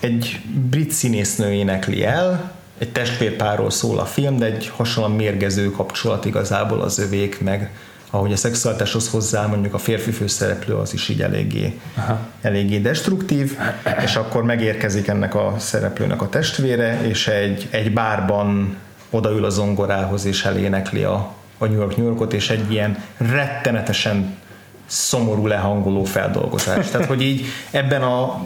egy 0.00 0.40
brit 0.70 0.90
színésznő 0.90 1.52
énekli 1.52 2.04
el, 2.04 2.52
egy 2.78 2.92
testvérpárról 2.92 3.70
szól 3.70 3.98
a 3.98 4.04
film, 4.04 4.36
de 4.36 4.44
egy 4.44 4.72
hasonlóan 4.76 5.16
mérgező 5.16 5.70
kapcsolat 5.70 6.24
igazából 6.24 6.80
az 6.80 6.98
övék, 6.98 7.40
meg 7.40 7.70
ahogy 8.10 8.32
a 8.32 8.36
szexualitáshoz 8.36 9.08
hozzá 9.08 9.46
mondjuk 9.46 9.74
a 9.74 9.78
férfi 9.78 10.10
főszereplő 10.10 10.74
az 10.74 10.92
is 10.92 11.08
így 11.08 11.22
eléggé, 11.22 11.80
Aha. 11.96 12.18
eléggé 12.40 12.78
destruktív, 12.78 13.58
és 14.04 14.16
akkor 14.16 14.44
megérkezik 14.44 15.06
ennek 15.06 15.34
a 15.34 15.54
szereplőnek 15.58 16.22
a 16.22 16.28
testvére, 16.28 17.00
és 17.06 17.28
egy, 17.28 17.68
egy 17.70 17.92
bárban 17.92 18.76
odaül 19.10 19.44
a 19.44 19.50
zongorához, 19.50 20.24
és 20.24 20.44
elénekli 20.44 21.02
a, 21.02 21.34
a 21.58 21.66
New 21.66 21.78
York 21.78 21.96
New 21.96 22.06
Yorkot, 22.06 22.32
és 22.32 22.50
egy 22.50 22.72
ilyen 22.72 23.04
rettenetesen 23.16 24.38
szomorú 24.86 25.46
lehangoló 25.46 26.04
feldolgozás. 26.04 26.88
Tehát, 26.90 27.06
hogy 27.06 27.22
így 27.22 27.44
ebben 27.70 28.02
a 28.02 28.44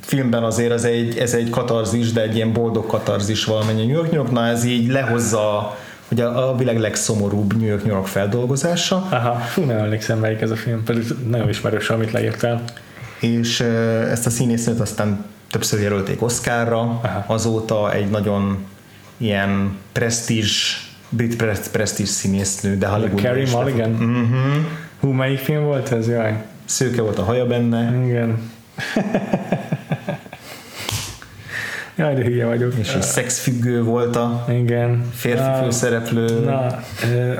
filmben 0.00 0.42
azért 0.42 0.72
az 0.72 0.84
egy, 0.84 1.18
ez 1.18 1.34
egy 1.34 1.50
katarzis, 1.50 2.12
de 2.12 2.22
egy 2.22 2.36
ilyen 2.36 2.52
boldog 2.52 2.86
katarzis 2.86 3.44
valamennyi 3.44 3.86
New 3.86 3.94
York 3.94 4.10
New 4.10 4.20
York, 4.20 4.32
na 4.32 4.46
ez 4.46 4.64
így 4.64 4.88
lehozza 4.88 5.76
a, 6.20 6.48
a 6.48 6.56
világ 6.56 6.78
legszomorúbb 6.78 7.56
New 7.56 7.68
York 7.68 7.84
New 7.84 7.94
York 7.94 8.06
feldolgozása. 8.06 9.06
Aha, 9.10 9.34
fú, 9.34 9.62
nem 9.62 9.78
emlékszem 9.78 10.18
melyik 10.18 10.40
ez 10.40 10.50
a 10.50 10.56
film, 10.56 10.84
pedig 10.84 11.04
nagyon 11.28 11.48
ismerős, 11.48 11.90
amit 11.90 12.12
leírtál. 12.12 12.62
És 13.20 13.60
ezt 14.10 14.26
a 14.26 14.30
színésznőt 14.30 14.80
aztán 14.80 15.24
többször 15.50 15.80
jelölték 15.80 16.22
Oscarra, 16.22 16.78
Aha. 16.78 17.24
azóta 17.26 17.92
egy 17.92 18.10
nagyon 18.10 18.58
ilyen 19.16 19.76
presztízs, 19.92 20.76
brit 21.08 21.36
presztízs 21.72 22.08
színésznő, 22.08 22.76
de 22.76 22.86
Hollywood. 22.86 23.20
Carrie 23.20 23.50
Mulligan? 23.50 23.90
Uh-huh. 23.90 24.64
Hú, 25.00 25.10
melyik 25.10 25.38
film 25.38 25.64
volt 25.64 25.92
ez? 25.92 26.08
Jaj. 26.08 26.42
Szőke 26.64 27.02
volt 27.02 27.18
a 27.18 27.22
haja 27.22 27.46
benne. 27.46 28.04
Igen. 28.04 28.38
Jaj, 31.96 32.14
de 32.14 32.22
hülye 32.22 32.46
vagyok. 32.46 32.74
És 32.78 32.94
egy 32.94 33.02
szexfüggő 33.02 33.82
volt 33.82 34.16
a 34.16 34.46
Igen. 34.48 35.10
férfi 35.14 35.42
na, 35.42 35.62
főszereplő. 35.62 36.44
Na, 36.44 36.66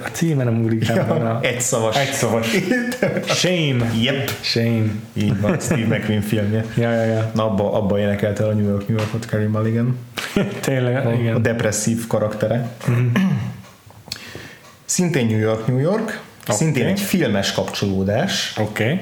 a 0.05 0.09
címe 0.12 0.44
nem 0.44 0.62
úrik 0.64 0.86
ja, 0.86 1.40
Egy 1.43 1.60
szavas. 1.60 1.97
Egy 1.97 2.12
szavas. 2.12 2.47
Shame. 3.26 3.90
Yep. 4.01 4.31
Shame. 4.40 4.85
Így 5.12 5.40
van, 5.40 5.59
Steve 5.60 5.97
McQueen 5.97 6.20
filmje. 6.20 6.64
ja, 6.76 6.90
ja, 6.93 7.05
ja. 7.05 7.31
Na, 7.35 7.44
abba, 7.44 7.72
abba 7.72 7.98
énekelte 7.98 8.47
a 8.47 8.52
New 8.52 8.68
York, 8.68 8.89
New 8.89 8.98
Yorkot 8.98 9.24
Carrie 9.24 9.48
Mulligan. 9.48 9.98
Tényleg, 10.60 11.06
a, 11.06 11.12
igen. 11.12 11.35
A 11.35 11.39
depresszív 11.39 12.06
karaktere. 12.06 12.68
Mm-hmm. 12.90 13.12
Szintén 14.85 15.26
New 15.26 15.39
York, 15.39 15.66
New 15.66 15.78
York. 15.78 16.20
Okay. 16.43 16.56
Szintén 16.56 16.86
egy 16.86 17.01
filmes 17.01 17.52
kapcsolódás. 17.52 18.55
Oké. 18.59 18.82
Okay. 18.85 19.01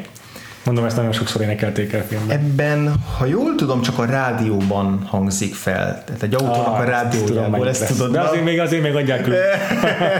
Mondom, 0.64 0.84
ezt 0.84 0.97
nagyon 0.97 1.12
sokszor 1.12 1.43
énekelték 1.43 1.93
el 1.93 2.05
filmben. 2.06 2.39
Ebben, 2.39 2.94
ha 3.18 3.26
jól 3.26 3.55
tudom, 3.55 3.82
csak 3.82 3.98
a 3.98 4.05
rádióban 4.05 5.02
hangzik 5.06 5.55
fel. 5.55 6.02
Tehát 6.05 6.22
egy 6.22 6.34
autónak 6.34 6.66
ah, 6.66 6.80
a 6.80 6.84
rádiójából, 6.84 7.68
ezt, 7.68 7.82
ezt 7.82 7.93
tudod. 7.93 8.12
De 8.12 8.20
azért 8.20 8.44
még, 8.44 8.60
azért 8.60 8.82
még 8.82 8.94
adják 8.94 9.28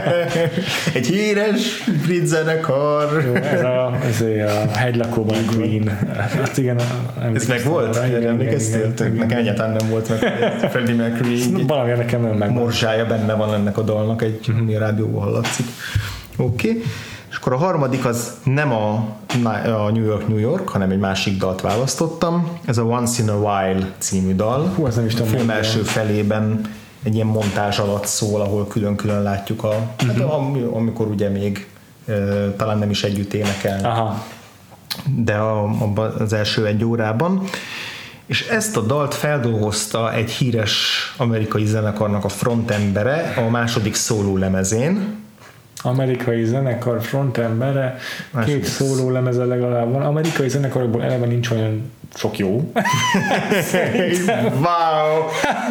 Egy 0.94 1.06
híres 1.06 1.85
brit 2.02 2.27
zenekar. 2.27 3.23
Jó, 3.27 3.35
ez 3.35 3.62
a, 3.62 3.98
ez 4.06 4.20
a 4.20 4.77
hegylakóban 4.77 5.47
Queen. 5.47 5.98
Hát 6.16 6.59
igen, 6.59 6.81
ez 7.35 7.47
meg 7.47 7.64
volt? 7.64 7.97
Emlékeztél? 7.97 8.93
Nekem 9.14 9.39
egyáltalán 9.39 9.77
nem 9.81 9.89
volt 9.89 10.09
meg 10.09 10.19
Freddie 10.70 10.94
Mercury. 10.94 11.64
Valami 11.66 11.93
nekem 11.93 12.23
nem 12.23 12.36
meg. 12.36 12.51
Morzsája 12.51 13.06
benne 13.06 13.35
van 13.35 13.55
ennek 13.55 13.78
a 13.78 13.82
dalnak, 13.82 14.23
egy 14.23 14.48
uh-huh. 14.48 14.78
rádióban 14.78 15.23
hallatszik. 15.23 15.66
Oké. 16.36 16.69
Okay. 16.69 16.82
És 17.32 17.38
akkor 17.38 17.52
a 17.52 17.56
harmadik 17.56 18.04
az 18.04 18.32
nem 18.44 18.72
a, 18.72 18.94
a 19.64 19.90
New 19.90 20.04
York, 20.04 20.28
New 20.28 20.38
York, 20.38 20.68
hanem 20.68 20.90
egy 20.90 20.98
másik 20.98 21.38
dalt 21.38 21.60
választottam. 21.60 22.59
Ez 22.64 22.78
a 22.78 22.82
Once 22.82 23.22
in 23.22 23.28
a 23.28 23.34
While 23.34 23.92
című 23.98 24.34
dal. 24.34 24.72
Hú, 24.76 24.86
ez 24.86 24.96
nem 24.96 25.06
is 25.06 25.14
a 25.14 25.24
film 25.24 25.50
első 25.50 25.82
felében 25.82 26.60
egy 27.02 27.14
ilyen 27.14 27.26
montázs 27.26 27.78
alatt 27.78 28.06
szól, 28.06 28.40
ahol 28.40 28.66
külön-külön 28.66 29.22
látjuk, 29.22 29.64
a, 29.64 29.68
uh-huh. 29.68 30.30
hát, 30.30 30.40
mhm. 30.40 30.74
amikor 30.74 31.06
ugye 31.06 31.28
még 31.28 31.66
talán 32.56 32.78
nem 32.78 32.90
is 32.90 33.04
együtt 33.04 33.32
énekel. 33.32 33.84
Aha. 33.84 34.24
De 35.16 35.34
a, 35.34 35.64
a, 35.64 36.00
az 36.18 36.32
első 36.32 36.66
egy 36.66 36.84
órában. 36.84 37.42
És 38.26 38.48
ezt 38.48 38.76
a 38.76 38.80
dalt 38.80 39.14
feldolgozta 39.14 40.12
egy 40.14 40.30
híres 40.30 41.14
amerikai 41.16 41.64
zenekarnak 41.64 42.24
a 42.24 42.28
frontembere 42.28 43.34
a 43.46 43.50
második 43.50 43.94
szóló 43.94 44.36
lemezén, 44.36 45.22
amerikai 45.82 46.44
zenekar 46.44 47.02
frontembere, 47.02 47.96
két 48.44 48.64
szóló 48.64 49.10
lemeze 49.10 49.44
legalább 49.44 49.92
van. 49.92 50.02
Amerikai 50.02 50.48
zenekarokból 50.48 51.02
eleve 51.02 51.26
nincs 51.26 51.50
olyan 51.50 51.92
sok 52.14 52.38
jó. 52.38 52.48
wow! 54.64 55.24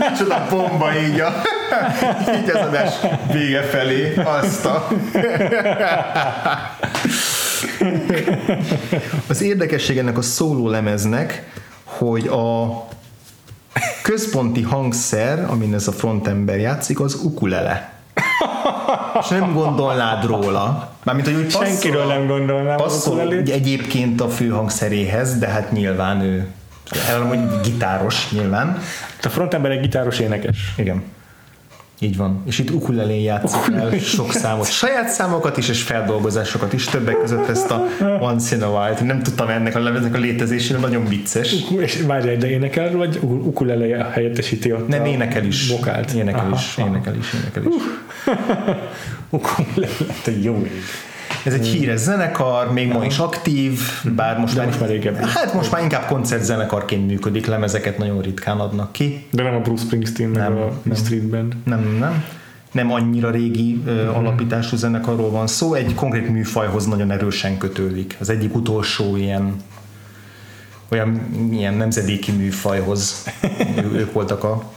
Micsoda 0.09 0.47
bomba 0.49 0.89
így 1.07 1.19
a 1.19 1.41
így 2.41 2.49
az 2.49 2.67
adás 2.67 2.93
vége 3.31 3.61
felé. 3.61 4.13
Azt 4.15 4.65
a... 4.65 4.87
Az 9.27 9.41
érdekesség 9.41 9.97
ennek 9.97 10.17
a 10.17 10.21
szóló 10.21 10.69
lemeznek, 10.69 11.51
hogy 11.83 12.27
a 12.27 12.87
központi 14.03 14.61
hangszer, 14.61 15.45
amin 15.49 15.73
ez 15.73 15.87
a 15.87 15.91
frontember 15.91 16.59
játszik, 16.59 16.99
az 16.99 17.13
ukulele 17.23 17.93
és 19.21 19.27
nem 19.27 19.53
gondolnád 19.53 20.25
róla. 20.25 20.89
Mármint, 21.03 21.27
hogy 21.27 21.35
úgy 21.35 21.51
Senkiről 21.51 22.05
nem 22.05 22.27
gondolnám. 22.27 22.77
Passzol 22.77 23.33
egyébként 23.33 24.21
a 24.21 24.29
főhangszeréhez, 24.29 25.37
de 25.37 25.47
hát 25.47 25.71
nyilván 25.71 26.21
ő 26.21 26.47
hogy 27.27 27.61
gitáros 27.63 28.31
nyilván. 28.31 28.77
A 29.23 29.29
frontember 29.29 29.71
egy 29.71 29.79
gitáros 29.79 30.19
énekes. 30.19 30.73
Igen. 30.77 31.03
Így 32.03 32.17
van. 32.17 32.41
És 32.45 32.59
itt 32.59 32.69
ukulelén 32.69 33.21
játszik 33.21 33.73
el 33.73 33.99
sok 33.99 34.31
számot. 34.31 34.71
Saját 34.71 35.09
számokat 35.09 35.57
is, 35.57 35.69
és 35.69 35.81
feldolgozásokat 35.81 36.73
is. 36.73 36.85
Többek 36.85 37.17
között 37.19 37.47
ezt 37.47 37.71
a 37.71 37.85
Once 38.19 38.55
in 38.55 38.61
a 38.61 38.67
While. 38.67 38.97
Nem 39.03 39.23
tudtam 39.23 39.49
ennek 39.49 39.75
a 39.75 39.79
lemeznek 39.79 40.15
a 40.15 40.17
létezésére, 40.17 40.79
nagyon 40.79 41.05
vicces. 41.05 41.55
És 41.79 42.01
várj, 42.01 42.35
de 42.35 42.49
énekel, 42.49 42.97
vagy 42.97 43.19
ukulele 43.21 44.09
helyettesíti 44.11 44.73
ott 44.73 44.87
Nem, 44.87 45.05
énekel 45.05 45.45
is. 45.45 45.69
Vokált. 45.69 46.11
Énekel 46.11 46.39
aha, 46.39 46.55
is, 46.55 46.77
aha. 46.77 46.87
énekel 46.87 47.15
is, 47.15 47.33
énekel 47.33 47.63
is. 47.63 47.83
ukulele, 49.29 49.87
te 50.23 50.31
jó 50.41 50.61
ég. 50.63 50.83
Ez 51.45 51.53
egy 51.53 51.67
híres 51.67 51.99
zenekar, 51.99 52.73
még 52.73 52.91
ma 52.91 53.05
is 53.05 53.17
aktív, 53.17 53.79
bár 54.15 54.37
most, 54.39 54.55
már, 54.55 54.65
most 54.65 54.79
már 54.79 54.89
régebben. 54.89 55.27
Hát 55.27 55.53
most 55.53 55.71
már 55.71 55.81
inkább 55.81 56.05
koncertzenekarként 56.05 57.07
működik, 57.07 57.45
lemezeket 57.45 57.97
nagyon 57.97 58.21
ritkán 58.21 58.59
adnak 58.59 58.91
ki. 58.91 59.25
De 59.31 59.43
nem 59.43 59.55
a 59.55 59.59
Bruce 59.59 59.83
Springsteen, 59.83 60.29
nem, 60.29 60.57
a 60.57 60.71
nem, 60.83 60.95
Street 60.95 61.27
Band. 61.27 61.55
Nem, 61.63 61.97
nem. 61.99 62.23
Nem 62.71 62.91
annyira 62.91 63.29
régi 63.29 63.81
uh, 63.85 64.17
alapítású 64.17 64.75
zenekarról 64.75 65.29
van 65.29 65.47
szó, 65.47 65.73
egy 65.73 65.95
konkrét 65.95 66.29
műfajhoz 66.29 66.85
nagyon 66.85 67.11
erősen 67.11 67.57
kötődik. 67.57 68.17
Az 68.19 68.29
egyik 68.29 68.55
utolsó 68.55 69.15
ilyen 69.15 69.55
olyan 70.91 71.21
ilyen 71.51 71.73
nemzedéki 71.73 72.31
műfajhoz 72.31 73.25
ők 73.93 74.13
voltak 74.13 74.43
a 74.43 74.71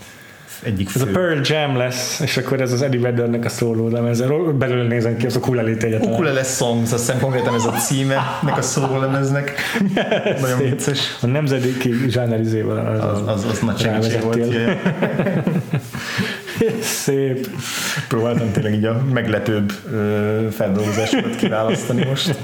egyik 0.63 0.89
fő. 0.89 0.99
Ez 0.99 1.07
a 1.07 1.11
Pearl 1.11 1.39
Jam 1.43 1.77
lesz, 1.77 2.19
és 2.19 2.37
akkor 2.37 2.61
ez 2.61 2.71
az 2.71 2.81
Eddie 2.81 2.99
Veddernek 2.99 3.45
a 3.45 3.49
szóló 3.49 3.89
lemezről. 3.89 4.53
Belőle 4.53 4.87
nézem 4.87 5.17
ki, 5.17 5.25
az 5.25 5.35
ukulele 5.35 5.69
egyetlen. 5.69 6.11
Ukulele 6.11 6.43
Songs, 6.43 6.91
azt 6.91 7.05
hiszem 7.05 7.19
konkrétan 7.19 7.53
ez 7.53 7.65
a 7.65 7.71
címe 7.71 8.39
nek 8.41 8.57
a 8.57 8.61
szóló 8.61 8.99
lemeznek. 8.99 9.53
Nagyon 10.41 10.59
vicces. 10.59 11.17
A 11.21 11.25
nemzedéki 11.25 11.93
zsánerizével 12.07 12.99
az, 13.01 13.03
az, 13.03 13.27
az, 13.27 13.45
az 13.51 13.59
nagy 13.59 13.79
segítség 13.79 14.21
volt. 14.21 14.39
Szép. 16.81 17.49
Próbáltam 18.07 18.51
tényleg 18.51 18.73
így 18.73 18.85
a 18.85 19.03
meglepőbb 19.13 19.71
feldolgozásokat 20.51 21.35
kiválasztani 21.35 22.05
most. 22.05 22.35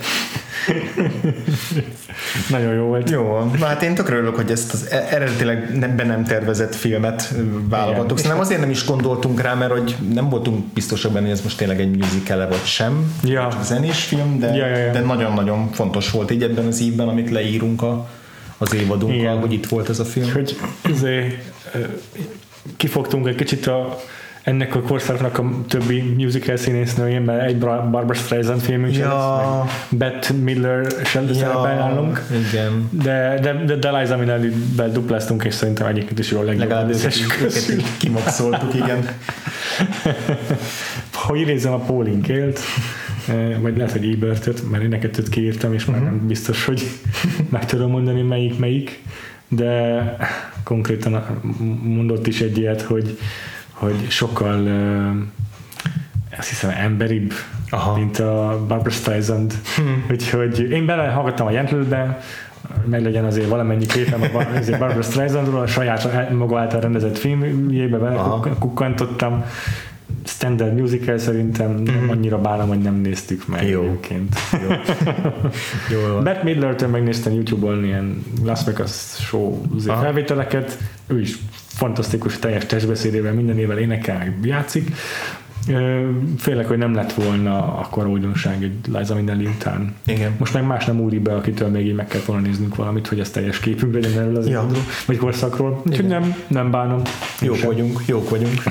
Nagyon 2.49 2.73
jó 2.73 2.83
volt. 2.83 3.09
Jó, 3.09 3.51
hát 3.61 3.81
én 3.81 3.95
tökre 3.95 4.15
örülök, 4.15 4.35
hogy 4.35 4.51
ezt 4.51 4.73
az 4.73 4.87
e- 4.91 5.07
eredetileg 5.09 5.89
be 5.95 6.03
nem 6.03 6.23
tervezett 6.23 6.75
filmet 6.75 7.33
válogattuk. 7.69 8.17
Szerintem 8.17 8.41
azért 8.41 8.59
nem 8.59 8.69
is 8.69 8.85
gondoltunk 8.85 9.41
rá, 9.41 9.53
mert 9.53 9.71
hogy 9.71 9.95
nem 10.13 10.29
voltunk 10.29 10.65
biztosak 10.65 11.11
benne, 11.11 11.25
hogy 11.25 11.35
ez 11.35 11.41
most 11.43 11.57
tényleg 11.57 11.79
egy 11.79 11.97
musical 11.97 12.47
vagy 12.47 12.63
sem. 12.65 13.13
Ja. 13.23 13.47
Csak 13.51 13.63
zenés 13.63 14.03
film, 14.03 14.39
de, 14.39 14.55
ja, 14.55 14.67
ja, 14.67 14.77
ja. 14.77 14.91
de 14.91 14.99
nagyon-nagyon 14.99 15.71
fontos 15.71 16.11
volt 16.11 16.31
így 16.31 16.43
ebben 16.43 16.65
az 16.65 16.81
évben, 16.81 17.07
amit 17.07 17.29
leírunk 17.29 17.81
a, 17.81 18.09
az 18.57 18.73
évadunkkal, 18.73 19.19
Igen. 19.19 19.39
hogy 19.39 19.53
itt 19.53 19.65
volt 19.65 19.89
ez 19.89 19.99
a 19.99 20.05
film. 20.05 20.31
Hogy 20.31 20.57
azért, 20.93 21.35
kifogtunk 22.77 23.27
egy 23.27 23.35
kicsit 23.35 23.67
a 23.67 23.99
ennek 24.43 24.75
a 24.75 24.81
korszaknak 24.81 25.37
a 25.37 25.49
többi 25.67 26.13
musical 26.17 26.57
színésznőjén, 26.57 27.21
mert 27.21 27.47
egy 27.47 27.57
Barbara 27.57 28.13
Streisand 28.13 28.61
filmünk 28.61 28.95
ja. 28.95 29.07
lesz, 29.07 29.71
Beth 29.89 30.33
Miller 30.33 30.91
sem 31.05 31.27
ja, 31.27 31.33
szerepel 31.33 31.75
nálunk. 31.75 32.21
Igen. 32.49 32.89
De, 32.91 33.39
de, 33.41 33.63
de, 33.65 33.75
de 33.75 33.99
Liza 33.99 34.17
Minnelli-vel 34.17 34.89
dupláztunk, 34.89 35.43
és 35.43 35.53
szerintem 35.53 35.87
egyébként 35.87 36.19
is 36.19 36.31
jól 36.31 36.43
legjobb. 36.43 36.69
Legalább 36.69 36.89
őket 36.89 37.97
kimaxoltuk, 37.97 38.73
igen. 38.73 39.05
hogy 41.13 41.39
idézem 41.39 41.73
a 41.73 41.79
Paulinkélt, 41.79 42.59
eh, 43.27 43.57
vagy 43.61 43.77
lehet, 43.77 43.91
hogy 43.91 44.11
Ebertet, 44.11 44.69
mert 44.69 44.83
én 44.83 44.89
neked 44.89 45.29
kiírtam, 45.29 45.73
és 45.73 45.87
uh-huh. 45.87 46.03
már 46.03 46.11
nem 46.11 46.27
biztos, 46.27 46.65
hogy 46.65 46.83
meg 47.49 47.65
tudom 47.65 47.91
mondani 47.91 48.21
melyik 48.21 48.59
melyik, 48.59 49.03
de 49.47 50.01
konkrétan 50.63 51.41
mondott 51.83 52.27
is 52.27 52.41
egy 52.41 52.57
ilyet, 52.57 52.81
hogy, 52.81 53.17
hogy 53.81 54.09
sokkal 54.09 54.67
azt 56.37 56.49
hiszem 56.49 56.69
emberibb, 56.69 57.33
Aha. 57.69 57.97
mint 57.97 58.19
a 58.19 58.65
Barbara 58.67 58.89
Streisand. 58.89 59.53
Hmm. 59.75 60.05
Úgyhogy 60.11 60.59
én 60.59 60.85
belehallgattam 60.85 61.47
a 61.47 61.51
Jentlőbe, 61.51 62.21
meg 62.85 63.03
legyen 63.03 63.25
azért 63.25 63.47
valamennyi 63.47 63.85
képem 63.85 64.21
a 64.21 64.27
Barbara 64.77 65.01
Streisandról, 65.01 65.61
a 65.61 65.67
saját 65.67 66.29
maga 66.31 66.59
által 66.59 66.79
rendezett 66.79 67.17
filmjébe 67.17 67.97
kukkantottam, 68.59 69.43
standard 70.25 70.75
musical 70.75 71.17
szerintem 71.17 71.71
nem 71.71 72.07
annyira 72.09 72.41
bánom, 72.41 72.67
hogy 72.67 72.81
nem 72.81 72.95
néztük 72.95 73.47
meg 73.47 73.67
Jó. 73.67 73.81
egyébként. 73.83 74.35
Jó. 74.51 74.69
Jó. 75.97 76.19
Beth 76.19 76.43
Midler-től 76.43 76.89
megnéztem 76.89 77.33
YouTube-on 77.33 77.83
ilyen 77.83 78.23
Las 78.43 78.63
Vegas 78.63 79.15
show 79.19 79.61
felvételeket, 79.85 80.77
ő 81.07 81.19
is 81.19 81.37
fantasztikus 81.81 82.39
teljes 82.39 82.65
testbeszédével, 82.65 83.33
mindenével 83.33 83.77
énekel, 83.77 84.33
játszik. 84.43 84.95
Félek, 86.37 86.67
hogy 86.67 86.77
nem 86.77 86.93
lett 86.93 87.13
volna 87.13 87.77
akkor 87.77 88.07
újdonság 88.07 88.63
egy 88.63 88.73
Liza 88.93 89.15
Minnelli 89.15 89.45
után. 89.45 89.95
Igen. 90.05 90.31
Most 90.37 90.53
meg 90.53 90.65
más 90.65 90.85
nem 90.85 90.99
úri 90.99 91.19
be, 91.19 91.35
akitől 91.35 91.69
még 91.69 91.87
így 91.87 91.95
meg 91.95 92.07
kell 92.07 92.21
volna 92.25 92.41
néznünk 92.41 92.75
valamit, 92.75 93.07
hogy 93.07 93.19
ez 93.19 93.29
teljes 93.29 93.59
képünk 93.59 93.93
legyen 93.93 94.19
erről 94.19 94.35
az 94.35 94.47
ja. 94.47 94.67
vagy 95.05 95.17
korszakról. 95.17 95.81
Úgyhogy 95.85 96.07
nem, 96.07 96.35
nem 96.47 96.71
bánom. 96.71 97.01
Jók 97.41 97.55
sem. 97.55 97.67
vagyunk, 97.67 98.01
jók 98.05 98.29
vagyunk. 98.29 98.63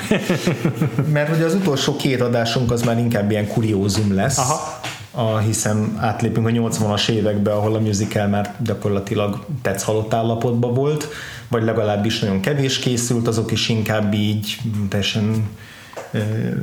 Mert 1.12 1.36
ugye 1.36 1.44
az 1.44 1.54
utolsó 1.54 1.96
két 1.96 2.20
adásunk 2.20 2.70
az 2.70 2.82
már 2.82 2.98
inkább 2.98 3.30
ilyen 3.30 3.46
kuriózum 3.46 4.14
lesz. 4.14 4.38
Aha. 4.38 4.80
A, 5.10 5.38
hiszen 5.38 5.96
átlépünk 5.98 6.46
a 6.46 6.50
80-as 6.50 7.08
évekbe, 7.08 7.52
ahol 7.52 7.74
a 7.74 7.80
musical 7.80 8.26
már 8.26 8.54
gyakorlatilag 8.64 9.44
tetsz 9.62 9.82
halott 9.82 10.14
állapotban 10.14 10.74
volt, 10.74 11.08
vagy 11.48 11.62
legalábbis 11.62 12.18
nagyon 12.18 12.40
kevés 12.40 12.78
készült, 12.78 13.28
azok 13.28 13.52
is 13.52 13.68
inkább 13.68 14.14
így 14.14 14.58
teljesen 14.88 15.48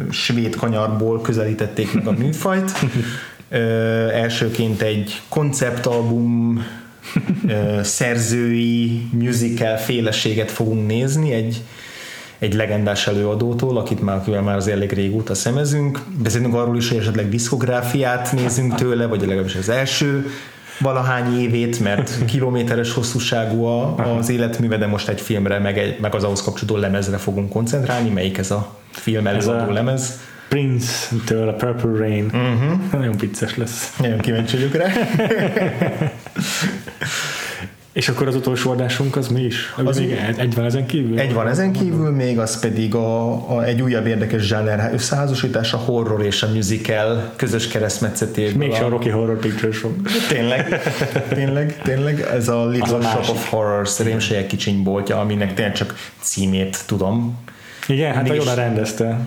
svéd 0.10 0.56
kanyarból 0.56 1.22
közelítették 1.22 1.94
meg 1.94 2.08
a 2.08 2.12
műfajt. 2.12 2.72
Elsőként 4.14 4.82
egy 4.82 5.22
konceptalbum 5.30 6.64
szerzői 7.82 9.10
musical 9.12 9.78
féleséget 9.78 10.52
fogunk 10.52 10.88
nézni, 10.88 11.32
egy, 11.32 11.64
egy 12.40 12.54
legendás 12.54 13.08
előadótól, 13.08 13.78
akit 13.78 14.02
már, 14.02 14.16
akivel 14.16 14.42
már 14.42 14.56
az 14.56 14.68
elég 14.68 14.92
régóta 14.92 15.36
szemezünk. 15.36 16.00
Beszélünk 16.24 16.54
arról 16.54 16.78
is, 16.78 16.90
hogy 16.90 16.98
esetleg 16.98 17.30
diszkográfiát 17.30 18.34
nézünk 18.34 18.76
tőle, 18.76 19.06
vagy 19.06 19.20
legalábbis 19.20 19.56
az 19.56 19.70
első 19.70 20.30
valahány 20.80 21.40
évét, 21.40 21.80
mert 21.80 22.12
kilométeres 22.32 22.94
hosszúságú 22.94 23.64
az 23.64 24.30
életműve, 24.30 24.78
de 24.78 24.88
most 24.88 25.08
egy 25.08 25.22
filmre, 25.22 25.60
meg, 25.60 25.78
egy, 25.78 26.00
meg 26.00 26.16
az 26.16 26.24
ahhoz 26.24 26.42
kapcsolódó 26.42 26.80
lemezre 26.80 27.18
fogunk 27.18 27.50
koncentrálni. 27.50 28.10
Melyik 28.10 28.38
ez 28.38 28.52
a 28.52 28.76
film 28.90 29.28
előadó 29.28 29.72
lemez? 29.72 30.20
Prince-től 30.50 31.48
a 31.48 31.54
Purple 31.54 31.98
Rain. 31.98 32.26
Uh-huh. 32.26 32.92
Nagyon 32.92 33.18
vicces 33.18 33.58
lesz. 33.58 33.96
Nagyon 33.98 34.20
kíváncsi 34.20 34.56
vagyok 34.56 34.74
rá. 34.74 34.92
És 37.98 38.10
akkor 38.10 38.28
az 38.28 38.36
utolsó 38.36 38.72
adásunk 38.72 39.16
az 39.16 39.28
mi 39.28 39.42
is? 39.42 39.74
Az 39.84 40.00
még 40.00 40.12
egy, 40.12 40.40
egy 40.40 40.56
van 40.56 40.66
ezen 40.66 40.86
kívül? 40.86 41.20
Egy 41.20 41.34
van 41.34 41.48
ezen 41.48 41.72
kívül, 41.72 42.12
még 42.12 42.40
az 42.40 42.60
pedig 42.60 42.96
a, 42.96 43.32
a, 43.56 43.64
egy 43.64 43.82
újabb 43.82 44.08
érdekes 44.08 44.42
zsáner 44.42 44.94
összeházasítás, 44.94 45.74
a 45.74 45.78
horror 45.78 46.26
és 46.26 46.44
a 46.44 46.48
musical 46.54 47.34
közös 47.36 47.68
keresztmetszetéből. 47.68 48.58
Még 48.58 48.72
a 48.72 48.90
Rocky 48.90 49.10
Horror 49.10 49.40
Picture 49.40 49.72
Show. 49.72 49.92
Tényleg, 50.28 50.82
tényleg, 51.30 51.82
tényleg. 51.84 52.20
Ez 52.34 52.48
a 52.48 52.68
Little 52.68 52.98
a 52.98 53.02
Shop 53.02 53.30
of 53.30 53.50
Horrors 53.50 54.00
rémségek 54.00 54.48
kicsiny 54.48 54.84
boltja, 54.84 55.20
aminek 55.20 55.54
tényleg 55.54 55.74
csak 55.74 55.96
címét 56.20 56.84
tudom 56.86 57.38
igen, 57.88 58.14
hát 58.14 58.28
jól 58.28 58.56
rendezte. 58.56 59.20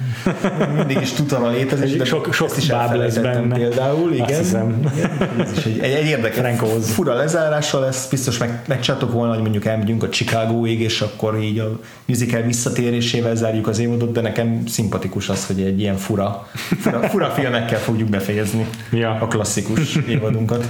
Mindig 0.76 1.00
is 1.00 1.12
tudtam 1.12 1.44
a 1.44 1.48
létezés, 1.48 1.96
de 1.96 2.04
sok, 2.04 2.32
sok 2.32 2.56
is 2.56 2.68
lesz 2.68 3.16
benne. 3.16 3.54
Például, 3.54 4.12
igen. 4.12 4.28
igen. 4.28 4.90
Ez 5.38 5.52
is 5.56 5.64
egy, 5.64 5.78
egy, 5.78 5.92
egy 5.92 6.06
érdekes, 6.06 6.38
Frankóz. 6.38 6.90
fura 6.90 7.14
lezárása 7.14 7.80
lesz, 7.80 8.08
biztos 8.08 8.38
meg, 8.38 8.62
megcsátok 8.66 9.12
volna, 9.12 9.32
hogy 9.32 9.42
mondjuk 9.42 9.64
elmegyünk 9.64 10.02
a 10.02 10.08
Chicagoig, 10.08 10.80
és 10.80 11.00
akkor 11.00 11.38
így 11.42 11.58
a 11.58 11.80
musical 12.04 12.42
visszatérésével 12.42 13.34
zárjuk 13.34 13.66
az 13.66 13.78
évadot, 13.78 14.12
de 14.12 14.20
nekem 14.20 14.66
szimpatikus 14.66 15.28
az, 15.28 15.46
hogy 15.46 15.60
egy 15.60 15.80
ilyen 15.80 15.96
fura, 15.96 16.48
fura, 16.80 17.00
fura 17.08 17.30
filmekkel 17.30 17.78
fogjuk 17.78 18.08
befejezni 18.08 18.66
ja. 18.92 19.18
a 19.20 19.26
klasszikus 19.26 19.96
évadunkat. 20.08 20.68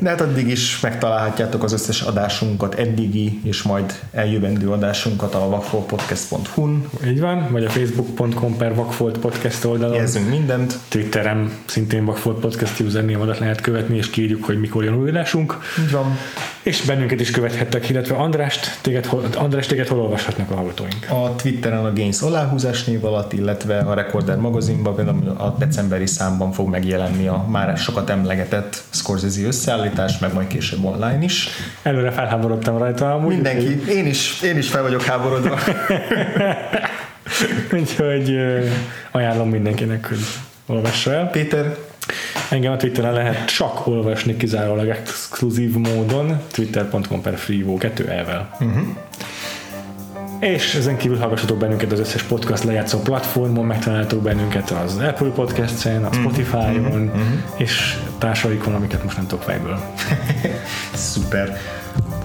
De 0.00 0.08
hát 0.08 0.20
addig 0.20 0.48
is 0.48 0.80
megtalálhatjátok 0.80 1.62
az 1.62 1.72
összes 1.72 2.00
adásunkat, 2.00 2.74
eddigi 2.74 3.40
és 3.44 3.62
majd 3.62 3.98
eljövendő 4.12 4.70
adásunkat 4.70 5.34
a 5.34 5.48
Vakfol 5.48 5.84
Podcast 5.84 6.30
vakfolt.hu-n. 6.34 6.88
Így 7.06 7.20
van, 7.20 7.48
vagy 7.50 7.64
a 7.64 7.70
facebook.com 7.70 8.56
per 8.56 8.74
vakfolt 8.74 9.18
podcast 9.18 9.64
oldalon. 9.64 9.94
Jelzünk 9.94 10.28
mindent. 10.28 10.78
Twitterem 10.88 11.52
szintén 11.64 12.04
vakfolt 12.04 12.40
podcast 12.40 12.80
username 12.80 13.24
lehet 13.24 13.60
követni, 13.60 13.96
és 13.96 14.10
kírjuk, 14.10 14.44
hogy 14.44 14.60
mikor 14.60 14.84
jön 14.84 14.94
új 14.94 15.08
adásunk. 15.08 15.58
Így 15.84 15.90
van. 15.90 16.18
És 16.64 16.80
bennünket 16.80 17.20
is 17.20 17.30
követhettek, 17.30 17.88
illetve 17.88 18.14
Andrást, 18.14 18.78
téged, 18.80 19.08
András, 19.36 19.66
téged 19.66 19.88
hol 19.88 20.00
olvashatnak 20.00 20.50
a 20.50 20.54
hallgatóink? 20.54 21.06
A 21.10 21.34
Twitteren 21.36 21.84
a 21.84 21.92
Gains 21.92 22.20
aláhúzás 22.20 22.84
név 22.84 23.04
alatt, 23.04 23.32
illetve 23.32 23.78
a 23.78 23.94
Recorder 23.94 24.36
magazinban, 24.36 24.94
például 24.94 25.28
a 25.28 25.56
decemberi 25.58 26.06
számban 26.06 26.52
fog 26.52 26.68
megjelenni 26.68 27.26
a 27.26 27.46
már 27.48 27.76
sokat 27.76 28.10
emlegetett 28.10 28.82
Scorsese 28.90 29.46
összeállítás, 29.46 30.18
meg 30.18 30.34
majd 30.34 30.46
később 30.46 30.84
online 30.84 31.18
is. 31.22 31.48
Előre 31.82 32.10
felháborodtam 32.10 32.78
rajta 32.78 33.14
amúgy. 33.14 33.34
Mindenki, 33.34 33.90
én 33.92 34.06
is, 34.06 34.42
én 34.42 34.56
is 34.56 34.68
fel 34.68 34.82
vagyok 34.82 35.02
háborodva. 35.02 35.58
Úgyhogy 37.80 38.38
ajánlom 39.10 39.48
mindenkinek, 39.48 40.06
hogy 40.08 40.18
olvassa 40.66 41.12
el. 41.12 41.30
Péter, 41.30 41.76
Engem 42.50 42.72
a 42.72 42.76
Twitteren 42.76 43.12
lehet 43.12 43.44
csak 43.44 43.86
olvasni 43.86 44.36
kizárólag 44.36 44.88
exkluzív 44.88 45.74
módon, 45.76 46.40
twitter.com 46.52 47.22
per 47.22 47.36
freevo 47.36 47.76
2 47.76 48.08
elvel. 48.08 48.56
Uh-huh. 48.60 48.86
És 50.40 50.74
ezen 50.74 50.96
kívül 50.96 51.18
hallgassatok 51.18 51.58
bennünket 51.58 51.92
az 51.92 51.98
összes 51.98 52.22
podcast 52.22 52.64
lejátszó 52.64 52.98
platformon, 52.98 53.64
megtaláltok 53.64 54.22
bennünket 54.22 54.70
az 54.70 54.96
Apple 54.96 55.30
Podcast-en, 55.30 56.04
a 56.04 56.08
mhm. 56.08 56.18
Spotify-on, 56.18 57.02
uh-huh. 57.02 57.22
és 57.56 57.98
társaikon, 58.18 58.74
amiket 58.74 59.04
most 59.04 59.16
nem 59.16 59.26
tudok 59.26 59.44
fejből. 59.44 59.78
Szuper. 60.94 61.58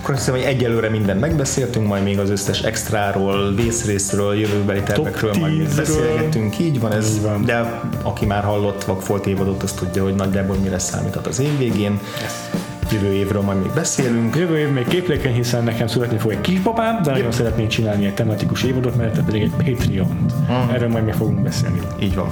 Akkor 0.09 0.21
hiszem, 0.21 0.35
hogy 0.35 0.43
egyelőre 0.43 0.89
mindent 0.89 1.19
megbeszéltünk, 1.19 1.87
majd 1.87 2.03
még 2.03 2.19
az 2.19 2.29
összes 2.29 2.61
extráról, 2.61 3.53
vészrészről, 3.55 4.35
jövőbeli 4.35 4.81
tervekről 4.81 5.33
majd 5.39 5.75
beszélgetünk. 5.75 6.59
Így 6.59 6.79
van 6.79 6.91
ez, 6.91 7.15
így 7.15 7.21
van. 7.21 7.45
de 7.45 7.81
aki 8.01 8.25
már 8.25 8.43
hallott 8.43 8.83
Vakfolt 8.83 9.25
évadot, 9.25 9.63
az 9.63 9.71
tudja, 9.71 10.03
hogy 10.03 10.15
nagyjából 10.15 10.55
mire 10.55 10.79
számíthat 10.79 11.27
az 11.27 11.39
év 11.39 11.57
végén. 11.57 11.99
Yes 12.21 12.31
jövő 12.91 13.13
évről 13.13 13.41
majd 13.41 13.61
még 13.61 13.71
beszélünk. 13.71 14.35
Jövő 14.35 14.57
év 14.57 14.69
még 14.69 14.87
képlékeny, 14.87 15.33
hiszen 15.33 15.63
nekem 15.63 15.87
születni 15.87 16.17
fog 16.17 16.31
egy 16.31 16.41
kisbabám, 16.41 17.01
de 17.01 17.11
nagyon 17.11 17.31
szeretnék 17.31 17.67
csinálni 17.67 18.05
egy 18.05 18.13
tematikus 18.13 18.63
évadot, 18.63 18.95
mert 18.95 19.23
pedig 19.23 19.41
egy 19.41 19.51
patreon 19.51 20.25
uh-huh. 20.41 20.73
Erről 20.73 20.89
majd 20.89 21.03
még 21.03 21.13
fogunk 21.13 21.39
beszélni. 21.39 21.79
Így 21.99 22.15
van. 22.15 22.29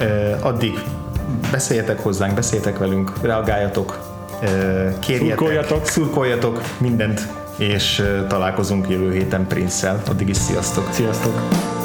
Uh, 0.00 0.46
addig 0.46 0.72
beszéljetek 1.50 1.98
hozzánk, 1.98 2.34
beszéljetek 2.34 2.78
velünk, 2.78 3.12
reagáljatok, 3.22 4.15
kérjetek, 5.00 5.38
szurkoljatok. 5.38 5.86
szurkoljatok 5.86 6.62
mindent, 6.78 7.28
és 7.56 8.02
találkozunk 8.28 8.88
jövő 8.88 9.12
héten 9.12 9.46
Prince-szel. 9.46 10.02
Addig 10.08 10.28
is 10.28 10.36
sziasztok! 10.36 10.92
Sziasztok! 10.92 11.75